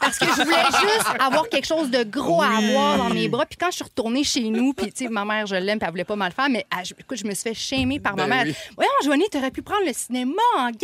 Parce 0.00 0.18
que 0.18 0.24
je 0.26 0.42
voulais 0.42 0.64
juste 0.80 1.06
avoir 1.20 1.48
quelque 1.48 1.66
chose 1.66 1.90
de 1.90 2.02
gros 2.04 2.40
à 2.42 2.56
avoir 2.56 2.96
dans 2.98 3.10
mes 3.10 3.28
bras. 3.28 3.44
Puis 3.46 3.58
quand 3.58 3.70
je 3.70 3.76
suis 3.76 3.84
retournée 3.98 4.22
chez 4.24 4.48
nous, 4.50 4.72
puis 4.72 4.92
tu 4.92 5.04
sais, 5.04 5.10
ma 5.10 5.24
mère, 5.24 5.46
je 5.46 5.56
l'aime, 5.56 5.78
puis 5.78 5.86
elle 5.86 5.90
voulait 5.90 6.04
pas 6.04 6.14
mal 6.16 6.30
faire, 6.32 6.48
mais 6.48 6.64
ah, 6.70 6.84
je- 6.84 6.94
écoute, 6.98 7.18
je 7.18 7.26
me 7.26 7.34
suis 7.34 7.42
fait 7.50 7.54
shamer 7.54 7.98
par 7.98 8.14
Ben 8.14 8.26
ma 8.28 8.36
mère. 8.36 8.44
oui. 8.46 8.54
Voyons, 8.76 8.90
Joanie, 9.04 9.24
t'aurais 9.30 9.50
pu 9.50 9.62
prendre 9.62 9.84
le 9.86 9.92
cinéma 9.92 10.40
en 10.58 10.66
gang, 10.70 10.76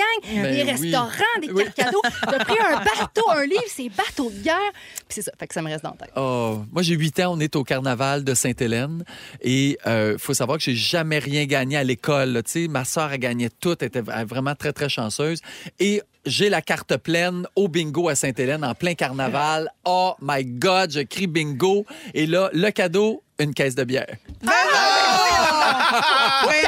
Ben 0.42 0.46
les 0.52 0.62
oui. 0.62 0.70
restaurants, 0.70 1.40
des 1.40 1.48
cartes 1.48 1.74
cadeaux. 1.74 2.02
T'as 2.22 2.44
pris 2.44 2.56
un 2.58 2.78
bateau, 2.78 3.22
un 3.30 3.44
livre, 3.46 3.62
c'est 3.68 3.88
bateau 3.88 4.30
de 4.30 4.42
guerre. 4.42 4.56
Puis 4.72 5.06
c'est 5.10 5.22
ça, 5.22 5.32
fait 5.38 5.46
que 5.46 5.54
ça 5.54 5.62
me 5.62 5.68
reste 5.70 5.84
dans 5.84 5.90
la 5.90 5.96
tête. 6.06 6.12
Oh, 6.16 6.62
moi, 6.72 6.82
j'ai 6.82 6.94
8 6.94 7.20
ans, 7.20 7.34
on 7.36 7.40
est 7.40 7.54
au 7.56 7.62
carnaval 7.62 8.24
de 8.24 8.34
Sainte-Hélène. 8.34 9.04
Et 9.40 9.78
il 9.86 10.16
faut 10.18 10.34
savoir 10.34 10.58
que 10.58 10.64
j'ai 10.64 10.74
jamais 10.74 11.18
rien 11.18 11.44
gagné 11.46 11.76
à 11.76 11.84
l'école. 11.84 12.42
Tu 12.44 12.50
sais, 12.64 12.68
ma 12.68 12.84
soeur 12.84 13.10
a 13.10 13.18
gagné 13.18 13.48
tout, 13.48 13.76
elle 13.80 13.86
était 13.88 14.00
vraiment 14.00 14.54
très, 14.54 14.72
très 14.72 14.88
chanceuse. 14.88 15.40
Et 15.78 16.02
j'ai 16.26 16.48
la 16.48 16.62
carte 16.62 16.96
pleine 16.96 17.46
au 17.56 17.68
bingo 17.68 18.08
à 18.08 18.14
Sainte-Hélène 18.14 18.64
en 18.64 18.74
plein 18.74 18.94
carnaval. 18.94 19.70
Oh 19.84 20.14
my 20.22 20.44
God, 20.44 20.90
je 20.92 21.00
crie 21.00 21.26
bingo. 21.26 21.84
Et 22.14 22.26
là, 22.26 22.50
le 22.52 22.70
cadeau, 22.70 23.22
une 23.38 23.52
caisse 23.54 23.74
de 23.74 23.84
bière. 23.84 24.06
Ben 24.42 24.50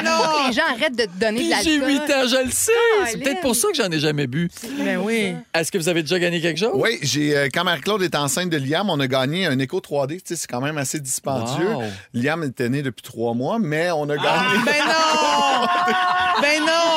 non! 0.04 0.10
Que 0.10 0.48
les 0.48 0.52
gens 0.54 0.62
arrêtent 0.70 0.96
de 0.96 1.04
te 1.04 1.18
donner 1.18 1.40
de 1.48 1.54
Puis 1.54 1.64
j'ai 1.64 1.78
l'alcool. 1.78 2.06
8 2.06 2.14
ans, 2.14 2.28
je 2.28 2.44
le 2.44 2.50
sais. 2.50 2.72
C'est 3.06 3.18
peut-être 3.18 3.40
pour 3.40 3.54
ça 3.54 3.68
que 3.68 3.76
j'en 3.76 3.90
ai 3.90 3.98
jamais 3.98 4.26
bu. 4.26 4.48
Ben 4.78 4.98
oui. 4.98 5.34
Est-ce 5.54 5.70
que 5.70 5.78
vous 5.78 5.88
avez 5.88 6.02
déjà 6.02 6.18
gagné 6.18 6.40
quelque 6.40 6.58
chose? 6.58 6.72
Oui, 6.74 6.98
j'ai 7.02 7.36
euh, 7.36 7.48
quand 7.52 7.64
Marie-Claude 7.64 8.02
est 8.02 8.14
enceinte 8.14 8.50
de 8.50 8.56
Liam, 8.56 8.88
on 8.90 8.98
a 9.00 9.06
gagné 9.06 9.46
un 9.46 9.58
écho 9.58 9.80
3D. 9.80 10.16
Tu 10.16 10.20
sais, 10.24 10.36
c'est 10.36 10.46
quand 10.46 10.60
même 10.60 10.78
assez 10.78 11.00
dispendieux. 11.00 11.74
Wow. 11.74 11.82
Liam 12.14 12.44
était 12.44 12.68
né 12.68 12.82
depuis 12.82 13.02
trois 13.02 13.34
mois, 13.34 13.58
mais 13.58 13.90
on 13.90 14.08
a 14.08 14.14
Ah! 14.14 14.16
gagné. 14.22 14.64
Ben 14.64 14.84
non! 14.86 15.66
ben 16.42 16.60
non! 16.60 16.95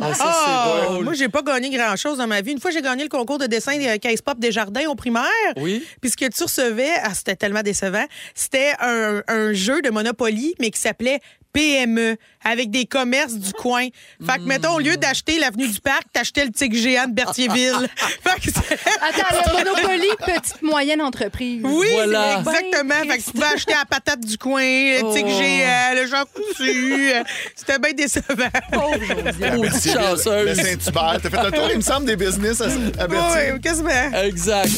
Ah, 0.00 0.14
ça, 0.14 0.74
c'est 0.84 0.86
drôle. 0.86 1.04
Moi, 1.04 1.12
j'ai 1.14 1.28
pas 1.28 1.42
gagné 1.42 1.70
grand-chose 1.70 2.18
dans 2.18 2.26
ma 2.26 2.40
vie. 2.40 2.52
Une 2.52 2.60
fois, 2.60 2.70
j'ai 2.70 2.82
gagné 2.82 3.02
le 3.02 3.08
concours 3.08 3.38
de 3.38 3.46
dessin 3.46 3.76
des 3.78 3.98
Case 3.98 4.20
Pop 4.22 4.38
des 4.38 4.52
Jardins 4.52 4.86
au 4.88 4.94
primaire. 4.94 5.24
Oui. 5.56 5.84
Puis 6.00 6.10
ce 6.10 6.16
que 6.16 6.26
tu 6.26 6.42
recevais, 6.42 6.90
ah, 7.02 7.14
c'était 7.14 7.36
tellement 7.36 7.62
décevant, 7.62 8.04
c'était 8.34 8.72
un, 8.80 9.22
un 9.28 9.52
jeu 9.52 9.82
de 9.82 9.90
Monopoly, 9.90 10.54
mais 10.60 10.70
qui 10.70 10.80
s'appelait 10.80 11.20
PME 11.52 12.16
avec 12.44 12.70
des 12.70 12.84
commerces 12.86 13.34
du 13.34 13.52
coin. 13.52 13.88
Fait 14.24 14.38
que, 14.38 14.42
mettons, 14.42 14.74
au 14.74 14.78
lieu 14.78 14.96
d'acheter 14.96 15.38
l'avenue 15.38 15.68
du 15.68 15.80
Parc, 15.80 16.04
t'achetais 16.12 16.44
le 16.44 16.50
tigre 16.52 16.76
géant 16.76 17.06
de 17.08 17.12
Berthierville. 17.14 17.72
fait 17.96 18.40
que 18.40 18.50
c'est- 18.50 18.78
Attends, 19.00 19.52
le 19.52 19.64
Monopoly, 19.64 20.08
petite 20.24 20.62
moyenne 20.62 21.00
entreprise. 21.02 21.62
Oui, 21.64 21.86
Voilà. 21.92 22.38
exactement. 22.40 22.94
Fait 23.10 23.18
que 23.18 23.24
tu 23.24 23.30
pouvais 23.32 23.46
acheter 23.54 23.72
la 23.74 23.84
patate 23.84 24.20
du 24.20 24.38
coin, 24.38 24.62
le 24.62 25.12
tigre 25.14 25.28
Oh. 25.32 25.38
géant, 25.42 25.94
le 25.94 26.06
Jean 26.06 26.24
Coutu. 26.34 27.12
euh, 27.12 27.22
C'était 27.54 27.78
bien 27.78 27.92
décevant. 27.92 28.48
La 29.40 29.56
Oh, 29.56 29.64
chanceuse. 29.64 30.46
Le 30.46 30.54
Saint-Hubert. 30.54 31.18
T'as 31.22 31.30
fait 31.30 31.38
un 31.38 31.50
tour, 31.50 31.68
il 31.70 31.76
me 31.76 31.82
semble, 31.82 32.06
des 32.06 32.16
business 32.16 32.60
à, 32.60 32.66
à 33.02 33.06
Berthier. 33.06 33.52
Oui, 33.54 33.60
quasiment. 33.60 34.12
Exact. 34.22 34.70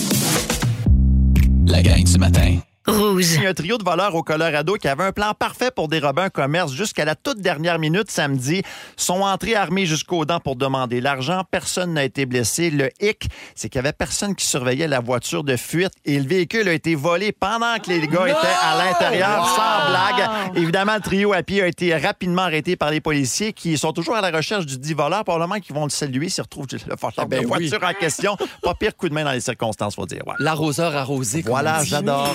La 1.66 1.82
gang 1.82 2.02
du 2.02 2.18
matin. 2.18 2.58
Rouge. 2.86 3.34
Il 3.34 3.42
y 3.42 3.46
a 3.46 3.50
un 3.50 3.54
trio 3.54 3.76
de 3.76 3.84
voleurs 3.84 4.14
au 4.14 4.22
Colorado 4.22 4.74
qui 4.76 4.88
avait 4.88 5.04
un 5.04 5.12
plan 5.12 5.34
parfait 5.34 5.70
pour 5.70 5.88
dérober 5.88 6.22
un 6.22 6.30
commerce 6.30 6.72
jusqu'à 6.72 7.04
la 7.04 7.14
toute 7.14 7.38
dernière 7.40 7.78
minute 7.78 8.10
samedi. 8.10 8.62
Sont 8.96 9.20
entrés 9.20 9.54
armés 9.54 9.84
jusqu'aux 9.84 10.24
dents 10.24 10.40
pour 10.40 10.56
demander 10.56 11.02
l'argent. 11.02 11.42
Personne 11.50 11.92
n'a 11.92 12.04
été 12.04 12.24
blessé. 12.24 12.70
Le 12.70 12.88
hic, 12.98 13.28
c'est 13.54 13.68
qu'il 13.68 13.78
y 13.78 13.80
avait 13.80 13.92
personne 13.92 14.34
qui 14.34 14.46
surveillait 14.46 14.88
la 14.88 15.00
voiture 15.00 15.44
de 15.44 15.56
fuite 15.56 15.92
et 16.06 16.18
le 16.18 16.26
véhicule 16.26 16.68
a 16.68 16.72
été 16.72 16.94
volé 16.94 17.32
pendant 17.32 17.78
que 17.78 17.90
les 17.90 18.08
gars 18.08 18.26
étaient 18.26 18.56
à 18.62 18.82
l'intérieur, 18.82 19.46
sans 19.46 19.90
blague. 19.90 20.56
Évidemment, 20.56 20.94
le 20.94 21.02
trio 21.02 21.34
à 21.34 21.42
pied 21.42 21.62
a 21.62 21.66
été 21.66 21.94
rapidement 21.94 22.42
arrêté 22.42 22.76
par 22.76 22.90
les 22.90 23.02
policiers 23.02 23.52
qui 23.52 23.76
sont 23.76 23.92
toujours 23.92 24.16
à 24.16 24.22
la 24.22 24.34
recherche 24.34 24.64
du 24.64 24.78
dit 24.78 24.94
voleur. 24.94 25.22
Probablement 25.24 25.60
qu'ils 25.60 25.74
vont 25.74 25.84
le 25.84 25.90
saluer 25.90 26.30
s'ils 26.30 26.42
retrouvent 26.42 26.66
le 26.86 26.96
forçeur 26.96 27.26
ben 27.26 27.42
de 27.42 27.44
oui. 27.44 27.68
voiture 27.68 27.86
en 27.86 27.92
question. 27.92 28.38
Pas 28.62 28.74
pire 28.74 28.96
coup 28.96 29.10
de 29.10 29.14
main 29.14 29.24
dans 29.24 29.32
les 29.32 29.40
circonstances, 29.40 29.96
faut 29.96 30.06
dire. 30.06 30.22
Ouais. 30.26 30.34
L'arroseur 30.38 30.96
arrosé. 30.96 31.42
Voilà, 31.44 31.84
j'adore. 31.84 32.34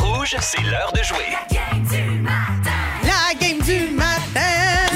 Rouge, 0.00 0.36
c'est 0.40 0.62
l'heure 0.62 0.92
de 0.92 1.02
jouer. 1.02 1.26
La 3.04 3.34
game 3.38 3.60
du 3.62 3.90
matin. 3.90 4.40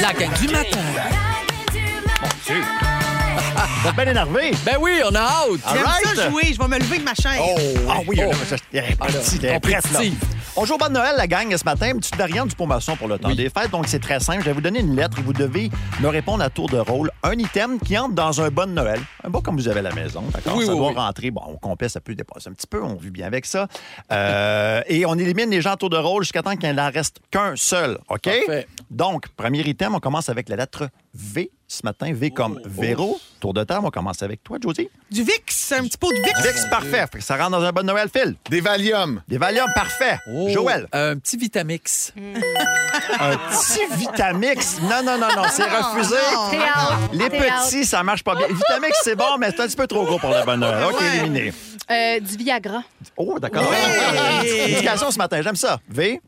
La 0.00 0.12
gang 0.12 0.32
du 0.40 0.48
matin. 0.48 0.78
Vous 3.82 3.88
êtes 3.88 3.94
bien 3.96 4.07
énervé. 4.07 4.50
Ben 4.64 4.76
oui, 4.80 5.00
on 5.05 5.14
a 5.14 5.20
hâte. 5.20 5.61
J'aime 5.72 5.84
right. 5.84 6.16
ça 6.16 6.30
jouer. 6.30 6.52
Je 6.55 6.59
vais 6.59 6.68
me 6.68 6.78
lever 6.78 6.98
de 6.98 7.05
ma 7.05 7.14
chaise. 7.14 7.40
Ah 7.88 7.98
oui, 8.07 8.18
Oh. 8.24 8.30
là, 8.30 8.36
ça, 8.48 8.57
elle 8.72 8.78
est 8.84 9.42
là. 9.42 9.55
compétitive. 9.55 10.14
On 10.57 10.64
joue 10.64 10.74
au 10.74 10.88
Noël, 10.88 11.16
la 11.16 11.26
gang, 11.26 11.52
ce 11.57 11.64
matin. 11.64 11.90
Une 11.90 11.98
petite 11.98 12.14
variante 12.14 12.50
du 12.50 12.55
promotion 12.55 12.94
pour 12.94 13.09
le 13.09 13.18
temps 13.18 13.34
des 13.34 13.50
fêtes. 13.50 13.72
Donc, 13.72 13.88
c'est 13.88 13.98
très 13.98 14.20
simple. 14.20 14.38
Je 14.40 14.44
vais 14.44 14.52
vous 14.52 14.61
donner 14.61 14.78
une 14.80 14.94
lettre 14.94 15.18
et 15.18 15.22
vous 15.22 15.32
devez 15.32 15.68
me 16.00 16.07
répondre 16.07 16.44
à 16.44 16.50
tour 16.50 16.68
de 16.68 16.78
rôle. 16.78 17.11
Un 17.24 17.32
item 17.32 17.80
qui 17.80 17.98
entre 17.98 18.14
dans 18.14 18.40
un 18.40 18.50
de 18.50 18.64
Noël. 18.66 19.00
Un 19.24 19.30
bas 19.30 19.40
comme 19.42 19.57
vous 19.57 19.66
avez 19.66 19.80
à 19.80 19.82
la 19.82 19.92
maison. 19.92 20.22
D'accord? 20.32 20.57
Oui, 20.57 20.64
ça 20.64 20.72
oui, 20.72 20.78
doit 20.78 20.92
rentrer. 20.92 21.32
Bon, 21.32 21.42
au 21.42 21.57
complet, 21.57 21.88
ça 21.88 22.00
peut 22.00 22.14
dépasser 22.14 22.50
un 22.50 22.52
petit 22.52 22.68
peu. 22.68 22.80
On 22.80 22.94
vit 22.94 23.11
bien 23.11 23.26
avec 23.26 23.46
ça. 23.46 23.66
Euh, 24.12 24.80
et 24.86 25.05
on 25.07 25.14
élimine 25.14 25.50
les 25.50 25.61
gens 25.61 25.72
à 25.72 25.76
tour 25.76 25.90
de 25.90 25.96
rôle 25.96 26.22
jusqu'à 26.22 26.42
temps 26.42 26.55
qu'il 26.55 26.70
n'en 26.70 26.90
reste 26.90 27.18
qu'un 27.32 27.57
seul. 27.57 27.98
OK? 28.09 28.22
Parfait. 28.22 28.68
Donc, 28.90 29.26
premier 29.30 29.62
item, 29.62 29.96
on 29.96 30.00
commence 30.00 30.28
avec 30.28 30.48
la 30.48 30.55
lettre 30.55 30.88
V 31.14 31.50
ce 31.68 31.80
matin. 31.84 32.12
V 32.12 32.30
comme 32.30 32.60
Oh. 32.64 32.68
Véro. 32.68 33.20
Tour 33.40 33.54
de 33.54 33.62
table, 33.64 33.86
on 33.86 33.90
commence 33.90 34.22
avec 34.22 34.42
toi, 34.42 34.58
Josie. 34.62 34.88
Du 35.10 35.22
VIX, 35.22 35.72
un 35.72 35.82
petit 35.84 35.96
pot 35.98 36.10
de 36.10 36.16
VIX. 36.16 36.42
Vix, 36.42 36.66
parfait. 36.70 37.04
Ça 37.20 37.36
rentre 37.36 37.50
dans 37.52 37.62
un 37.62 37.72
bon 37.72 37.84
Noël, 37.86 38.08
Phil. 38.14 38.34
Des 38.50 38.60
Valium. 38.60 39.22
Des 39.28 39.38
Valium, 39.38 39.68
parfait. 39.74 40.18
Oh, 40.32 40.48
Joël. 40.50 40.88
Un 40.92 41.16
petit 41.18 41.36
Vitamix. 41.36 42.12
Un 43.20 43.36
petit 43.36 43.80
Vitamix. 43.96 44.78
Non, 44.82 45.02
non, 45.04 45.18
non, 45.18 45.28
non, 45.36 45.42
c'est 45.50 45.64
refusé. 45.64 46.16
Les 47.12 47.30
petits, 47.30 47.84
ça 47.84 48.02
marche 48.02 48.24
pas 48.24 48.34
bien. 48.34 48.46
Vitamix, 48.48 48.96
c'est 49.02 49.16
bon, 49.16 49.36
mais 49.38 49.50
c'est 49.50 49.60
un 49.60 49.66
petit 49.66 49.76
peu 49.76 49.86
trop 49.86 50.04
gros 50.04 50.18
pour 50.18 50.30
le 50.30 50.44
bon 50.44 50.58
Noël. 50.58 50.84
OK, 50.84 51.00
Ouais. 51.00 51.16
éliminé. 51.18 51.52
Euh, 51.90 52.20
du 52.20 52.36
Viagra. 52.38 52.82
Oh, 53.16 53.38
d'accord. 53.38 53.70
Oui. 54.42 54.48
Éducation 54.48 55.10
ce 55.10 55.18
matin, 55.18 55.42
j'aime 55.42 55.56
ça. 55.56 55.78
V? 55.88 56.20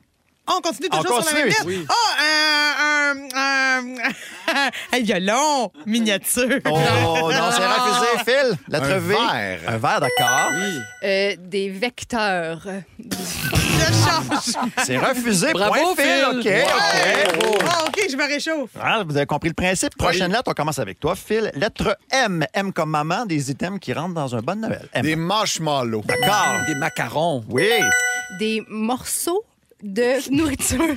On 0.48 0.60
continue 0.60 0.88
On 0.92 1.02
toujours 1.02 1.24
sur 1.24 1.34
la 1.34 1.44
même 1.44 1.52
continue. 1.54 1.86
Ah, 1.88 1.94
un, 2.22 3.05
un, 3.05 3.05
un, 4.92 4.96
un 4.98 5.00
violon 5.00 5.72
miniature. 5.86 6.60
Oh, 6.66 6.70
non, 6.70 7.50
c'est 7.50 7.66
refusé, 7.66 8.24
Phil. 8.24 8.58
Lettre 8.68 8.90
Un 8.90 8.98
verre. 8.98 9.60
Un 9.68 9.78
verre, 9.78 10.00
d'accord. 10.00 10.50
Euh, 11.04 11.36
des 11.38 11.70
vecteurs. 11.70 12.62
Je 13.78 13.92
change. 13.92 14.56
C'est 14.84 14.96
refusé. 14.98 15.52
Bravo, 15.52 15.72
Point, 15.72 15.94
Phil. 15.96 16.42
Phil. 16.42 16.64
OK, 17.36 17.44
OK. 17.44 17.62
Ah, 17.68 17.84
OK, 17.86 18.06
je 18.10 18.16
me 18.16 18.26
réchauffe. 18.26 18.70
Ah, 18.80 19.02
vous 19.06 19.16
avez 19.16 19.26
compris 19.26 19.48
le 19.50 19.54
principe. 19.54 19.96
Prochaine 19.96 20.32
lettre, 20.32 20.44
on 20.46 20.52
commence 20.54 20.78
avec 20.78 20.98
toi, 20.98 21.14
Phil. 21.14 21.50
Lettre 21.54 21.96
M. 22.10 22.44
M 22.54 22.72
comme 22.72 22.90
maman, 22.90 23.26
des 23.26 23.50
items 23.50 23.78
qui 23.78 23.92
rentrent 23.92 24.14
dans 24.14 24.34
un 24.34 24.40
bon 24.40 24.58
Noël. 24.60 24.88
M. 24.92 25.02
Des 25.04 25.16
marshmallows. 25.16 26.02
D'accord. 26.06 26.64
Des 26.66 26.74
macarons. 26.74 27.44
Oui. 27.50 27.68
Des 28.38 28.62
morceaux 28.68 29.44
de 29.82 30.30
nourriture. 30.30 30.78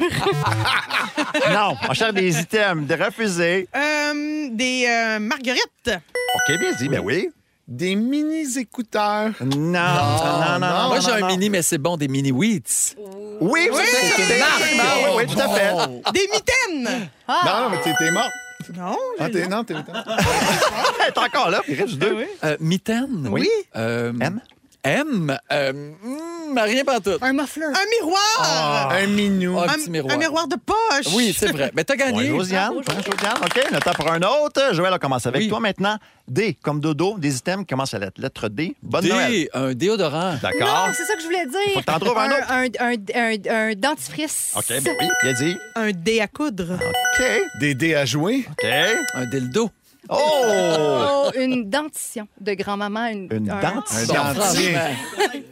Non, 1.51 1.75
on 1.87 1.93
cherche 1.93 2.13
des 2.13 2.39
items. 2.39 2.87
De 2.87 2.95
refusé. 2.95 3.67
Euh, 3.75 4.47
des 4.51 4.85
euh, 4.87 5.19
marguerites. 5.19 5.87
OK, 5.87 6.59
bien 6.59 6.71
dit. 6.73 6.87
Ben 6.89 7.01
oui. 7.03 7.29
Des 7.67 7.95
mini-écouteurs. 7.95 9.31
Non, 9.41 9.49
non, 9.55 10.59
non, 10.59 10.59
non. 10.59 10.87
Moi, 10.87 10.99
j'ai 11.01 11.11
un 11.11 11.19
non. 11.19 11.27
mini, 11.27 11.49
mais 11.49 11.61
c'est 11.61 11.77
bon, 11.77 11.97
des 11.97 12.07
mini-wheats. 12.07 12.95
Oui, 13.41 13.69
oui, 13.71 13.83
C'est 13.85 14.33
une 14.33 14.39
marque. 14.39 14.61
Oui, 14.61 15.11
oui, 15.17 15.27
tout 15.27 15.39
à 15.39 15.49
fait. 15.49 15.71
Des 16.13 16.27
mitaines. 16.31 17.09
Non, 17.27 17.35
non, 17.61 17.69
mais 17.69 17.81
t'es- 17.81 18.11
mort. 18.11 18.29
Non. 18.75 18.97
Ah, 19.19 19.29
t'es, 19.29 19.47
non, 19.47 19.63
t'es 19.63 19.73
T'es 19.73 21.19
encore 21.19 21.49
là, 21.49 21.61
il 21.67 21.75
reste 21.81 21.95
deux. 21.95 22.25
Euh, 22.43 22.57
mitaine? 22.59 23.27
Oui. 23.31 23.47
Euh, 23.75 24.11
M? 24.19 24.41
M. 24.89 25.37
Euh, 25.51 25.73
hmm, 25.73 26.57
rien 26.57 26.83
pas 26.83 26.99
tout. 26.99 27.17
Un 27.21 27.33
muffler. 27.33 27.65
Un 27.65 28.01
miroir. 28.01 28.89
un 28.91 29.07
minou. 29.07 29.57
Ah, 29.59 29.71
un 29.71 29.75
petit 29.75 29.89
miroir. 29.91 30.15
un 30.15 30.17
miroir 30.17 30.47
de 30.47 30.55
poche. 30.55 31.13
Oui, 31.13 31.35
c'est 31.37 31.51
vrai. 31.51 31.71
Mais 31.75 31.83
t'as 31.83 31.95
gagné. 31.95 32.27
Josiane. 32.27 32.73
OK, 32.77 33.61
le 33.71 33.79
temps 33.79 33.93
pour 33.93 34.11
un 34.11 34.21
autre. 34.21 34.73
Joël, 34.73 34.91
on 34.93 34.97
commence 34.97 35.25
avec 35.27 35.41
Oui. 35.43 35.47
toi 35.49 35.59
maintenant. 35.59 35.97
D, 36.27 36.57
comme 36.61 36.79
dodo, 36.79 37.17
des 37.17 37.37
items 37.37 37.65
qui 37.65 37.67
commencent 37.73 37.93
à 37.93 37.99
la 37.99 38.09
lettre 38.17 38.49
D. 38.49 38.75
Bonne 38.83 39.07
Noël. 39.07 39.31
D, 39.31 39.49
un 39.53 39.73
déodorant. 39.73 40.35
D'accord. 40.41 40.87
Non, 40.87 40.93
c'est 40.95 41.05
ça 41.05 41.15
que 41.15 41.21
je 41.21 41.25
voulais 41.25 41.45
dire. 41.45 41.73
Faut 41.73 41.79
que 41.79 41.85
t'en 41.85 41.99
trouves 41.99 42.17
un 42.17 42.29
autre. 42.29 42.51
Un, 42.51 42.65
un, 42.79 42.95
un, 43.15 43.69
un 43.69 43.73
dentifrice. 43.75 44.53
OK, 44.55 44.65
ben 44.69 44.93
oui, 44.99 45.07
bien 45.23 45.33
dit. 45.33 45.57
Un 45.75 45.91
dé 45.91 46.19
à 46.21 46.27
coudre. 46.27 46.73
OK, 46.73 47.25
Des 47.59 47.73
dés 47.75 47.95
à 47.95 48.05
jouer. 48.05 48.45
OK. 48.51 48.69
Un 49.15 49.25
dildo. 49.25 49.69
Oh! 50.07 50.15
Oh, 50.17 51.31
une 51.35 51.69
dentition 51.69 52.27
de 52.39 52.53
grand-maman. 52.53 53.07
Une, 53.07 53.27
Une 53.31 53.51
un- 53.51 53.59
dentition. 53.61 54.15
Un 54.23 54.33
dentier. 54.33 54.77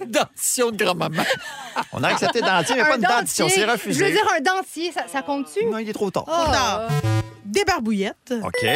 Dentition 0.08 0.72
de 0.72 0.78
grand-maman. 0.84 1.24
On 1.94 2.04
a 2.04 2.08
accepté 2.10 2.42
dentier, 2.42 2.76
mais 2.76 2.82
un 2.82 2.86
pas 2.86 2.96
une 2.96 3.02
dentition. 3.02 3.46
dentier. 3.46 3.64
C'est 3.66 3.72
refusé. 3.72 4.00
Je 4.00 4.06
veux 4.06 4.12
dire 4.12 4.28
un 4.36 4.42
dentier, 4.42 4.92
ça, 4.92 5.04
ça 5.12 5.22
compte-tu? 5.22 5.66
Non, 5.66 5.78
il 5.80 5.90
est 5.90 5.94
trop 5.94 6.10
tard. 6.10 6.26
Oh. 6.28 6.94
Des 7.46 7.64
barbouillettes. 7.66 8.34
OK. 8.44 8.68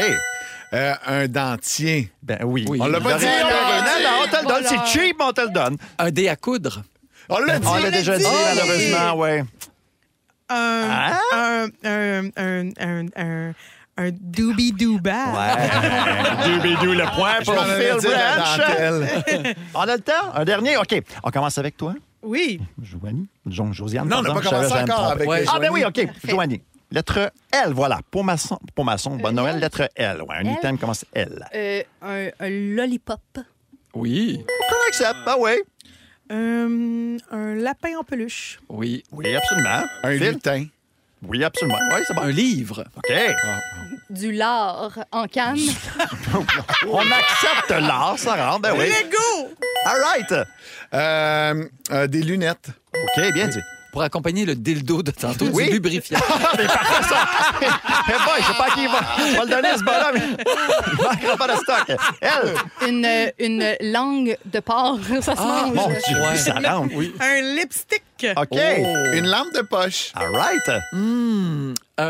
Euh, 0.74 0.94
un 1.06 1.28
dentier. 1.28 2.12
Ben 2.24 2.40
oui. 2.44 2.66
Oui. 2.70 2.80
On 2.82 2.86
l'a 2.88 3.00
pas 3.02 3.18
dit. 3.18 3.26
Non, 3.26 3.32
non, 3.32 4.10
on 4.24 4.28
te 4.28 4.36
le 4.38 4.42
donne. 4.48 4.64
Voilà. 4.64 4.70
C'est 4.70 4.86
cheap, 5.00 5.16
mais 5.20 5.26
on 5.26 5.34
te 5.34 5.42
le 5.42 5.50
donne. 5.50 5.78
Un 5.98 6.12
dé 6.12 6.30
à 6.30 6.36
coudre. 6.36 6.82
On 7.30 7.40
l'a 7.40 7.60
dit. 7.60 7.68
On 7.68 7.76
l'a 7.78 7.92
déjà 7.92 8.18
dit, 8.18 8.24
dit. 8.24 8.30
malheureusement, 8.56 9.14
ouais. 9.20 9.44
Un, 10.50 10.88
Ah? 10.90 11.20
un, 11.34 11.68
un, 11.84 12.30
un, 12.38 12.70
un, 12.80 13.06
un, 13.16 13.54
un 14.02 14.10
doobie-dooba. 14.12 15.12
Ouais. 15.34 15.70
Doobidou, 16.46 16.94
le 16.94 17.06
point 17.16 17.36
pour 17.44 17.64
Phil 17.66 17.96
Branch. 18.02 19.56
On 19.76 19.82
a 19.82 19.96
le 19.96 20.02
temps? 20.02 20.34
Un 20.34 20.46
dernier? 20.46 20.78
OK. 20.78 21.02
On 21.24 21.30
commence 21.32 21.58
avec 21.58 21.78
toi. 21.78 21.94
Oui. 22.24 22.60
Joanie? 22.82 23.28
Jo- 23.48 23.72
Josiane? 23.74 24.08
Non, 24.08 24.18
on 24.18 24.22
n'a 24.22 24.34
pas 24.34 24.42
commencé 24.42 24.74
encore 24.74 25.12
avec 25.12 25.28
Ouais. 25.28 25.44
Ah, 25.52 25.60
ben 25.60 25.70
oui. 25.72 25.84
OK. 25.86 26.08
Joanie. 26.28 26.62
Lettre 26.92 27.32
L, 27.52 27.72
voilà. 27.74 28.00
Pour 28.12 28.24
maçon. 28.24 28.60
Pour 28.76 28.86
maçon. 28.86 29.16
Bonne 29.16 29.36
Noël. 29.36 29.60
Lettre 29.60 29.90
L. 29.96 30.22
Ouais, 30.22 30.36
un 30.36 30.42
L. 30.42 30.52
item 30.58 30.78
commence 30.78 31.06
L. 31.14 31.48
Euh, 31.56 31.82
un, 32.02 32.28
un 32.40 32.50
lollipop. 32.76 33.22
Oui. 33.96 34.44
On 34.70 34.88
accepte. 34.90 35.16
Ah 35.26 35.36
oui. 35.40 35.52
Euh, 36.32 37.18
un 37.32 37.56
lapin 37.56 37.98
en 38.00 38.04
peluche. 38.04 38.60
Oui. 38.70 39.04
Oui, 39.12 39.36
absolument. 39.36 39.84
Un 40.04 40.12
Phil? 40.18 40.30
lutin. 40.32 40.66
Oui, 41.28 41.44
absolument. 41.44 41.78
Oui, 41.94 42.02
c'est 42.08 42.14
bon. 42.14 42.22
Un 42.22 42.32
livre. 42.32 42.84
OK. 42.98 43.14
Du 44.10 44.32
lard 44.32 45.06
en 45.12 45.28
canne. 45.28 45.58
On 46.88 47.00
accepte 47.00 47.70
l'art, 47.70 48.16
ça 48.18 48.36
rentre. 48.36 48.62
Ben 48.62 48.74
oui. 48.78 48.86
Lego! 48.86 49.54
All 49.86 50.02
right. 50.02 50.48
Euh, 50.94 51.68
euh, 51.92 52.08
des 52.08 52.22
lunettes. 52.22 52.70
OK, 52.94 53.34
bien 53.34 53.48
dit. 53.48 53.62
Pour 53.92 54.02
accompagner 54.04 54.46
le 54.46 54.56
dildo 54.56 55.04
de 55.04 55.12
tantôt, 55.12 55.48
Oui. 55.52 55.66
du 55.66 55.72
lubrifiant. 55.74 56.20
C'est 56.56 56.68
parfait, 56.68 57.04
ça. 57.10 57.28
Boy, 58.08 58.40
je 58.40 58.46
sais 58.46 58.54
pas 58.58 58.66
à 58.66 58.70
qui 58.72 58.84
il 58.84 58.90
va. 58.90 59.00
On 59.20 59.38
va 59.38 59.44
le 59.46 59.50
donner, 59.50 59.78
ce 59.78 59.84
mais 59.84 60.22
il 60.92 61.04
manquera 61.04 61.38
pas 61.38 61.48
de 61.48 61.58
stock. 61.60 61.98
Elle. 62.22 62.88
Une, 62.90 63.32
une 63.40 63.76
langue 63.92 64.38
de 64.46 64.60
porc. 64.60 65.00
Ça 65.22 65.36
se 65.36 65.42
Ah, 65.42 65.64
mange. 65.66 65.76
Mon 65.76 65.88
Dieu, 65.88 66.22
Ouais. 66.22 66.38
ça 66.38 66.54
rentre. 66.54 66.94
Oui. 66.96 67.14
Un 67.20 67.42
lipstick. 67.56 68.04
OK. 68.38 68.58
Une 69.14 69.26
lampe 69.28 69.52
de 69.56 69.62
poche. 69.62 70.12
All 70.16 70.36
right. 70.36 70.84
Hmm. 70.94 71.74
Un. 71.98 72.04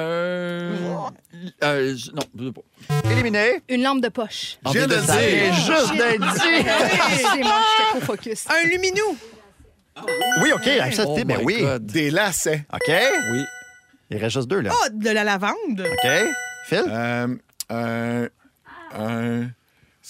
Euh, 1.64 1.96
je- 1.96 2.12
non, 2.12 2.22
je 2.38 2.46
sais 2.46 2.52
pas. 2.52 3.10
Éliminé. 3.12 3.62
Une 3.70 3.82
lampe 3.84 4.02
de 4.02 4.10
poche. 4.10 4.58
Je 4.66 4.72
viens 4.72 4.88
de 4.88 4.96
vient 4.96 5.16
dire. 5.16 5.54
juste 5.54 5.96
d'être 5.96 6.20
dit. 6.34 6.48
Excusez-moi, 7.14 7.56
j'étais 7.78 7.90
trop 7.92 8.02
focus. 8.02 8.46
Un 8.50 8.68
luminou. 8.70 9.18
Oui, 10.42 10.52
OK, 10.54 10.68
accepté. 10.68 11.22
Oh 11.22 11.26
ben 11.26 11.38
my 11.40 11.44
oui. 11.44 11.62
God. 11.62 11.86
Des 11.86 12.12
lacets. 12.12 12.66
OK? 12.74 12.94
Oui. 13.32 13.44
Il 14.10 14.18
reste 14.18 14.36
juste 14.36 14.48
deux, 14.50 14.62
là. 14.62 14.72
Ah, 14.74 14.90
de 14.92 15.10
la 15.10 15.24
lavande. 15.24 15.56
OK. 15.80 16.10
Phil? 16.66 16.84
Euh, 16.88 17.28
un- 17.70 18.28
un- 18.98 19.48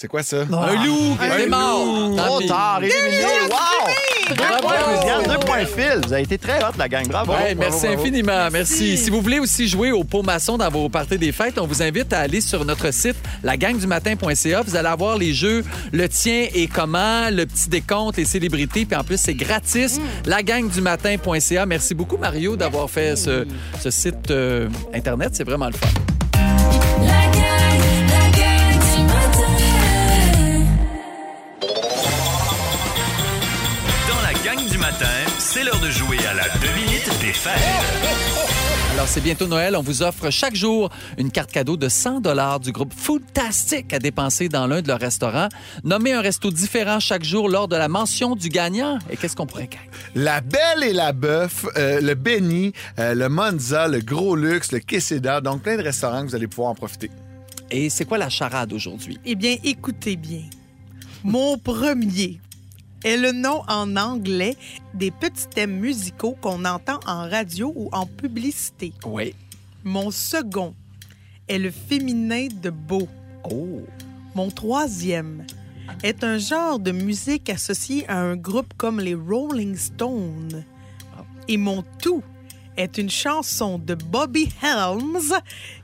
C'est 0.02 0.08
quoi 0.08 0.24
ça? 0.24 0.38
Un 0.40 0.84
loup, 0.84 1.16
Un 1.20 1.46
mort. 1.46 2.16
Trop 2.16 2.40
tard, 2.40 2.80
éliminé. 2.82 3.22
Wow! 3.48 3.88
Deux 4.30 4.34
Bravo. 4.34 4.62
points, 4.62 4.74
Christiane, 4.88 5.22
deux 5.28 5.46
points, 5.46 5.64
Phil. 5.64 6.00
Vous 6.04 6.12
avez 6.12 6.22
été 6.22 6.38
très 6.38 6.58
hot, 6.58 6.72
la 6.76 6.88
gang. 6.88 7.06
Bravo. 7.06 7.30
Ouais, 7.30 7.54
Bravo, 7.54 7.70
merci 7.70 7.86
bravo. 7.86 8.00
infiniment. 8.02 8.48
Merci. 8.50 8.98
Si 8.98 9.10
vous 9.10 9.20
voulez 9.20 9.38
aussi 9.38 9.68
jouer 9.68 9.92
au 9.92 10.02
pot 10.02 10.24
maçon 10.24 10.58
dans 10.58 10.68
vos 10.70 10.88
parties 10.88 11.18
des 11.18 11.30
fêtes, 11.30 11.56
on 11.56 11.68
vous 11.68 11.84
invite 11.84 12.12
à 12.12 12.18
aller 12.18 12.40
sur 12.40 12.64
notre 12.64 12.92
site 12.92 13.14
lagangdumatin.ca. 13.44 14.62
Vous 14.62 14.74
allez 14.74 14.88
avoir 14.88 15.16
les 15.18 15.32
jeux 15.32 15.64
Le 15.92 16.08
tien 16.08 16.48
et 16.52 16.66
comment, 16.66 17.30
le 17.30 17.46
petit 17.46 17.68
décompte, 17.68 18.16
les 18.16 18.24
célébrités. 18.24 18.84
Puis 18.84 18.96
en 18.96 19.04
plus, 19.04 19.20
c'est 19.20 19.34
gratis. 19.34 20.00
Lagangdumatin.ca. 20.26 21.64
Merci 21.64 21.94
beaucoup, 21.94 22.16
Mario, 22.16 22.56
d'avoir 22.56 22.90
fait 22.90 23.14
ce, 23.14 23.46
ce 23.80 23.90
site 23.92 24.32
euh, 24.32 24.68
Internet. 24.92 25.30
C'est 25.34 25.44
vraiment 25.44 25.66
le 25.66 25.74
fun. 25.74 25.86
C'est 35.62 35.70
l'heure 35.70 35.80
de 35.80 35.90
jouer 35.90 36.18
à 36.26 36.34
la 36.34 36.48
devinette 36.58 37.08
des 37.20 37.32
fêtes. 37.32 37.52
Alors, 38.94 39.06
c'est 39.06 39.20
bientôt 39.20 39.46
Noël. 39.46 39.76
On 39.76 39.82
vous 39.82 40.02
offre 40.02 40.30
chaque 40.30 40.56
jour 40.56 40.90
une 41.18 41.30
carte 41.30 41.52
cadeau 41.52 41.76
de 41.76 41.88
100 41.88 42.20
du 42.58 42.72
groupe 42.72 42.92
Foodtastic 42.92 43.92
à 43.92 43.98
dépenser 43.98 44.48
dans 44.48 44.66
l'un 44.66 44.82
de 44.82 44.88
leurs 44.88 44.98
restaurants. 44.98 45.48
Nommez 45.84 46.12
un 46.14 46.20
resto 46.20 46.50
différent 46.50 46.98
chaque 47.00 47.22
jour 47.22 47.48
lors 47.48 47.68
de 47.68 47.76
la 47.76 47.88
mention 47.88 48.34
du 48.34 48.48
gagnant. 48.48 48.98
Et 49.10 49.16
qu'est-ce 49.16 49.36
qu'on 49.36 49.46
pourrait 49.46 49.68
gagner? 49.68 49.88
La 50.14 50.40
Belle 50.40 50.82
et 50.82 50.92
la 50.92 51.12
Bœuf, 51.12 51.64
euh, 51.76 52.00
le 52.00 52.14
Benny, 52.14 52.72
euh, 52.98 53.14
le 53.14 53.28
Monza, 53.28 53.86
le 53.88 54.00
Gros 54.00 54.34
Luxe, 54.34 54.72
le 54.72 54.80
Queseda. 54.80 55.40
Donc, 55.40 55.62
plein 55.62 55.76
de 55.76 55.82
restaurants 55.82 56.22
que 56.22 56.28
vous 56.28 56.34
allez 56.34 56.48
pouvoir 56.48 56.70
en 56.70 56.74
profiter. 56.74 57.10
Et 57.70 57.88
c'est 57.88 58.04
quoi 58.04 58.18
la 58.18 58.30
charade 58.30 58.72
aujourd'hui? 58.72 59.18
Eh 59.24 59.34
bien, 59.34 59.56
écoutez 59.62 60.16
bien. 60.16 60.42
Mon 61.22 61.56
premier 61.56 62.40
est 63.04 63.16
le 63.16 63.32
nom 63.32 63.62
en 63.68 63.96
anglais 63.96 64.56
des 64.94 65.10
petits 65.10 65.48
thèmes 65.48 65.78
musicaux 65.78 66.36
qu'on 66.40 66.64
entend 66.64 67.00
en 67.06 67.28
radio 67.28 67.72
ou 67.74 67.88
en 67.92 68.06
publicité. 68.06 68.92
Oui. 69.04 69.34
Mon 69.84 70.10
second 70.10 70.74
est 71.48 71.58
le 71.58 71.70
féminin 71.70 72.48
de 72.62 72.70
beau. 72.70 73.08
Oh. 73.50 73.82
Mon 74.34 74.50
troisième 74.50 75.44
est 76.02 76.24
un 76.24 76.38
genre 76.38 76.78
de 76.78 76.92
musique 76.92 77.50
associé 77.50 78.08
à 78.08 78.18
un 78.18 78.36
groupe 78.36 78.72
comme 78.76 79.00
les 79.00 79.14
Rolling 79.14 79.76
Stones. 79.76 80.64
Et 81.48 81.56
mon 81.56 81.84
tout 82.00 82.22
est 82.76 82.98
une 82.98 83.10
chanson 83.10 83.78
de 83.78 83.94
Bobby 83.94 84.48
Helms 84.62 85.32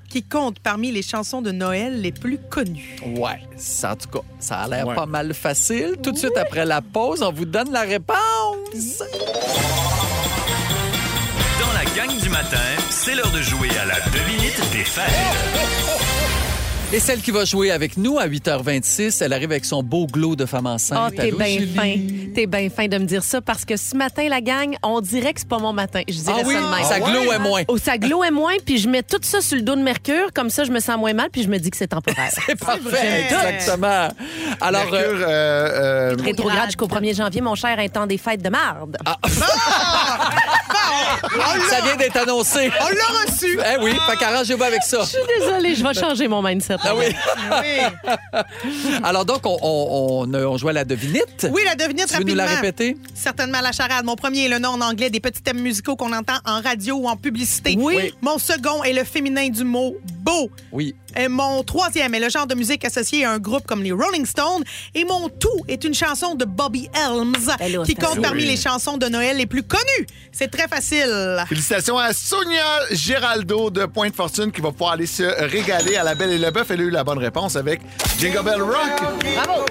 qui 0.09 0.23
compte 0.23 0.59
parmi 0.61 0.91
les 0.91 1.03
chansons 1.03 1.43
de 1.43 1.51
Noël 1.53 2.01
les 2.01 2.13
plus 2.13 2.39
connues. 2.39 2.97
Ouais, 3.17 3.41
ça, 3.57 3.93
en 3.93 3.97
tout 3.97 4.09
cas, 4.09 4.25
ça 4.39 4.57
a 4.61 4.69
l'air 4.69 4.87
Ouais. 4.87 4.95
pas 4.95 5.07
mal 5.07 5.35
facile. 5.35 5.97
Tout 6.03 6.13
de 6.13 6.19
suite 6.19 6.37
après 6.37 6.65
la 6.65 6.81
pause, 6.81 7.23
on 7.23 7.33
vous 7.33 7.45
donne 7.45 7.71
la 7.73 7.83
réponse. 7.83 8.17
Dans 11.61 11.73
la 11.75 11.85
gang 11.97 12.19
du 12.21 12.29
matin, 12.31 12.57
c'est 12.91 13.15
l'heure 13.15 13.31
de 13.33 13.43
jouer 13.43 13.69
à 13.79 13.85
la 13.85 14.01
devinette 14.11 14.61
des 14.73 14.85
fêtes. 14.85 15.05
Et 16.91 17.01
celle 17.01 17.21
qui 17.21 17.31
va 17.33 17.45
jouer 17.45 17.71
avec 17.71 17.99
nous 17.99 18.19
à 18.19 18.27
8h26, 18.27 19.23
elle 19.23 19.35
arrive 19.35 19.51
avec 19.51 19.67
son 19.67 19.83
beau 19.83 20.07
glow 20.07 20.37
de 20.37 20.47
femme 20.47 20.65
Oh, 20.65 20.71
enceinte. 20.71 21.15
t'es 21.17 21.21
Allô, 21.29 21.37
bien 21.37 21.59
fin. 21.77 21.97
T'es 22.35 22.47
bien 22.47 22.71
fin 22.71 22.89
de 22.89 22.97
me 22.97 23.05
dire 23.05 23.23
ça 23.23 23.43
parce 23.43 23.67
que 23.67 23.77
ce 23.77 23.95
matin, 23.95 24.27
la 24.31 24.41
gang, 24.41 24.75
on 24.83 25.03
dirait 25.03 25.35
que 25.35 25.41
c'est 25.41 25.49
pas 25.49 25.59
mon 25.59 25.75
matin. 25.75 26.01
Je 26.09 26.15
dirais 26.15 26.41
Ah 26.41 26.43
oui? 26.47 26.55
ça 26.55 26.61
de 26.63 26.67
même. 26.67 26.85
Ça 26.85 27.01
glow 27.01 27.31
est 27.31 27.39
moins. 27.39 27.63
Oh, 27.69 27.77
ça 27.77 27.99
glow 27.99 28.25
est 28.25 28.31
moins, 28.31 28.55
puis 28.65 28.79
je 28.79 28.89
mets 28.89 29.03
tout 29.03 29.19
ça 29.21 29.43
sur 29.43 29.57
le 29.57 29.63
dos 29.63 29.77
de 29.77 29.83
Mercure. 29.83 30.33
Comme 30.35 30.49
ça, 30.49 30.65
je 30.65 30.71
me 30.71 30.81
sens 30.81 30.97
moins 30.99 31.13
mal, 31.13 31.29
puis 31.31 31.43
je 31.43 31.49
me 31.49 31.59
dis 31.59 31.69
que 31.71 31.77
c'est 31.77 31.89
temporaire. 31.89 32.31
C'est 32.47 32.59
parfait, 32.59 33.25
exactement. 33.27 34.09
Alors, 34.63 34.91
Mercure, 34.91 34.99
euh, 34.99 35.27
euh, 35.29 36.17
euh, 36.19 36.23
Rétrograde 36.23 36.67
jusqu'au 36.67 36.87
1er 36.89 37.15
janvier, 37.15 37.43
mon 37.43 37.55
cher, 37.55 37.79
un 37.79 37.89
temps 37.89 38.07
des 38.07 38.17
fêtes 38.19 38.41
de 38.43 38.49
marde. 38.49 38.97
Ah. 39.05 39.19
ça 41.71 41.81
vient 41.83 41.97
d'être 41.97 42.17
annoncé. 42.17 42.71
On 42.81 42.89
l'a 42.89 43.25
reçu! 43.27 43.59
Eh 43.59 43.83
oui, 43.83 43.93
fait 44.09 44.17
qu'arrangez-vous 44.17 44.63
avec 44.63 44.83
ça. 44.83 45.01
Je 45.03 45.07
suis 45.09 45.19
désolée, 45.41 45.75
je 45.75 45.83
vais 45.83 45.95
changer 45.95 46.29
mon 46.29 46.43
mindset. 46.43 46.77
Ah 46.83 46.95
oui. 46.97 47.07
Alors 49.03 49.25
donc, 49.25 49.41
on, 49.45 49.59
on, 49.63 50.27
on, 50.29 50.35
on 50.35 50.57
joue 50.59 50.69
à 50.69 50.73
la 50.73 50.85
devinette. 50.85 51.47
Oui, 51.51 51.63
la 51.65 51.75
devinette 51.75 52.09
Tu 52.09 52.15
veux 52.15 52.21
nous 52.25 52.29
rapidement. 52.35 52.45
la 52.45 52.55
répéter? 52.61 52.97
Certainement 53.15 53.61
la 53.61 53.73
charade. 53.73 54.05
Mon 54.05 54.17
premier 54.17 54.45
est 54.47 54.49
le 54.49 54.59
nom 54.59 54.71
en 54.71 54.81
anglais 54.81 55.11
des 55.11 55.21
petits 55.21 55.43
thèmes 55.43 55.61
musicaux 55.61 55.97
qu'on 55.97 56.13
entend 56.13 56.39
en 56.45 56.61
radio 56.61 56.97
ou 56.97 57.09
en 57.09 57.17
publicité. 57.17 57.75
Oui. 57.79 57.95
Oui. 57.97 58.15
Mon 58.23 58.39
second 58.39 58.83
est 58.85 58.93
le 58.93 59.05
féminin 59.05 59.49
du 59.49 59.65
mot 59.65 59.97
beau. 60.21 60.51
Oui. 60.73 60.95
Et 61.17 61.27
mon 61.29 61.63
troisième 61.63 62.15
est 62.15 62.21
le 62.21 62.29
genre 62.29 62.47
de 62.47 62.55
musique 62.55 62.85
associé 62.85 63.25
à 63.25 63.33
un 63.33 63.39
groupe 63.39 63.67
comme 63.67 63.83
les 63.83 63.93
Rolling 63.93 64.27
Stones. 64.27 64.63
Et 64.95 65.05
mon 65.05 65.29
tout 65.29 65.65
est 65.67 65.83
une 65.85 65.95
chanson 65.95 66.35
de 66.35 66.45
Bobby 66.45 66.89
Helms 66.95 67.85
qui 67.85 67.95
compte 67.95 68.21
parmi 68.23 68.45
les 68.45 68.57
chansons 68.57 68.99
de 68.99 69.07
Noël 69.07 69.37
les 69.37 69.47
plus 69.47 69.63
connues. 69.63 70.07
C'est 70.33 70.49
très 70.49 70.69
facile. 70.69 70.78
Félicitations 70.81 71.99
à 71.99 72.13
Sonia 72.13 72.65
Giraldo 72.93 73.71
de 73.71 73.87
Pointe 73.87 74.15
Fortune 74.15 74.53
qui 74.53 74.61
va 74.61 74.71
pouvoir 74.71 74.93
aller 74.93 75.07
se 75.07 75.23
régaler 75.51 75.97
à 75.97 76.05
la 76.05 76.15
Belle 76.15 76.31
et 76.33 76.39
le 76.39 76.51
Bœuf. 76.51 76.71
Elle 76.71 76.81
a 76.81 76.85
eu 76.85 76.91
la 76.91 77.05
bonne 77.05 77.19
réponse 77.19 77.57
avec 77.57 77.81
Jingle 78.19 78.43
Bell 78.45 78.63
Rock. 78.63 79.03
Bravo! 79.35 79.65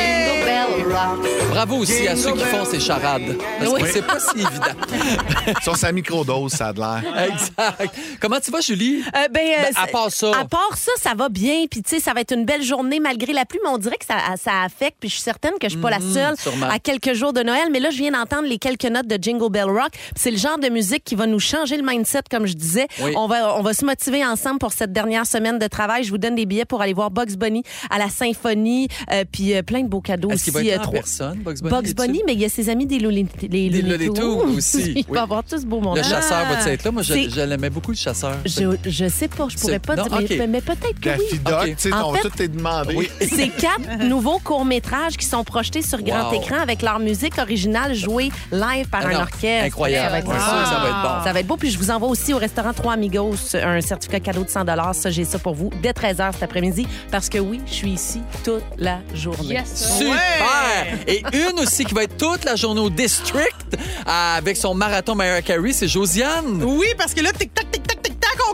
Jingle 0.00 0.44
bell 0.44 0.86
rock. 0.86 1.26
Bravo 1.50 1.76
aussi 1.78 2.08
à 2.08 2.16
ceux 2.16 2.32
qui 2.32 2.44
font 2.44 2.64
ces 2.64 2.80
charades. 2.80 3.36
Parce 3.58 3.70
que 3.70 3.74
Oui. 3.82 3.90
c'est 3.92 4.06
pas 4.06 4.18
si 4.18 4.36
évident. 4.40 5.54
Sur 5.62 5.76
sa 5.76 5.92
microdose, 5.92 6.52
ça 6.52 6.68
a 6.68 6.72
de 6.72 6.80
l'air. 6.80 7.02
Exact. 7.28 7.94
Comment 8.20 8.40
tu 8.40 8.50
vas, 8.50 8.60
Julie? 8.60 9.02
Euh, 9.14 9.28
ben, 9.30 9.40
euh, 9.42 9.62
Ben, 9.64 9.82
à 9.82 9.86
part 9.88 10.10
ça. 10.10 10.30
À 10.38 10.44
part 10.46 10.76
ça, 10.76 10.92
ça 11.00 11.12
va 11.14 11.28
bien. 11.28 11.66
Puis, 11.70 11.82
tu 11.82 11.90
sais, 11.96 12.00
ça 12.00 12.12
va 12.14 12.20
être 12.22 12.32
une 12.34 12.44
belle 12.46 12.62
journée 12.62 12.98
malgré 13.00 13.32
la 13.32 13.44
pluie, 13.44 13.60
mais 13.62 13.68
on 13.70 13.78
dirait 13.78 13.98
que 13.98 14.06
ça, 14.06 14.16
ça 14.42 14.62
affecte. 14.64 14.96
Puis, 15.00 15.08
je 15.10 15.14
suis 15.16 15.22
certaine 15.22 15.52
que 15.60 15.64
je 15.68 15.70
suis 15.70 15.80
pas 15.80 15.90
la 15.90 16.00
seule 16.00 16.30
Mhm, 16.30 16.36
sûrement. 16.38 16.68
à 16.70 16.78
quelques 16.78 17.12
jours 17.14 17.32
de 17.34 17.42
Noël. 17.42 17.68
Mais 17.70 17.80
là, 17.80 17.90
je 17.90 17.98
viens 17.98 18.12
d'entendre 18.12 18.46
les 18.48 18.58
quelques 18.58 18.84
notes 18.84 19.06
de 19.06 19.18
Jingle 19.22 19.50
Bell 19.50 19.64
Rock. 19.68 19.90
Puis 19.92 20.00
C'est 20.16 20.30
le 20.30 20.38
genre 20.40 20.58
de 20.58 20.68
musique 20.68 21.04
qui 21.04 21.14
va 21.14 21.26
nous 21.26 21.38
changer 21.40 21.76
le 21.76 21.82
mindset, 21.86 22.22
comme 22.30 22.46
je 22.46 22.54
disais. 22.54 22.86
Oui. 23.02 23.12
On, 23.16 23.26
va, 23.28 23.56
on 23.56 23.62
va 23.62 23.72
se 23.74 23.84
motiver 23.84 24.24
ensemble 24.24 24.58
pour 24.58 24.72
cette 24.72 24.92
dernière 24.92 25.26
semaine 25.26 25.58
de 25.58 25.66
travail. 25.66 26.04
Je 26.04 26.10
vous 26.10 26.18
donne 26.18 26.34
des 26.34 26.46
billets 26.46 26.64
pour 26.64 26.80
aller 26.82 26.94
voir 26.94 27.10
Bugs 27.10 27.36
Bunny 27.38 27.62
à 27.90 27.98
la 27.98 28.08
symphonie. 28.08 28.88
euh, 29.12 29.24
puis, 29.30 29.54
euh, 29.54 29.62
plein 29.62 29.82
de 29.82 29.88
beaux 29.88 30.00
cadeaux 30.00 30.30
Est-ce 30.30 30.44
qu'il 30.44 30.56
aussi. 30.56 30.68
va 30.68 30.72
être 30.74 30.80
euh, 30.80 30.82
en 30.82 30.86
trois- 30.86 30.94
personne, 30.94 31.38
Bugs 31.38 31.54
Bunny? 31.60 31.70
Bugs 31.70 31.80
es-tu? 31.84 31.94
Bunny, 31.94 32.22
mais 32.26 32.32
il 32.34 32.40
y 32.40 32.44
a 32.44 32.48
ses 32.48 32.68
amis 32.68 32.86
des 32.86 32.98
Looney 32.98 33.26
les 33.48 34.08
aussi. 34.08 34.92
Il 34.96 35.04
Oui. 35.08 35.14
va 35.14 35.22
avoir 35.22 35.44
tout 35.44 35.58
ce 35.58 35.66
beau 35.66 35.80
monde. 35.80 35.96
Le 35.96 36.02
chasseur 36.02 36.44
va 36.46 36.58
Ah. 36.64 36.70
être 36.70 36.84
là? 36.84 36.90
Moi, 36.90 37.02
je, 37.02 37.40
l'aimais 37.44 37.70
beaucoup, 37.70 37.90
le 37.90 37.96
chasseur. 37.96 38.36
je, 38.44 38.76
je 38.86 39.08
sais 39.08 39.28
pas, 39.28 39.46
je 39.48 39.56
pourrais 39.56 39.74
C'est- 39.74 39.78
pas 39.86 39.96
non, 39.96 40.04
dire, 40.04 40.46
mais- 40.48 40.60
peut-être 40.60 41.00
que 41.00 41.08
La 41.08 41.16
oui. 41.16 41.24
FIDOC, 41.30 41.52
Ok. 41.62 41.66
tu 41.68 41.74
sais, 41.78 41.92
En 41.92 42.10
on- 42.10 42.14
fait- 42.14 42.28
tout 42.28 42.42
est 42.42 42.48
demandé. 42.48 42.94
Oui. 42.96 43.08
C'est 43.20 43.48
quatre 43.48 44.04
nouveaux 44.04 44.38
courts-métrages 44.38 45.16
qui 45.16 45.26
sont 45.26 45.44
projetés 45.44 45.82
sur 45.82 46.02
grand 46.02 46.30
Wow. 46.30 46.40
écran 46.40 46.56
avec 46.60 46.82
leur 46.82 46.98
musique 46.98 47.38
originale 47.38 47.94
jouée 47.94 48.30
live 48.52 48.88
par 48.88 49.02
Ah 49.04 49.08
un 49.08 49.20
orchestre. 49.22 49.66
incroyable. 49.66 50.16
Ça 50.38 50.38
va 50.38 50.46
être 50.46 50.50
Ouais, 50.50 50.60
le 50.60 50.66
ça, 50.66 50.78
va 50.80 50.88
être 50.88 51.02
bon. 51.02 51.24
Ça 51.24 51.32
va 51.32 51.40
être 51.40 51.46
beau. 51.46 51.56
Puis 51.56 51.70
je 51.70 51.78
vous 51.78 51.90
envoie 51.90 52.08
aussi 52.08 52.32
au 52.34 52.38
restaurant 52.38 52.72
Trois 52.72 52.92
Amigos 52.92 53.34
un 53.54 53.80
certificat 53.80 54.20
cadeau 54.20 54.44
de 54.44 54.50
100 54.50 54.64
Ça, 54.92 55.10
j'ai 55.10 55.24
ça 55.24 55.38
pour 55.38 55.54
vous 55.54 55.70
dès 55.82 55.92
13h 55.92 56.32
cet 56.32 56.42
après-midi. 56.42 56.86
Parce 57.10 57.28
que 57.28 57.38
oui, 57.38 57.60
je 57.66 57.72
suis 57.72 57.90
ici 57.90 58.20
toute 58.44 58.62
la 58.78 59.00
journée. 59.14 59.54
Yes. 59.54 59.98
Super! 59.98 60.98
Et 61.06 61.22
une 61.32 61.60
aussi 61.60 61.84
qui 61.84 61.94
va 61.94 62.04
être 62.04 62.16
toute 62.16 62.44
la 62.44 62.56
journée 62.56 62.80
au 62.80 62.90
District 62.90 63.56
euh, 63.74 64.36
avec 64.36 64.56
son 64.56 64.74
marathon 64.74 65.14
Mariah 65.14 65.42
Carey, 65.42 65.72
c'est 65.72 65.88
Josiane. 65.88 66.62
Oui, 66.62 66.88
parce 66.96 67.14
que 67.14 67.22
là, 67.22 67.32
tic-tac, 67.32 67.70
tic-tac, 67.70 67.99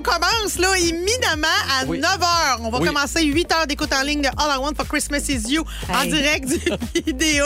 commence 0.07 0.59
là 0.59 0.77
imminemment 0.79 1.47
à 1.81 1.85
Oui. 1.87 1.99
9 1.99 2.19
h. 2.19 2.57
On 2.63 2.71
va 2.71 2.79
Oui. 2.79 2.87
commencer 2.89 3.25
8 3.25 3.53
heures 3.53 3.67
d'écoute 3.67 3.93
en 3.93 4.03
ligne 4.03 4.23
de 4.23 4.29
All 4.29 4.57
I 4.57 4.59
Want 4.61 4.75
for 4.77 4.87
Christmas 4.87 5.29
is 5.29 5.53
You 5.53 5.65
en 5.93 6.05
direct 6.05 6.49
du 6.49 7.03
vidéo, 7.07 7.45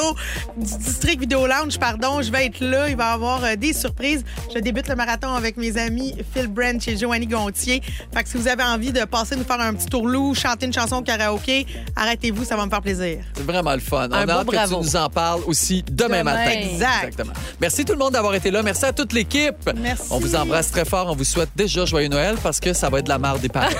du 0.56 0.76
District 0.78 1.20
Vidéo 1.20 1.46
Lounge, 1.46 1.78
pardon. 1.78 2.22
Je 2.22 2.30
vais 2.30 2.46
être 2.46 2.60
là. 2.60 2.88
Il 2.88 2.96
va 2.96 3.10
y 3.10 3.14
avoir 3.14 3.42
euh, 3.44 3.56
des 3.56 3.72
surprises. 3.72 4.24
Je 4.54 4.60
débute 4.60 4.88
le 4.88 4.94
marathon 4.96 5.34
avec 5.34 5.56
mes 5.56 5.76
amis 5.78 6.14
Phil 6.34 6.46
Brand 6.48 6.80
chez 6.80 6.96
Joanie 6.96 7.26
Gontier. 7.26 7.82
Fait 8.14 8.22
que 8.22 8.28
si 8.28 8.36
vous 8.36 8.48
avez 8.48 8.62
envie 8.62 8.92
de 8.92 9.04
passer 9.04 9.36
nous 9.36 9.44
faire 9.44 9.60
un 9.60 9.74
petit 9.74 9.86
tourlou, 9.86 10.34
chanter 10.34 10.66
une 10.66 10.72
chanson 10.72 10.96
au 10.96 11.02
karaoké, 11.02 11.66
arrêtez-vous, 11.96 12.44
ça 12.44 12.56
va 12.56 12.64
me 12.66 12.70
faire 12.70 12.82
plaisir. 12.82 13.18
C'est 13.34 13.46
vraiment 13.46 13.72
le 13.72 13.80
fun. 13.80 14.08
Un 14.12 14.24
On 14.26 14.28
a 14.28 14.32
hâte 14.32 14.46
que 14.46 14.52
bravo. 14.56 14.80
tu 14.80 14.84
nous 14.84 14.96
en 14.96 15.08
parles 15.08 15.40
aussi 15.46 15.82
demain, 15.90 16.18
Demain. 16.20 16.24
matin. 16.24 16.50
Exact. 16.50 17.04
Exactement. 17.04 17.32
Merci 17.60 17.84
tout 17.84 17.92
le 17.94 17.98
monde 17.98 18.12
d'avoir 18.12 18.34
été 18.34 18.50
là. 18.50 18.62
Merci 18.62 18.84
à 18.84 18.92
toute 18.92 19.12
l'équipe. 19.12 19.70
Merci. 19.76 20.04
On 20.10 20.18
vous 20.18 20.34
embrasse 20.36 20.70
très 20.70 20.84
fort. 20.84 21.08
On 21.10 21.14
vous 21.16 21.24
souhaite 21.24 21.50
déjà 21.56 21.84
joyeux 21.86 22.08
Noël 22.08 22.36
parce 22.50 22.58
que 22.58 22.72
ça 22.72 22.90
va 22.90 22.98
être 22.98 23.04
de 23.04 23.10
la 23.10 23.18
marde 23.18 23.40
des 23.40 23.48
parents. 23.48 23.68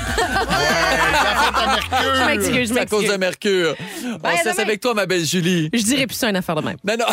Je 1.91 2.27
m'excuse, 2.27 2.69
je 2.69 2.75
C'est 2.75 2.81
à 2.81 2.87
cause 2.87 3.05
de 3.05 3.17
m'excuse. 3.17 3.19
Mercure. 3.19 3.75
On 4.15 4.19
Bye, 4.19 4.37
à 4.37 4.39
se 4.39 4.45
laisse 4.45 4.55
demain. 4.55 4.67
avec 4.69 4.81
toi, 4.81 4.95
ma 4.95 5.07
belle 5.07 5.25
Julie. 5.25 5.71
Je 5.73 5.83
dirais 5.83 6.07
plus 6.07 6.15
ça 6.15 6.31
une 6.31 6.37
affaire 6.37 6.55
de 6.55 6.61
même. 6.63 6.77
Non, 6.87 6.95
non. 6.97 7.07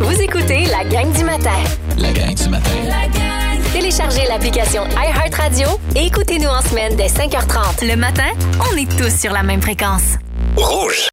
Vous 0.06 0.18
écoutez 0.22 0.64
la 0.70 0.84
gang 0.84 1.12
du 1.12 1.22
matin. 1.22 1.50
La 1.98 2.12
gang 2.12 2.34
du 2.34 2.48
matin. 2.48 2.70
La 2.86 3.08
gang, 3.08 3.60
Téléchargez 3.74 4.26
l'application 4.26 4.84
iHeartRadio 4.96 5.68
et 5.96 6.06
écoutez-nous 6.06 6.48
en 6.48 6.62
semaine 6.62 6.96
dès 6.96 7.08
5h30. 7.08 7.86
Le 7.86 7.96
matin, 7.96 8.30
on 8.72 8.76
est 8.78 8.88
tous 8.98 9.14
sur 9.14 9.34
la 9.34 9.42
même 9.42 9.60
fréquence. 9.60 10.16
Rouge. 10.56 11.11